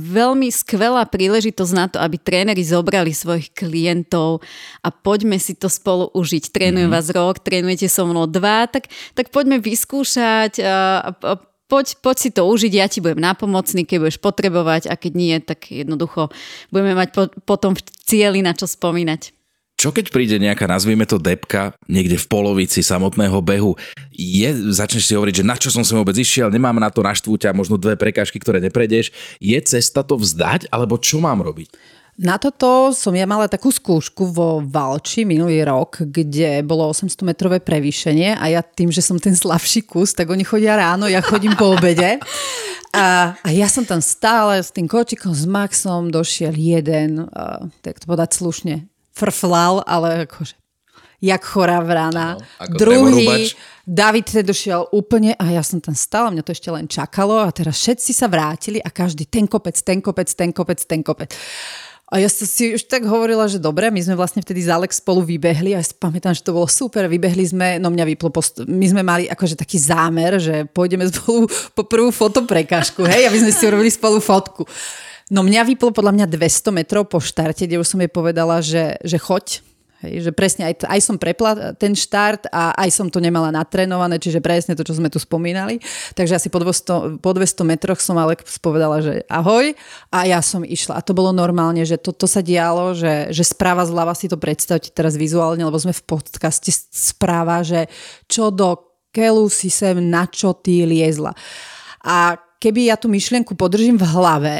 veľmi 0.00 0.48
skvelá 0.54 1.04
príležitosť 1.10 1.72
na 1.74 1.86
to, 1.90 1.98
aby 1.98 2.16
tréneri 2.16 2.62
zobrali 2.62 3.10
svojich 3.10 3.52
klientov 3.52 4.40
a 4.86 4.88
poďme 4.94 5.36
si 5.42 5.58
to 5.58 5.66
spolu 5.66 6.08
užiť. 6.14 6.54
Trénujem 6.54 6.86
mm-hmm. 6.88 7.04
vás 7.04 7.10
rok, 7.10 7.42
trénujete 7.42 7.90
so 7.90 8.06
mnou 8.06 8.30
dva, 8.30 8.70
tak, 8.70 8.86
tak 9.18 9.34
poďme 9.34 9.58
vyskúšať 9.58 10.62
uh, 10.62 11.42
poď, 11.68 12.00
poď 12.00 12.16
si 12.16 12.30
to 12.32 12.42
užiť, 12.48 12.72
ja 12.72 12.86
ti 12.88 12.98
budem 13.04 13.20
nápomocný, 13.20 13.84
keď 13.84 13.98
budeš 14.00 14.18
potrebovať 14.18 14.88
a 14.88 14.96
keď 14.96 15.12
nie, 15.12 15.36
tak 15.44 15.68
jednoducho 15.68 16.32
budeme 16.72 16.96
mať 16.96 17.08
po, 17.12 17.22
potom 17.44 17.76
v 17.76 17.84
cieli 18.02 18.40
na 18.40 18.56
čo 18.56 18.64
spomínať. 18.64 19.37
Čo 19.78 19.94
keď 19.94 20.10
príde 20.10 20.42
nejaká, 20.42 20.66
nazvime 20.66 21.06
to 21.06 21.22
depka, 21.22 21.70
niekde 21.86 22.18
v 22.18 22.26
polovici 22.26 22.82
samotného 22.82 23.38
behu, 23.38 23.78
je, 24.10 24.74
začneš 24.74 25.06
si 25.06 25.14
hovoriť, 25.14 25.38
že 25.38 25.46
na 25.46 25.54
čo 25.54 25.70
som 25.70 25.86
sa 25.86 25.94
vôbec 25.94 26.18
išiel, 26.18 26.50
nemám 26.50 26.82
na 26.82 26.90
to 26.90 26.98
naštvúť 26.98 27.46
a 27.46 27.54
možno 27.54 27.78
dve 27.78 27.94
prekážky, 27.94 28.42
ktoré 28.42 28.58
neprejdeš, 28.58 29.14
je 29.38 29.54
cesta 29.62 30.02
to 30.02 30.18
vzdať, 30.18 30.66
alebo 30.74 30.98
čo 30.98 31.22
mám 31.22 31.46
robiť? 31.46 31.70
Na 32.18 32.34
toto 32.42 32.90
som 32.90 33.14
ja 33.14 33.22
mala 33.30 33.46
takú 33.46 33.70
skúšku 33.70 34.34
vo 34.34 34.58
Valči 34.58 35.22
minulý 35.22 35.62
rok, 35.62 36.02
kde 36.02 36.66
bolo 36.66 36.90
800-metrové 36.90 37.62
prevýšenie 37.62 38.34
a 38.34 38.50
ja 38.50 38.66
tým, 38.66 38.90
že 38.90 38.98
som 38.98 39.22
ten 39.22 39.38
slabší 39.38 39.86
kus, 39.86 40.10
tak 40.10 40.26
oni 40.26 40.42
chodia 40.42 40.74
ráno, 40.74 41.06
ja 41.06 41.22
chodím 41.22 41.54
po 41.54 41.78
obede. 41.78 42.18
A, 42.90 43.38
a 43.38 43.48
ja 43.54 43.70
som 43.70 43.86
tam 43.86 44.02
stále 44.02 44.58
s 44.58 44.74
tým 44.74 44.90
kočikom, 44.90 45.30
s 45.30 45.46
Maxom, 45.46 46.10
došiel 46.10 46.58
jeden, 46.58 47.30
uh, 47.30 47.70
tak 47.86 48.02
to 48.02 48.10
podať 48.10 48.34
slušne, 48.34 48.90
frflal, 49.18 49.82
ale 49.82 50.30
akože 50.30 50.54
jak 51.18 51.42
chorá 51.42 51.82
vrana. 51.82 52.38
Áno, 52.62 52.78
Druhý. 52.78 53.50
David 53.88 54.30
teda 54.30 54.52
došiel 54.52 54.86
úplne 54.94 55.34
a 55.34 55.50
ja 55.50 55.64
som 55.64 55.82
tam 55.82 55.96
stála, 55.96 56.30
mňa 56.30 56.44
to 56.44 56.54
ešte 56.54 56.70
len 56.70 56.86
čakalo 56.86 57.42
a 57.42 57.50
teraz 57.50 57.80
všetci 57.80 58.12
sa 58.14 58.30
vrátili 58.30 58.78
a 58.78 58.92
každý 58.92 59.26
ten 59.26 59.48
kopec, 59.48 59.74
ten 59.80 59.98
kopec, 59.98 60.28
ten 60.30 60.52
kopec, 60.52 60.78
ten 60.84 61.00
kopec. 61.02 61.32
A 62.08 62.24
ja 62.24 62.28
som 62.32 62.48
si 62.48 62.72
už 62.72 62.88
tak 62.88 63.04
hovorila, 63.04 63.44
že 63.52 63.60
dobre, 63.60 63.92
my 63.92 64.00
sme 64.00 64.16
vlastne 64.16 64.40
vtedy 64.40 64.64
z 64.64 64.72
Alex 64.72 64.96
spolu 64.96 65.20
vybehli 65.20 65.76
a 65.76 65.80
ja 65.80 65.84
si 65.84 65.92
pamätám, 65.92 66.32
že 66.32 66.40
to 66.40 66.56
bolo 66.56 66.64
super, 66.64 67.04
vybehli 67.04 67.44
sme, 67.44 67.76
no 67.76 67.92
mňa 67.92 68.04
vyplo, 68.16 68.32
post- 68.32 68.64
my 68.64 68.86
sme 68.88 69.04
mali 69.04 69.28
akože 69.28 69.60
taký 69.60 69.76
zámer, 69.76 70.40
že 70.40 70.64
pôjdeme 70.72 71.04
spolu 71.12 71.44
po 71.76 71.84
prvú 71.84 72.08
fotoprekážku, 72.08 73.04
hej, 73.04 73.28
aby 73.28 73.36
sme 73.44 73.52
si 73.52 73.62
urobili 73.68 73.92
spolu 73.92 74.24
fotku. 74.24 74.64
No 75.28 75.44
mňa 75.44 75.62
vyplo 75.68 75.92
podľa 75.92 76.12
mňa 76.16 76.26
200 76.26 76.72
metrov 76.72 77.04
po 77.08 77.20
štarte, 77.20 77.68
kde 77.68 77.80
už 77.80 77.88
som 77.88 78.00
jej 78.00 78.08
povedala, 78.08 78.64
že, 78.64 78.96
že 79.04 79.20
choď, 79.20 79.60
Hej, 79.98 80.30
že 80.30 80.32
presne 80.32 80.70
aj, 80.70 80.86
aj 80.86 81.00
som 81.02 81.18
prepla 81.18 81.74
ten 81.74 81.90
štart 81.90 82.46
a 82.54 82.70
aj 82.86 82.90
som 82.94 83.10
to 83.10 83.18
nemala 83.18 83.50
natrénované, 83.50 84.22
čiže 84.22 84.38
presne 84.38 84.78
to, 84.78 84.86
čo 84.86 84.94
sme 84.94 85.10
tu 85.10 85.18
spomínali. 85.18 85.82
Takže 86.14 86.38
asi 86.38 86.48
po 86.54 86.62
200, 86.62 87.18
po 87.18 87.30
200 87.34 87.66
metroch 87.66 87.98
som 87.98 88.14
ale 88.14 88.38
spovedala, 88.46 89.02
že 89.02 89.26
ahoj 89.26 89.74
a 90.14 90.18
ja 90.22 90.38
som 90.38 90.62
išla. 90.62 91.02
A 91.02 91.02
to 91.02 91.18
bolo 91.18 91.34
normálne, 91.34 91.82
že 91.82 91.98
to, 91.98 92.14
to 92.14 92.30
sa 92.30 92.46
dialo, 92.46 92.94
že, 92.94 93.34
že 93.34 93.42
správa 93.42 93.82
zľava 93.82 94.14
si 94.14 94.30
to 94.30 94.38
predstavte 94.38 94.94
teraz 94.94 95.18
vizuálne, 95.18 95.66
lebo 95.66 95.82
sme 95.82 95.90
v 95.90 96.06
podcaste 96.06 96.70
správa, 96.94 97.66
že 97.66 97.90
čo 98.30 98.54
do 98.54 98.78
keľu 99.10 99.50
si 99.50 99.66
sem, 99.66 99.98
na 99.98 100.30
čo 100.30 100.54
ty 100.54 100.86
liezla. 100.86 101.34
A 102.06 102.38
keby 102.62 102.94
ja 102.94 102.94
tú 102.94 103.10
myšlienku 103.10 103.58
podržím 103.58 103.98
v 103.98 104.06
hlave, 104.14 104.54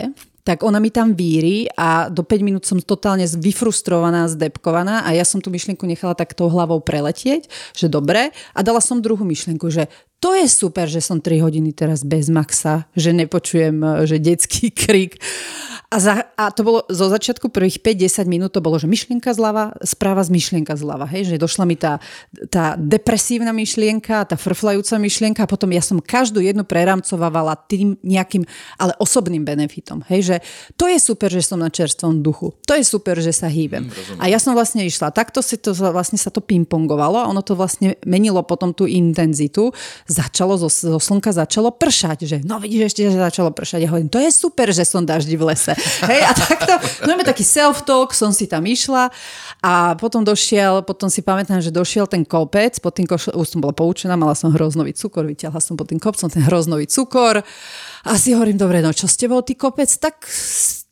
tak 0.49 0.65
ona 0.65 0.81
mi 0.81 0.89
tam 0.89 1.13
víri 1.13 1.69
a 1.77 2.09
do 2.09 2.25
5 2.25 2.41
minút 2.41 2.65
som 2.65 2.81
totálne 2.81 3.29
vyfrustrovaná, 3.29 4.33
zdepkovaná 4.33 5.05
a 5.05 5.13
ja 5.13 5.21
som 5.21 5.45
tú 5.45 5.53
myšlienku 5.53 5.85
nechala 5.85 6.17
tak 6.17 6.33
tou 6.33 6.49
hlavou 6.49 6.81
preletieť, 6.81 7.53
že 7.77 7.93
dobre. 7.93 8.33
A 8.57 8.65
dala 8.65 8.81
som 8.81 9.05
druhú 9.05 9.29
myšlienku, 9.29 9.69
že 9.69 9.93
to 10.25 10.33
je 10.33 10.49
super, 10.49 10.89
že 10.89 11.05
som 11.05 11.21
3 11.21 11.45
hodiny 11.45 11.77
teraz 11.77 12.01
bez 12.01 12.33
maxa, 12.33 12.89
že 12.97 13.13
nepočujem, 13.13 14.09
že 14.09 14.17
detský 14.17 14.73
krik 14.89 15.21
a, 15.89 15.97
za, 16.05 16.21
a 16.37 16.53
to 16.53 16.69
bolo 16.69 16.85
zo 16.93 17.09
začiatku 17.09 17.49
prvých 17.49 17.81
5-10 17.81 18.29
minút 18.29 18.53
to 18.53 18.61
bolo, 18.61 18.77
že 18.77 18.85
myšlienka 18.85 19.33
zľava, 19.33 19.73
správa 19.81 20.21
z 20.21 20.37
myšlienka 20.37 20.77
zľava. 20.77 21.09
Hej? 21.09 21.33
Že 21.33 21.41
došla 21.41 21.65
mi 21.65 21.81
tá, 21.81 21.97
tá 22.53 22.77
depresívna 22.77 23.57
myšlienka, 23.57 24.29
tá 24.29 24.37
frflajúca 24.37 25.01
myšlienka 25.01 25.41
a 25.45 25.49
potom 25.49 25.73
ja 25.73 25.81
som 25.81 25.97
každú 25.97 26.45
jednu 26.45 26.69
preramcovávala 26.69 27.57
tým 27.73 27.97
nejakým, 28.05 28.45
ale 28.77 28.93
osobným 29.01 29.49
benefitom. 29.49 30.05
Hej? 30.13 30.21
Že 30.29 30.37
to 30.77 30.93
je 30.93 30.99
super, 31.01 31.33
že 31.33 31.41
som 31.41 31.57
na 31.57 31.73
čerstvom 31.73 32.21
duchu. 32.21 32.53
To 32.69 32.77
je 32.77 32.85
super, 32.85 33.17
že 33.25 33.33
sa 33.33 33.49
hýbem. 33.49 33.89
Mm, 33.89 34.21
a 34.21 34.29
ja 34.29 34.37
som 34.37 34.53
vlastne 34.53 34.85
išla. 34.85 35.09
Takto 35.09 35.41
si 35.41 35.57
to, 35.57 35.73
vlastne 35.73 36.21
sa 36.21 36.29
to 36.29 36.45
pingpongovalo 36.45 37.17
a 37.17 37.33
ono 37.33 37.41
to 37.41 37.57
vlastne 37.57 37.97
menilo 38.05 38.45
potom 38.45 38.77
tú 38.77 38.85
intenzitu. 38.85 39.73
Začalo, 40.05 40.61
zo, 40.61 40.69
zo 40.69 41.01
slnka 41.01 41.33
začalo 41.33 41.73
pršať. 41.73 42.29
Že 42.29 42.37
no 42.45 42.61
vidíš 42.61 42.93
ešte, 42.93 43.09
že 43.09 43.17
začalo 43.17 43.57
pršať. 43.57 43.89
Ja 43.89 43.89
hovorím, 43.89 44.13
to 44.13 44.21
je 44.21 44.29
super, 44.29 44.69
že 44.69 44.85
som 44.85 45.09
daždi 45.09 45.33
v 45.33 45.49
lese. 45.49 45.78
Hej, 45.79 46.21
a 46.27 46.33
takto, 46.35 46.75
no 47.07 47.15
taký 47.23 47.45
self-talk, 47.47 48.15
som 48.17 48.35
si 48.35 48.51
tam 48.51 48.65
išla 48.67 49.11
a 49.63 49.95
potom 49.99 50.23
došiel, 50.23 50.83
potom 50.83 51.11
si 51.11 51.23
pamätám, 51.23 51.63
že 51.63 51.75
došiel 51.75 52.07
ten 52.07 52.23
kopec, 52.23 52.79
pod 52.83 52.95
tým 52.95 53.07
koš- 53.07 53.35
už 53.35 53.47
som 53.47 53.61
bola 53.63 53.75
poučená, 53.75 54.15
mala 54.15 54.35
som 54.35 54.51
hroznový 54.55 54.95
cukor, 54.95 55.27
vyťahla 55.27 55.61
som 55.63 55.75
pod 55.79 55.91
tým 55.91 56.01
kopcom 56.03 56.31
ten 56.31 56.43
hroznový 56.47 56.87
cukor 56.91 57.43
a 58.05 58.11
si 58.15 58.35
hovorím, 58.35 58.59
dobre, 58.59 58.83
no 58.83 58.95
čo 58.95 59.07
s 59.07 59.19
tebou, 59.19 59.43
ty 59.43 59.55
kopec, 59.55 59.91
tak 59.99 60.27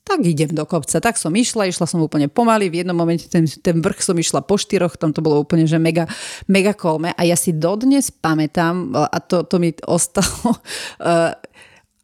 tak 0.07 0.23
idem 0.23 0.55
do 0.55 0.63
kopca. 0.63 1.03
Tak 1.03 1.19
som 1.19 1.35
išla, 1.35 1.67
išla 1.67 1.83
som 1.83 1.99
úplne 1.99 2.31
pomaly, 2.31 2.71
v 2.71 2.79
jednom 2.81 2.95
momente 2.95 3.27
ten, 3.27 3.43
ten 3.43 3.83
vrch 3.83 3.99
som 3.99 4.15
išla 4.15 4.39
po 4.39 4.55
štyroch, 4.55 4.95
tam 4.95 5.11
to 5.11 5.19
bolo 5.19 5.43
úplne, 5.43 5.67
že 5.67 5.75
mega, 5.75 6.07
mega 6.47 6.71
kolme. 6.71 7.11
A 7.11 7.27
ja 7.27 7.35
si 7.35 7.51
dodnes 7.51 8.07
pamätám, 8.07 8.95
a 8.95 9.19
to, 9.19 9.43
to 9.43 9.59
mi 9.59 9.75
ostalo, 9.83 10.55
uh, 10.55 11.35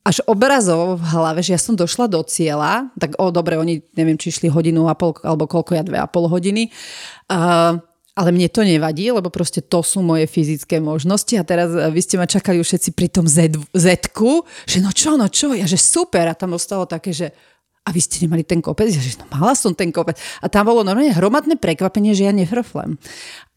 až 0.04 0.20
obrazov 0.28 1.00
v 1.00 1.06
hlave, 1.16 1.40
že 1.40 1.56
ja 1.56 1.60
som 1.60 1.80
došla 1.80 2.12
do 2.12 2.20
cieľa, 2.28 2.92
tak 3.00 3.16
o 3.16 3.32
dobre, 3.32 3.56
oni 3.56 3.80
neviem, 3.96 4.20
či 4.20 4.36
išli 4.36 4.52
hodinu 4.52 4.92
a 4.92 4.96
pol, 5.00 5.16
alebo 5.24 5.48
koľko 5.48 5.80
ja, 5.80 5.84
dve 5.84 5.96
a 6.00 6.08
pol 6.12 6.28
hodiny. 6.28 6.68
Uh, 7.32 7.80
ale 8.14 8.30
mne 8.30 8.46
to 8.52 8.62
nevadí, 8.62 9.10
lebo 9.10 9.34
proste 9.34 9.66
to 9.66 9.82
sú 9.82 10.06
moje 10.06 10.30
fyzické 10.30 10.78
možnosti 10.78 11.34
a 11.34 11.42
teraz 11.42 11.74
e, 11.74 11.82
vy 11.90 11.98
ste 11.98 12.22
ma 12.22 12.30
čakali 12.30 12.62
už 12.62 12.70
všetci 12.70 12.90
pri 12.94 13.10
tom 13.10 13.26
Z, 13.26 13.58
že 14.70 14.78
no 14.86 14.94
čo, 14.94 15.18
no 15.18 15.26
čo, 15.26 15.50
ja 15.58 15.66
že 15.66 15.82
super 15.82 16.30
a 16.30 16.38
tam 16.38 16.54
ostalo 16.54 16.86
také, 16.86 17.10
že 17.10 17.34
a 17.84 17.90
vy 17.92 18.00
ste 18.00 18.24
nemali 18.24 18.48
ten 18.48 18.64
kopec? 18.64 18.88
Ja 18.88 19.02
že 19.02 19.20
no 19.20 19.26
mala 19.34 19.58
som 19.58 19.76
ten 19.76 19.92
kopec. 19.92 20.16
A 20.40 20.48
tam 20.48 20.70
bolo 20.70 20.88
normálne 20.88 21.12
hromadné 21.12 21.60
prekvapenie, 21.60 22.16
že 22.16 22.30
ja 22.30 22.32
nefrflem. 22.32 22.96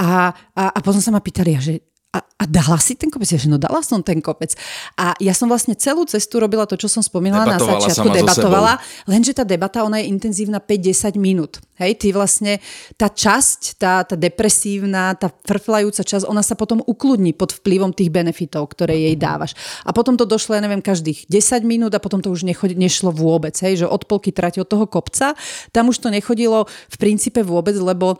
A, 0.03 0.35
a, 0.57 0.63
a 0.75 0.79
potom 0.83 0.99
sa 0.99 1.15
ma 1.15 1.23
pýtali, 1.23 1.55
ja, 1.55 1.61
že 1.63 1.85
a, 2.17 2.25
a 2.25 2.45
dala 2.49 2.81
si 2.81 2.97
ten 2.97 3.13
kopec? 3.13 3.29
Ja, 3.29 3.37
že 3.37 3.53
no 3.53 3.61
dala 3.61 3.85
som 3.85 4.01
ten 4.01 4.25
kopec. 4.25 4.57
A 4.97 5.13
ja 5.21 5.37
som 5.37 5.53
vlastne 5.53 5.77
celú 5.77 6.09
cestu 6.09 6.41
robila 6.41 6.65
to, 6.65 6.81
čo 6.81 6.89
som 6.89 7.05
spomínala 7.05 7.45
na 7.45 7.61
začiatku, 7.61 8.09
debatovala, 8.09 8.81
lenže 9.05 9.37
tá 9.37 9.45
debata, 9.45 9.85
ona 9.85 10.01
je 10.01 10.09
intenzívna 10.09 10.57
5-10 10.57 11.21
minút. 11.21 11.61
Hej, 11.77 12.01
ty 12.01 12.09
vlastne, 12.09 12.57
tá 12.97 13.13
časť, 13.13 13.77
tá, 13.77 14.01
tá 14.01 14.17
depresívna, 14.17 15.13
tá 15.13 15.29
frflajúca 15.29 16.01
časť, 16.01 16.25
ona 16.25 16.41
sa 16.41 16.57
potom 16.57 16.81
ukludní 16.81 17.37
pod 17.37 17.53
vplyvom 17.53 17.93
tých 17.93 18.09
benefitov, 18.09 18.73
ktoré 18.73 18.97
jej 18.97 19.17
dávaš. 19.21 19.53
A 19.85 19.93
potom 19.93 20.17
to 20.17 20.25
došlo, 20.25 20.57
ja 20.57 20.65
neviem, 20.65 20.81
každých 20.81 21.29
10 21.29 21.69
minút 21.69 21.93
a 21.93 22.01
potom 22.01 22.25
to 22.25 22.33
už 22.33 22.49
nechod, 22.49 22.73
nešlo 22.73 23.13
vôbec, 23.13 23.53
hej, 23.61 23.85
že 23.85 23.87
od 23.87 24.09
polky 24.09 24.33
trati 24.33 24.57
od 24.57 24.69
toho 24.73 24.89
kopca, 24.89 25.37
tam 25.69 25.93
už 25.93 26.01
to 26.01 26.09
nechodilo 26.09 26.65
v 26.65 26.97
princípe 26.97 27.45
vôbec, 27.45 27.77
lebo 27.77 28.17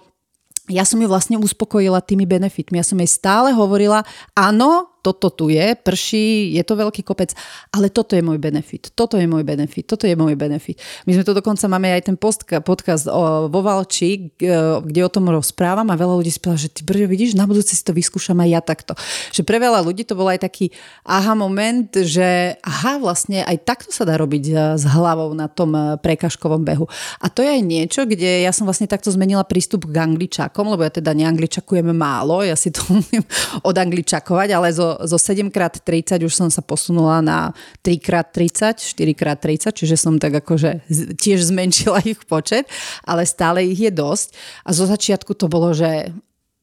ja 0.67 0.83
som 0.83 0.99
ju 0.99 1.07
vlastne 1.07 1.39
uspokojila 1.39 2.03
tými 2.03 2.27
benefitmi. 2.27 2.83
Ja 2.83 2.87
som 2.87 2.99
jej 2.99 3.11
stále 3.11 3.55
hovorila, 3.55 4.03
áno, 4.35 4.96
toto 5.07 5.31
tu 5.31 5.47
je, 5.55 5.79
prší, 5.79 6.59
je 6.59 6.63
to 6.67 6.75
veľký 6.75 7.07
kopec, 7.07 7.31
ale 7.71 7.95
toto 7.95 8.19
je 8.19 8.27
môj 8.27 8.43
benefit, 8.43 8.91
toto 8.99 9.15
je 9.15 9.31
môj 9.31 9.47
benefit, 9.47 9.87
toto 9.87 10.11
je 10.11 10.19
môj 10.19 10.35
benefit. 10.35 10.83
My 11.07 11.15
sme 11.15 11.23
to 11.23 11.31
dokonca, 11.31 11.71
máme 11.71 11.95
aj 11.95 12.11
ten 12.11 12.19
postka, 12.19 12.59
podcast 12.59 13.07
o, 13.07 13.47
vo 13.47 13.61
Valči, 13.63 14.35
kde 14.35 15.01
o 15.07 15.11
tom 15.13 15.31
rozprávam 15.31 15.87
a 15.95 15.95
veľa 15.95 16.19
ľudí 16.19 16.35
spela, 16.35 16.59
že 16.59 16.75
ty 16.75 16.83
brďo, 16.83 17.07
vidíš, 17.07 17.39
na 17.39 17.47
budúce 17.47 17.79
si 17.79 17.87
to 17.87 17.95
vyskúšam 17.95 18.35
aj 18.43 18.49
ja 18.51 18.61
takto. 18.65 18.99
Že 19.31 19.47
pre 19.47 19.63
veľa 19.63 19.87
ľudí 19.87 20.03
to 20.03 20.19
bol 20.19 20.27
aj 20.27 20.43
taký 20.43 20.75
aha 21.07 21.39
moment, 21.39 21.87
že 21.95 22.59
aha, 22.67 22.99
vlastne 22.99 23.47
aj 23.47 23.63
takto 23.63 23.95
sa 23.95 24.03
dá 24.03 24.19
robiť 24.19 24.45
e, 24.51 24.55
s 24.75 24.85
hlavou 24.89 25.31
na 25.39 25.47
tom 25.47 25.71
e, 25.77 25.95
prekažkovom 26.03 26.67
behu. 26.67 26.91
A 27.23 27.31
to 27.31 27.47
je 27.47 27.51
aj 27.55 27.63
niečo, 27.63 28.03
kde 28.09 28.43
ja 28.43 28.51
som 28.51 28.67
vlastne 28.67 28.91
takto 28.91 29.13
zmenila 29.15 29.47
prístup 29.47 29.87
k 29.87 30.03
angličakom, 30.03 30.67
lebo 30.67 30.83
ja 30.83 30.91
teda 30.91 31.15
neangličakujem 31.15 31.95
málo, 31.95 32.43
ja 32.43 32.59
si 32.59 32.73
to 32.73 32.83
umiem 32.97 33.23
odangličakovať, 33.63 34.49
ale 34.57 34.69
zo 34.73 34.96
zo 35.05 35.19
7x30 35.21 36.25
už 36.25 36.33
som 36.33 36.49
sa 36.49 36.65
posunula 36.65 37.21
na 37.21 37.53
3x30, 37.85 38.81
4x30, 38.81 39.77
čiže 39.77 39.97
som 40.01 40.17
tak 40.17 40.41
akože 40.41 40.89
tiež 41.21 41.53
zmenšila 41.53 42.01
ich 42.07 42.21
počet, 42.25 42.65
ale 43.05 43.29
stále 43.29 43.67
ich 43.67 43.81
je 43.81 43.93
dosť. 43.93 44.33
A 44.65 44.73
zo 44.73 44.89
začiatku 44.89 45.37
to 45.37 45.51
bolo, 45.51 45.77
že 45.77 46.15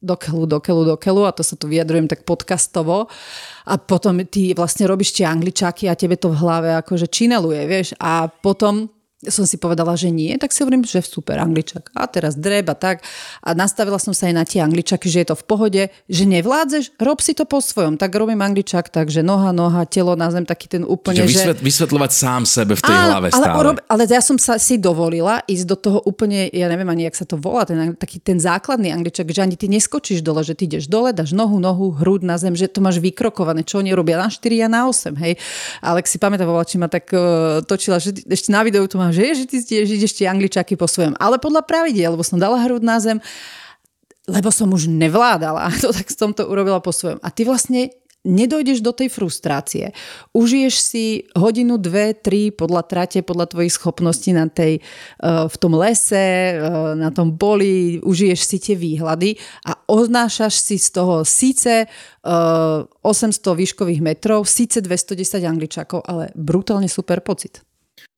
do 0.04 0.16
keľu, 0.20 0.44
do 0.44 0.58
keľu, 0.60 0.82
do 0.84 0.96
keľu 1.00 1.22
a 1.24 1.32
to 1.32 1.40
sa 1.40 1.56
tu 1.56 1.64
vyjadrujem 1.64 2.04
tak 2.04 2.28
podcastovo 2.28 3.08
a 3.64 3.74
potom 3.80 4.20
ty 4.28 4.52
vlastne 4.52 4.84
robíš 4.84 5.16
tie 5.16 5.24
angličáky 5.24 5.88
a 5.88 5.96
tebe 5.96 6.20
to 6.20 6.28
v 6.28 6.40
hlave 6.44 6.76
akože 6.84 7.08
čineluje, 7.08 7.64
vieš, 7.64 7.96
a 7.96 8.28
potom 8.28 8.92
som 9.28 9.44
si 9.48 9.56
povedala, 9.56 9.94
že 9.94 10.08
nie, 10.12 10.34
tak 10.36 10.52
si 10.52 10.64
hovorím, 10.64 10.84
že 10.84 11.04
super 11.04 11.38
angličak. 11.40 11.92
A 11.94 12.08
teraz 12.08 12.34
dreb 12.34 12.66
a 12.68 12.76
tak. 12.76 13.04
A 13.44 13.52
nastavila 13.54 14.00
som 14.00 14.12
sa 14.12 14.28
aj 14.28 14.34
na 14.34 14.44
tie 14.44 14.60
angličaky, 14.64 15.06
že 15.08 15.24
je 15.24 15.28
to 15.32 15.36
v 15.38 15.44
pohode, 15.44 15.82
že 16.10 16.24
nevládzeš, 16.24 16.98
rob 16.98 17.20
si 17.20 17.32
to 17.36 17.44
po 17.46 17.60
svojom. 17.62 18.00
Tak 18.00 18.10
robím 18.16 18.40
angličak, 18.42 18.90
takže 18.90 19.22
noha, 19.22 19.54
noha, 19.54 19.86
telo 19.88 20.18
na 20.18 20.28
zem, 20.28 20.44
taký 20.44 20.66
ten 20.68 20.82
úplne, 20.82 21.24
Čiže 21.24 21.56
že... 21.56 21.62
vysvetľovať 21.62 22.10
sám 22.10 22.42
sebe 22.44 22.74
v 22.74 22.82
tej 22.82 22.96
ale, 22.96 23.06
hlave 23.08 23.28
stále. 23.30 23.54
Ale, 23.54 23.70
ale 23.86 24.02
ja 24.10 24.22
som 24.24 24.36
sa 24.36 24.58
si 24.58 24.76
dovolila 24.76 25.44
ísť 25.46 25.64
do 25.64 25.76
toho 25.78 25.98
úplne, 26.04 26.50
ja 26.50 26.66
neviem 26.66 26.88
ani, 26.90 27.06
jak 27.06 27.16
sa 27.16 27.26
to 27.28 27.38
volá, 27.38 27.64
ten, 27.68 27.94
taký 27.94 28.18
ten 28.20 28.42
základný 28.42 28.90
angličak, 28.90 29.30
že 29.30 29.40
ani 29.40 29.56
ty 29.56 29.70
neskočíš 29.70 30.20
dole, 30.20 30.42
že 30.42 30.58
ty 30.58 30.66
ideš 30.66 30.90
dole, 30.90 31.14
dáš 31.14 31.32
nohu, 31.32 31.60
nohu, 31.62 31.94
hrud 31.94 32.26
na 32.26 32.36
zem, 32.36 32.58
že 32.58 32.66
to 32.66 32.82
máš 32.82 32.98
vykrokované, 32.98 33.62
čo 33.62 33.78
oni 33.80 33.94
robia 33.94 34.18
na 34.18 34.28
4 34.28 34.66
a 34.66 34.68
na 34.68 34.80
8, 34.90 35.14
hej. 35.22 35.38
Ale 35.78 36.02
si 36.04 36.18
pamätám, 36.18 36.50
či 36.66 36.76
ma 36.76 36.88
tak 36.90 37.08
uh, 37.14 37.62
točila, 37.62 38.02
že 38.02 38.12
ešte 38.26 38.50
na 38.50 38.66
videu 38.66 38.84
tu 38.90 38.98
mám 38.98 39.13
že, 39.14 39.26
že 39.38 39.44
ty 39.46 39.56
tiež 39.62 39.86
ideš 39.94 40.18
tie 40.18 40.26
angličaky 40.26 40.74
po 40.74 40.90
svojom. 40.90 41.14
Ale 41.22 41.38
podľa 41.38 41.62
pravidiel, 41.62 42.18
lebo 42.18 42.26
som 42.26 42.42
dala 42.42 42.58
hrud 42.66 42.82
na 42.82 42.98
zem, 42.98 43.22
lebo 44.26 44.50
som 44.50 44.66
už 44.74 44.90
nevládala. 44.90 45.70
To 45.84 45.94
tak 45.94 46.10
som 46.10 46.34
to 46.34 46.48
urobila 46.50 46.82
po 46.82 46.90
svojom. 46.90 47.22
A 47.22 47.30
ty 47.30 47.46
vlastne 47.46 47.94
nedojdeš 48.24 48.80
do 48.80 48.96
tej 48.96 49.12
frustrácie. 49.12 49.92
Užiješ 50.32 50.74
si 50.80 51.04
hodinu, 51.36 51.76
dve, 51.76 52.16
tri 52.16 52.48
podľa 52.48 52.82
trate, 52.88 53.20
podľa 53.20 53.52
tvojich 53.52 53.76
schopností 53.76 54.32
na 54.32 54.48
tej, 54.48 54.80
uh, 54.80 55.44
v 55.44 55.56
tom 55.60 55.76
lese, 55.76 56.56
uh, 56.56 56.96
na 56.96 57.12
tom 57.12 57.36
boli, 57.36 58.00
užiješ 58.00 58.40
si 58.40 58.56
tie 58.56 58.74
výhľady 58.80 59.36
a 59.68 59.76
oznášaš 59.92 60.56
si 60.56 60.80
z 60.80 60.88
toho 60.96 61.20
síce 61.28 61.84
uh, 61.84 62.88
800 63.04 63.44
výškových 63.44 64.00
metrov, 64.00 64.48
síce 64.48 64.80
210 64.80 65.44
angličakov, 65.44 66.00
ale 66.08 66.32
brutálne 66.32 66.88
super 66.88 67.20
pocit. 67.20 67.60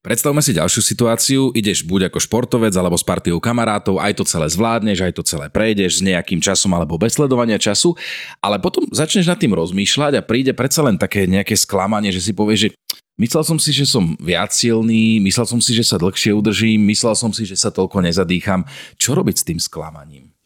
Predstavme 0.07 0.39
si 0.39 0.55
ďalšiu 0.55 0.83
situáciu, 0.87 1.41
ideš 1.51 1.83
buď 1.83 2.07
ako 2.07 2.23
športovec 2.23 2.71
alebo 2.79 2.95
s 2.95 3.03
partiou 3.03 3.43
kamarátov, 3.43 3.99
aj 3.99 4.15
to 4.15 4.23
celé 4.23 4.47
zvládneš, 4.47 5.03
aj 5.03 5.19
to 5.19 5.27
celé 5.27 5.51
prejdeš 5.51 5.99
s 5.99 6.07
nejakým 6.07 6.39
časom 6.39 6.71
alebo 6.79 6.95
bez 6.95 7.19
sledovania 7.19 7.59
času, 7.59 7.99
ale 8.39 8.63
potom 8.63 8.87
začneš 8.95 9.27
nad 9.27 9.35
tým 9.35 9.51
rozmýšľať 9.51 10.13
a 10.15 10.23
príde 10.23 10.55
predsa 10.55 10.87
len 10.87 10.95
také 10.95 11.27
nejaké 11.27 11.59
sklamanie, 11.59 12.15
že 12.15 12.23
si 12.23 12.31
povieš, 12.31 12.71
že 12.71 12.71
myslel 13.19 13.43
som 13.43 13.59
si, 13.59 13.75
že 13.75 13.83
som 13.83 14.15
viac 14.23 14.55
silný, 14.55 15.19
myslel 15.27 15.47
som 15.51 15.59
si, 15.59 15.75
že 15.75 15.83
sa 15.83 15.99
dlhšie 15.99 16.31
udržím, 16.39 16.87
myslel 16.87 17.19
som 17.19 17.35
si, 17.35 17.43
že 17.43 17.59
sa 17.59 17.75
toľko 17.75 18.07
nezadýcham. 18.07 18.63
Čo 18.95 19.19
robiť 19.19 19.43
s 19.43 19.47
tým 19.51 19.59
sklamaním? 19.59 20.37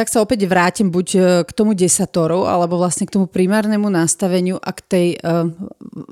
tak 0.00 0.08
sa 0.08 0.24
opäť 0.24 0.48
vrátim 0.48 0.88
buď 0.88 1.08
e, 1.12 1.20
k 1.44 1.50
tomu 1.52 1.76
desatoru, 1.76 2.48
alebo 2.48 2.80
vlastne 2.80 3.04
k 3.04 3.12
tomu 3.12 3.28
primárnemu 3.28 3.84
nastaveniu 3.92 4.56
a 4.56 4.70
k 4.72 4.80
tej 4.80 5.06
uh, 5.20 5.44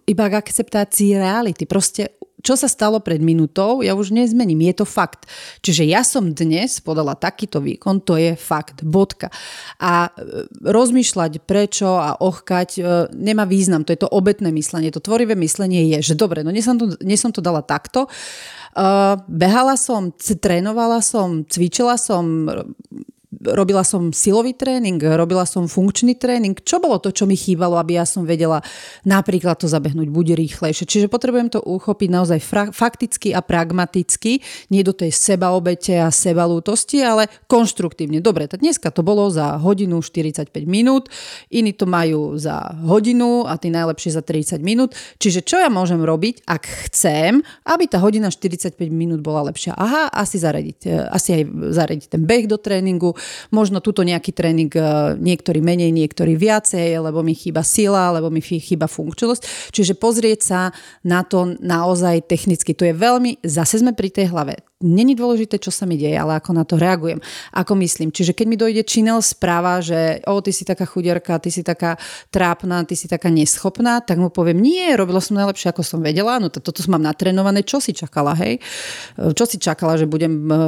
iba 0.05 0.29
k 0.29 0.35
akceptácii 0.37 1.17
reality. 1.17 1.65
Proste 1.65 2.18
čo 2.43 2.55
sa 2.55 2.71
stalo 2.71 3.03
pred 3.03 3.19
minútou, 3.19 3.83
ja 3.83 3.99
už 3.99 4.15
nezmením, 4.15 4.63
je 4.71 4.83
to 4.83 4.87
fakt. 4.87 5.27
Čiže 5.63 5.83
ja 5.87 6.07
som 6.07 6.31
dnes 6.31 6.79
podala 6.79 7.19
takýto 7.19 7.59
výkon, 7.59 8.03
to 8.03 8.15
je 8.15 8.39
fakt, 8.39 8.87
bodka. 8.87 9.35
A 9.83 10.11
e, 10.15 10.47
rozmýšľať 10.63 11.43
prečo 11.43 11.99
a 11.99 12.15
ochkať 12.19 12.71
e, 12.79 12.81
nemá 13.15 13.43
význam, 13.43 13.83
to 13.83 13.91
je 13.95 14.01
to 14.01 14.11
obetné 14.11 14.55
myslenie, 14.55 14.95
to 14.95 15.03
tvorivé 15.03 15.35
myslenie 15.35 15.99
je, 15.99 16.15
že 16.15 16.15
dobre, 16.15 16.47
no 16.47 16.55
dnes 16.55 17.19
som 17.19 17.31
to, 17.35 17.41
dala 17.43 17.63
takto, 17.63 18.11
uh, 18.11 19.15
behala 19.31 19.79
som, 19.79 20.11
trénovala 20.15 20.99
som, 21.01 21.47
cvičila 21.47 21.95
som, 21.95 22.51
robila 23.29 23.85
som 23.85 24.09
silový 24.09 24.57
tréning, 24.57 24.97
robila 24.97 25.45
som 25.45 25.69
funkčný 25.69 26.17
tréning. 26.17 26.57
Čo 26.57 26.81
bolo 26.81 26.97
to, 26.97 27.13
čo 27.13 27.29
mi 27.29 27.37
chýbalo, 27.37 27.77
aby 27.77 28.01
ja 28.01 28.09
som 28.09 28.25
vedela 28.25 28.65
napríklad 29.05 29.61
to 29.61 29.69
zabehnúť 29.69 30.09
buď 30.09 30.27
rýchlejšie. 30.33 30.89
Čiže 30.89 31.13
potrebujem 31.13 31.53
to 31.53 31.61
uchopiť 31.61 32.09
naozaj 32.09 32.41
fra- 32.41 32.73
fakticky 32.73 33.37
a 33.37 33.45
pragmaticky, 33.45 34.41
nie 34.73 34.81
do 34.81 34.97
tej 34.97 35.13
sebaobete 35.13 36.01
a 36.01 36.09
sebalútosti, 36.09 37.05
ale 37.05 37.29
konštruktívne. 37.53 38.25
Dobre, 38.25 38.49
tak 38.49 38.65
dneska 38.65 38.89
to 38.89 39.05
bolo 39.05 39.29
za 39.29 39.61
hodinu 39.61 40.01
45 40.01 40.49
minút, 40.65 41.13
iní 41.53 41.77
to 41.77 41.85
majú 41.85 42.41
za 42.41 42.73
hodinu 42.89 43.45
a 43.45 43.61
tí 43.61 43.69
najlepšie 43.69 44.17
za 44.17 44.25
30 44.25 44.65
minút. 44.65 44.97
Čiže 45.21 45.45
čo 45.45 45.61
ja 45.61 45.69
môžem 45.69 46.01
robiť, 46.01 46.49
ak 46.49 46.65
chcem, 46.89 47.45
aby 47.69 47.85
tá 47.85 48.01
hodina 48.01 48.33
45 48.33 48.73
minút 48.89 49.21
bola 49.21 49.53
lepšia? 49.53 49.77
Aha, 49.77 50.09
asi 50.09 50.41
zaradiť, 50.41 50.79
e, 50.89 50.97
asi 51.13 51.29
aj 51.37 51.43
zaradiť 51.77 52.07
ten 52.09 52.25
beh 52.25 52.49
do 52.49 52.57
tréningu, 52.57 53.18
možno 53.49 53.81
túto 53.81 54.05
nejaký 54.05 54.31
tréning 54.37 54.73
e, 54.77 54.83
niektorý 55.17 55.65
menej, 55.65 55.91
niektorý 55.91 56.37
viacej, 56.37 57.01
lebo 57.01 57.25
mi 57.25 57.33
chýba 57.33 57.65
sila, 57.65 58.13
lebo 58.13 58.29
mi 58.29 58.45
chýba 58.45 58.85
funkčnosť. 58.85 59.73
Čiže 59.73 59.97
pozrieť 59.97 60.41
sa 60.45 60.61
na 61.01 61.25
to 61.25 61.57
naozaj 61.59 62.29
technicky. 62.29 62.77
To 62.77 62.85
je 62.85 62.95
veľmi, 62.95 63.41
zase 63.43 63.81
sme 63.81 63.97
pri 63.97 64.13
tej 64.13 64.29
hlave. 64.29 64.68
Není 64.79 65.19
dôležité, 65.19 65.59
čo 65.59 65.75
sa 65.75 65.91
mi 65.91 65.99
deje, 65.99 66.15
ale 66.15 66.39
ako 66.39 66.55
na 66.55 66.63
to 66.63 66.79
reagujem. 66.79 67.19
Ako 67.51 67.75
myslím. 67.83 68.15
Čiže 68.15 68.31
keď 68.31 68.47
mi 68.47 68.55
dojde 68.55 68.87
činel 68.87 69.19
správa, 69.27 69.83
že 69.83 70.23
o, 70.23 70.39
ty 70.39 70.55
si 70.55 70.63
taká 70.63 70.87
chuderka, 70.87 71.43
ty 71.43 71.51
si 71.51 71.67
taká 71.67 71.99
trápna, 72.31 72.87
ty 72.87 72.95
si 72.95 73.11
taká 73.11 73.27
neschopná, 73.27 73.99
tak 73.99 74.23
mu 74.23 74.31
poviem, 74.31 74.63
nie, 74.63 74.95
robila 74.95 75.19
som 75.19 75.35
najlepšie, 75.35 75.75
ako 75.75 75.83
som 75.83 75.99
vedela, 75.99 76.39
no 76.39 76.47
to, 76.47 76.63
toto 76.63 76.79
mám 76.87 77.03
natrénované, 77.03 77.67
čo 77.67 77.83
si 77.83 77.91
čakala, 77.91 78.39
hej? 78.39 78.63
Čo 79.19 79.51
si 79.51 79.59
čakala, 79.59 79.99
že 79.99 80.07
budem, 80.07 80.47
e, 80.47 80.63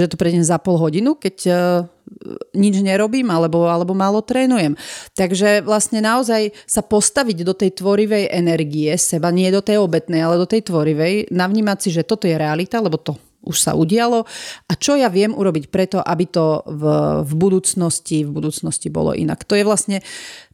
že 0.00 0.08
to 0.08 0.16
prejdem 0.16 0.40
za 0.40 0.56
pol 0.56 0.80
hodinu, 0.80 1.12
keď 1.20 1.36
e, 1.44 1.52
nič 2.56 2.80
nerobím 2.80 3.28
alebo, 3.28 3.68
alebo 3.68 3.92
málo 3.92 4.24
trénujem. 4.24 4.80
Takže 5.12 5.60
vlastne 5.60 6.00
naozaj 6.00 6.56
sa 6.64 6.80
postaviť 6.80 7.44
do 7.44 7.52
tej 7.52 7.84
tvorivej 7.84 8.32
energie 8.32 8.96
seba, 8.96 9.28
nie 9.28 9.52
do 9.52 9.60
tej 9.60 9.76
obetnej, 9.76 10.24
ale 10.24 10.40
do 10.40 10.48
tej 10.48 10.72
tvorivej, 10.72 11.28
navnímať 11.28 11.78
si, 11.84 11.88
že 11.92 12.08
toto 12.08 12.24
je 12.24 12.40
realita, 12.40 12.80
lebo 12.80 12.96
to 12.96 13.20
už 13.42 13.56
sa 13.58 13.74
udialo 13.74 14.24
a 14.70 14.72
čo 14.78 14.94
ja 14.94 15.10
viem 15.10 15.34
urobiť 15.34 15.68
preto, 15.68 15.98
aby 15.98 16.24
to 16.30 16.62
v, 16.66 16.82
v 17.26 17.32
budúcnosti 17.34 18.22
v 18.22 18.30
budúcnosti 18.30 18.88
bolo 18.88 19.12
inak. 19.12 19.42
To 19.46 19.58
je 19.58 19.66
vlastne 19.66 19.98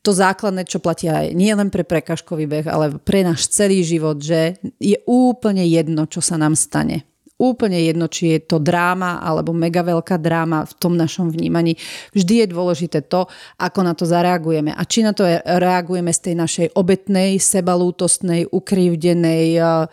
to 0.00 0.10
základné, 0.16 0.64
čo 0.64 0.80
platí 0.80 1.06
aj 1.10 1.36
nie 1.36 1.52
len 1.52 1.68
pre 1.68 1.84
prekažkový 1.84 2.48
beh, 2.48 2.66
ale 2.66 2.96
pre 2.96 3.20
náš 3.26 3.50
celý 3.52 3.84
život, 3.84 4.16
že 4.18 4.56
je 4.80 4.96
úplne 5.04 5.64
jedno, 5.68 6.08
čo 6.08 6.24
sa 6.24 6.40
nám 6.40 6.56
stane. 6.56 7.04
Úplne 7.38 7.78
jedno, 7.86 8.10
či 8.10 8.34
je 8.34 8.50
to 8.50 8.58
dráma 8.58 9.22
alebo 9.22 9.54
mega 9.54 9.86
veľká 9.86 10.18
dráma 10.18 10.66
v 10.66 10.74
tom 10.74 10.98
našom 10.98 11.30
vnímaní. 11.30 11.78
Vždy 12.10 12.42
je 12.42 12.46
dôležité 12.50 12.98
to, 13.06 13.30
ako 13.62 13.86
na 13.86 13.94
to 13.94 14.02
zareagujeme. 14.10 14.74
A 14.74 14.82
či 14.82 15.06
na 15.06 15.14
to 15.14 15.22
reagujeme 15.46 16.10
z 16.10 16.20
tej 16.30 16.34
našej 16.34 16.66
obetnej, 16.74 17.38
sebalútostnej, 17.38 18.50
ukrivdenej, 18.50 19.54
uh, 19.62 19.86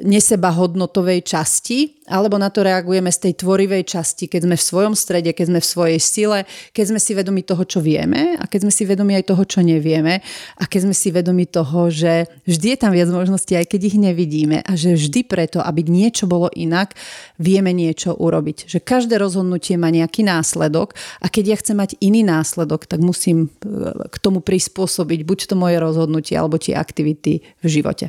neseba 0.00 0.48
hodnotovej 0.48 1.20
časti, 1.20 2.00
alebo 2.08 2.40
na 2.40 2.48
to 2.48 2.64
reagujeme 2.64 3.12
z 3.12 3.28
tej 3.28 3.44
tvorivej 3.44 3.84
časti, 3.84 4.24
keď 4.24 4.48
sme 4.48 4.56
v 4.56 4.64
svojom 4.64 4.94
strede, 4.96 5.36
keď 5.36 5.46
sme 5.52 5.60
v 5.60 5.68
svojej 5.68 6.00
sile, 6.00 6.38
keď 6.72 6.84
sme 6.96 7.00
si 7.00 7.12
vedomi 7.12 7.44
toho, 7.44 7.60
čo 7.68 7.84
vieme 7.84 8.40
a 8.40 8.48
keď 8.48 8.60
sme 8.64 8.72
si 8.72 8.88
vedomi 8.88 9.12
aj 9.20 9.28
toho, 9.28 9.42
čo 9.44 9.60
nevieme 9.60 10.24
a 10.56 10.64
keď 10.64 10.80
sme 10.88 10.94
si 10.96 11.08
vedomi 11.12 11.44
toho, 11.44 11.92
že 11.92 12.24
vždy 12.48 12.66
je 12.72 12.78
tam 12.80 12.96
viac 12.96 13.12
možností, 13.12 13.52
aj 13.52 13.68
keď 13.68 13.80
ich 13.92 13.96
nevidíme 14.00 14.64
a 14.64 14.72
že 14.72 14.96
vždy 14.96 15.28
preto, 15.28 15.60
aby 15.60 15.84
niečo 15.84 16.24
bolo 16.24 16.48
inak, 16.56 16.96
vieme 17.36 17.76
niečo 17.76 18.16
urobiť. 18.16 18.72
Že 18.72 18.78
každé 18.80 19.20
rozhodnutie 19.20 19.76
má 19.76 19.92
nejaký 19.92 20.24
následok 20.24 20.96
a 21.20 21.28
keď 21.28 21.44
ja 21.52 21.56
chcem 21.60 21.76
mať 21.76 22.00
iný 22.00 22.24
následok, 22.24 22.88
tak 22.88 23.04
musím 23.04 23.52
e, 23.60 24.08
k 24.08 24.16
tomu 24.24 24.40
prispôsobiť 24.40 25.20
buď 25.28 25.38
to 25.52 25.54
moje 25.54 25.76
rozhodnutie 25.76 26.32
alebo 26.32 26.56
tie 26.56 26.72
aktivity 26.72 27.44
v 27.60 27.68
živote 27.68 28.08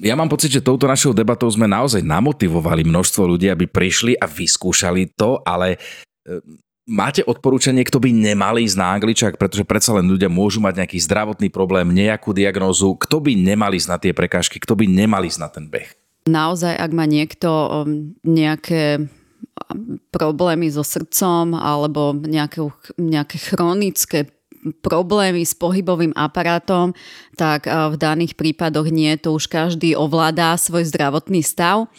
ja 0.00 0.14
mám 0.16 0.28
pocit, 0.28 0.52
že 0.52 0.64
touto 0.64 0.84
našou 0.84 1.16
debatou 1.16 1.48
sme 1.48 1.64
naozaj 1.64 2.04
namotivovali 2.04 2.84
množstvo 2.84 3.22
ľudí, 3.36 3.48
aby 3.48 3.64
prišli 3.64 4.16
a 4.16 4.28
vyskúšali 4.28 5.16
to, 5.16 5.40
ale 5.44 5.76
e, 5.76 6.38
máte 6.86 7.24
odporúčanie, 7.24 7.82
kto 7.82 7.98
by 7.98 8.10
nemal 8.12 8.60
ísť 8.60 8.76
na 8.76 8.92
angličak, 8.94 9.40
pretože 9.40 9.66
predsa 9.66 9.96
len 9.96 10.06
ľudia 10.06 10.30
môžu 10.30 10.62
mať 10.62 10.84
nejaký 10.84 10.98
zdravotný 11.02 11.48
problém, 11.48 11.90
nejakú 11.90 12.36
diagnózu, 12.36 12.94
kto 13.00 13.18
by 13.24 13.32
nemal 13.34 13.72
ísť 13.72 13.88
na 13.88 13.98
tie 13.98 14.12
prekážky, 14.12 14.60
kto 14.60 14.76
by 14.78 14.84
nemal 14.86 15.24
ísť 15.24 15.40
na 15.40 15.48
ten 15.48 15.66
beh? 15.66 15.88
Naozaj, 16.26 16.74
ak 16.74 16.90
má 16.90 17.06
niekto 17.06 17.48
um, 17.48 18.18
nejaké 18.26 18.98
um, 18.98 19.98
problémy 20.10 20.66
so 20.70 20.82
srdcom 20.82 21.54
alebo 21.54 22.14
nejaké, 22.18 22.66
nejaké 22.98 23.36
chronické 23.38 24.35
problémy 24.80 25.44
s 25.44 25.52
pohybovým 25.54 26.16
aparátom, 26.16 26.96
tak 27.34 27.66
v 27.66 27.94
daných 27.98 28.34
prípadoch 28.34 28.88
nie, 28.88 29.14
to 29.20 29.34
už 29.36 29.50
každý 29.50 29.98
ovládá 29.98 30.56
svoj 30.56 30.86
zdravotný 30.88 31.44
stav 31.44 31.90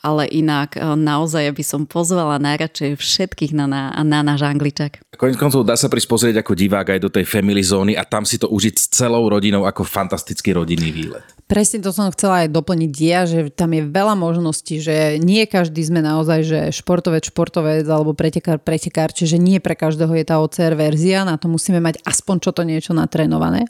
ale 0.00 0.24
inak 0.32 0.80
naozaj 0.80 1.52
by 1.52 1.64
som 1.64 1.84
pozvala 1.84 2.40
najradšej 2.40 2.96
všetkých 2.96 3.52
na, 3.52 3.68
na, 3.68 3.82
na 4.00 4.20
náš 4.24 4.48
angličak. 4.48 5.04
Koniec 5.12 5.36
koncov 5.36 5.68
dá 5.68 5.76
sa 5.76 5.92
prísť 5.92 6.08
pozrieť 6.08 6.36
ako 6.40 6.56
divák 6.56 6.96
aj 6.96 7.00
do 7.04 7.12
tej 7.12 7.28
family 7.28 7.60
zóny 7.60 7.92
a 8.00 8.08
tam 8.08 8.24
si 8.24 8.40
to 8.40 8.48
užiť 8.48 8.74
s 8.80 8.84
celou 8.96 9.28
rodinou 9.28 9.68
ako 9.68 9.84
fantastický 9.84 10.56
rodinný 10.56 10.88
výlet. 10.88 11.39
Presne 11.50 11.82
to 11.82 11.90
som 11.90 12.14
chcela 12.14 12.46
aj 12.46 12.54
doplniť 12.54 12.92
ja, 13.02 13.26
že 13.26 13.50
tam 13.50 13.74
je 13.74 13.82
veľa 13.82 14.14
možností, 14.14 14.78
že 14.78 15.18
nie 15.18 15.42
každý 15.50 15.82
sme 15.82 15.98
naozaj, 15.98 16.40
že 16.46 16.58
športovec, 16.70 17.26
športovec 17.26 17.82
alebo 17.90 18.14
pretekár, 18.14 18.62
pretekár, 18.62 19.10
čiže 19.10 19.34
nie 19.34 19.58
pre 19.58 19.74
každého 19.74 20.14
je 20.14 20.24
tá 20.30 20.38
OCR 20.38 20.78
verzia, 20.78 21.26
na 21.26 21.34
to 21.34 21.50
musíme 21.50 21.82
mať 21.82 22.06
aspoň 22.06 22.36
čo 22.38 22.54
to 22.54 22.62
niečo 22.62 22.94
natrénované. 22.94 23.66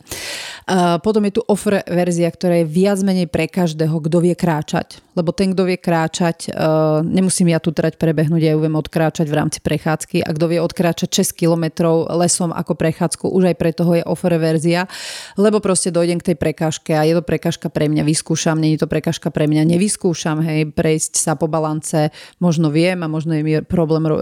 Potom 1.01 1.25
je 1.25 1.41
tu 1.41 1.43
offer 1.49 1.81
verzia, 1.89 2.29
ktorá 2.29 2.61
je 2.61 2.69
viac 2.69 3.01
menej 3.01 3.33
pre 3.33 3.49
každého, 3.49 3.97
kto 3.97 4.29
vie 4.29 4.37
kráčať. 4.37 5.01
Lebo 5.21 5.37
ten, 5.37 5.53
kto 5.53 5.69
vie 5.69 5.77
kráčať, 5.77 6.49
uh, 6.49 7.05
nemusím 7.05 7.53
ja 7.53 7.61
tu 7.61 7.77
trať 7.77 8.01
prebehnúť, 8.01 8.41
ja 8.41 8.57
ju 8.57 8.65
viem 8.65 8.73
odkráčať 8.73 9.29
v 9.29 9.37
rámci 9.37 9.61
prechádzky. 9.61 10.25
A 10.25 10.31
kto 10.33 10.49
vie 10.49 10.65
odkráčať 10.65 11.13
6 11.13 11.37
kilometrov 11.37 12.09
lesom 12.17 12.57
ako 12.57 12.73
prechádzku, 12.73 13.29
už 13.29 13.53
aj 13.53 13.57
pre 13.61 13.77
toho 13.77 14.01
je 14.01 14.05
offer 14.09 14.33
verzia, 14.41 14.89
lebo 15.37 15.61
proste 15.61 15.93
dojdem 15.93 16.17
k 16.25 16.33
tej 16.33 16.37
prekážke 16.41 16.97
a 16.97 17.05
je 17.05 17.13
to 17.13 17.21
prekážka 17.21 17.69
pre 17.69 17.93
mňa, 17.93 18.07
vyskúšam, 18.09 18.57
nie 18.57 18.75
je 18.75 18.81
to 18.81 18.89
prekažka 18.89 19.29
pre 19.29 19.45
mňa, 19.45 19.69
nevyskúšam, 19.77 20.41
hej, 20.41 20.73
prejsť 20.73 21.21
sa 21.21 21.37
po 21.37 21.45
balance, 21.51 22.09
možno 22.41 22.73
viem 22.73 23.05
a 23.05 23.09
možno 23.11 23.37
je 23.37 23.43
mi 23.45 23.55
problém 23.61 24.09
e, 24.09 24.13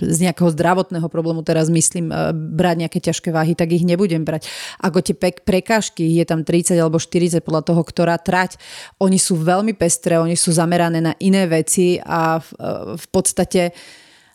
z 0.00 0.18
nejakého 0.24 0.48
zdravotného 0.48 1.08
problému, 1.12 1.44
teraz 1.44 1.68
myslím 1.68 2.08
e, 2.08 2.32
brať 2.32 2.76
nejaké 2.88 2.98
ťažké 3.02 3.28
váhy, 3.34 3.52
tak 3.52 3.74
ich 3.74 3.84
nebudem 3.84 4.24
brať. 4.24 4.48
Ako 4.80 5.04
tie 5.04 5.12
prekážky, 5.18 6.06
je 6.16 6.24
tam 6.24 6.46
30 6.46 6.78
alebo 6.78 6.96
40 6.96 7.42
podľa 7.42 7.62
toho, 7.66 7.82
ktorá 7.84 8.16
trať, 8.16 8.56
oni 9.02 9.18
sú 9.18 9.36
veľmi 9.36 9.74
pestré, 9.76 10.16
oni 10.22 10.38
sú 10.38 10.54
zamerané 10.54 11.02
na 11.02 11.12
iné 11.18 11.44
veci 11.50 11.98
a 11.98 12.38
v, 12.38 12.48
e, 12.56 12.68
v 12.96 13.06
podstate 13.10 13.74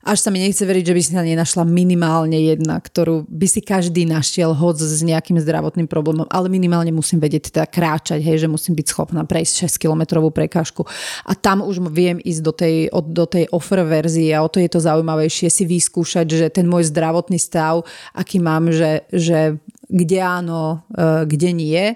až 0.07 0.23
sa 0.23 0.31
mi 0.31 0.39
nechce 0.39 0.63
veriť, 0.63 0.87
že 0.87 0.95
by 0.95 1.01
si 1.03 1.11
sa 1.11 1.19
nenašla 1.19 1.67
minimálne 1.67 2.39
jedna, 2.39 2.79
ktorú 2.79 3.27
by 3.27 3.47
si 3.51 3.59
každý 3.59 4.07
našiel 4.07 4.55
hoď 4.55 4.79
s 4.79 5.03
nejakým 5.03 5.35
zdravotným 5.35 5.91
problémom, 5.91 6.23
ale 6.31 6.47
minimálne 6.47 6.95
musím 6.95 7.19
vedieť 7.19 7.51
teda 7.51 7.67
kráčať, 7.67 8.23
hej, 8.23 8.39
že 8.39 8.47
musím 8.47 8.79
byť 8.79 8.87
schopná 8.87 9.27
prejsť 9.27 9.67
6-kilometrovú 9.67 10.31
prekážku. 10.31 10.87
A 11.27 11.35
tam 11.35 11.59
už 11.59 11.83
viem 11.91 12.23
ísť 12.23 12.41
do 12.41 12.53
tej, 12.55 12.75
do 13.11 13.25
tej 13.27 13.51
offer 13.51 13.83
verzie 13.83 14.31
a 14.31 14.39
o 14.39 14.47
to 14.47 14.63
je 14.63 14.71
to 14.71 14.79
zaujímavejšie 14.79 15.51
si 15.51 15.67
vyskúšať, 15.67 16.25
že 16.31 16.47
ten 16.55 16.63
môj 16.63 16.87
zdravotný 16.87 17.35
stav, 17.35 17.83
aký 18.15 18.39
mám, 18.39 18.71
že, 18.71 19.03
že 19.11 19.59
kde 19.87 20.19
áno, 20.19 20.83
e, 20.91 21.23
kde 21.23 21.49
nie. 21.55 21.95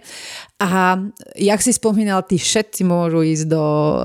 A 0.62 0.94
jak 1.36 1.60
si 1.60 1.74
spomínal, 1.74 2.24
tí 2.24 2.38
všetci 2.38 2.86
môžu 2.88 3.26
ísť 3.26 3.46
do 3.50 3.64
e, 3.66 4.00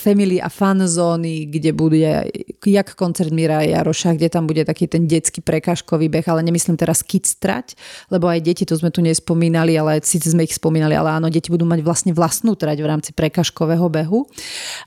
family 0.00 0.40
a 0.40 0.48
fan 0.48 0.80
zóny, 0.86 1.50
kde 1.50 1.70
bude 1.76 2.30
jak 2.66 2.94
koncert 2.94 3.30
Mira 3.30 3.62
Jaroša, 3.62 4.14
kde 4.14 4.28
tam 4.30 4.46
bude 4.46 4.64
taký 4.64 4.86
ten 4.88 5.04
detský 5.04 5.42
prekážkový 5.42 6.08
beh, 6.08 6.26
ale 6.30 6.46
nemyslím 6.46 6.78
teraz 6.78 7.02
kids 7.02 7.36
trať, 7.36 7.74
lebo 8.10 8.30
aj 8.30 8.40
deti, 8.42 8.64
to 8.64 8.78
sme 8.78 8.90
tu 8.90 9.02
nespomínali, 9.02 9.76
ale 9.76 10.00
síce 10.02 10.30
sme 10.30 10.46
ich 10.46 10.54
spomínali, 10.56 10.94
ale 10.94 11.18
áno, 11.18 11.26
deti 11.28 11.50
budú 11.50 11.66
mať 11.68 11.80
vlastne 11.82 12.12
vlastnú 12.14 12.54
trať 12.54 12.78
v 12.80 12.86
rámci 12.86 13.10
prekážkového 13.12 13.86
behu. 13.90 14.30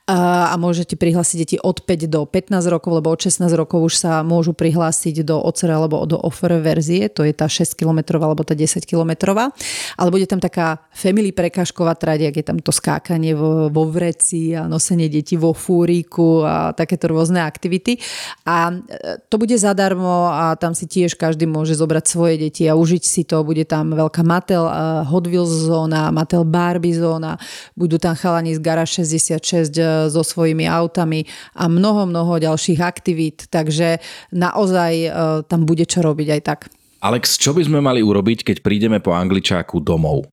A, 0.07 0.51
a 0.51 0.55
môžete 0.55 0.95
prihlásiť 0.95 1.37
deti 1.37 1.57
od 1.59 1.83
5 1.83 2.07
do 2.09 2.25
15 2.25 2.63
rokov, 2.71 2.91
lebo 2.99 3.11
od 3.11 3.19
16 3.19 3.45
rokov 3.55 3.91
už 3.91 3.93
sa 3.99 4.23
môžu 4.23 4.55
prihlásiť 4.55 5.27
do 5.27 5.37
OCR 5.39 5.83
alebo 5.83 6.03
do 6.07 6.15
offer 6.15 6.55
verzie, 6.63 7.11
to 7.11 7.27
je 7.27 7.35
tá 7.35 7.51
6 7.51 7.75
km 7.75 8.19
alebo 8.23 8.38
tá 8.43 8.57
10 8.57 8.83
kilometrová. 8.85 9.51
ale 9.97 10.09
bude 10.11 10.27
tam 10.27 10.39
taká 10.39 10.79
family 10.91 11.31
prekážková 11.31 11.95
trať, 11.95 12.31
je 12.35 12.45
tam 12.45 12.59
to 12.59 12.71
skákanie 12.71 13.35
vo, 13.35 13.67
vo 13.67 13.83
vreci 13.87 14.55
a 14.55 14.67
nosenie 14.67 15.11
detí 15.11 15.35
vo 15.35 15.51
fúriku 15.51 16.43
a 16.43 16.71
takéto 16.71 17.11
rôzne 17.11 17.43
aktivity. 17.43 17.99
A 18.47 18.71
e, 18.71 19.19
to 19.27 19.35
bude 19.35 19.55
zadarmo 19.59 20.31
a 20.31 20.55
tam 20.55 20.71
si 20.71 20.87
tiež 20.87 21.19
každý 21.19 21.45
môže 21.49 21.75
zobrať 21.75 22.05
svoje 22.07 22.35
deti 22.39 22.63
a 22.67 22.79
užiť 22.79 23.03
si 23.03 23.21
to. 23.27 23.43
Bude 23.43 23.67
tam 23.67 23.91
veľká 23.91 24.23
Mattel 24.23 24.63
e, 24.63 24.73
Hot 25.07 25.25
Wheels 25.27 25.51
zóna, 25.67 26.11
Mattel 26.15 26.47
Barbie 26.47 26.95
zóna, 26.95 27.35
budú 27.75 27.99
tam 27.99 28.15
chalani 28.15 28.55
z 28.55 28.59
Gara 28.63 28.87
66 28.87 29.39
e, 29.39 29.83
so 30.07 30.21
svojimi 30.23 30.65
autami 30.69 31.27
a 31.55 31.67
mnoho, 31.67 32.07
mnoho 32.07 32.39
ďalších 32.39 32.79
aktivít. 32.79 33.51
Takže 33.51 33.99
naozaj 34.31 35.11
tam 35.47 35.65
bude 35.65 35.83
čo 35.83 36.05
robiť 36.05 36.27
aj 36.39 36.41
tak. 36.45 36.59
Alex, 36.99 37.39
čo 37.39 37.55
by 37.55 37.63
sme 37.63 37.79
mali 37.79 38.03
urobiť, 38.03 38.43
keď 38.43 38.57
prídeme 38.59 38.99
po 38.99 39.15
angličáku 39.15 39.79
domov? 39.79 40.27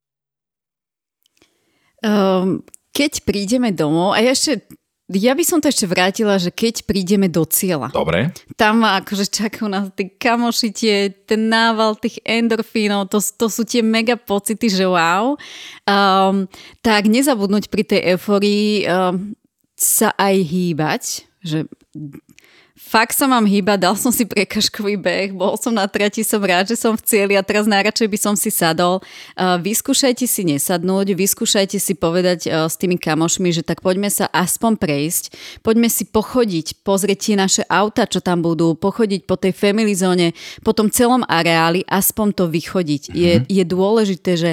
Um, 2.02 2.66
keď 2.90 3.22
prídeme 3.22 3.70
domov, 3.70 4.18
a 4.18 4.22
ja 4.22 4.34
ešte 4.34 4.66
ja 5.06 5.38
by 5.38 5.44
som 5.46 5.62
to 5.62 5.70
ešte 5.70 5.86
vrátila, 5.86 6.34
že 6.34 6.50
keď 6.50 6.82
prídeme 6.82 7.30
do 7.30 7.46
cieľa. 7.46 7.94
Dobre. 7.94 8.34
Tam 8.58 8.82
akože 8.82 9.30
čakajú 9.30 9.70
nás 9.70 9.86
tí 9.94 10.10
kamoši, 10.10 10.68
tie, 10.74 11.14
ten 11.14 11.46
nával 11.46 11.94
tých 11.94 12.18
endorfínov, 12.26 13.06
to, 13.06 13.22
to 13.22 13.46
sú 13.46 13.62
tie 13.62 13.86
mega 13.86 14.18
pocity, 14.18 14.66
že 14.66 14.82
wow. 14.82 15.38
Um, 15.86 16.50
tak 16.82 17.06
nezabudnúť 17.06 17.70
pri 17.70 17.86
tej 17.86 18.18
euforii 18.18 18.82
um, 18.90 19.38
sa 19.78 20.10
aj 20.18 20.34
hýbať, 20.42 21.02
že 21.38 21.70
Fakt 22.76 23.16
sa 23.16 23.24
mám 23.24 23.48
hýbať, 23.48 23.88
dal 23.88 23.96
som 23.96 24.12
si 24.12 24.28
prekažkový 24.28 25.00
beh, 25.00 25.32
bol 25.32 25.56
som 25.56 25.72
na 25.72 25.88
trati, 25.88 26.20
som 26.20 26.44
rád, 26.44 26.68
že 26.68 26.76
som 26.76 26.92
v 26.92 27.00
cieli 27.08 27.32
a 27.32 27.40
teraz 27.40 27.64
najradšej 27.64 28.04
by 28.04 28.18
som 28.20 28.34
si 28.36 28.52
sadol. 28.52 29.00
Vyskúšajte 29.40 30.28
si 30.28 30.44
nesadnúť, 30.44 31.16
vyskúšajte 31.16 31.80
si 31.80 31.96
povedať 31.96 32.52
s 32.52 32.76
tými 32.76 33.00
kamošmi, 33.00 33.48
že 33.48 33.64
tak 33.64 33.80
poďme 33.80 34.12
sa 34.12 34.28
aspoň 34.28 34.76
prejsť, 34.76 35.24
poďme 35.64 35.88
si 35.88 36.04
pochodiť, 36.04 36.84
pozrieť 36.84 37.18
tie 37.24 37.36
naše 37.40 37.62
auta, 37.64 38.04
čo 38.04 38.20
tam 38.20 38.44
budú, 38.44 38.76
pochodiť 38.76 39.24
po 39.24 39.40
tej 39.40 39.56
family 39.56 39.96
zóne, 39.96 40.36
po 40.60 40.76
tom 40.76 40.92
celom 40.92 41.24
areáli, 41.24 41.80
aspoň 41.88 42.28
to 42.36 42.44
vychodiť. 42.44 43.08
Mm-hmm. 43.08 43.16
Je, 43.16 43.32
je 43.56 43.64
dôležité, 43.64 44.32
že 44.36 44.50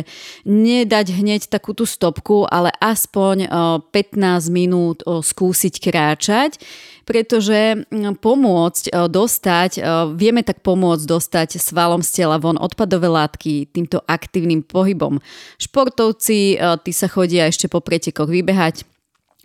nedať 0.48 1.12
hneď 1.12 1.52
takú 1.52 1.76
tú 1.76 1.84
stopku, 1.84 2.48
ale 2.48 2.72
aspoň 2.80 3.52
15 3.92 4.48
minút 4.48 5.04
skúsiť 5.04 5.84
kráčať 5.84 6.56
pretože 7.04 7.88
mm, 7.88 8.20
pomôcť 8.20 8.84
e, 8.88 8.92
dostať, 9.12 9.72
e, 9.78 9.82
vieme 10.16 10.42
tak 10.42 10.64
pomôcť 10.64 11.04
dostať 11.04 11.60
svalom 11.60 12.00
z 12.02 12.24
tela 12.24 12.40
von 12.40 12.56
odpadové 12.56 13.12
látky 13.12 13.72
týmto 13.72 14.00
aktívnym 14.08 14.64
pohybom. 14.64 15.20
Športovci, 15.60 16.56
e, 16.56 16.78
tí 16.84 16.92
sa 16.96 17.12
chodia 17.12 17.48
ešte 17.48 17.68
po 17.68 17.84
pretekoch 17.84 18.28
vybehať, 18.28 18.88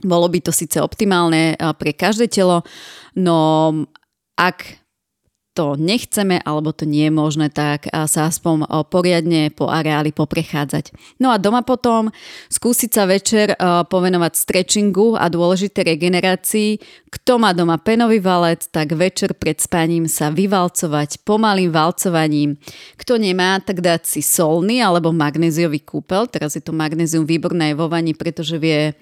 bolo 0.07 0.31
by 0.31 0.39
to 0.39 0.55
síce 0.55 0.79
optimálne 0.79 1.59
pre 1.59 1.91
každé 1.91 2.31
telo, 2.31 2.63
no 3.19 3.75
ak 4.39 4.79
to 5.59 5.75
nechceme 5.75 6.39
alebo 6.47 6.71
to 6.71 6.87
nie 6.87 7.11
je 7.11 7.13
možné, 7.19 7.51
tak 7.51 7.91
sa 7.91 8.31
aspoň 8.31 8.71
poriadne 8.87 9.51
po 9.51 9.67
areáli 9.67 10.15
poprechádzať. 10.15 11.19
No 11.19 11.35
a 11.35 11.43
doma 11.43 11.67
potom 11.67 12.15
skúsiť 12.47 12.91
sa 12.95 13.11
večer 13.11 13.59
povenovať 13.91 14.39
stretchingu 14.39 15.19
a 15.19 15.27
dôležité 15.27 15.83
regenerácii. 15.83 16.79
Kto 17.11 17.43
má 17.43 17.51
doma 17.51 17.75
penový 17.83 18.23
valec, 18.23 18.71
tak 18.71 18.95
večer 18.95 19.35
pred 19.35 19.59
spaním 19.59 20.07
sa 20.07 20.31
vyvalcovať 20.31 21.27
pomalým 21.27 21.75
valcovaním. 21.75 22.55
Kto 22.95 23.19
nemá, 23.19 23.59
tak 23.59 23.83
dať 23.83 24.07
si 24.07 24.23
solný 24.23 24.79
alebo 24.79 25.11
magnéziový 25.11 25.83
kúpel. 25.83 26.31
Teraz 26.31 26.55
je 26.55 26.63
to 26.63 26.71
magnézium 26.71 27.27
výborné 27.27 27.75
vo 27.75 27.91
vani, 27.91 28.15
pretože 28.15 28.55
vie 28.63 28.95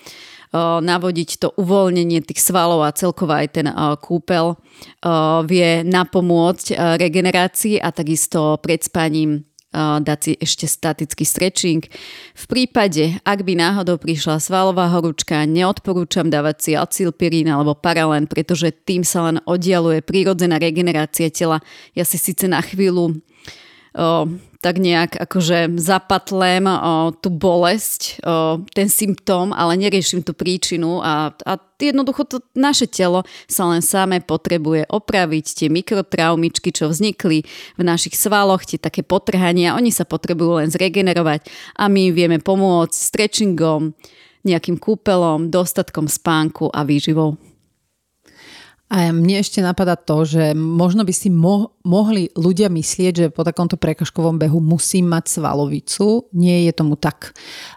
navodiť 0.55 1.31
to 1.43 1.49
uvoľnenie 1.57 2.23
tých 2.23 2.43
svalov 2.43 2.87
a 2.87 2.95
celkovo 2.95 3.35
aj 3.35 3.49
ten 3.57 3.67
kúpel 4.03 4.55
vie 5.49 5.83
napomôcť 5.83 6.97
regenerácii 7.01 7.83
a 7.83 7.91
takisto 7.91 8.61
pred 8.63 8.85
spaním 8.85 9.47
dať 9.77 10.19
si 10.25 10.33
ešte 10.41 10.65
statický 10.65 11.25
stretching. 11.29 11.85
V 12.33 12.45
prípade, 12.49 13.21
ak 13.29 13.45
by 13.45 13.61
náhodou 13.61 14.01
prišla 14.01 14.41
svalová 14.41 14.89
horúčka, 14.89 15.45
neodporúčam 15.45 16.33
dávať 16.33 16.57
si 16.65 16.73
acilpirín 16.73 17.53
alebo 17.53 17.77
paralen, 17.77 18.25
pretože 18.25 18.73
tým 18.73 19.05
sa 19.05 19.29
len 19.29 19.37
oddialuje 19.45 20.01
prírodzená 20.01 20.57
regenerácia 20.57 21.29
tela. 21.29 21.61
Ja 21.93 22.09
si 22.09 22.17
síce 22.17 22.49
na 22.49 22.65
chvíľu 22.65 23.21
tak 24.67 24.83
nejak 24.83 25.15
akože 25.15 25.79
zapatlem 25.79 26.67
o, 26.67 27.15
tú 27.15 27.31
bolesť, 27.31 28.19
o, 28.19 28.59
ten 28.75 28.91
symptóm, 28.91 29.55
ale 29.55 29.79
neriešim 29.79 30.27
tú 30.27 30.35
príčinu 30.35 30.99
a, 31.07 31.31
a 31.47 31.53
jednoducho 31.79 32.27
to 32.27 32.43
naše 32.59 32.91
telo 32.91 33.23
sa 33.47 33.71
len 33.71 33.79
samé 33.79 34.19
potrebuje 34.19 34.91
opraviť 34.91 35.47
tie 35.55 35.69
mikrotraumičky, 35.71 36.75
čo 36.75 36.91
vznikli 36.91 37.47
v 37.79 37.83
našich 37.87 38.19
svaloch, 38.19 38.67
tie 38.67 38.83
také 38.83 39.07
potrhania, 39.07 39.79
oni 39.79 39.95
sa 39.95 40.03
potrebujú 40.03 40.59
len 40.59 40.67
zregenerovať 40.67 41.47
a 41.79 41.87
my 41.87 42.11
vieme 42.11 42.43
pomôcť 42.43 42.91
stretchingom, 42.91 43.95
nejakým 44.43 44.83
kúpelom, 44.83 45.47
dostatkom 45.47 46.11
spánku 46.11 46.75
a 46.75 46.83
výživou. 46.83 47.39
A 48.87 49.11
mne 49.11 49.43
ešte 49.43 49.59
napadá 49.59 49.99
to, 49.99 50.23
že 50.23 50.55
možno 50.55 51.03
by 51.03 51.11
si 51.11 51.27
mo- 51.27 51.75
mohli 51.83 52.31
ľudia 52.39 52.71
myslieť, 52.71 53.13
že 53.19 53.35
po 53.35 53.43
takomto 53.43 53.75
prekažkovom 53.75 54.39
behu 54.39 54.63
musím 54.63 55.11
mať 55.11 55.27
svalovicu. 55.27 56.31
Nie 56.31 56.71
je 56.71 56.73
tomu 56.73 56.95
tak. 56.95 57.35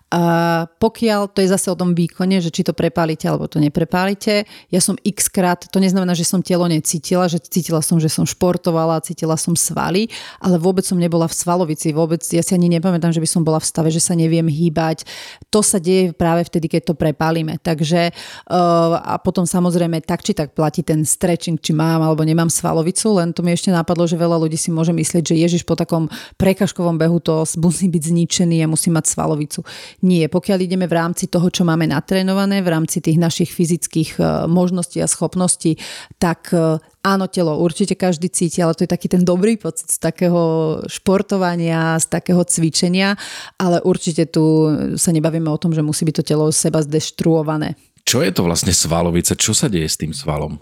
A 0.10 0.66
pokiaľ 0.82 1.30
to 1.30 1.46
je 1.46 1.54
zase 1.54 1.70
o 1.70 1.78
tom 1.78 1.94
výkone, 1.94 2.42
že 2.42 2.50
či 2.50 2.66
to 2.66 2.74
prepálite 2.74 3.30
alebo 3.30 3.46
to 3.46 3.62
neprepálite, 3.62 4.42
ja 4.74 4.82
som 4.82 4.98
x 5.06 5.30
krát, 5.30 5.70
to 5.70 5.78
neznamená, 5.78 6.18
že 6.18 6.26
som 6.26 6.42
telo 6.42 6.66
necítila, 6.66 7.30
že 7.30 7.38
cítila 7.38 7.78
som, 7.86 8.02
že 8.02 8.10
som 8.10 8.26
športovala, 8.26 9.06
cítila 9.06 9.38
som 9.38 9.54
svaly, 9.54 10.10
ale 10.42 10.58
vôbec 10.58 10.82
som 10.82 10.98
nebola 10.98 11.30
v 11.30 11.38
svalovici, 11.38 11.94
vôbec, 11.94 12.26
ja 12.26 12.42
si 12.42 12.58
ani 12.58 12.74
nepamätám, 12.74 13.14
že 13.14 13.22
by 13.22 13.30
som 13.30 13.46
bola 13.46 13.62
v 13.62 13.70
stave, 13.70 13.94
že 13.94 14.02
sa 14.02 14.18
neviem 14.18 14.50
hýbať. 14.50 15.06
To 15.54 15.62
sa 15.62 15.78
deje 15.78 16.10
práve 16.18 16.42
vtedy, 16.42 16.66
keď 16.74 16.90
to 16.90 16.94
prepálime. 16.98 17.62
Takže 17.62 18.10
uh, 18.10 18.98
a 18.98 19.22
potom 19.22 19.46
samozrejme 19.46 20.02
tak 20.02 20.26
či 20.26 20.34
tak 20.34 20.58
platí 20.58 20.82
ten 20.82 21.06
stretching, 21.06 21.62
či 21.62 21.70
mám 21.70 22.02
alebo 22.02 22.26
nemám 22.26 22.50
svalovicu, 22.50 23.14
len 23.14 23.30
to 23.30 23.46
mi 23.46 23.54
ešte 23.54 23.70
napadlo, 23.70 24.10
že 24.10 24.18
veľa 24.18 24.42
ľudí 24.42 24.58
si 24.58 24.74
môže 24.74 24.90
myslieť, 24.90 25.22
že 25.22 25.36
Ježiš 25.38 25.70
po 25.70 25.78
takom 25.78 26.10
prekažkovom 26.42 26.98
behu 26.98 27.22
to 27.22 27.46
musí 27.62 27.86
byť 27.86 28.04
zničený 28.10 28.66
a 28.66 28.72
musí 28.72 28.90
mať 28.90 29.06
svalovicu 29.06 29.62
nie, 30.00 30.26
pokiaľ 30.32 30.60
ideme 30.64 30.88
v 30.88 30.96
rámci 30.96 31.28
toho, 31.28 31.52
čo 31.52 31.68
máme 31.68 31.84
natrénované, 31.88 32.64
v 32.64 32.72
rámci 32.72 33.04
tých 33.04 33.20
našich 33.20 33.52
fyzických 33.52 34.16
e, 34.16 34.22
možností 34.48 35.04
a 35.04 35.12
schopností, 35.12 35.76
tak 36.16 36.56
e, 36.56 36.80
áno, 37.04 37.26
telo 37.28 37.60
určite 37.60 38.00
každý 38.00 38.32
cíti, 38.32 38.64
ale 38.64 38.76
to 38.76 38.88
je 38.88 38.92
taký 38.92 39.12
ten 39.12 39.28
dobrý 39.28 39.60
pocit 39.60 39.92
z 39.92 40.00
takého 40.00 40.80
športovania, 40.88 42.00
z 42.00 42.08
takého 42.08 42.44
cvičenia, 42.48 43.20
ale 43.60 43.84
určite 43.84 44.30
tu 44.32 44.72
sa 44.96 45.12
nebavíme 45.12 45.52
o 45.52 45.60
tom, 45.60 45.76
že 45.76 45.84
musí 45.84 46.08
byť 46.08 46.16
to 46.20 46.24
telo 46.24 46.46
seba 46.56 46.80
zdeštruované. 46.80 47.76
Čo 48.08 48.24
je 48.24 48.32
to 48.32 48.48
vlastne 48.48 48.74
svalovica? 48.74 49.36
Čo 49.36 49.52
sa 49.52 49.68
deje 49.68 49.86
s 49.86 50.00
tým 50.00 50.16
svalom? 50.16 50.58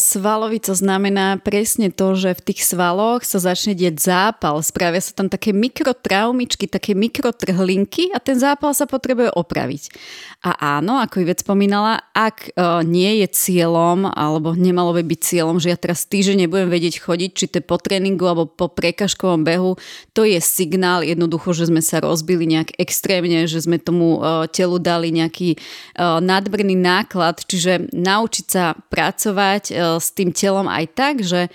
Svalovica 0.00 0.72
znamená 0.72 1.36
presne 1.36 1.92
to, 1.92 2.16
že 2.16 2.32
v 2.32 2.44
tých 2.48 2.64
svaloch 2.64 3.28
sa 3.28 3.36
začne 3.36 3.76
dieť 3.76 4.00
zápal, 4.00 4.64
spravia 4.64 5.04
sa 5.04 5.12
tam 5.12 5.28
také 5.28 5.52
mikrotraumičky, 5.52 6.64
také 6.64 6.96
mikrotrhlinky 6.96 8.08
a 8.16 8.24
ten 8.24 8.40
zápal 8.40 8.72
sa 8.72 8.88
potrebuje 8.88 9.36
opraviť. 9.36 9.92
A 10.48 10.80
áno, 10.80 10.96
ako 10.96 11.20
Ivet 11.20 11.44
spomínala, 11.44 12.00
ak 12.16 12.56
nie 12.88 13.20
je 13.20 13.28
cieľom, 13.36 14.08
alebo 14.08 14.56
nemalo 14.56 14.96
by 14.96 15.04
byť 15.04 15.20
cieľom, 15.20 15.60
že 15.60 15.68
ja 15.68 15.76
teraz 15.76 16.08
týždeň 16.08 16.48
nebudem 16.48 16.72
vedieť 16.72 17.04
chodiť, 17.04 17.30
či 17.36 17.44
to 17.52 17.60
je 17.60 17.68
po 17.68 17.76
tréningu 17.76 18.24
alebo 18.24 18.48
po 18.48 18.72
prekažkovom 18.72 19.44
behu, 19.44 19.76
to 20.16 20.24
je 20.24 20.40
signál 20.40 21.04
jednoducho, 21.04 21.52
že 21.52 21.68
sme 21.68 21.84
sa 21.84 22.00
rozbili 22.00 22.48
nejak 22.48 22.80
extrémne, 22.80 23.44
že 23.44 23.60
sme 23.60 23.76
tomu 23.76 24.24
telu 24.56 24.80
dali 24.80 25.12
nejaký 25.12 25.60
nadmerný 26.00 26.80
náklad, 26.80 27.44
čiže 27.44 27.92
naučiť 27.92 28.46
sa 28.48 28.72
pracovať 28.88 29.32
pracovať 29.34 29.64
e, 29.70 29.74
s 29.98 30.06
tým 30.14 30.30
telom 30.30 30.70
aj 30.70 30.84
tak, 30.94 31.14
že 31.26 31.50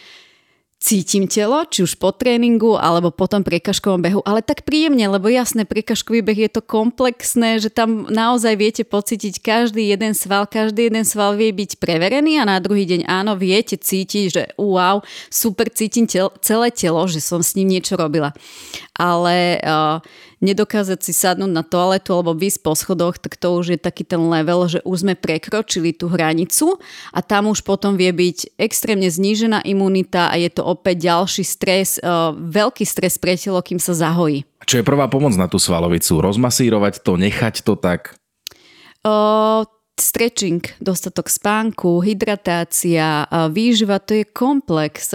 cítim 0.80 1.28
telo, 1.28 1.68
či 1.68 1.84
už 1.84 2.00
po 2.00 2.16
tréningu 2.16 2.80
alebo 2.80 3.12
po 3.12 3.28
tom 3.28 3.44
priekažkovom 3.44 4.00
behu, 4.00 4.22
ale 4.24 4.40
tak 4.40 4.64
príjemne, 4.64 5.12
lebo 5.12 5.28
jasné, 5.28 5.68
priekažkový 5.68 6.24
beh 6.24 6.48
je 6.48 6.52
to 6.56 6.64
komplexné, 6.64 7.60
že 7.60 7.68
tam 7.68 8.08
naozaj 8.08 8.56
viete 8.56 8.84
pocítiť 8.88 9.44
každý 9.44 9.92
jeden 9.92 10.16
sval, 10.16 10.48
každý 10.48 10.88
jeden 10.88 11.04
sval 11.04 11.36
vie 11.36 11.52
byť 11.52 11.84
preverený 11.84 12.40
a 12.40 12.48
na 12.48 12.64
druhý 12.64 12.88
deň 12.88 13.12
áno, 13.12 13.36
viete 13.36 13.76
cítiť, 13.76 14.26
že 14.32 14.44
wow, 14.56 15.04
super 15.28 15.68
cítim 15.68 16.08
tel- 16.08 16.32
celé 16.40 16.72
telo, 16.72 17.04
že 17.12 17.20
som 17.20 17.44
s 17.44 17.60
ním 17.60 17.76
niečo 17.76 18.00
robila. 18.00 18.32
Ale 18.96 19.60
uh, 19.60 20.00
nedokázať 20.40 21.00
si 21.04 21.14
sadnúť 21.16 21.52
na 21.52 21.64
toaletu 21.64 22.16
alebo 22.16 22.36
vysť 22.36 22.60
po 22.64 22.74
schodoch, 22.76 23.20
tak 23.20 23.36
to 23.36 23.56
už 23.56 23.76
je 23.76 23.80
taký 23.80 24.08
ten 24.08 24.20
level, 24.20 24.68
že 24.68 24.80
už 24.88 25.08
sme 25.08 25.14
prekročili 25.16 25.92
tú 25.96 26.08
hranicu 26.12 26.80
a 27.12 27.20
tam 27.20 27.52
už 27.52 27.64
potom 27.64 27.96
vie 28.00 28.12
byť 28.12 28.60
extrémne 28.60 29.08
znížená 29.08 29.64
imunita 29.68 30.32
a 30.32 30.36
je 30.40 30.50
to 30.52 30.64
opäť 30.64 31.12
ďalší 31.12 31.44
stres, 31.44 32.00
uh, 32.00 32.36
veľký 32.36 32.84
stres 32.84 33.20
pre 33.20 33.36
telo, 33.36 33.60
kým 33.60 33.78
sa 33.78 33.96
zahojí. 33.96 34.48
čo 34.68 34.80
je 34.80 34.88
prvá 34.88 35.08
pomoc 35.08 35.36
na 35.36 35.48
tú 35.48 35.60
svalovicu? 35.60 36.20
Rozmasírovať 36.20 37.04
to, 37.04 37.16
nechať 37.16 37.64
to 37.64 37.80
tak? 37.80 38.20
O, 39.08 39.64
stretching, 40.00 40.64
dostatok 40.80 41.28
spánku, 41.30 42.00
hydratácia, 42.00 43.28
výživa, 43.52 44.00
to 44.00 44.20
je 44.20 44.26
komplex. 44.26 45.12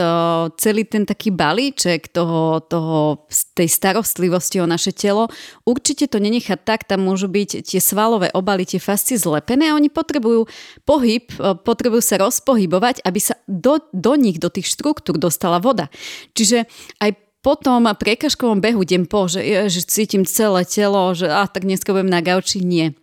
Celý 0.61 0.85
ten 0.85 1.09
taký 1.09 1.33
balíček 1.33 2.13
toho, 2.13 2.61
toho, 2.65 3.27
tej 3.57 3.69
starostlivosti 3.69 4.61
o 4.61 4.69
naše 4.69 4.93
telo. 4.93 5.33
Určite 5.65 6.09
to 6.09 6.21
nenechať 6.21 6.61
tak, 6.65 6.85
tam 6.85 7.09
môžu 7.09 7.29
byť 7.29 7.65
tie 7.65 7.81
svalové 7.81 8.29
obaly, 8.37 8.69
tie 8.69 8.81
fascie 8.81 9.17
zlepené 9.17 9.73
a 9.73 9.77
oni 9.77 9.89
potrebujú 9.89 10.47
pohyb, 10.85 11.27
potrebujú 11.65 12.03
sa 12.05 12.21
rozpohybovať, 12.21 13.03
aby 13.05 13.21
sa 13.21 13.41
do, 13.49 13.81
do 13.93 14.15
nich, 14.15 14.37
do 14.41 14.49
tých 14.49 14.69
štruktúr 14.71 15.17
dostala 15.17 15.61
voda. 15.61 15.89
Čiže 16.37 16.69
aj 17.01 17.17
po 17.45 17.61
tom 17.61 17.85
prekažkovom 17.85 18.65
behu 18.65 18.81
idem 18.81 19.05
po, 19.05 19.29
že, 19.29 19.45
že 19.69 19.85
cítim 19.85 20.25
celé 20.25 20.65
telo, 20.65 21.13
že 21.13 21.29
a 21.29 21.45
tak 21.45 21.69
dneska 21.69 21.93
budem 21.93 22.09
na 22.09 22.25
gauči, 22.25 22.65
nie 22.65 22.97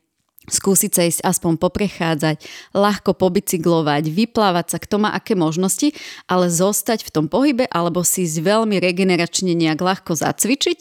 skúsiť 0.51 0.91
sa 0.91 1.07
ísť 1.07 1.23
aspoň 1.23 1.55
poprechádzať, 1.57 2.43
ľahko 2.75 3.15
pobicyklovať, 3.15 4.11
vyplávať 4.11 4.75
sa, 4.75 4.77
kto 4.77 5.07
má 5.07 5.15
aké 5.15 5.33
možnosti, 5.33 5.95
ale 6.27 6.51
zostať 6.51 7.07
v 7.07 7.13
tom 7.15 7.25
pohybe 7.31 7.65
alebo 7.71 8.03
si 8.03 8.27
ísť 8.27 8.43
veľmi 8.43 8.77
regeneračne 8.83 9.55
nejak 9.55 9.79
ľahko 9.79 10.19
zacvičiť, 10.19 10.79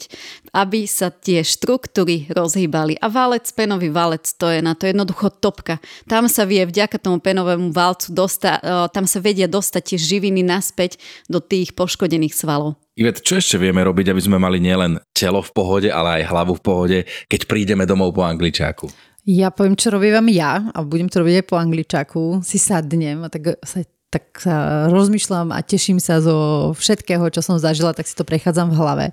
aby 0.51 0.83
sa 0.83 1.07
tie 1.09 1.41
štruktúry 1.41 2.27
rozhýbali. 2.29 2.99
A 2.99 3.07
valec, 3.07 3.47
penový 3.55 3.87
valec, 3.87 4.27
to 4.35 4.51
je 4.51 4.59
na 4.59 4.75
to 4.75 4.91
jednoducho 4.91 5.31
topka. 5.31 5.79
Tam 6.11 6.27
sa 6.27 6.43
vie 6.43 6.67
vďaka 6.67 6.99
tomu 6.99 7.23
penovému 7.23 7.71
valcu 7.71 8.11
dosta, 8.11 8.59
tam 8.91 9.07
sa 9.07 9.23
vedia 9.23 9.47
dostať 9.47 9.95
tie 9.95 9.99
živiny 10.01 10.43
naspäť 10.43 10.99
do 11.31 11.39
tých 11.39 11.71
poškodených 11.71 12.35
svalov. 12.35 12.75
Ivet, 12.99 13.23
čo 13.23 13.39
ešte 13.39 13.55
vieme 13.55 13.79
robiť, 13.87 14.11
aby 14.11 14.19
sme 14.19 14.35
mali 14.35 14.59
nielen 14.59 14.99
telo 15.15 15.39
v 15.39 15.51
pohode, 15.55 15.87
ale 15.87 16.21
aj 16.21 16.27
hlavu 16.27 16.59
v 16.59 16.65
pohode, 16.65 16.99
keď 17.31 17.47
prídeme 17.47 17.87
domov 17.87 18.11
po 18.11 18.27
angličáku? 18.27 18.91
Ja 19.29 19.53
poviem, 19.53 19.77
čo 19.77 19.93
robím 19.93 20.33
ja 20.33 20.73
a 20.73 20.81
budem 20.81 21.05
to 21.05 21.21
robiť 21.21 21.41
aj 21.41 21.45
po 21.45 21.55
angličaku. 21.61 22.23
Si 22.41 22.57
sadnem 22.57 23.21
a 23.21 23.29
tak 23.29 23.61
sa, 23.61 23.85
tak 24.09 24.33
sa 24.41 24.87
rozmýšľam 24.89 25.53
a 25.53 25.61
teším 25.61 26.01
sa 26.01 26.17
zo 26.19 26.71
všetkého, 26.73 27.29
čo 27.29 27.45
som 27.45 27.61
zažila, 27.61 27.93
tak 27.93 28.09
si 28.09 28.17
to 28.17 28.25
prechádzam 28.25 28.73
v 28.73 28.79
hlave. 28.81 29.05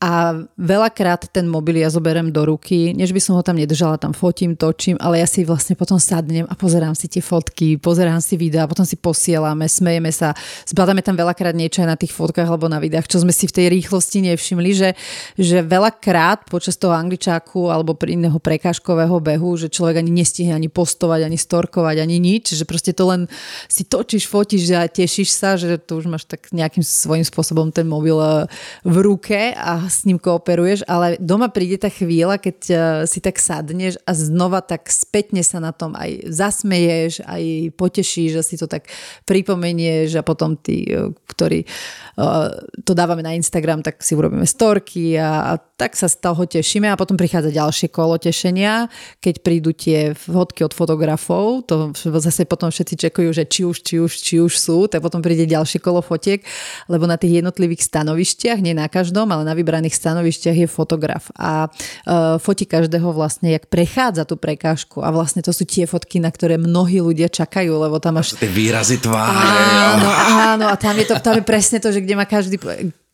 A 0.00 0.32
veľakrát 0.56 1.28
ten 1.28 1.44
mobil 1.44 1.84
ja 1.84 1.92
zoberiem 1.92 2.32
do 2.32 2.48
ruky, 2.48 2.96
než 2.96 3.12
by 3.12 3.20
som 3.20 3.36
ho 3.36 3.44
tam 3.44 3.60
nedržala, 3.60 4.00
tam 4.00 4.16
fotím, 4.16 4.56
točím, 4.56 4.96
ale 4.96 5.20
ja 5.20 5.28
si 5.28 5.44
vlastne 5.44 5.76
potom 5.76 6.00
sadnem 6.00 6.48
a 6.48 6.56
pozerám 6.56 6.96
si 6.96 7.04
tie 7.04 7.20
fotky, 7.20 7.76
pozerám 7.76 8.24
si 8.24 8.40
videa, 8.40 8.64
potom 8.64 8.88
si 8.88 8.96
posielame, 8.96 9.68
smejeme 9.68 10.08
sa, 10.08 10.32
zbadáme 10.64 11.04
tam 11.04 11.20
veľakrát 11.20 11.52
niečo 11.52 11.84
aj 11.84 11.88
na 11.92 12.00
tých 12.00 12.16
fotkách 12.16 12.48
alebo 12.48 12.64
na 12.72 12.80
videách, 12.80 13.12
čo 13.12 13.20
sme 13.20 13.28
si 13.28 13.44
v 13.44 13.52
tej 13.52 13.66
rýchlosti 13.76 14.24
nevšimli, 14.24 14.70
že, 14.72 14.96
že 15.36 15.60
veľakrát 15.60 16.48
počas 16.48 16.80
toho 16.80 16.96
angličáku 16.96 17.68
alebo 17.68 17.92
pri 17.92 18.16
iného 18.16 18.40
prekážkového 18.40 19.20
behu, 19.20 19.60
že 19.60 19.68
človek 19.68 20.00
ani 20.00 20.16
nestihne 20.16 20.56
ani 20.56 20.72
postovať, 20.72 21.28
ani 21.28 21.36
storkovať, 21.36 22.00
ani 22.00 22.16
nič, 22.16 22.56
že 22.56 22.64
proste 22.64 22.96
to 22.96 23.04
len 23.04 23.28
si 23.68 23.84
točíš, 23.84 24.32
fotíš 24.32 24.64
a 24.72 24.88
tešíš 24.88 25.28
sa, 25.28 25.60
že 25.60 25.76
to 25.76 26.00
už 26.00 26.08
máš 26.08 26.24
tak 26.24 26.48
nejakým 26.56 26.80
svojím 26.80 27.28
spôsobom 27.28 27.68
ten 27.68 27.84
mobil 27.84 28.16
eh, 28.16 28.48
v 28.88 28.96
ruke 29.04 29.52
a 29.52 29.89
s 29.90 30.06
ním 30.06 30.22
kooperuješ, 30.22 30.86
ale 30.86 31.18
doma 31.18 31.50
príde 31.50 31.76
tá 31.76 31.90
chvíľa, 31.90 32.38
keď 32.38 32.58
uh, 32.70 32.78
si 33.10 33.18
tak 33.18 33.42
sadneš 33.42 33.98
a 34.06 34.14
znova 34.14 34.62
tak 34.62 34.86
spätne 34.86 35.42
sa 35.42 35.58
na 35.58 35.74
tom 35.74 35.98
aj 35.98 36.30
zasmeješ, 36.30 37.26
aj 37.26 37.74
potešíš, 37.74 38.38
že 38.38 38.42
si 38.46 38.54
to 38.54 38.70
tak 38.70 38.86
pripomenieš 39.26 40.16
a 40.16 40.22
potom 40.22 40.54
tí, 40.54 40.86
uh, 40.94 41.10
ktorí 41.26 41.66
uh, 41.66 42.54
to 42.86 42.94
dávame 42.94 43.26
na 43.26 43.34
Instagram, 43.34 43.82
tak 43.82 43.98
si 44.06 44.14
urobíme 44.14 44.46
storky 44.46 45.18
a 45.18 45.58
tak 45.80 45.96
sa 45.96 46.12
z 46.12 46.20
toho 46.20 46.44
tešíme 46.44 46.92
a 46.92 47.00
potom 47.00 47.16
prichádza 47.16 47.50
ďalšie 47.50 47.88
kolo 47.88 48.20
tešenia, 48.20 48.92
keď 49.24 49.34
prídu 49.40 49.72
tie 49.72 50.12
fotky 50.12 50.60
od 50.60 50.76
fotografov, 50.76 51.64
to 51.64 51.96
zase 51.96 52.44
potom 52.44 52.68
všetci 52.68 53.08
čekujú, 53.08 53.32
že 53.32 53.48
či 53.48 53.64
už, 53.64 53.76
či 53.80 53.96
už, 53.96 54.12
či 54.12 54.36
už 54.44 54.52
sú, 54.60 54.84
tak 54.92 55.00
potom 55.00 55.24
príde 55.24 55.48
ďalšie 55.48 55.80
kolo 55.80 56.04
fotiek, 56.04 56.44
lebo 56.92 57.08
na 57.08 57.16
tých 57.16 57.40
jednotlivých 57.40 57.88
stanovištiach, 57.88 58.60
nie 58.60 58.76
na 58.76 58.92
každom, 58.92 59.32
ale 59.32 59.48
na 59.48 59.56
vybraných 59.56 59.79
vybraných 59.80 59.96
stanovišťach 59.96 60.56
je 60.60 60.68
fotograf 60.68 61.32
a 61.40 61.72
uh, 61.72 62.36
fotí 62.36 62.68
každého 62.68 63.16
vlastne, 63.16 63.56
jak 63.56 63.72
prechádza 63.72 64.28
tú 64.28 64.36
prekážku 64.36 65.00
a 65.00 65.08
vlastne 65.08 65.40
to 65.40 65.56
sú 65.56 65.64
tie 65.64 65.88
fotky, 65.88 66.20
na 66.20 66.28
ktoré 66.28 66.60
mnohí 66.60 67.00
ľudia 67.00 67.32
čakajú, 67.32 67.80
lebo 67.80 67.96
tam 67.96 68.20
máš... 68.20 68.36
Tie 68.36 68.44
výrazy 68.44 69.00
tváre. 69.00 69.32
Áno, 69.32 70.10
áno, 70.52 70.64
a 70.68 70.76
tam 70.76 70.92
je 71.00 71.08
to, 71.08 71.16
tam 71.24 71.40
je 71.40 71.44
presne 71.48 71.80
to, 71.80 71.88
že 71.88 72.04
kde 72.04 72.12
má 72.12 72.28
každý 72.28 72.60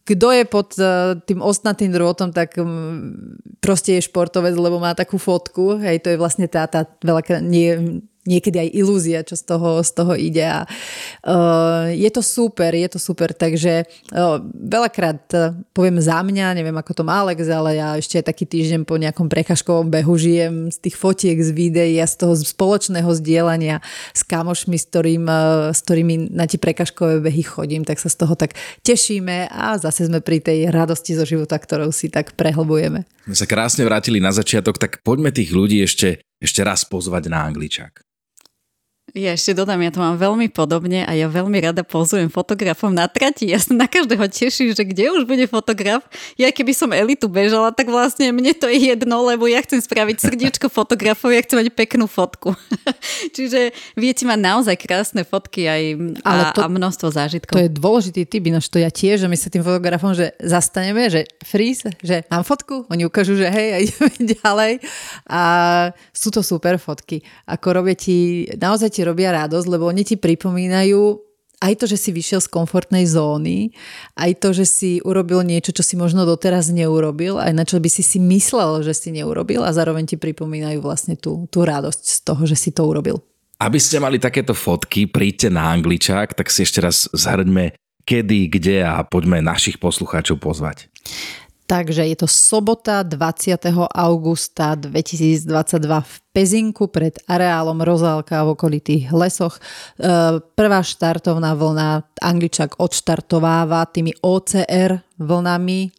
kto 0.07 0.31
je 0.31 0.45
pod 0.47 0.71
uh, 0.79 1.19
tým 1.27 1.43
ostnatým 1.43 1.91
drôtom, 1.91 2.31
tak 2.31 2.55
proste 3.59 3.99
je 3.99 4.07
športovec, 4.07 4.55
lebo 4.55 4.79
má 4.79 4.95
takú 4.95 5.19
fotku. 5.19 5.83
Hej, 5.83 6.07
to 6.07 6.15
je 6.15 6.19
vlastne 6.19 6.47
tá, 6.47 6.63
tá 6.71 6.87
veľká, 7.03 7.43
nie, 7.43 8.03
niekedy 8.27 8.67
aj 8.67 8.69
ilúzia, 8.75 9.23
čo 9.23 9.39
z 9.39 9.45
toho, 9.47 9.81
z 9.81 9.91
toho 9.95 10.13
ide 10.19 10.45
a 10.45 10.67
uh, 10.67 11.89
je 11.95 12.11
to 12.11 12.21
super, 12.21 12.75
je 12.75 12.89
to 12.91 12.99
super, 12.99 13.33
takže 13.33 13.87
uh, 14.13 14.43
veľakrát 14.53 15.23
uh, 15.33 15.55
poviem 15.73 16.03
za 16.03 16.21
mňa, 16.21 16.59
neviem 16.59 16.77
ako 16.77 16.93
to 16.93 17.03
má 17.07 17.23
Alex, 17.23 17.47
ale 17.49 17.79
ja 17.79 17.95
ešte 17.97 18.21
taký 18.21 18.45
týždeň 18.45 18.85
po 18.85 18.99
nejakom 18.99 19.31
prekažkovom 19.31 19.89
behu 19.89 20.15
žijem 20.19 20.69
z 20.69 20.79
tých 20.83 20.97
fotiek, 20.99 21.39
z 21.39 21.51
videí 21.55 21.97
a 22.03 22.07
z 22.07 22.27
toho 22.27 22.35
spoločného 22.37 23.09
zdieľania 23.09 23.81
s 24.13 24.23
kamošmi, 24.27 24.77
s, 24.77 24.85
ktorým, 24.91 25.25
uh, 25.25 25.71
s 25.73 25.81
ktorými 25.87 26.35
na 26.35 26.45
tie 26.45 26.61
prekažkové 26.61 27.23
behy 27.23 27.47
chodím, 27.47 27.87
tak 27.87 28.03
sa 28.03 28.11
z 28.11 28.27
toho 28.27 28.35
tak 28.35 28.59
tešíme 28.83 29.49
a 29.49 29.79
zase 29.79 30.11
sme 30.11 30.21
pri 30.21 30.43
tej 30.43 30.69
radosti 30.75 31.15
zo 31.15 31.25
života, 31.25 31.57
ktorou 31.57 31.95
si 31.95 32.11
tak 32.11 32.35
prehlbujeme. 32.35 33.07
My 33.27 33.35
sa 33.35 33.47
krásne 33.49 33.83
vrátili 33.83 34.23
na 34.23 34.31
začiatok, 34.31 34.79
tak 34.79 35.03
poďme 35.03 35.35
tých 35.35 35.51
ľudí 35.51 35.83
ešte, 35.83 36.23
ešte 36.39 36.63
raz 36.63 36.87
pozvať 36.87 37.27
na 37.27 37.43
Angličák. 37.43 38.07
Ja 39.15 39.39
ešte 39.39 39.55
dodám, 39.55 39.79
ja 39.87 39.95
to 39.95 40.03
mám 40.03 40.19
veľmi 40.19 40.51
podobne 40.51 41.07
a 41.07 41.15
ja 41.15 41.31
veľmi 41.31 41.63
rada 41.63 41.87
pozujem 41.87 42.27
fotografom 42.27 42.91
na 42.91 43.07
trati. 43.07 43.47
Ja 43.55 43.63
sa 43.63 43.71
na 43.71 43.87
každého 43.87 44.27
teším, 44.27 44.75
že 44.75 44.83
kde 44.83 45.15
už 45.15 45.31
bude 45.31 45.47
fotograf. 45.47 46.03
Ja 46.35 46.51
keby 46.51 46.75
som 46.75 46.91
elitu 46.91 47.31
bežala, 47.31 47.71
tak 47.71 47.87
vlastne 47.87 48.35
mne 48.35 48.51
to 48.59 48.67
je 48.67 48.91
jedno, 48.91 49.23
lebo 49.23 49.47
ja 49.47 49.63
chcem 49.63 49.79
spraviť 49.79 50.17
srdiečko 50.19 50.67
fotografov, 50.67 51.31
ja 51.31 51.39
chcem 51.39 51.63
mať 51.63 51.71
peknú 51.71 52.11
fotku. 52.11 52.59
Čiže 53.39 53.71
viete 53.95 54.27
mať 54.27 54.43
naozaj 54.43 54.75
krásne 54.75 55.23
fotky 55.23 55.71
aj 55.71 55.83
a, 56.27 56.31
Ale 56.35 56.43
to, 56.51 56.61
a 56.67 56.69
množstvo 56.69 57.07
zážitkov. 57.15 57.55
To 57.55 57.63
je 57.63 57.71
dôležitý 57.71 58.27
typ, 58.27 58.43
ináč 58.51 58.67
to 58.67 58.83
ja 58.83 58.91
tiež, 58.91 59.23
že 59.23 59.31
my 59.31 59.39
sa 59.39 59.55
tým 59.55 59.63
fotografom, 59.63 60.19
že 60.19 60.35
zastaneme, 60.43 61.07
že 61.07 61.31
freeze, 61.47 61.95
že 62.03 62.27
mám 62.27 62.43
fotku, 62.43 62.91
oni 62.91 63.07
ukážu, 63.07 63.39
že 63.39 63.47
hej, 63.55 63.69
a 63.71 63.79
ideme 63.87 64.35
ďalej. 64.43 64.73
A 65.31 65.43
sú 66.11 66.35
to 66.35 66.43
super 66.43 66.75
fotky. 66.83 67.23
Ako 67.47 67.71
robia 67.71 67.95
ti, 67.95 68.51
naozaj 68.59 68.96
ti 68.97 69.05
robia 69.05 69.37
radosť, 69.37 69.69
lebo 69.69 69.85
oni 69.85 70.09
ti 70.09 70.17
pripomínajú 70.17 71.27
aj 71.61 71.73
to, 71.81 71.85
že 71.89 71.97
si 71.97 72.11
vyšiel 72.13 72.41
z 72.45 72.53
komfortnej 72.53 73.05
zóny, 73.09 73.73
aj 74.17 74.45
to, 74.45 74.53
že 74.53 74.65
si 74.69 74.91
urobil 75.01 75.41
niečo, 75.41 75.73
čo 75.73 75.81
si 75.81 75.97
možno 75.97 76.29
doteraz 76.29 76.69
neurobil, 76.69 77.41
aj 77.41 77.53
na 77.57 77.65
čo 77.65 77.81
by 77.81 77.89
si 77.89 78.05
si 78.05 78.21
myslel, 78.21 78.85
že 78.85 78.93
si 78.93 79.09
neurobil 79.13 79.65
a 79.65 79.73
zároveň 79.73 80.05
ti 80.05 80.17
pripomínajú 80.21 80.85
vlastne 80.85 81.17
tú, 81.17 81.49
tú 81.49 81.65
radosť 81.65 82.03
z 82.05 82.19
toho, 82.25 82.43
že 82.45 82.57
si 82.57 82.71
to 82.77 82.85
urobil. 82.85 83.25
Aby 83.57 83.81
ste 83.81 83.97
mali 83.97 84.21
takéto 84.21 84.53
fotky, 84.53 85.09
príďte 85.09 85.49
na 85.49 85.73
Angličák, 85.73 86.37
tak 86.37 86.53
si 86.53 86.61
ešte 86.61 86.85
raz 86.85 87.09
zhrňme 87.17 87.73
kedy, 88.05 88.53
kde 88.53 88.85
a 88.85 89.01
poďme 89.03 89.41
našich 89.41 89.81
poslucháčov 89.81 90.39
pozvať. 90.39 90.93
Takže 91.67 92.07
je 92.07 92.17
to 92.17 92.31
sobota 92.31 93.03
20. 93.03 93.59
augusta 93.91 94.79
2022 94.79 96.01
v 96.01 96.15
Pezinku 96.31 96.87
pred 96.87 97.19
areálom 97.27 97.83
Rozálka 97.83 98.47
v 98.47 98.55
okolitých 98.55 99.11
lesoch. 99.11 99.59
E, 99.59 99.61
prvá 100.39 100.81
štartovná 100.87 101.59
vlna 101.59 102.07
Angličak 102.23 102.79
odštartováva 102.79 103.83
tými 103.91 104.15
OCR 104.23 105.03
vlnami 105.19 105.91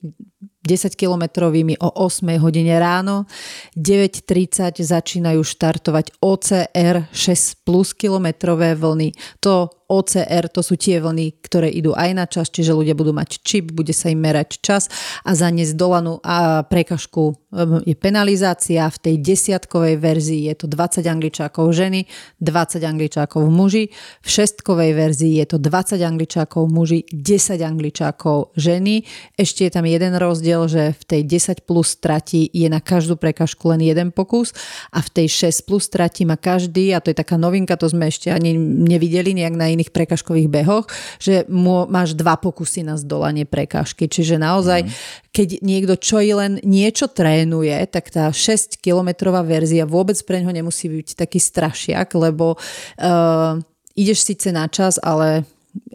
10-kilometrovými 0.67 1.79
o 1.79 1.89
8 2.03 2.39
hodine 2.43 2.75
ráno. 2.75 3.27
9.30 3.75 4.83
začínajú 4.83 5.43
štartovať 5.43 6.19
OCR 6.19 7.07
6 7.11 7.63
plus 7.63 7.95
kilometrové 7.95 8.75
vlny. 8.75 9.15
To 9.39 9.76
OCR 9.87 10.51
to 10.51 10.59
sú 10.59 10.75
tie 10.75 10.99
vlny, 10.99 11.39
ktoré 11.39 11.71
idú 11.71 11.95
aj 11.95 12.11
na 12.11 12.27
čas, 12.27 12.51
čiže 12.51 12.75
ľudia 12.75 12.91
budú 12.91 13.15
mať 13.15 13.39
čip, 13.39 13.71
bude 13.71 13.95
sa 13.95 14.11
im 14.11 14.19
merať 14.19 14.59
čas 14.59 14.91
a 15.23 15.31
za 15.31 15.47
ne 15.47 15.63
dolanú 15.71 16.19
a 16.27 16.67
prekažku 16.67 17.31
um, 17.31 17.79
je 17.87 17.95
penalizácia. 17.95 18.83
V 18.91 18.99
tej 18.99 19.15
desiatkovej 19.23 19.95
verzii 19.95 20.51
je 20.51 20.55
to 20.59 20.65
20 20.67 21.07
angličákov 21.07 21.71
ženy, 21.71 22.03
20 22.43 22.83
angličákov 22.83 23.47
muži. 23.47 23.95
V 24.19 24.27
šestkovej 24.27 24.91
verzii 24.91 25.39
je 25.39 25.45
to 25.55 25.57
20 25.57 26.03
angličákov 26.03 26.67
muži, 26.67 27.07
10 27.07 27.63
angličákov 27.63 28.51
ženy. 28.59 29.07
Ešte 29.39 29.67
je 29.67 29.71
tam 29.71 29.87
jeden 29.87 30.19
rozdiel, 30.19 30.67
že 30.67 30.99
v 30.99 31.03
tej 31.07 31.21
10 31.23 31.63
plus 31.63 31.95
trati 31.95 32.51
je 32.51 32.67
na 32.67 32.83
každú 32.83 33.15
prekažku 33.15 33.71
len 33.71 33.87
jeden 33.87 34.11
pokus 34.11 34.51
a 34.91 34.99
v 34.99 35.09
tej 35.23 35.47
6 35.47 35.63
plus 35.63 35.87
trati 35.87 36.27
má 36.27 36.35
každý, 36.35 36.91
a 36.91 36.99
to 36.99 37.15
je 37.15 37.15
taká 37.15 37.39
novinka, 37.39 37.79
to 37.79 37.87
sme 37.87 38.11
ešte 38.11 38.35
ani 38.35 38.51
nevideli 38.59 39.31
nejak 39.31 39.55
na 39.55 39.76
iných 39.77 39.93
prekažkových 39.93 40.49
behoch, 40.49 40.89
že 41.21 41.45
máš 41.87 42.17
dva 42.17 42.35
pokusy 42.41 42.81
na 42.81 42.97
zdolanie 42.97 43.45
prekážky. 43.45 44.09
Čiže 44.09 44.41
naozaj, 44.41 44.89
mm. 44.89 44.91
keď 45.29 45.47
niekto 45.61 45.93
čo 46.01 46.17
i 46.17 46.33
len 46.33 46.57
niečo 46.65 47.05
trénuje, 47.05 47.77
tak 47.93 48.09
tá 48.09 48.33
6-kilometrová 48.33 49.45
verzia 49.45 49.85
vôbec 49.85 50.17
pre 50.25 50.41
ňo 50.41 50.49
nemusí 50.49 50.89
byť 50.89 51.13
taký 51.13 51.37
strašiak, 51.37 52.09
lebo 52.17 52.57
uh, 52.57 53.61
ideš 53.93 54.25
síce 54.25 54.49
na 54.49 54.65
čas, 54.65 54.97
ale 55.01 55.45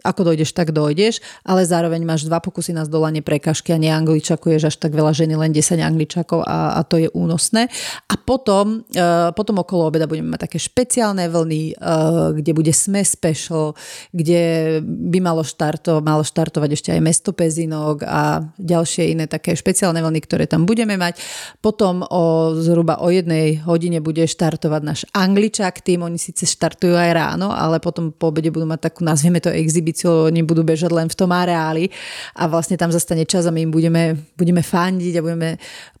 ako 0.03 0.33
dojdeš, 0.33 0.51
tak 0.51 0.75
dojdeš, 0.75 1.23
ale 1.47 1.63
zároveň 1.63 2.03
máš 2.03 2.27
dva 2.27 2.43
pokusy 2.43 2.75
na 2.75 2.83
zdolanie 2.83 3.23
prekažky 3.23 3.71
a 3.71 3.79
neangličakuješ 3.79 4.73
až 4.73 4.75
tak 4.77 4.91
veľa 4.91 5.15
ženy, 5.15 5.39
len 5.39 5.55
10 5.55 5.79
angličakov 5.79 6.43
a, 6.43 6.77
a 6.77 6.81
to 6.83 6.99
je 6.99 7.07
únosné. 7.15 7.71
A 8.11 8.15
potom, 8.19 8.83
uh, 8.83 9.31
potom 9.31 9.63
okolo 9.63 9.87
obeda 9.87 10.09
budeme 10.09 10.35
mať 10.35 10.51
také 10.51 10.57
špeciálne 10.59 11.27
vlny, 11.31 11.77
uh, 11.79 12.35
kde 12.35 12.51
bude 12.51 12.71
SME 12.75 13.05
Special, 13.07 13.73
kde 14.11 14.41
by 14.83 15.19
malo, 15.23 15.45
štarto, 15.45 16.03
malo 16.03 16.25
štartovať 16.25 16.69
ešte 16.75 16.89
aj 16.91 17.01
mesto 17.03 17.31
Pezinok 17.31 18.03
a 18.03 18.43
ďalšie 18.59 19.13
iné 19.13 19.25
také 19.29 19.55
špeciálne 19.55 20.03
vlny, 20.03 20.19
ktoré 20.23 20.45
tam 20.49 20.67
budeme 20.67 20.99
mať. 20.99 21.19
Potom 21.63 22.03
o 22.03 22.55
zhruba 22.59 22.99
o 22.99 23.07
jednej 23.07 23.63
hodine 23.63 24.03
bude 24.03 24.27
štartovať 24.27 24.81
náš 24.83 25.01
angličák 25.15 25.79
tým, 25.79 26.03
oni 26.03 26.19
síce 26.19 26.43
štartujú 26.47 26.95
aj 26.95 27.11
ráno, 27.13 27.51
ale 27.51 27.79
potom 27.79 28.11
po 28.11 28.29
obede 28.29 28.49
budú 28.49 28.67
mať 28.67 28.91
takú, 28.91 29.05
nazvieme 29.05 29.39
to 29.43 29.51
exhibíciu, 29.73 30.29
oni 30.29 30.45
budú 30.45 30.61
bežať 30.61 30.93
len 30.93 31.09
v 31.09 31.17
tom 31.17 31.33
areáli 31.33 31.89
a 32.37 32.45
vlastne 32.45 32.77
tam 32.77 32.93
zastane 32.93 33.25
čas 33.25 33.49
a 33.49 33.51
my 33.51 33.65
im 33.65 33.73
budeme, 33.73 34.13
budeme 34.37 34.61
fandiť 34.61 35.17
a 35.17 35.25
budeme 35.25 35.49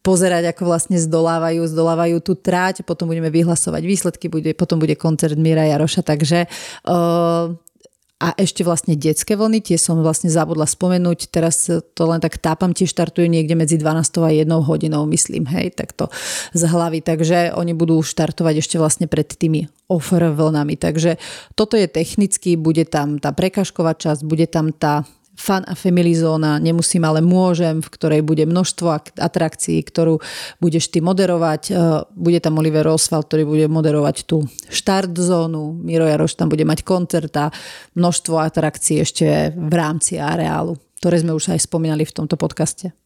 pozerať, 0.05 0.53
ako 0.53 0.69
vlastne 0.69 1.01
zdolávajú, 1.01 1.65
zdolávajú 1.65 2.21
tú 2.21 2.37
tráť, 2.37 2.85
potom 2.85 3.09
budeme 3.09 3.33
vyhlasovať 3.33 3.81
výsledky, 3.81 4.29
bude, 4.29 4.53
potom 4.53 4.77
bude 4.77 4.93
koncert 4.93 5.33
Mira 5.41 5.65
Jaroša, 5.65 6.05
takže 6.05 6.45
uh, 6.85 7.57
a 8.23 8.31
ešte 8.39 8.63
vlastne 8.63 8.95
detské 8.95 9.35
vlny, 9.35 9.59
tie 9.59 9.75
som 9.75 9.99
vlastne 9.99 10.31
zabudla 10.31 10.63
spomenúť, 10.63 11.27
teraz 11.27 11.67
to 11.67 12.03
len 12.07 12.23
tak 12.23 12.39
tápam, 12.39 12.71
tie 12.71 12.87
štartujú 12.87 13.27
niekde 13.27 13.59
medzi 13.59 13.75
12 13.75 13.99
a 14.23 14.31
1 14.31 14.47
hodinou, 14.47 15.03
myslím, 15.11 15.43
hej, 15.51 15.75
tak 15.75 15.91
to 15.91 16.07
z 16.55 16.63
hlavy, 16.63 17.03
takže 17.03 17.51
oni 17.51 17.75
budú 17.75 17.99
štartovať 17.99 18.63
ešte 18.63 18.79
vlastne 18.79 19.11
pred 19.11 19.27
tými 19.27 19.67
offer 19.91 20.23
vlnami, 20.31 20.79
takže 20.79 21.19
toto 21.59 21.75
je 21.75 21.91
technicky, 21.91 22.55
bude 22.55 22.87
tam 22.87 23.19
tá 23.19 23.35
prekažková 23.35 23.91
časť, 23.99 24.23
bude 24.23 24.47
tam 24.47 24.71
tá 24.71 25.03
fan 25.33 25.65
a 25.65 25.73
family 25.73 26.13
zóna, 26.13 26.61
nemusím, 26.61 27.03
ale 27.03 27.19
môžem, 27.19 27.81
v 27.81 27.89
ktorej 27.89 28.21
bude 28.21 28.45
množstvo 28.45 29.17
atrakcií, 29.17 29.81
ktorú 29.81 30.21
budeš 30.61 30.93
ty 30.93 31.01
moderovať. 31.01 31.61
E, 31.69 31.73
bude 32.13 32.39
tam 32.39 32.61
Oliver 32.61 32.85
Oswald, 32.87 33.27
ktorý 33.27 33.43
bude 33.43 33.65
moderovať 33.65 34.29
tú 34.29 34.45
štart 34.69 35.17
zónu, 35.17 35.73
Miro 35.81 36.05
Jaroš 36.05 36.37
tam 36.37 36.53
bude 36.53 36.63
mať 36.63 36.85
koncert 36.85 37.33
a 37.35 37.49
množstvo 37.97 38.39
atrakcií 38.39 39.01
ešte 39.01 39.51
v 39.57 39.73
rámci 39.73 40.21
areálu, 40.21 40.77
ktoré 41.01 41.19
sme 41.19 41.33
už 41.33 41.57
aj 41.57 41.65
spomínali 41.65 42.05
v 42.05 42.15
tomto 42.15 42.37
podcaste. 42.37 43.02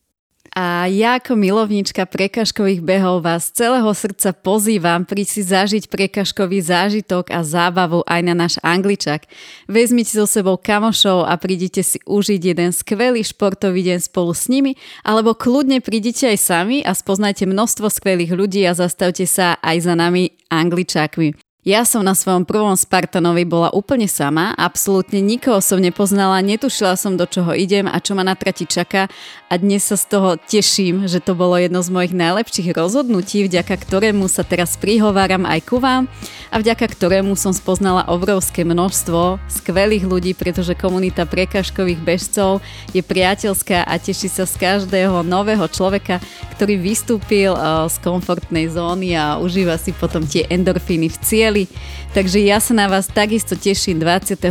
A 0.54 0.88
ja 0.92 1.18
ako 1.18 1.34
milovnička 1.34 2.06
prekažkových 2.06 2.84
behov 2.84 3.26
vás 3.26 3.50
z 3.50 3.64
celého 3.64 3.90
srdca 3.92 4.36
pozývam 4.36 5.04
prísť 5.08 5.32
si 5.32 5.42
zažiť 5.48 5.84
prekažkový 5.90 6.60
zážitok 6.62 7.34
a 7.34 7.42
zábavu 7.42 8.06
aj 8.06 8.22
na 8.22 8.36
náš 8.36 8.56
angličak. 8.62 9.26
Vezmite 9.66 10.14
so 10.14 10.30
sebou 10.30 10.60
kamošov 10.60 11.26
a 11.26 11.34
prídite 11.40 11.82
si 11.82 11.98
užiť 12.06 12.42
jeden 12.54 12.70
skvelý 12.76 13.26
športový 13.26 13.88
deň 13.88 14.00
spolu 14.04 14.36
s 14.36 14.52
nimi, 14.52 14.76
alebo 15.02 15.34
kľudne 15.34 15.80
prídite 15.80 16.30
aj 16.30 16.38
sami 16.38 16.78
a 16.84 16.92
spoznajte 16.92 17.50
množstvo 17.50 17.90
skvelých 17.90 18.36
ľudí 18.36 18.62
a 18.68 18.76
zastavte 18.76 19.26
sa 19.26 19.56
aj 19.64 19.78
za 19.88 19.94
nami 19.96 20.36
angličákmi. 20.52 21.47
Ja 21.68 21.84
som 21.84 22.00
na 22.00 22.16
svojom 22.16 22.48
prvom 22.48 22.80
Spartanovi 22.80 23.44
bola 23.44 23.68
úplne 23.76 24.08
sama, 24.08 24.56
absolútne 24.56 25.20
nikoho 25.20 25.60
som 25.60 25.84
nepoznala, 25.84 26.40
netušila 26.40 26.96
som 26.96 27.20
do 27.20 27.28
čoho 27.28 27.52
idem 27.52 27.92
a 27.92 28.00
čo 28.00 28.16
ma 28.16 28.24
na 28.24 28.40
trati 28.40 28.64
čaká. 28.64 29.12
A 29.52 29.60
dnes 29.60 29.84
sa 29.84 30.00
z 30.00 30.08
toho 30.08 30.40
teším, 30.40 31.12
že 31.12 31.20
to 31.20 31.36
bolo 31.36 31.60
jedno 31.60 31.84
z 31.84 31.92
mojich 31.92 32.16
najlepších 32.16 32.72
rozhodnutí, 32.72 33.44
vďaka 33.44 33.84
ktorému 33.84 34.32
sa 34.32 34.48
teraz 34.48 34.80
prihováram 34.80 35.44
aj 35.44 35.60
ku 35.68 35.84
vám 35.84 36.08
a 36.52 36.64
vďaka 36.64 36.88
ktorému 36.88 37.36
som 37.36 37.52
spoznala 37.52 38.08
obrovské 38.08 38.64
množstvo 38.64 39.36
skvelých 39.52 40.08
ľudí, 40.08 40.40
pretože 40.40 40.72
komunita 40.72 41.28
prekažkových 41.28 42.00
bežcov 42.00 42.64
je 42.96 43.04
priateľská 43.04 43.84
a 43.84 43.94
teší 44.00 44.32
sa 44.32 44.48
z 44.48 44.56
každého 44.56 45.20
nového 45.28 45.68
človeka, 45.68 46.24
ktorý 46.56 46.80
vystúpil 46.80 47.52
eh, 47.52 47.92
z 47.92 47.96
komfortnej 48.00 48.72
zóny 48.72 49.20
a 49.20 49.36
užíva 49.44 49.76
si 49.76 49.92
potom 49.92 50.24
tie 50.24 50.48
endorfíny 50.48 51.12
v 51.12 51.18
cieli 51.20 51.57
chceli. 51.66 51.96
Takže 52.14 52.40
ja 52.42 52.58
sa 52.58 52.74
na 52.74 52.86
vás 52.90 53.10
takisto 53.10 53.54
teším 53.54 54.02
28. 54.02 54.42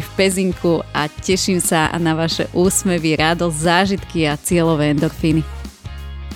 v 0.00 0.10
Pezinku 0.16 0.84
a 0.92 1.08
teším 1.08 1.60
sa 1.60 1.88
na 1.96 2.12
vaše 2.16 2.48
úsmevy, 2.52 3.16
radosť, 3.16 3.56
zážitky 3.56 4.28
a 4.28 4.36
cieľové 4.36 4.92
endorfíny. 4.92 5.59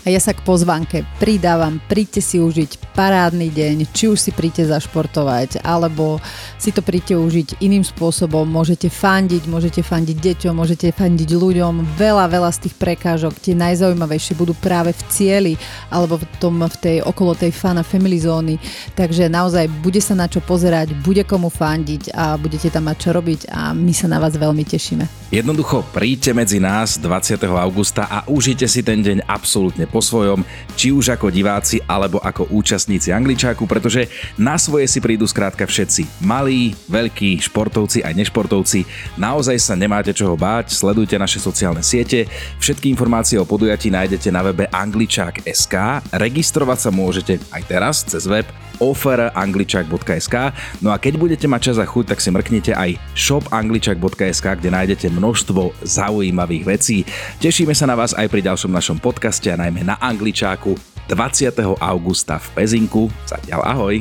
A 0.05 0.13
ja 0.13 0.21
sa 0.21 0.37
k 0.37 0.45
pozvánke 0.45 1.09
pridávam, 1.17 1.81
príďte 1.89 2.21
si 2.21 2.37
užiť 2.37 2.93
parádny 2.93 3.49
deň, 3.49 3.89
či 3.89 4.13
už 4.13 4.21
si 4.21 4.37
príďte 4.37 4.69
zašportovať, 4.69 5.65
alebo 5.65 6.21
si 6.61 6.77
to 6.77 6.85
príďte 6.85 7.17
užiť 7.17 7.49
iným 7.65 7.81
spôsobom. 7.81 8.45
Môžete 8.45 8.93
fandiť, 8.93 9.49
môžete 9.49 9.81
fandiť 9.81 10.17
deťom, 10.21 10.61
môžete 10.61 10.93
fandiť 10.93 11.31
ľuďom. 11.33 11.97
Veľa, 11.97 12.29
veľa 12.29 12.53
z 12.53 12.69
tých 12.69 12.77
prekážok, 12.77 13.41
tie 13.41 13.57
najzaujímavejšie 13.57 14.37
budú 14.37 14.53
práve 14.53 14.93
v 14.93 15.03
cieli, 15.09 15.55
alebo 15.89 16.21
v, 16.21 16.29
tom, 16.37 16.61
v 16.61 16.77
tej, 16.77 16.97
okolo 17.01 17.33
tej 17.33 17.57
fana 17.57 17.81
family 17.81 18.21
zóny. 18.21 18.61
Takže 18.93 19.33
naozaj 19.33 19.73
bude 19.81 20.05
sa 20.05 20.13
na 20.13 20.29
čo 20.29 20.45
pozerať, 20.45 20.93
bude 21.01 21.25
komu 21.25 21.49
fandiť 21.49 22.13
a 22.13 22.37
budete 22.37 22.69
tam 22.69 22.93
mať 22.93 23.09
čo 23.09 23.11
robiť 23.17 23.49
a 23.49 23.73
my 23.73 23.97
sa 23.97 24.13
na 24.13 24.21
vás 24.21 24.37
veľmi 24.37 24.69
tešíme. 24.69 25.33
Jednoducho 25.33 25.83
príďte 25.97 26.37
medzi 26.37 26.61
nás 26.61 27.01
20. 27.01 27.41
augusta 27.57 28.05
a 28.07 28.29
užite 28.29 28.69
si 28.69 28.85
ten 28.85 29.01
deň 29.01 29.25
absolútne 29.27 29.89
po 29.95 30.03
svojom, 30.03 30.43
či 30.75 30.91
už 30.91 31.15
ako 31.15 31.31
diváci 31.31 31.79
alebo 31.87 32.19
ako 32.19 32.51
účastníci 32.51 33.15
Angličáku, 33.15 33.63
pretože 33.71 34.11
na 34.35 34.59
svoje 34.59 34.91
si 34.91 34.99
prídu 34.99 35.23
skrátka 35.31 35.63
všetci. 35.63 36.27
Malí, 36.27 36.75
veľkí, 36.91 37.39
športovci 37.39 38.03
aj 38.03 38.19
nešportovci. 38.19 38.83
Naozaj 39.15 39.63
sa 39.63 39.79
nemáte 39.79 40.11
čoho 40.11 40.35
báť, 40.35 40.75
sledujte 40.75 41.15
naše 41.15 41.39
sociálne 41.39 41.87
siete. 41.87 42.27
Všetky 42.59 42.91
informácie 42.91 43.39
o 43.39 43.47
podujatí 43.47 43.95
nájdete 43.95 44.35
na 44.35 44.43
webe 44.43 44.67
angličák.sk. 44.67 45.75
Registrovať 46.11 46.79
sa 46.83 46.91
môžete 46.91 47.39
aj 47.55 47.63
teraz 47.71 48.03
cez 48.03 48.27
web 48.27 48.49
offerangličak.sk 48.83 50.37
No 50.81 50.91
a 50.91 50.97
keď 50.97 51.15
budete 51.21 51.47
mať 51.47 51.73
čas 51.73 51.79
a 51.79 51.87
chuť, 51.87 52.15
tak 52.15 52.19
si 52.23 52.29
mrknite 52.33 52.73
aj 52.75 52.97
shopangličak.sk, 53.15 54.47
kde 54.59 54.71
nájdete 54.73 55.07
množstvo 55.11 55.85
zaujímavých 55.85 56.65
vecí. 56.65 57.07
Tešíme 57.39 57.77
sa 57.77 57.87
na 57.87 57.95
vás 57.95 58.17
aj 58.17 58.27
pri 58.31 58.41
ďalšom 58.43 58.73
našom 58.73 58.99
podcaste 58.99 59.51
a 59.53 59.61
najmä 59.61 59.87
na 59.87 60.01
Angličáku 60.01 60.75
20. 61.09 61.53
augusta 61.79 62.41
v 62.41 62.47
Pezinku. 62.57 63.13
Zatiaľ 63.29 63.61
ahoj. 63.65 63.95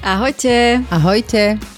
Ahojte. 0.00 0.80
Ahojte. 0.88 1.75